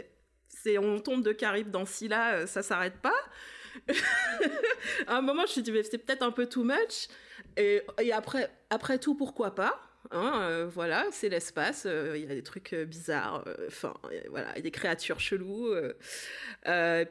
c'est 0.47 0.77
on 0.77 1.01
tombe 1.01 1.21
de 1.21 1.33
Caribe 1.33 1.69
dans 1.69 1.85
Scylla, 1.85 2.47
ça 2.47 2.63
s'arrête 2.63 2.97
pas. 3.01 3.19
à 5.07 5.17
un 5.17 5.21
moment 5.21 5.41
je 5.41 5.47
me 5.47 5.51
suis 5.51 5.61
dit 5.61 5.71
mais 5.73 5.83
c'est 5.83 5.97
peut-être 5.97 6.23
un 6.23 6.31
peu 6.31 6.45
too 6.45 6.63
much, 6.63 7.09
et, 7.57 7.81
et 8.01 8.13
après, 8.13 8.49
après 8.69 8.99
tout 8.99 9.15
pourquoi 9.15 9.53
pas? 9.53 9.90
Hein, 10.10 10.41
euh, 10.41 10.68
voilà, 10.68 11.06
c'est 11.12 11.30
l'espace. 11.30 11.84
Euh, 11.86 12.18
il 12.18 12.28
y 12.28 12.32
a 12.32 12.34
des 12.34 12.41
trucs 12.41 12.74
euh, 12.74 12.86
bizarres. 12.86 13.45
Enfin, 13.68 13.93
voilà, 14.30 14.54
des 14.60 14.72
créatures 14.72 15.20
cheloues. 15.20 15.74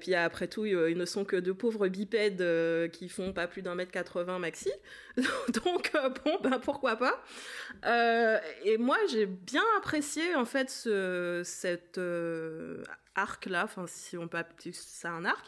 puis 0.01 0.15
après 0.15 0.49
tout, 0.49 0.67
ils 0.67 0.97
ne 0.97 1.05
sont 1.05 1.25
que 1.25 1.37
de 1.37 1.53
pauvres 1.53 1.89
bipèdes 1.89 2.91
qui 2.91 3.09
font 3.09 3.33
pas 3.33 3.47
plus 3.47 3.63
d'un 3.63 3.75
mètre 3.75 3.93
80 3.93 4.39
maxi. 4.39 4.71
Donc 5.17 5.93
bon, 6.25 6.39
ben 6.43 6.59
pourquoi 6.59 6.97
pas. 6.97 7.23
et 8.65 8.77
moi, 8.79 8.99
j'ai 9.11 9.27
bien 9.27 9.65
apprécié 9.79 10.35
en 10.35 10.45
fait 10.45 10.71
ce, 10.71 11.43
cet 11.45 12.01
arc 13.15 13.47
là. 13.47 13.65
Enfin, 13.65 13.87
si 13.87 14.17
on 14.17 14.27
peut 14.29 14.39
appeler 14.39 14.73
ça 14.73 15.11
un 15.11 15.25
arc 15.25 15.47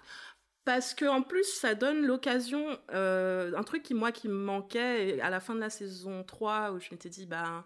parce 0.64 0.94
que 0.94 1.04
en 1.04 1.22
plus 1.22 1.44
ça 1.44 1.74
donne 1.74 2.06
l'occasion 2.06 2.64
euh, 2.92 3.52
un 3.56 3.62
truc 3.62 3.82
qui 3.82 3.94
moi 3.94 4.12
qui 4.12 4.28
me 4.28 4.34
manquait 4.34 5.20
à 5.20 5.30
la 5.30 5.40
fin 5.40 5.54
de 5.54 5.60
la 5.60 5.70
saison 5.70 6.22
3 6.24 6.72
où 6.72 6.80
je 6.80 6.88
m'étais 6.90 7.08
dit 7.08 7.26
bah 7.26 7.64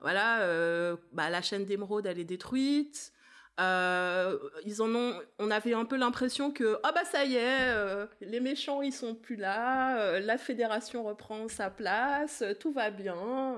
voilà 0.00 0.42
euh, 0.42 0.96
bah 1.12 1.30
la 1.30 1.42
chaîne 1.42 1.64
d'émeraude 1.64 2.06
elle 2.06 2.18
est 2.18 2.24
détruite. 2.24 3.12
Euh, 3.60 4.36
ils 4.64 4.82
en 4.82 4.92
ont 4.94 5.14
on 5.38 5.50
avait 5.50 5.74
un 5.74 5.84
peu 5.84 5.96
l'impression 5.96 6.50
que 6.50 6.74
oh 6.84 6.88
bah 6.92 7.04
ça 7.04 7.24
y 7.24 7.36
est 7.36 7.72
les 8.20 8.40
méchants 8.40 8.82
ils 8.82 8.92
sont 8.92 9.14
plus 9.14 9.36
là 9.36 10.18
la 10.18 10.38
fédération 10.38 11.04
reprend 11.04 11.48
sa 11.48 11.70
place 11.70 12.42
tout 12.58 12.72
va 12.72 12.90
bien 12.90 13.56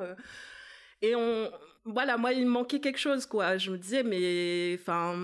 et 1.01 1.15
on 1.17 1.51
voilà 1.87 2.17
moi 2.19 2.33
il 2.33 2.45
me 2.45 2.51
manquait 2.51 2.81
quelque 2.81 2.99
chose 2.99 3.27
quoi. 3.27 3.57
Je 3.57 3.71
me 3.71 3.79
disais 3.79 4.03
mais 4.03 4.77
enfin 4.81 5.17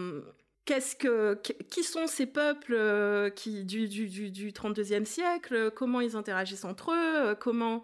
qui 0.65 1.83
sont 1.83 2.07
ces 2.07 2.27
peuples 2.27 2.75
euh, 2.75 3.31
du 3.45 3.89
du 3.89 4.09
du, 4.09 4.31
du 4.31 4.53
32e 4.53 5.05
siècle 5.05 5.73
comment 5.75 6.01
ils 6.01 6.17
interagissent 6.17 6.65
entre 6.65 6.93
eux 6.93 7.31
euh, 7.31 7.35
comment 7.35 7.83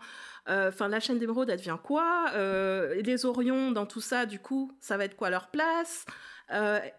euh, 0.48 0.68
enfin 0.68 0.88
la 0.88 1.00
chaîne 1.00 1.18
d'émeraude 1.18 1.50
elle 1.50 1.58
devient 1.58 1.78
quoi 1.82 2.30
les 3.02 3.24
Orions 3.24 3.72
dans 3.72 3.86
tout 3.86 4.00
ça 4.00 4.26
du 4.26 4.38
coup 4.38 4.72
ça 4.80 4.96
va 4.96 5.04
être 5.04 5.16
quoi 5.16 5.30
leur 5.30 5.48
place 5.48 6.06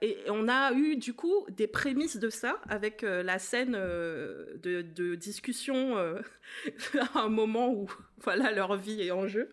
et 0.01 0.17
on 0.27 0.47
a 0.47 0.73
eu 0.73 0.97
du 0.97 1.13
coup 1.13 1.45
des 1.49 1.65
prémices 1.65 2.17
de 2.17 2.29
ça 2.29 2.59
avec 2.69 3.01
la 3.01 3.39
scène 3.39 3.71
de, 3.71 5.15
discussion 5.15 5.97
à 7.15 7.19
un 7.19 7.29
moment 7.29 7.71
où 7.71 7.87
voilà 8.21 8.51
leur 8.51 8.75
vie 8.75 9.01
est 9.01 9.11
en 9.11 9.27
jeu 9.27 9.49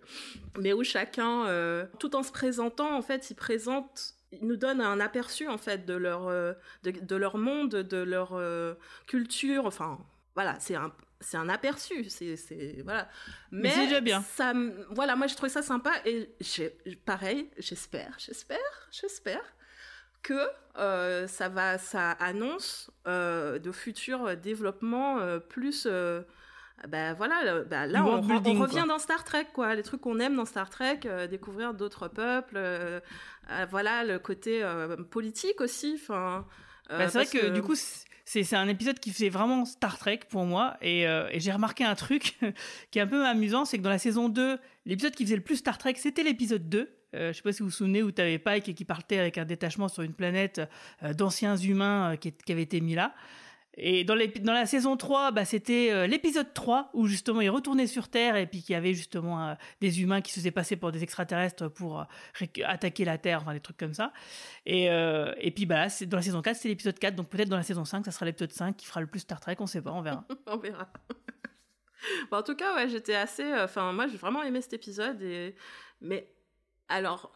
mais 0.59 0.74
où 0.74 0.83
chacun 0.85 1.89
tout 1.99 2.14
en 2.14 2.22
se 2.22 2.33
présentant 2.33 2.95
en 2.95 3.01
fait 3.01 3.31
il 3.31 3.37
présente 3.37 4.16
nous 4.43 4.57
donnent 4.57 4.80
un 4.80 5.01
aperçu 5.01 5.49
en 5.49 5.59
fait 5.59 5.84
de 5.84 5.95
leur 5.95 6.28
euh, 6.28 6.53
de, 6.82 7.16
leur 7.16 7.39
monde, 7.39 7.70
de 7.70 7.97
leur 7.97 8.30
euh, 8.32 8.74
culture. 9.07 9.66
Enfin, 9.66 9.99
voilà, 10.34 10.57
c'est 10.61 10.74
un 10.74 10.93
c'est 11.20 11.37
un 11.39 11.49
aperçu, 11.49 12.05
c'est 12.11 12.37
voilà. 12.84 13.09
Mais, 13.51 13.74
déjà 13.74 14.01
bien. 14.01 14.20
Ça, 14.20 14.53
voilà, 14.91 15.16
moi 15.16 15.26
je 15.26 15.34
trouve 15.34 15.49
ça 15.49 15.62
sympa 15.62 15.93
et 16.05 16.28
pareil, 17.07 17.51
j'espère, 17.59 18.14
j'espère, 18.18 18.89
j'espère 18.91 19.43
que 20.22 20.47
euh, 20.76 21.26
ça 21.26 21.49
va, 21.49 21.78
ça 21.78 22.11
annonce 22.12 22.91
de 23.07 23.72
futurs 23.72 24.37
développements 24.37 25.39
plus 25.49 25.89
ben 26.89 27.14
voilà, 27.14 27.62
bah 27.64 27.87
là 27.87 28.05
on, 28.05 28.20
revient 28.20 28.85
dans 28.87 28.99
Star 28.99 29.24
Trek 29.24 29.47
quoi, 29.55 29.74
les 29.74 29.83
trucs 29.83 30.03
qu'on 30.03 30.18
aime 30.20 30.37
dans 30.37 30.45
Star 30.45 30.68
Trek, 30.68 31.01
euh, 31.07 31.27
découvrir 31.27 31.72
d'autres 31.74 32.09
peuples, 32.09 32.57
euh, 32.57 33.01
euh, 33.51 33.66
voilà 33.70 34.05
le 34.05 34.18
côté 34.18 34.62
politique 35.11 35.61
aussi. 35.61 35.99
Enfin, 36.01 36.47
bah, 36.91 37.09
c'est 37.09 37.24
vrai 37.24 37.27
que, 37.27 37.49
du 37.49 37.62
coup 37.62 37.74
c'est 38.29 38.55
un 38.55 38.68
épisode 38.68 38.99
qui 38.99 39.11
fait 39.11 39.29
vraiment 39.29 39.64
Star 39.64 39.99
Trek 39.99 40.20
pour 40.29 40.45
moi 40.45 40.77
et, 40.83 41.03
et 41.03 41.41
j'ai 41.41 41.53
remarqué 41.53 41.85
un 41.85 41.95
truc 41.95 42.39
qui 42.91 42.99
est 42.99 43.03
un 43.03 43.07
peu 43.07 43.24
amusant, 43.24 43.64
c'est 43.64 43.79
que 43.79 43.83
dans 43.83 43.91
la 43.91 43.99
saison 43.99 44.29
2, 44.29 44.59
l'épisode 44.85 45.14
qui 45.14 45.24
faisait 45.24 45.37
le 45.37 45.43
plus 45.43 45.57
Star 45.57 45.79
Trek, 45.79 45.95
c'était 45.97 46.24
l'épisode 46.24 46.68
2. 46.68 46.91
Euh, 47.14 47.33
je 47.33 47.37
sais 47.37 47.43
pas 47.43 47.53
si 47.53 47.61
vous 47.61 47.66
vous 47.68 47.74
souvenez 47.74 48.03
où 48.03 48.11
tu 48.11 48.20
avais 48.20 48.39
Pike 48.39 48.74
qui 48.74 48.85
partait 48.85 49.18
avec 49.18 49.39
un 49.39 49.45
détachement 49.45 49.89
sur 49.89 50.03
une 50.03 50.12
planète 50.12 50.61
d'anciens 51.03 51.57
humains 51.57 52.16
qui, 52.16 52.33
qui 52.33 52.53
avaient 52.53 52.62
été 52.62 52.81
mis 52.81 52.95
là. 52.95 53.14
Et 53.79 54.05
dans, 54.05 54.14
la 54.14 54.66
saison 54.66 54.97
3, 54.97 55.33
bah, 55.33 55.45
c'était 55.45 55.91
euh, 55.93 56.07
l'épisode 56.07 56.55
3 56.55 56.91
où 56.95 57.07
justement 57.07 57.43
il 57.43 57.51
retournait 57.51 57.87
sur 57.87 58.09
Terre 58.09 58.37
et 58.37 58.47
puis 58.47 58.62
qu'il 58.62 58.72
y 58.72 58.77
avait 58.77 58.95
justement 58.95 59.49
euh, 59.49 59.55
des 59.83 60.01
humains 60.01 60.22
qui 60.22 60.33
se 60.33 60.41
faisaient 60.41 60.51
passer 60.51 60.77
pour 60.77 60.93
des 60.93 61.03
extraterrestres 61.03 61.68
pour 61.68 62.01
euh, 62.01 62.05
attaquer 62.64 63.05
la 63.05 63.18
Terre, 63.18 63.41
enfin 63.43 63.53
des 63.53 63.61
trucs 63.61 63.77
comme 63.77 63.93
ça. 63.93 64.14
Et, 64.64 64.89
puis 65.55 65.66
bah, 65.66 65.89
dans 66.07 66.16
la 66.16 66.22
saison 66.22 66.41
4, 66.41 66.57
c'est 66.57 66.68
l'épisode 66.68 66.99
4, 66.99 67.14
donc 67.14 67.29
peut-être 67.29 67.51
dans 67.51 67.59
la 67.59 67.62
saison 67.62 67.85
5, 67.85 68.03
ça 68.07 68.12
sera 68.12 68.24
l'épisode 68.24 68.53
5 68.53 68.77
qui 68.77 68.87
fera 68.87 69.03
le 69.03 69.07
plus 69.07 69.20
Star 69.20 69.41
Trek, 69.41 69.57
on 69.61 69.66
sait 69.66 69.83
pas, 69.83 69.93
on 69.93 70.01
verra. 70.01 70.24
on 70.47 70.57
verra. 70.57 70.89
en 72.31 72.43
tout 72.43 72.57
cas, 72.57 72.89
j'étais 72.89 73.14
assez. 73.14 73.45
Moi 73.77 74.07
j'ai 74.09 74.16
vraiment 74.16 74.43
aimé 74.43 74.62
cet 74.62 74.72
épisode. 74.72 75.22
Mais 76.01 76.33
alors, 76.89 77.35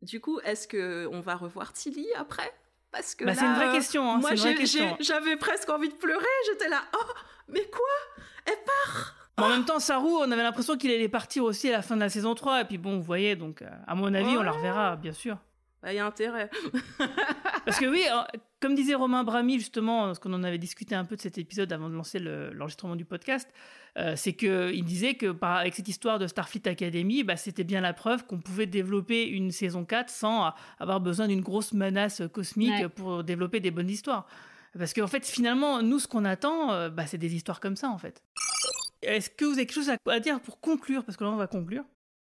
du 0.00 0.20
coup, 0.20 0.40
est-ce 0.40 0.66
qu'on 0.66 1.20
va 1.20 1.36
revoir 1.36 1.74
Tilly 1.74 2.06
après? 2.14 2.50
Parce 2.92 3.14
que 3.14 3.24
bah, 3.24 3.34
c'est 3.34 3.44
une 3.44 3.54
vraie 3.54 3.72
question. 3.72 4.10
Hein, 4.10 4.18
moi, 4.18 4.32
j'avais 4.34 5.36
presque 5.36 5.68
envie 5.68 5.88
de 5.88 5.94
pleurer. 5.94 6.24
J'étais 6.46 6.68
là, 6.68 6.82
oh, 6.96 7.12
mais 7.48 7.64
quoi? 7.64 8.24
Elle 8.46 8.58
part 8.64 9.16
en 9.36 9.48
même 9.48 9.64
temps, 9.64 9.78
Saru, 9.78 10.10
on 10.18 10.30
avait 10.30 10.42
l'impression 10.42 10.76
qu'il 10.76 10.90
allait 10.90 11.08
partir 11.08 11.44
aussi 11.44 11.68
à 11.68 11.72
la 11.72 11.82
fin 11.82 11.94
de 11.94 12.00
la 12.00 12.08
saison 12.08 12.34
3. 12.34 12.62
Et 12.62 12.64
puis 12.64 12.78
bon, 12.78 12.96
vous 12.96 13.02
voyez, 13.02 13.36
donc, 13.36 13.62
euh, 13.62 13.68
à 13.86 13.94
mon 13.94 14.12
avis, 14.12 14.36
on 14.36 14.42
la 14.42 14.52
reverra, 14.52 14.96
bien 14.96 15.12
sûr. 15.12 15.38
Bah, 15.82 15.92
il 15.92 15.96
y 15.96 15.98
a 15.98 16.06
intérêt. 16.06 16.50
Parce 17.64 17.78
que 17.78 17.86
oui, 17.86 18.04
euh, 18.10 18.38
comme 18.60 18.74
disait 18.74 18.94
Romain 18.94 19.24
Brami, 19.24 19.58
justement, 19.58 20.06
parce 20.06 20.18
qu'on 20.18 20.32
en 20.32 20.44
avait 20.44 20.58
discuté 20.58 20.94
un 20.94 21.04
peu 21.04 21.16
de 21.16 21.20
cet 21.20 21.38
épisode 21.38 21.72
avant 21.72 21.88
de 21.88 21.94
lancer 21.94 22.18
l'enregistrement 22.18 22.96
du 22.96 23.04
podcast, 23.04 23.48
euh, 23.98 24.14
c'est 24.16 24.34
qu'il 24.34 24.84
disait 24.84 25.14
que 25.14 25.32
par, 25.32 25.56
avec 25.56 25.74
cette 25.74 25.88
histoire 25.88 26.18
de 26.18 26.26
Starfleet 26.26 26.68
Academy, 26.68 27.24
bah, 27.24 27.36
c'était 27.36 27.64
bien 27.64 27.80
la 27.80 27.92
preuve 27.92 28.26
qu'on 28.26 28.38
pouvait 28.38 28.66
développer 28.66 29.26
une 29.26 29.50
saison 29.50 29.84
4 29.84 30.10
sans 30.10 30.52
avoir 30.78 31.00
besoin 31.00 31.26
d'une 31.26 31.40
grosse 31.40 31.72
menace 31.72 32.22
cosmique 32.32 32.88
pour 32.88 33.24
développer 33.24 33.60
des 33.60 33.70
bonnes 33.70 33.90
histoires. 33.90 34.26
Parce 34.78 34.92
qu'en 34.92 35.08
fait, 35.08 35.26
finalement, 35.26 35.82
nous, 35.82 35.98
ce 35.98 36.06
qu'on 36.06 36.24
attend, 36.24 36.72
euh, 36.72 36.90
bah, 36.90 37.06
c'est 37.06 37.18
des 37.18 37.34
histoires 37.34 37.60
comme 37.60 37.76
ça, 37.76 37.88
en 37.90 37.98
fait. 37.98 38.22
Est-ce 39.02 39.30
que 39.30 39.44
vous 39.44 39.52
avez 39.52 39.66
quelque 39.66 39.74
chose 39.74 39.90
à 40.06 40.20
dire 40.20 40.40
pour 40.40 40.60
conclure? 40.60 41.04
Parce 41.04 41.16
que 41.16 41.24
là, 41.24 41.30
on 41.30 41.36
va 41.36 41.46
conclure. 41.46 41.84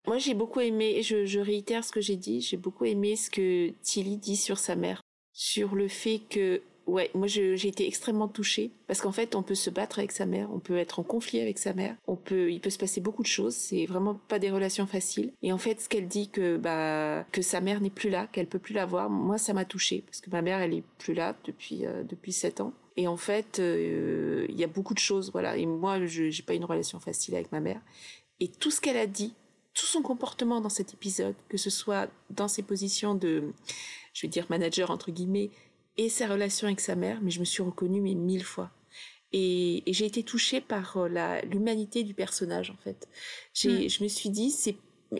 Moi, 0.07 0.17
j'ai 0.17 0.34
beaucoup 0.34 0.61
aimé, 0.61 1.01
je, 1.03 1.25
je 1.25 1.39
réitère 1.39 1.84
ce 1.84 1.91
que 1.91 2.01
j'ai 2.01 2.15
dit, 2.15 2.41
j'ai 2.41 2.57
beaucoup 2.57 2.86
aimé 2.86 3.15
ce 3.15 3.30
que 3.30 3.69
Tilly 3.82 4.17
dit 4.17 4.38
sur 4.38 4.57
sa 4.57 4.75
mère, 4.75 5.01
sur 5.39 5.73
le 5.73 5.87
fait 5.87 6.19
que, 6.29 6.61
ouais, 6.85 7.09
moi 7.13 7.27
j'ai 7.27 7.65
été 7.65 7.87
extrêmement 7.87 8.27
touchée, 8.27 8.71
parce 8.87 8.99
qu'en 8.99 9.13
fait, 9.13 9.35
on 9.35 9.41
peut 9.41 9.55
se 9.55 9.69
battre 9.69 9.99
avec 9.99 10.11
sa 10.11 10.25
mère, 10.25 10.49
on 10.53 10.59
peut 10.59 10.75
être 10.75 10.99
en 10.99 11.03
conflit 11.03 11.39
avec 11.39 11.59
sa 11.59 11.71
mère, 11.71 11.95
on 12.07 12.17
peut, 12.17 12.51
il 12.51 12.59
peut 12.59 12.69
se 12.69 12.77
passer 12.77 12.99
beaucoup 12.99 13.21
de 13.21 13.27
choses, 13.27 13.55
c'est 13.55 13.85
vraiment 13.85 14.15
pas 14.27 14.37
des 14.37 14.51
relations 14.51 14.85
faciles. 14.85 15.31
Et 15.41 15.53
en 15.53 15.57
fait, 15.57 15.79
ce 15.79 15.87
qu'elle 15.87 16.09
dit 16.09 16.27
que, 16.29 16.57
bah, 16.57 17.25
que 17.31 17.41
sa 17.41 17.61
mère 17.61 17.79
n'est 17.79 17.89
plus 17.89 18.09
là, 18.09 18.27
qu'elle 18.33 18.47
peut 18.47 18.59
plus 18.59 18.73
la 18.73 18.85
voir, 18.85 19.09
moi 19.09 19.37
ça 19.37 19.53
m'a 19.53 19.63
touchée, 19.63 20.03
parce 20.05 20.19
que 20.19 20.29
ma 20.29 20.41
mère, 20.41 20.59
elle 20.59 20.73
est 20.73 20.83
plus 20.97 21.13
là 21.13 21.37
depuis, 21.45 21.85
euh, 21.85 22.03
depuis 22.03 22.33
7 22.33 22.59
ans. 22.59 22.73
Et 22.97 23.07
en 23.07 23.15
fait, 23.15 23.59
euh, 23.59 24.45
il 24.49 24.59
y 24.59 24.65
a 24.65 24.67
beaucoup 24.67 24.93
de 24.93 24.99
choses, 24.99 25.31
voilà. 25.31 25.55
Et 25.55 25.65
moi, 25.65 26.05
je 26.05 26.23
n'ai 26.23 26.45
pas 26.45 26.53
une 26.53 26.65
relation 26.65 26.99
facile 26.99 27.35
avec 27.35 27.53
ma 27.53 27.61
mère. 27.61 27.79
Et 28.41 28.49
tout 28.49 28.71
ce 28.71 28.81
qu'elle 28.81 28.97
a 28.97 29.07
dit, 29.07 29.33
tout 29.74 29.86
son 29.86 30.01
comportement 30.01 30.61
dans 30.61 30.70
cet 30.70 30.93
épisode, 30.93 31.36
que 31.47 31.57
ce 31.57 31.70
soit 31.70 32.09
dans 32.30 32.47
ses 32.47 32.63
positions 32.63 33.15
de, 33.15 33.53
je 34.13 34.22
vais 34.24 34.28
dire 34.28 34.45
manager 34.49 34.91
entre 34.91 35.11
guillemets, 35.11 35.51
et 35.97 36.09
sa 36.09 36.28
relation 36.28 36.67
avec 36.67 36.80
sa 36.80 36.95
mère, 36.95 37.20
mais 37.22 37.32
je 37.32 37.39
me 37.39 37.45
suis 37.45 37.61
reconnue 37.61 38.01
mais 38.01 38.15
mille 38.15 38.43
fois. 38.43 38.72
Et, 39.32 39.84
j'ai 39.88 40.05
été 40.05 40.24
touchée 40.24 40.59
par 40.59 40.97
euh, 40.97 41.39
l'humanité 41.51 42.03
du 42.03 42.13
personnage 42.13 42.72
en 42.72 42.78
fait. 42.78 43.07
Mm. 43.63 43.88
Je 43.88 44.03
me 44.03 44.07
suis 44.07 44.30
dit 44.30 44.49
c'est 44.49 44.76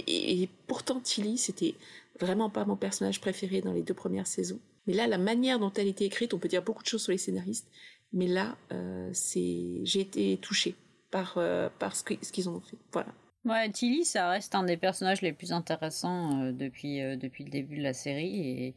et, 0.08 0.50
pourtant 0.68 1.00
Tilly 1.00 1.38
c'était 1.38 1.76
vraiment 2.20 2.50
pas 2.50 2.66
mon 2.66 2.76
personnage 2.76 3.22
préféré 3.22 3.62
dans 3.62 3.74
les 3.74 3.84
deux 3.84 3.94
premières 3.94 4.28
saisons. 4.28 4.60
Mais 4.88 4.94
là 4.94 5.06
la 5.06 5.18
manière 5.18 5.60
dont 5.60 5.72
elle 5.74 5.88
était 5.88 6.06
écrite, 6.06 6.34
on 6.34 6.40
peut 6.40 6.48
dire 6.48 6.64
beaucoup 6.64 6.84
de 6.84 6.88
choses 6.88 7.04
sur 7.04 7.12
les 7.12 7.18
scénaristes, 7.18 7.68
mais 8.12 8.28
là 8.28 8.58
euh, 8.72 9.10
c'est 9.14 9.82
j'ai 9.84 10.00
été 10.00 10.38
touchée 10.38 10.76
par 11.12 11.36
euh, 11.38 11.70
par 11.78 11.96
ce 11.96 12.04
qu'ils 12.04 12.50
ont 12.50 12.62
fait. 12.62 12.78
Voilà. 12.92 13.14
Ouais, 13.46 13.70
Tilly, 13.72 14.04
ça 14.04 14.30
reste 14.30 14.54
un 14.54 14.64
des 14.64 14.78
personnages 14.78 15.22
les 15.22 15.32
plus 15.32 15.54
intéressants 15.54 16.42
euh, 16.42 16.52
depuis, 16.52 17.02
euh, 17.02 17.16
depuis 17.16 17.46
le 17.46 17.50
début 17.50 17.78
de 17.78 17.84
la 17.84 17.94
série 17.94 18.42
et, 18.42 18.76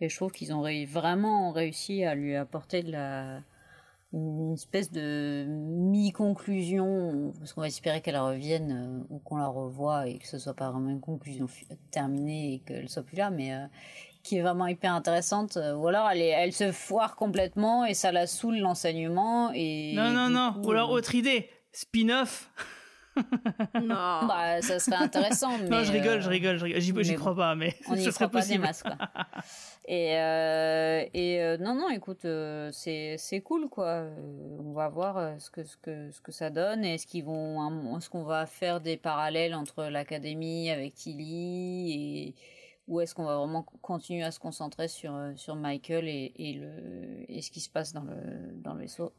et 0.00 0.08
je 0.08 0.16
trouve 0.16 0.30
qu'ils 0.30 0.54
ont 0.54 0.62
vraiment 0.86 1.50
réussi 1.50 2.04
à 2.04 2.14
lui 2.14 2.36
apporter 2.36 2.84
de 2.84 2.92
la, 2.92 3.40
une 4.12 4.52
espèce 4.54 4.92
de 4.92 5.44
mi-conclusion, 5.48 7.32
parce 7.38 7.52
qu'on 7.52 7.62
va 7.62 7.66
espérer 7.66 8.00
qu'elle 8.00 8.16
revienne 8.16 9.04
ou 9.10 9.18
qu'on 9.18 9.36
la 9.36 9.48
revoie 9.48 10.06
et 10.06 10.18
que 10.18 10.28
ce 10.28 10.38
soit 10.38 10.54
pas 10.54 10.70
vraiment 10.70 10.90
une 10.90 11.00
conclusion 11.00 11.46
terminée 11.90 12.54
et 12.54 12.58
qu'elle 12.60 12.88
soit 12.88 13.02
plus 13.02 13.16
là, 13.16 13.30
mais 13.30 13.52
qui 14.22 14.36
est 14.36 14.42
vraiment 14.42 14.68
hyper 14.68 14.94
intéressante. 14.94 15.56
ou 15.56 15.88
alors 15.88 16.08
elle, 16.10 16.22
elle 16.22 16.52
se 16.52 16.70
foire 16.70 17.16
complètement 17.16 17.84
et 17.84 17.94
ça 17.94 18.12
la 18.12 18.26
saoule 18.26 18.58
l'enseignement. 18.58 19.50
Et 19.54 19.94
non, 19.94 20.10
non, 20.10 20.28
non. 20.28 20.54
ou 20.62 20.70
alors 20.70 20.90
autre 20.90 21.14
idée, 21.14 21.48
spin-off. 21.72 22.50
Non. 23.82 24.20
Bah, 24.28 24.60
ça 24.62 24.78
serait 24.78 24.96
intéressant. 24.96 25.58
Mais 25.58 25.68
non, 25.68 25.84
je 25.84 25.92
rigole, 25.92 26.20
je 26.20 26.28
rigole, 26.28 26.58
je 26.58 26.64
rigole. 26.64 27.04
J'y 27.04 27.14
crois 27.14 27.34
pas, 27.34 27.54
mais 27.54 27.74
on 27.88 27.94
n'y 27.96 28.06
croit 28.08 28.28
pas 28.28 28.44
des 28.44 28.58
masses, 28.58 28.82
quoi. 28.82 28.96
et 29.88 30.16
euh, 30.18 31.04
et 31.14 31.42
euh, 31.42 31.56
non, 31.58 31.74
non, 31.74 31.90
écoute, 31.90 32.24
euh, 32.24 32.70
c'est 32.72 33.16
c'est 33.18 33.40
cool, 33.40 33.68
quoi. 33.68 34.04
on 34.58 34.72
va 34.72 34.88
voir 34.88 35.40
ce 35.40 35.50
que 35.50 35.64
ce 35.64 35.76
que 35.76 36.10
ce 36.10 36.20
que 36.20 36.32
ça 36.32 36.50
donne. 36.50 36.84
Est-ce 36.84 37.06
qu'ils 37.06 37.24
vont, 37.24 37.96
est-ce 37.96 38.10
qu'on 38.10 38.24
va 38.24 38.46
faire 38.46 38.80
des 38.80 38.96
parallèles 38.96 39.54
entre 39.54 39.84
l'académie 39.84 40.70
avec 40.70 40.94
Tilly 40.94 41.92
et 41.92 42.34
ou 42.86 43.00
est-ce 43.00 43.14
qu'on 43.14 43.24
va 43.24 43.38
vraiment 43.38 43.62
continuer 43.62 44.24
à 44.24 44.30
se 44.30 44.38
concentrer 44.38 44.88
sur 44.88 45.14
sur 45.36 45.56
Michael 45.56 46.06
et, 46.06 46.32
et 46.36 46.52
le 46.52 47.24
et 47.28 47.40
ce 47.40 47.50
qui 47.50 47.60
se 47.60 47.70
passe 47.70 47.92
dans 47.92 48.02
le 48.02 48.52
dans 48.62 48.74
le 48.74 48.80
vaisseau 48.80 49.12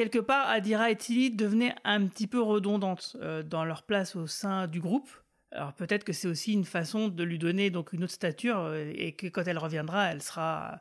quelque 0.00 0.18
part, 0.18 0.48
Adira 0.48 0.90
et 0.90 0.96
Tilly 0.96 1.30
devenaient 1.30 1.74
un 1.84 2.06
petit 2.06 2.26
peu 2.26 2.40
redondantes 2.40 3.18
euh, 3.20 3.42
dans 3.42 3.66
leur 3.66 3.82
place 3.82 4.16
au 4.16 4.26
sein 4.26 4.66
du 4.66 4.80
groupe. 4.80 5.10
Alors 5.52 5.74
peut-être 5.74 6.04
que 6.04 6.14
c'est 6.14 6.26
aussi 6.26 6.54
une 6.54 6.64
façon 6.64 7.08
de 7.08 7.22
lui 7.22 7.38
donner 7.38 7.68
donc 7.68 7.92
une 7.92 8.04
autre 8.04 8.14
stature 8.14 8.60
euh, 8.60 8.90
et 8.94 9.12
que 9.12 9.26
quand 9.26 9.46
elle 9.46 9.58
reviendra, 9.58 10.10
elle 10.10 10.22
sera 10.22 10.80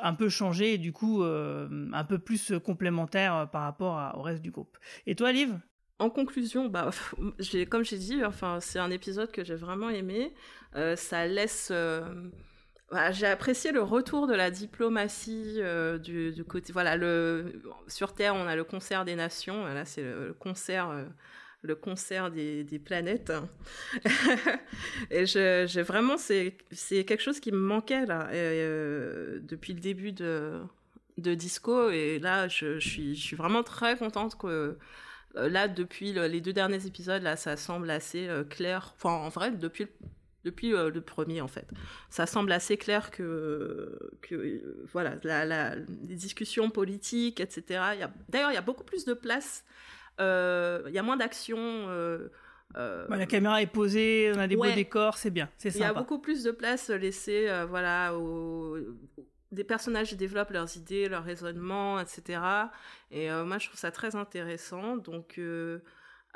un 0.00 0.14
peu 0.14 0.30
changée 0.30 0.72
et 0.72 0.78
du 0.78 0.94
coup 0.94 1.22
euh, 1.22 1.68
un 1.92 2.04
peu 2.04 2.18
plus 2.18 2.54
complémentaire 2.64 3.50
par 3.52 3.60
rapport 3.60 4.16
au 4.16 4.22
reste 4.22 4.40
du 4.40 4.50
groupe. 4.50 4.78
Et 5.06 5.14
toi, 5.14 5.32
Liv? 5.32 5.54
En 5.98 6.08
conclusion, 6.08 6.70
bah, 6.70 6.90
comme 7.68 7.84
j'ai 7.84 7.98
dit, 7.98 8.24
enfin, 8.24 8.60
c'est 8.60 8.78
un 8.78 8.90
épisode 8.90 9.30
que 9.32 9.44
j'ai 9.44 9.54
vraiment 9.54 9.90
aimé. 9.90 10.32
ça 10.96 11.26
laisse 11.26 11.70
bah, 12.90 13.10
j'ai 13.10 13.26
apprécié 13.26 13.72
le 13.72 13.82
retour 13.82 14.28
de 14.28 14.34
la 14.34 14.50
diplomatie 14.50 15.56
euh, 15.58 15.98
du, 15.98 16.44
côté. 16.44 16.72
Voilà, 16.72 16.96
le, 16.96 17.60
sur 17.88 18.14
Terre, 18.14 18.34
on 18.36 18.46
a 18.46 18.54
le 18.54 18.62
concert 18.62 19.04
des 19.04 19.16
nations. 19.16 19.64
Là, 19.66 19.84
c'est 19.84 20.02
le, 20.02 20.34
concert, 20.38 20.90
euh, 20.90 21.04
le 21.62 21.74
concert 21.74 22.30
des, 22.30 22.80
planètes. 22.84 23.32
et 25.10 25.26
j'ai 25.26 25.82
vraiment, 25.82 26.16
c'est, 26.16 26.56
quelque 27.04 27.22
chose 27.22 27.40
qui 27.40 27.50
me 27.50 27.58
manquait 27.58 28.06
là 28.06 28.28
euh, 28.32 29.40
depuis 29.42 29.72
le 29.74 29.80
début 29.80 30.12
de, 30.12 30.62
Disco. 31.18 31.90
Et 31.90 32.20
là, 32.20 32.46
je, 32.46 32.78
suis, 32.78 33.34
vraiment 33.34 33.64
très 33.64 33.96
contente 33.96 34.38
que 34.38 34.78
là, 35.34 35.66
depuis 35.66 36.12
les 36.12 36.40
deux 36.40 36.52
derniers 36.52 36.86
épisodes, 36.86 37.22
là, 37.22 37.34
ça 37.34 37.56
semble 37.56 37.90
assez 37.90 38.28
clair. 38.48 38.94
Enfin, 38.96 39.10
en 39.10 39.28
vrai, 39.28 39.50
depuis 39.50 39.88
depuis 40.46 40.72
euh, 40.72 40.90
le 40.90 41.00
premier 41.02 41.40
en 41.42 41.48
fait. 41.48 41.68
Ça 42.08 42.26
semble 42.26 42.52
assez 42.52 42.76
clair 42.78 43.10
que, 43.10 43.98
que 44.22 44.34
euh, 44.34 44.86
voilà, 44.92 45.16
la, 45.22 45.74
les 45.74 46.14
discussions 46.14 46.70
politiques, 46.70 47.40
etc. 47.40 47.80
D'ailleurs, 48.28 48.50
il 48.52 48.54
y 48.54 48.58
a 48.58 48.62
beaucoup 48.62 48.84
plus 48.84 49.04
de 49.04 49.12
place, 49.12 49.64
euh, 50.20 50.82
il 50.86 50.94
y 50.94 50.98
a 50.98 51.02
moins 51.02 51.16
d'action. 51.16 51.88
la 52.74 53.26
caméra 53.26 53.60
est 53.60 53.66
posée, 53.66 54.32
on 54.34 54.38
a 54.38 54.46
des 54.46 54.56
beaux 54.56 54.64
décors, 54.72 55.18
c'est 55.18 55.30
bien, 55.30 55.50
c'est 55.58 55.74
Il 55.74 55.80
y 55.80 55.84
a 55.84 55.92
beaucoup 55.92 56.20
plus 56.20 56.42
de 56.44 56.52
place 56.52 56.88
laissée, 56.88 57.50
voilà, 57.68 58.14
aux, 58.14 58.78
des 59.52 59.64
personnages 59.64 60.10
qui 60.10 60.16
développent 60.16 60.52
leurs 60.52 60.76
idées, 60.76 61.08
leurs 61.08 61.24
raisonnements, 61.24 61.98
etc. 62.00 62.40
Et 63.10 63.28
moi, 63.30 63.58
je 63.58 63.66
trouve 63.66 63.80
ça 63.80 63.90
très 63.90 64.14
intéressant. 64.14 64.96
Donc, 64.96 65.40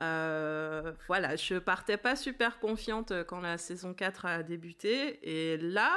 euh, 0.03 0.93
voilà, 1.07 1.37
je 1.37 1.57
partais 1.57 1.97
pas 1.97 2.17
super 2.17 2.59
confiante 2.59 3.13
quand 3.25 3.41
la 3.41 3.59
saison 3.59 3.95
4 3.95 4.27
a 4.27 4.43
débuté. 4.43 5.19
Et 5.23 5.59
là, 5.59 5.97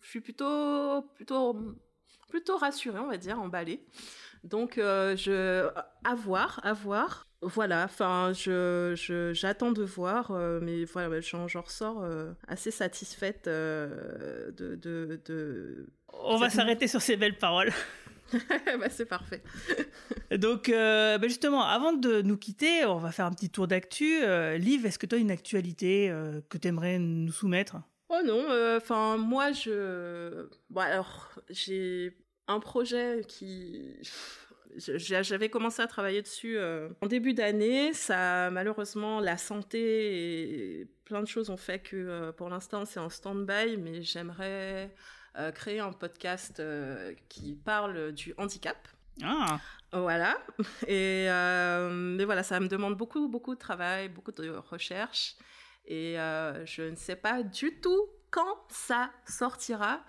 je 0.00 0.08
suis 0.08 0.20
plutôt, 0.20 1.02
plutôt, 1.14 1.76
plutôt 2.28 2.56
rassurée, 2.56 2.98
on 2.98 3.08
va 3.08 3.16
dire, 3.16 3.40
emballée. 3.40 3.84
Donc, 4.44 4.78
euh, 4.78 5.16
je, 5.16 5.68
à 6.04 6.14
voir, 6.14 6.60
à 6.62 6.72
voir. 6.72 7.26
Voilà, 7.42 7.84
enfin, 7.84 8.32
je, 8.34 9.30
j'attends 9.32 9.72
de 9.72 9.82
voir, 9.82 10.30
euh, 10.30 10.60
mais 10.62 10.84
voilà, 10.84 11.20
j'en, 11.20 11.46
ressors 11.46 12.04
assez 12.46 12.70
satisfaite 12.70 13.46
de, 13.46 14.52
de, 14.58 15.20
de, 15.24 15.86
On 16.12 16.36
va 16.36 16.50
s'arrêter 16.50 16.86
sur 16.86 17.00
ces 17.00 17.16
belles 17.16 17.38
paroles. 17.38 17.72
bah, 18.78 18.88
c'est 18.90 19.06
parfait. 19.06 19.42
Donc, 20.36 20.68
euh, 20.68 21.18
bah, 21.18 21.28
justement, 21.28 21.62
avant 21.62 21.92
de 21.92 22.22
nous 22.22 22.36
quitter, 22.36 22.84
on 22.84 22.98
va 22.98 23.12
faire 23.12 23.26
un 23.26 23.32
petit 23.32 23.50
tour 23.50 23.66
d'actu. 23.66 24.22
Euh, 24.22 24.56
Liv, 24.56 24.86
est-ce 24.86 24.98
que 24.98 25.06
tu 25.06 25.14
as 25.14 25.18
une 25.18 25.30
actualité 25.30 26.10
euh, 26.10 26.40
que 26.48 26.58
tu 26.58 26.68
aimerais 26.68 26.98
nous 26.98 27.32
soumettre? 27.32 27.76
Oh 28.08 28.20
non, 28.24 28.46
enfin, 28.76 29.16
moi, 29.16 29.52
je. 29.52 30.48
Bon, 30.68 30.80
alors, 30.80 31.30
j'ai 31.48 32.16
un 32.48 32.60
projet 32.60 33.22
qui. 33.26 33.96
J'avais 34.76 35.48
commencé 35.48 35.82
à 35.82 35.88
travailler 35.88 36.22
dessus 36.22 36.56
en 37.00 37.06
début 37.08 37.34
d'année. 37.34 37.92
Ça, 37.92 38.50
malheureusement, 38.50 39.18
la 39.18 39.36
santé 39.36 40.80
et 40.80 40.86
plein 41.04 41.22
de 41.22 41.26
choses 41.26 41.50
ont 41.50 41.56
fait 41.56 41.80
que 41.80 42.30
pour 42.36 42.48
l'instant, 42.48 42.84
c'est 42.84 43.00
en 43.00 43.10
stand-by, 43.10 43.78
mais 43.78 44.02
j'aimerais 44.02 44.94
euh, 45.38 45.52
créer 45.52 45.78
un 45.78 45.92
podcast 45.92 46.58
euh, 46.58 47.14
qui 47.28 47.54
parle 47.54 48.10
du 48.12 48.34
handicap. 48.36 48.76
Ah. 49.22 49.60
Voilà. 49.92 50.36
Et 50.88 51.26
euh, 51.30 51.88
mais 51.90 52.24
voilà, 52.24 52.42
ça 52.42 52.58
me 52.58 52.66
demande 52.66 52.96
beaucoup, 52.96 53.28
beaucoup 53.28 53.54
de 53.54 53.60
travail, 53.60 54.08
beaucoup 54.08 54.32
de 54.32 54.50
recherche. 54.50 55.36
Et 55.86 56.14
je 56.14 56.88
ne 56.88 56.96
sais 56.96 57.16
pas 57.16 57.42
du 57.42 57.80
tout 57.80 58.08
quand 58.30 58.58
ça 58.68 59.10
sortira. 59.26 60.04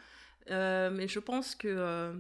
mais 0.48 1.08
je 1.08 1.20
pense 1.20 1.56
que 1.56 2.14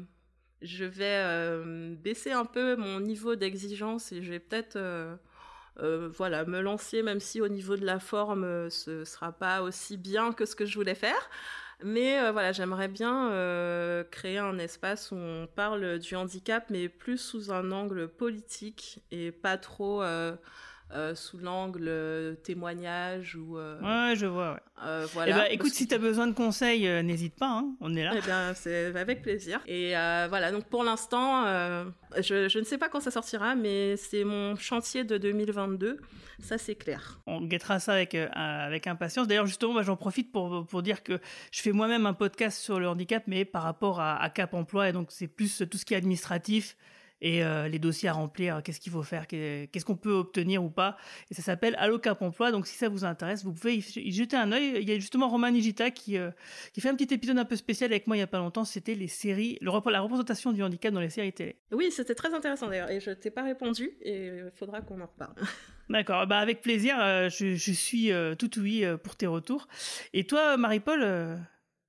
je 0.61 0.85
vais 0.85 1.95
baisser 1.95 2.31
un 2.31 2.45
peu 2.45 2.75
mon 2.75 2.99
niveau 2.99 3.35
d'exigence 3.35 4.11
et 4.11 4.23
je 4.23 4.31
vais 4.31 4.39
peut-être 4.39 4.79
voilà, 5.77 6.45
me 6.45 6.61
lancer, 6.61 7.03
même 7.03 7.19
si 7.19 7.39
au 7.39 7.49
niveau 7.49 7.75
de 7.75 7.85
la 7.85 7.99
forme, 7.99 8.69
ce 8.71 9.05
sera 9.05 9.31
pas 9.31 9.61
aussi 9.61 9.97
bien 9.97 10.33
que 10.33 10.45
ce 10.45 10.55
que 10.55 10.65
je 10.65 10.75
voulais 10.75 10.95
faire. 10.95 11.29
Mais 11.83 12.19
euh, 12.19 12.31
voilà, 12.31 12.51
j'aimerais 12.51 12.87
bien 12.87 13.31
euh, 13.31 14.03
créer 14.03 14.37
un 14.37 14.57
espace 14.59 15.11
où 15.11 15.15
on 15.15 15.47
parle 15.47 15.99
du 15.99 16.15
handicap, 16.15 16.65
mais 16.69 16.89
plus 16.89 17.17
sous 17.17 17.51
un 17.51 17.71
angle 17.71 18.07
politique 18.07 18.99
et 19.11 19.31
pas 19.31 19.57
trop 19.57 20.03
euh, 20.03 20.35
sous 21.15 21.37
l'angle 21.37 22.37
témoignage 22.43 23.35
ou. 23.35 23.57
ouais, 23.57 24.13
je 24.15 24.25
vois. 24.25 24.59
Ouais. 24.83 25.05
voilà. 25.13 25.31
Eh 25.31 25.33
ben, 25.33 25.55
écoute, 25.55 25.73
si 25.73 25.87
tu 25.87 25.95
as 25.95 25.97
besoin 25.97 26.27
de 26.27 26.33
conseils, 26.33 26.87
n'hésite 27.03 27.35
pas, 27.35 27.49
hein, 27.49 27.75
on 27.79 27.95
est 27.95 28.03
là. 28.03 28.13
Eh 28.15 28.21
bien, 28.21 28.53
c'est 28.53 28.95
avec 28.95 29.21
plaisir. 29.21 29.61
Et 29.67 29.91
voilà, 30.29 30.51
donc 30.51 30.65
pour 30.65 30.83
l'instant, 30.83 31.45
je, 32.17 32.49
je, 32.49 32.59
ne 32.59 32.63
sais 32.63 32.77
pas 32.77 32.89
quand 32.89 32.99
ça 32.99 33.11
sortira, 33.11 33.55
mais 33.55 33.95
c'est 33.97 34.23
mon 34.23 34.55
chantier 34.55 35.03
de 35.03 35.17
2022. 35.17 35.99
Ça, 36.41 36.57
c'est 36.57 36.75
clair. 36.75 37.19
On 37.27 37.41
guettera 37.41 37.79
ça 37.79 37.93
avec, 37.93 38.15
euh, 38.15 38.27
avec 38.33 38.87
impatience. 38.87 39.27
D'ailleurs, 39.27 39.45
justement, 39.45 39.81
j'en 39.83 39.95
profite 39.95 40.31
pour, 40.31 40.65
pour 40.65 40.81
dire 40.81 41.03
que 41.03 41.19
je 41.51 41.61
fais 41.61 41.71
moi-même 41.71 42.05
un 42.05 42.13
podcast 42.13 42.57
sur 42.59 42.79
le 42.79 42.87
handicap, 42.87 43.23
mais 43.27 43.45
par 43.45 43.63
rapport 43.63 43.99
à, 43.99 44.21
à 44.21 44.29
Cap 44.29 44.53
Emploi, 44.53 44.89
et 44.89 44.91
donc 44.91 45.11
c'est 45.11 45.27
plus 45.27 45.63
tout 45.69 45.77
ce 45.77 45.85
qui 45.85 45.93
est 45.93 45.97
administratif 45.97 46.75
et 47.21 47.43
euh, 47.43 47.67
les 47.67 47.79
dossiers 47.79 48.09
à 48.09 48.13
remplir, 48.13 48.61
qu'est-ce 48.63 48.79
qu'il 48.79 48.91
faut 48.91 49.03
faire, 49.03 49.27
qu'est-ce 49.27 49.85
qu'on 49.85 49.95
peut 49.95 50.11
obtenir 50.11 50.63
ou 50.63 50.69
pas. 50.69 50.97
Et 51.29 51.33
ça 51.33 51.41
s'appelle 51.41 51.75
Allo 51.77 51.99
Cap 51.99 52.21
Emploi. 52.21 52.51
Donc 52.51 52.67
si 52.67 52.75
ça 52.75 52.89
vous 52.89 53.05
intéresse, 53.05 53.43
vous 53.43 53.53
pouvez 53.53 53.75
y 53.77 54.11
jeter 54.11 54.35
un 54.35 54.51
œil. 54.51 54.77
Il 54.81 54.89
y 54.89 54.91
a 54.91 54.95
justement 54.95 55.29
Roman 55.29 55.51
Nigita 55.51 55.91
qui 55.91 56.17
euh, 56.17 56.31
qui 56.73 56.81
fait 56.81 56.89
un 56.89 56.95
petit 56.95 57.13
épisode 57.13 57.37
un 57.37 57.45
peu 57.45 57.55
spécial 57.55 57.91
avec 57.91 58.07
moi 58.07 58.17
il 58.17 58.19
y 58.19 58.23
a 58.23 58.27
pas 58.27 58.39
longtemps. 58.39 58.65
C'était 58.65 58.95
les 58.95 59.07
séries, 59.07 59.57
le, 59.61 59.71
la 59.91 60.01
représentation 60.01 60.51
du 60.51 60.63
handicap 60.63 60.93
dans 60.93 60.99
les 60.99 61.09
séries 61.09 61.33
télé. 61.33 61.57
Oui, 61.71 61.91
c'était 61.91 62.15
très 62.15 62.33
intéressant 62.33 62.67
d'ailleurs. 62.67 62.89
Et 62.89 62.99
je 62.99 63.11
t'ai 63.11 63.29
pas 63.29 63.43
répondu 63.43 63.91
et 64.01 64.27
il 64.27 64.51
faudra 64.55 64.81
qu'on 64.81 64.99
en 65.01 65.05
reparle. 65.05 65.35
D'accord, 65.89 66.25
bah 66.25 66.39
avec 66.39 66.61
plaisir. 66.61 66.95
Euh, 66.99 67.29
je, 67.29 67.55
je, 67.55 67.71
suis 67.71 68.11
tout 68.39 68.59
oui 68.59 68.83
pour 69.03 69.15
tes 69.15 69.27
retours. 69.27 69.67
Et 70.13 70.25
toi, 70.25 70.57
Marie-Paul, 70.57 71.37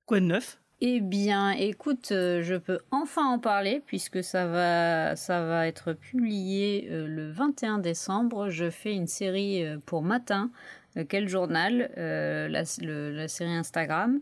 quoi 0.05 0.19
de 0.19 0.25
neuf? 0.25 0.59
Eh 0.85 0.99
bien, 0.99 1.51
écoute, 1.51 2.11
euh, 2.11 2.43
je 2.43 2.55
peux 2.55 2.79
enfin 2.91 3.25
en 3.25 3.39
parler 3.39 3.81
puisque 3.85 4.21
ça 4.21 4.47
va, 4.47 5.15
ça 5.15 5.45
va 5.45 5.65
être 5.65 5.93
publié 5.93 6.89
euh, 6.91 7.07
le 7.07 7.31
21 7.31 7.77
décembre. 7.77 8.49
Je 8.49 8.69
fais 8.69 8.93
une 8.93 9.07
série 9.07 9.63
euh, 9.63 9.77
pour 9.85 10.01
Matin, 10.01 10.51
quel 11.07 11.29
journal, 11.29 11.89
la, 11.95 12.65
série 12.65 13.55
Instagram. 13.55 14.19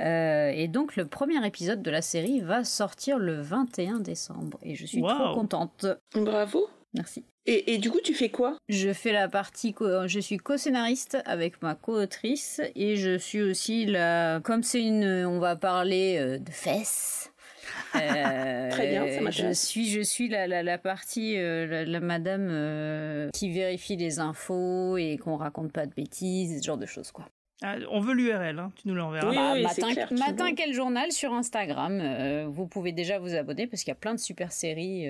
et 0.00 0.68
donc, 0.68 0.96
le 0.96 1.06
premier 1.06 1.46
épisode 1.46 1.82
de 1.82 1.90
la 1.90 2.00
série 2.00 2.40
va 2.40 2.64
sortir 2.64 3.18
le 3.18 3.42
21 3.42 4.00
décembre. 4.00 4.58
Et 4.62 4.74
je 4.76 4.86
suis 4.86 5.02
trop 5.02 5.34
contente. 5.34 5.86
Bravo. 6.14 6.68
Merci. 6.94 7.24
Et, 7.50 7.78
du 7.78 7.90
coup, 7.90 8.00
tu 8.04 8.12
fais 8.12 8.28
quoi? 8.28 8.58
Je 8.68 8.92
fais 8.92 9.12
la 9.12 9.26
partie, 9.26 9.74
je 10.06 10.20
suis 10.20 10.36
co-scénariste 10.36 11.16
avec 11.24 11.62
ma 11.62 11.74
co-autrice 11.74 12.60
et 12.74 12.96
je 12.96 13.16
suis 13.16 13.40
aussi 13.40 13.86
la, 13.86 14.40
comme 14.44 14.62
c'est 14.62 14.82
une, 14.82 15.24
on 15.24 15.38
va 15.38 15.56
parler 15.56 16.18
euh, 16.18 16.38
de 16.38 16.50
fesses. 16.50 17.32
Très 17.92 18.88
bien, 18.90 19.08
ça 19.08 19.30
je 19.30 19.52
suis, 19.54 19.88
je 19.88 20.02
suis 20.02 20.28
la, 20.28 20.46
la, 20.46 20.62
la 20.62 20.76
partie, 20.76 21.38
euh, 21.38 21.66
la, 21.66 21.84
la 21.86 22.00
madame 22.00 22.48
euh, 22.50 23.30
qui 23.32 23.50
vérifie 23.50 23.96
les 23.96 24.18
infos 24.18 24.98
et 24.98 25.16
qu'on 25.16 25.36
raconte 25.36 25.72
pas 25.72 25.86
de 25.86 25.94
bêtises, 25.94 26.60
ce 26.60 26.66
genre 26.66 26.76
de 26.76 26.86
choses, 26.86 27.12
quoi. 27.12 27.24
Ah, 27.62 27.74
on 27.90 27.98
veut 27.98 28.14
l'URL, 28.14 28.58
hein, 28.58 28.70
tu 28.76 28.86
nous 28.86 28.94
l'enverras. 28.94 29.30
Oui, 29.30 29.36
Bah, 29.36 29.52
oui, 29.54 29.62
matin, 29.62 29.92
clair, 29.92 30.54
quel 30.56 30.72
journal 30.72 31.10
sur 31.10 31.32
Instagram. 31.32 31.98
euh, 32.00 32.46
vous 32.48 32.68
pouvez 32.68 32.92
déjà 32.92 33.18
vous 33.18 33.34
abonner 33.34 33.66
parce 33.66 33.82
qu'il 33.82 33.90
y 33.90 33.96
a 33.96 33.96
plein 33.96 34.14
de 34.14 34.20
super 34.20 34.52
séries. 34.52 35.08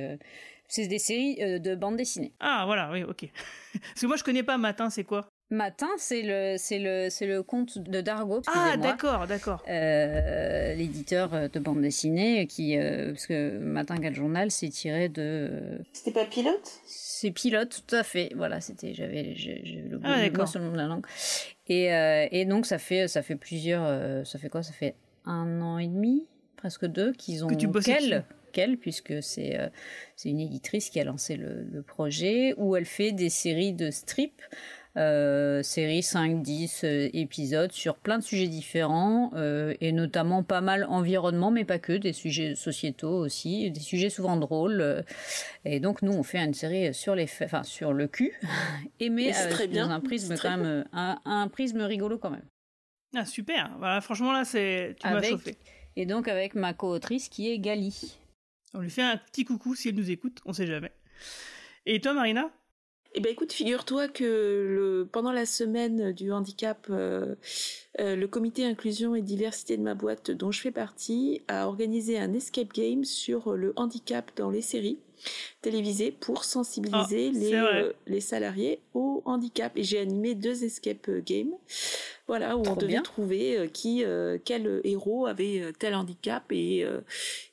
C'est 0.69 0.87
des 0.87 0.99
séries 0.99 1.39
euh, 1.43 1.59
de 1.59 1.75
bande 1.75 1.97
dessinée. 1.97 2.33
Ah, 2.41 2.65
voilà, 2.67 2.91
oui, 2.93 3.03
ok. 3.03 3.27
Parce 3.73 4.01
que 4.01 4.07
moi, 4.07 4.17
je 4.17 4.25
connais 4.25 4.43
pas 4.43 4.59
Matin, 4.59 4.91
c'est 4.91 5.05
quoi? 5.05 5.27
Matin, 5.51 5.89
c'est 5.97 6.21
le, 6.21 6.57
c'est 6.59 6.79
le, 6.79 7.09
c'est 7.09 7.27
le 7.27 7.43
compte 7.43 7.79
de 7.79 8.03
Dargo. 8.03 8.43
Ah, 8.49 8.77
d'accord, 8.77 9.27
d'accord. 9.27 9.63
Euh, 9.67 10.75
l'éditeur 10.75 11.33
euh, 11.33 11.49
de 11.49 11.59
bande 11.59 11.81
dessinée 11.81 12.47
qui 12.47 12.77
euh, 12.77 13.13
parce 13.13 13.27
que 13.27 13.57
Matin 13.57 13.97
quel 13.97 14.15
journal 14.15 14.51
c'est 14.51 14.69
tiré 14.69 15.09
de 15.09 15.79
C'était 15.95 16.11
pas 16.13 16.27
pilote? 16.27 16.81
C'est 16.85 17.31
pilote 17.31 17.83
tout 17.87 17.95
à 17.97 18.03
fait 18.03 18.31
voilà 18.37 18.61
c'était 18.61 18.93
j'avais 18.93 19.35
j'ai 19.37 19.87
le, 19.89 19.99
Ah, 20.05 20.17
le 20.19 20.25
d'accord. 20.29 20.41
mot 20.41 20.47
sur 20.47 20.61
le 20.61 20.67
nom 20.67 20.73
de 20.73 20.77
la 20.77 20.87
langue 20.87 21.07
et 21.67 21.95
euh, 21.95 22.27
et 22.31 22.45
donc 22.45 22.67
ça 22.67 22.77
fait 22.77 23.09
ça 23.09 23.23
fait 23.23 23.37
plusieurs 23.37 23.85
euh, 23.87 24.25
ça 24.25 24.39
fait 24.39 24.51
quoi? 24.51 24.63
Ça 24.63 24.73
fait 24.75 24.97
un 25.25 25.63
an 25.63 25.79
et 25.79 25.87
demi 25.87 26.27
presque 26.57 26.85
deux 26.85 27.13
qu'ils 27.13 27.43
ont 27.47 27.49
Que 27.49 27.55
tu 27.55 27.69
qu'elle 28.59 28.77
puisque 28.77 29.23
c'est 29.23 29.59
euh, 29.59 29.69
c'est 30.17 30.29
une 30.31 30.41
éditrice 30.41 30.91
qui 30.91 30.99
a 31.01 31.05
lancé 31.05 31.37
le, 31.37 31.63
le 31.63 31.83
projet 31.83 32.55
où 32.57 32.75
elle 32.77 32.85
fait 32.87 33.13
des 33.13 33.29
séries 33.31 33.73
de 33.73 33.91
strips 33.91 34.43
euh, 34.97 35.63
séries 35.63 36.03
5, 36.03 36.43
10 36.43 36.81
euh, 36.83 37.09
épisodes 37.13 37.71
sur 37.71 37.95
plein 37.97 38.19
de 38.19 38.25
sujets 38.25 38.49
différents 38.49 39.31
euh, 39.35 39.75
et 39.81 39.93
notamment 39.93 40.43
pas 40.43 40.61
mal 40.61 40.85
environnement 40.89 41.53
mais 41.53 41.65
pas 41.65 41.79
que, 41.79 41.93
des 41.93 42.13
sujets 42.13 42.57
sociétaux 42.57 43.17
aussi, 43.25 43.71
des 43.71 43.79
sujets 43.81 44.11
souvent 44.11 44.37
drôles. 44.37 44.81
euh, 44.81 45.03
et 45.65 45.79
donc 45.79 46.03
nous 46.03 46.13
on 46.13 46.25
fait 46.25 46.39
une 46.39 46.55
série 46.55 46.93
sur 46.93 47.15
les 47.15 47.29
enfin 47.45 47.63
sur 47.63 47.93
le 47.93 48.09
cul 48.09 48.33
et 49.01 49.09
mais 49.11 49.31
euh, 49.37 49.51
très 49.51 49.69
bien, 49.69 49.87
dans 49.87 49.93
un 49.93 50.01
prisme 50.01 50.35
quand 50.37 50.57
même 50.57 50.67
euh, 50.67 50.85
un, 50.93 51.21
un 51.25 51.47
prisme 51.49 51.83
rigolo 51.83 52.19
quand 52.19 52.31
même. 52.31 52.47
Ah, 53.15 53.25
super. 53.25 53.71
Voilà, 53.79 54.03
franchement, 54.03 54.33
là, 54.33 54.45
c'est 54.45 54.95
tu 55.01 55.07
m'as 55.07 55.17
Avec- 55.17 55.31
chauffé. 55.31 55.57
Et 55.97 56.05
donc 56.05 56.29
avec 56.29 56.55
ma 56.55 56.75
co-autrice 56.75 57.29
qui 57.31 57.51
est 57.51 57.59
Gali. 57.59 58.19
On 58.75 58.81
lui 58.81 58.91
fait 58.91 59.03
un 59.03 59.17
petit 59.17 59.45
coucou 59.45 59.75
si 59.75 59.89
elle 59.89 59.95
nous 59.95 60.11
écoute, 60.11 60.41
on 60.45 60.53
sait 60.53 60.67
jamais. 60.67 60.93
Et 61.87 62.01
toi, 62.01 62.13
Marina? 62.13 62.51
Eh 63.15 63.21
ben 63.21 63.33
écoute, 63.33 63.53
figure-toi 63.53 64.09
que 64.09 65.09
pendant 65.11 65.33
la 65.33 65.47
semaine 65.47 66.13
du 66.13 66.31
handicap, 66.31 66.87
euh, 66.91 67.35
euh, 68.01 68.15
le 68.15 68.29
comité 68.29 68.67
inclusion 68.67 69.15
et 69.15 69.23
diversité 69.23 69.79
de 69.79 69.83
ma 69.83 69.95
boîte 69.95 70.31
dont 70.31 70.53
je 70.53 70.61
fais 70.61 70.71
partie 70.71 71.43
a 71.49 71.67
organisé 71.67 72.19
un 72.19 72.35
escape 72.35 72.73
game 72.75 73.05
sur 73.05 73.55
le 73.55 73.73
handicap 73.77 74.31
dans 74.37 74.51
les 74.51 74.61
séries 74.61 74.99
télévisées 75.63 76.11
pour 76.13 76.45
sensibiliser 76.45 77.31
Ah, 77.35 77.39
les, 77.39 77.55
euh, 77.55 77.93
les 78.07 78.21
salariés 78.21 78.81
au 78.95 79.23
handicap. 79.25 79.73
Et 79.77 79.83
j'ai 79.83 79.99
animé 79.99 80.35
deux 80.35 80.65
escape 80.65 81.11
games, 81.25 81.53
voilà, 82.27 82.57
où 82.57 82.63
on 82.67 82.75
devait 82.77 82.93
bien. 82.93 83.03
trouver 83.03 83.59
euh, 83.59 83.67
qui, 83.67 84.05
euh, 84.05 84.39
quel 84.45 84.81
héros 84.85 85.27
avait 85.27 85.73
tel 85.79 85.95
handicap 85.95 86.45
et 86.51 86.85
euh, 86.85 87.01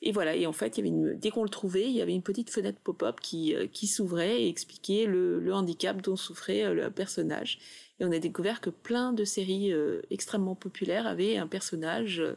et 0.02 0.12
voilà. 0.12 0.36
Et 0.36 0.46
en 0.46 0.52
fait, 0.52 0.76
il 0.78 0.84
y 0.84 0.88
avait 0.88 0.96
une, 0.96 1.14
dès 1.18 1.30
qu'on 1.30 1.42
le 1.42 1.48
trouvait, 1.48 1.84
il 1.86 1.92
y 1.96 2.02
avait 2.02 2.14
une 2.14 2.22
petite 2.22 2.50
fenêtre 2.50 2.78
pop-up 2.82 3.20
qui, 3.20 3.54
euh, 3.54 3.66
qui 3.72 3.86
s'ouvrait 3.86 4.42
et 4.42 4.48
expliquait 4.48 5.06
le, 5.06 5.40
le 5.40 5.52
handicap 5.54 6.00
dont 6.02 6.16
souffrait 6.16 6.64
euh, 6.64 6.74
le 6.74 6.90
personnage. 6.90 7.58
Et 7.98 8.04
on 8.04 8.12
a 8.12 8.18
découvert 8.18 8.60
que 8.60 8.68
plein 8.68 9.12
de 9.14 9.24
séries 9.24 9.72
euh, 9.72 10.02
extrêmement 10.10 10.54
populaires 10.54 11.06
avaient 11.06 11.38
un 11.38 11.46
personnage 11.46 12.20
euh, 12.20 12.34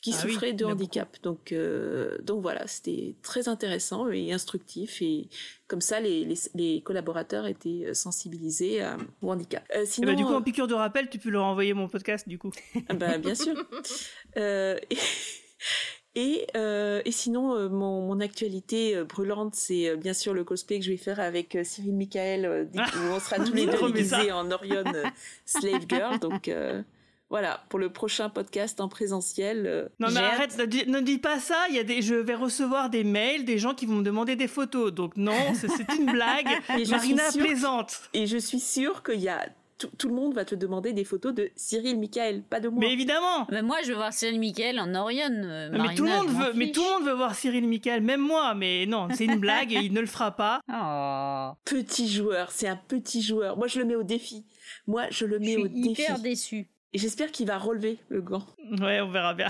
qui 0.00 0.12
Ah 0.14 0.18
souffrait 0.22 0.54
de 0.54 0.64
handicap. 0.64 1.18
Donc, 1.22 1.52
euh, 1.52 2.16
donc 2.22 2.40
voilà, 2.40 2.66
c'était 2.66 3.14
très 3.22 3.48
intéressant 3.48 4.08
et 4.08 4.32
instructif. 4.32 5.02
Et 5.02 5.28
comme 5.66 5.82
ça, 5.82 6.00
les, 6.00 6.24
les, 6.24 6.36
les 6.54 6.80
collaborateurs 6.82 7.46
étaient 7.46 7.92
sensibilisés 7.92 8.80
à- 8.80 8.96
au 9.20 9.30
handicap. 9.30 9.62
Eh 9.74 9.84
sinon, 9.84 10.06
ben, 10.08 10.16
Du 10.16 10.24
coup, 10.24 10.32
en 10.32 10.40
piqûre 10.42 10.68
de 10.68 10.74
rappel, 10.74 11.10
tu 11.10 11.18
peux 11.18 11.28
leur 11.30 11.44
envoyer 11.44 11.74
mon 11.74 11.86
podcast, 11.88 12.26
du 12.26 12.38
coup. 12.38 12.50
ah 12.88 12.94
bah, 12.94 13.18
bien 13.18 13.34
sûr. 13.34 13.54
Et 14.36 14.96
et, 16.14 16.46
euh, 16.56 17.02
et 17.04 17.10
sinon, 17.12 17.54
euh, 17.56 17.68
mon, 17.68 18.02
mon 18.06 18.20
actualité 18.20 18.94
euh, 18.96 19.04
brûlante, 19.04 19.54
c'est 19.54 19.96
bien 19.96 20.14
sûr 20.14 20.32
le 20.34 20.44
cosplay 20.44 20.78
que 20.78 20.84
je 20.84 20.90
vais 20.90 20.96
faire 20.96 21.18
avec 21.20 21.58
Cyril 21.64 21.94
Michael, 21.94 22.68
dès- 22.72 22.80
où 22.80 23.12
on 23.12 23.20
sera 23.20 23.36
tous 23.44 23.52
les 23.52 23.66
deux 23.66 23.90
déguisés 23.92 24.30
en 24.32 24.50
Orion 24.50 24.84
Slave 25.44 25.84
Girl. 25.88 26.18
Donc 26.20 26.50
voilà, 27.30 27.64
pour 27.68 27.78
le 27.80 27.88
prochain 27.90 28.28
podcast 28.28 28.80
en 28.80 28.88
présentiel. 28.88 29.90
Non 29.98 30.08
mais 30.12 30.20
arrête, 30.20 30.56
ne 30.58 30.66
dis, 30.66 30.84
ne 30.86 31.00
dis 31.00 31.18
pas 31.18 31.40
ça. 31.40 31.56
Il 31.70 31.74
y 31.74 31.78
a 31.80 31.82
des, 31.84 32.00
je 32.02 32.14
vais 32.14 32.34
recevoir 32.36 32.90
des 32.90 33.02
mails, 33.02 33.44
des 33.44 33.58
gens 33.58 33.74
qui 33.74 33.86
vont 33.86 33.96
me 33.96 34.04
demander 34.04 34.36
des 34.36 34.46
photos. 34.46 34.92
Donc 34.92 35.16
non, 35.16 35.32
c'est 35.54 35.68
une 35.98 36.12
blague. 36.12 36.46
Et 36.78 36.84
Marina 36.86 37.24
plaisante. 37.36 38.02
Et 38.12 38.26
je 38.26 38.36
suis 38.36 38.60
sûre 38.60 39.02
qu'il 39.02 39.20
y 39.20 39.28
a 39.28 39.48
tout, 39.78 40.08
le 40.08 40.14
monde 40.14 40.34
va 40.34 40.44
te 40.44 40.54
demander 40.54 40.92
des 40.92 41.04
photos 41.04 41.34
de 41.34 41.50
Cyril 41.56 41.98
Michael, 41.98 42.42
pas 42.42 42.60
de 42.60 42.68
moi. 42.68 42.78
Mais 42.80 42.92
évidemment. 42.92 43.46
Mais 43.50 43.62
moi 43.62 43.76
je 43.82 43.88
veux 43.88 43.96
voir 43.96 44.12
Cyril 44.12 44.38
Michael 44.38 44.78
en 44.78 44.94
Orion. 44.94 45.28
euh, 45.30 45.68
mais 45.72 45.78
Marina, 45.78 45.94
tout 45.96 46.04
le 46.04 46.10
monde 46.10 46.28
veut, 46.28 46.52
mais 46.54 46.72
tout 46.72 46.82
le 46.82 46.94
monde 46.94 47.04
veut 47.08 47.14
voir 47.14 47.34
Cyril 47.34 47.66
Michael, 47.68 48.02
même 48.02 48.20
moi. 48.20 48.54
Mais 48.54 48.86
non, 48.86 49.08
c'est 49.12 49.24
une 49.24 49.38
blague 49.40 49.72
et 49.72 49.80
il 49.80 49.92
ne 49.92 50.00
le 50.00 50.06
fera 50.06 50.32
pas. 50.32 50.60
Oh, 50.76 51.52
Petit 51.64 52.08
joueur, 52.08 52.50
c'est 52.50 52.68
un 52.68 52.76
petit 52.76 53.22
joueur. 53.22 53.56
Moi, 53.56 53.66
je 53.68 53.78
le 53.78 53.84
mets 53.84 53.94
au 53.94 54.02
défi. 54.02 54.44
Moi, 54.86 55.04
je 55.10 55.24
le 55.24 55.38
je 55.40 55.44
mets 55.44 55.56
au 55.56 55.68
défi. 55.68 55.90
hyper 55.90 56.18
déçue. 56.18 56.68
Et 56.92 56.98
j'espère 56.98 57.30
qu'il 57.32 57.46
va 57.46 57.58
relever 57.58 57.98
le 58.08 58.20
gant. 58.22 58.44
Ouais, 58.80 59.00
on 59.00 59.10
verra 59.10 59.34
bien. 59.34 59.48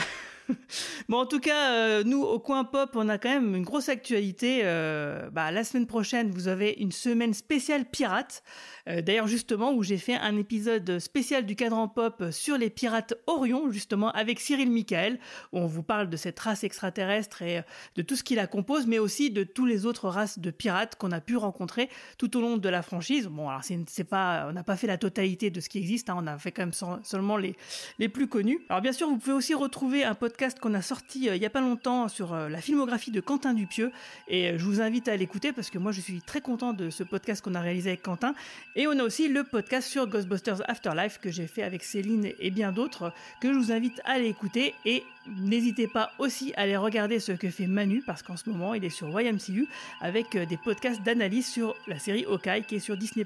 bon, 1.09 1.19
en 1.19 1.27
tout 1.27 1.41
cas, 1.41 1.73
euh, 1.73 2.05
nous, 2.05 2.23
au 2.23 2.39
Coin 2.39 2.65
Pop, 2.65 2.91
on 2.95 3.09
a 3.09 3.19
quand 3.19 3.31
même 3.31 3.55
une 3.55 3.65
grosse 3.65 3.89
actualité. 3.89 4.61
Euh, 4.65 5.29
bah, 5.31 5.51
la 5.51 5.65
semaine 5.65 5.87
prochaine, 5.87 6.31
vous 6.31 6.49
avez 6.49 6.75
une 6.79 6.93
semaine 6.93 7.35
spéciale 7.35 7.85
pirate. 7.87 8.43
Euh, 8.89 9.03
D'ailleurs, 9.03 9.27
justement, 9.27 9.73
où 9.73 9.83
j'ai 9.83 9.99
fait 9.99 10.15
un 10.15 10.37
épisode 10.37 10.99
spécial 10.99 11.47
du 11.47 11.57
cadran 11.57 11.89
pop 11.89 12.25
sur 12.31 12.59
les 12.59 12.71
pirates 12.71 13.15
Orion, 13.27 13.71
justement, 13.71 14.11
avec 14.13 14.41
Cyril 14.41 14.71
Michael, 14.71 15.19
où 15.53 15.59
on 15.59 15.67
vous 15.67 15.83
parle 15.83 16.09
de 16.11 16.17
cette 16.17 16.39
race 16.39 16.65
extraterrestre 16.65 17.43
et 17.43 17.59
euh, 17.59 17.63
de 17.97 18.03
tout 18.03 18.17
ce 18.17 18.23
qui 18.23 18.35
la 18.35 18.47
compose, 18.47 18.87
mais 18.87 18.99
aussi 18.99 19.31
de 19.31 19.45
toutes 19.45 19.69
les 19.69 19.87
autres 19.87 20.09
races 20.09 20.39
de 20.39 20.51
pirates 20.51 20.97
qu'on 20.97 21.13
a 21.13 21.21
pu 21.21 21.37
rencontrer 21.37 21.89
tout 22.19 22.37
au 22.37 22.41
long 22.41 22.57
de 22.57 22.69
la 22.69 22.83
franchise. 22.83 23.27
Bon, 23.27 23.49
alors, 23.49 23.63
c'est 23.65 24.05
pas, 24.05 24.47
on 24.49 24.53
n'a 24.53 24.63
pas 24.63 24.77
fait 24.77 24.87
la 24.87 24.99
totalité 24.99 25.51
de 25.51 25.61
ce 25.61 25.69
qui 25.69 25.79
existe, 25.79 26.11
hein, 26.11 26.17
on 26.19 26.27
a 26.27 26.39
fait 26.39 26.53
quand 26.53 26.63
même 26.63 27.01
seulement 27.03 27.37
les, 27.37 27.57
les 27.99 28.09
plus 28.09 28.29
connus. 28.29 28.61
Alors 28.69 28.83
bien 28.83 28.93
sûr, 28.93 29.09
vous 29.09 29.19
pouvez 29.19 29.33
aussi 29.33 29.55
retrouver 29.55 30.05
un 30.05 30.15
podcast 30.15 30.59
qu'on 30.59 30.75
a 30.75 30.83
sorti 30.83 31.29
euh, 31.29 31.37
il 31.37 31.43
y 31.43 31.47
a 31.47 31.51
pas 31.51 31.61
longtemps 31.61 32.09
sur 32.09 32.35
la 32.35 32.61
filmographie 32.61 33.11
de 33.11 33.21
Quentin 33.21 33.55
Dupieux 33.55 33.91
et 34.29 34.59
je 34.59 34.65
vous 34.65 34.81
invite 34.81 35.09
à 35.09 35.17
l'écouter 35.17 35.53
parce 35.53 35.71
que 35.71 35.79
moi 35.79 35.93
je 35.93 36.01
suis 36.01 36.21
très 36.21 36.41
content 36.41 36.73
de 36.73 36.91
ce 36.91 37.03
podcast 37.03 37.43
qu'on 37.43 37.55
a 37.55 37.61
réalisé 37.61 37.91
avec 37.91 38.03
Quentin 38.03 38.35
et 38.77 38.87
on 38.87 38.99
a 38.99 39.03
aussi 39.03 39.29
le 39.29 39.45
podcast 39.45 39.89
sur 39.89 40.07
Ghostbusters 40.07 40.63
Afterlife 40.69 41.19
que 41.21 41.31
j'ai 41.31 41.47
fait 41.47 41.63
avec 41.63 41.85
Céline 41.85 42.31
et 42.39 42.51
bien 42.51 42.73
d'autres 42.73 43.13
que 43.41 43.53
je 43.53 43.59
vous 43.59 43.73
invite 43.73 44.01
à 44.05 44.13
aller 44.13 44.29
écouter 44.29 44.75
et 44.85 45.05
n'hésitez 45.39 45.87
pas 45.87 46.11
aussi 46.19 46.53
à 46.57 46.63
aller 46.63 46.77
regarder 46.77 47.21
ce 47.21 47.33
que 47.33 47.51
fait 47.51 47.67
Manu 47.67 48.03
parce 48.05 48.23
qu'en 48.23 48.37
ce 48.37 48.49
moment 48.51 48.75
il 48.75 48.85
est 48.85 48.91
sur 48.91 49.09
YMCU 49.09 49.69
avec 50.01 50.35
euh, 50.35 50.47
des 50.47 50.57
podcasts 50.57 51.03
d'analyse 51.03 51.47
sur 51.47 51.75
la 51.87 51.99
série 51.99 52.25
Hawkeye 52.25 52.65
qui 52.67 52.77
est 52.77 52.81
sur 52.81 52.97
Disney+. 52.97 53.25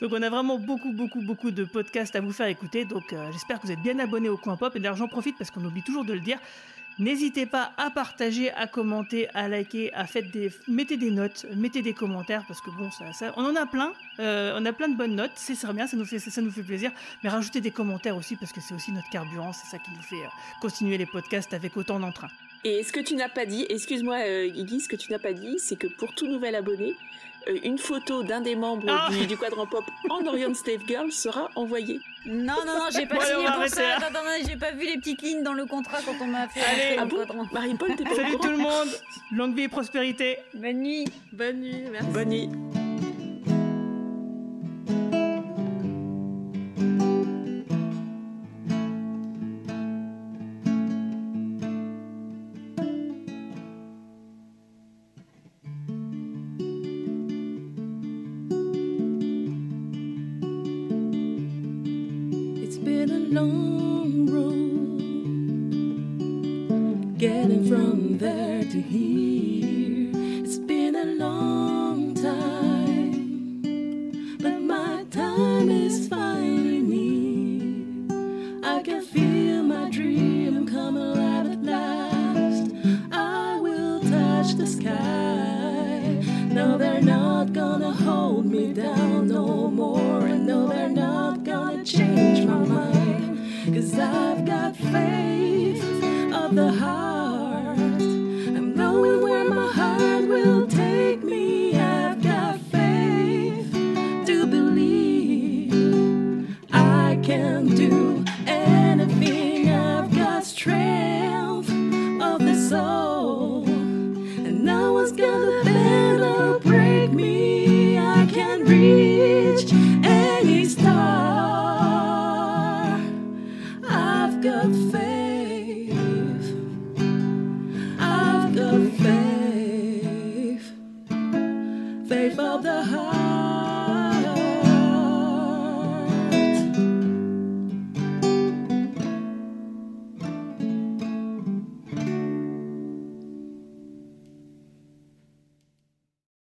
Donc 0.00 0.12
on 0.12 0.22
a 0.22 0.30
vraiment 0.30 0.58
beaucoup, 0.58 0.92
beaucoup, 0.92 1.20
beaucoup 1.22 1.50
de 1.50 1.64
podcasts 1.64 2.14
à 2.14 2.20
vous 2.20 2.32
faire 2.32 2.46
écouter. 2.46 2.84
Donc 2.84 3.12
euh, 3.12 3.30
j'espère 3.32 3.60
que 3.60 3.66
vous 3.66 3.72
êtes 3.72 3.82
bien 3.82 3.98
abonnés 3.98 4.28
au 4.28 4.36
Coin 4.36 4.56
Pop. 4.56 4.74
Et 4.76 4.78
d'ailleurs 4.78 4.96
j'en 4.96 5.08
profite 5.08 5.36
parce 5.36 5.50
qu'on 5.50 5.64
oublie 5.64 5.82
toujours 5.82 6.04
de 6.04 6.12
le 6.12 6.20
dire. 6.20 6.38
N'hésitez 6.98 7.46
pas 7.46 7.72
à 7.76 7.90
partager, 7.90 8.50
à 8.52 8.66
commenter, 8.66 9.28
à 9.32 9.48
liker, 9.48 9.92
à 9.94 10.04
faire 10.06 10.24
des, 10.32 10.50
mettez 10.66 10.96
des 10.96 11.10
notes, 11.12 11.46
mettez 11.54 11.80
des 11.80 11.92
commentaires 11.94 12.42
parce 12.48 12.60
que 12.60 12.70
bon, 12.70 12.90
ça, 12.90 13.12
ça- 13.12 13.32
on 13.36 13.44
en 13.44 13.54
a 13.54 13.66
plein, 13.66 13.92
euh, 14.18 14.58
on 14.58 14.64
a 14.66 14.72
plein 14.72 14.88
de 14.88 14.96
bonnes 14.96 15.14
notes, 15.14 15.30
c'est 15.36 15.54
bien, 15.72 15.86
ça 15.86 15.96
nous 15.96 16.04
fait, 16.04 16.18
ça 16.18 16.40
nous 16.42 16.50
fait 16.50 16.62
plaisir. 16.64 16.90
Mais 17.22 17.30
rajoutez 17.30 17.60
des 17.60 17.70
commentaires 17.70 18.16
aussi 18.16 18.34
parce 18.34 18.52
que 18.52 18.60
c'est 18.60 18.74
aussi 18.74 18.90
notre 18.90 19.08
carburant, 19.10 19.52
c'est 19.52 19.68
ça 19.70 19.78
qui 19.78 19.90
nous 19.92 20.02
fait 20.02 20.16
euh, 20.24 20.28
continuer 20.60 20.98
les 20.98 21.06
podcasts 21.06 21.54
avec 21.54 21.76
autant 21.76 22.00
d'entrain. 22.00 22.28
Et 22.64 22.82
ce 22.82 22.92
que 22.92 22.98
tu 23.00 23.14
n'as 23.14 23.28
pas 23.28 23.46
dit, 23.46 23.64
excuse-moi 23.68 24.16
euh, 24.16 24.48
Guigui, 24.48 24.80
ce 24.80 24.88
que 24.88 24.96
tu 24.96 25.12
n'as 25.12 25.20
pas 25.20 25.32
dit, 25.32 25.58
c'est 25.60 25.76
que 25.76 25.86
pour 25.86 26.12
tout 26.14 26.26
nouvel 26.26 26.56
abonné, 26.56 26.96
une 27.62 27.78
photo 27.78 28.22
d'un 28.22 28.40
des 28.40 28.54
membres 28.54 28.86
Ah 28.88 29.08
du, 29.10 29.26
du 29.26 29.36
quadrant 29.36 29.66
pop 29.66 29.84
en 30.10 30.24
Orion 30.26 30.54
Slave 30.54 30.86
Girl 30.86 31.10
sera 31.10 31.48
envoyée. 31.54 32.00
Non, 32.26 32.54
non, 32.66 32.78
non, 32.78 32.88
j'ai 32.92 33.06
pas 33.06 33.24
signé 33.24 33.46
pour 33.46 33.66
ça. 33.68 33.96
Attends, 33.96 34.06
attends, 34.06 34.46
j'ai 34.46 34.56
pas 34.56 34.72
vu 34.72 34.84
les 34.84 34.98
petites 34.98 35.22
lignes 35.22 35.42
dans 35.42 35.54
le 35.54 35.64
contrat 35.66 35.98
quand 36.04 36.14
on 36.20 36.26
m'a 36.26 36.48
fait 36.48 36.60
Allez. 36.60 36.96
Ah 36.98 37.02
dans 37.02 37.06
bon 37.06 37.16
le 37.20 37.26
quadrant. 37.26 37.46
Marie-Paul, 37.52 37.96
t'es 37.96 38.04
pas 38.04 38.12
au 38.12 38.16
Salut 38.16 38.38
tout 38.38 38.50
le 38.50 38.58
monde, 38.58 38.88
longue 39.32 39.54
vie 39.56 39.62
et 39.62 39.68
prospérité. 39.68 40.38
Bonne 40.54 40.82
nuit. 40.82 41.06
Bonne 41.32 41.60
nuit, 41.60 41.84
merci. 41.90 42.08
Bonne 42.10 42.28
nuit. 42.28 42.50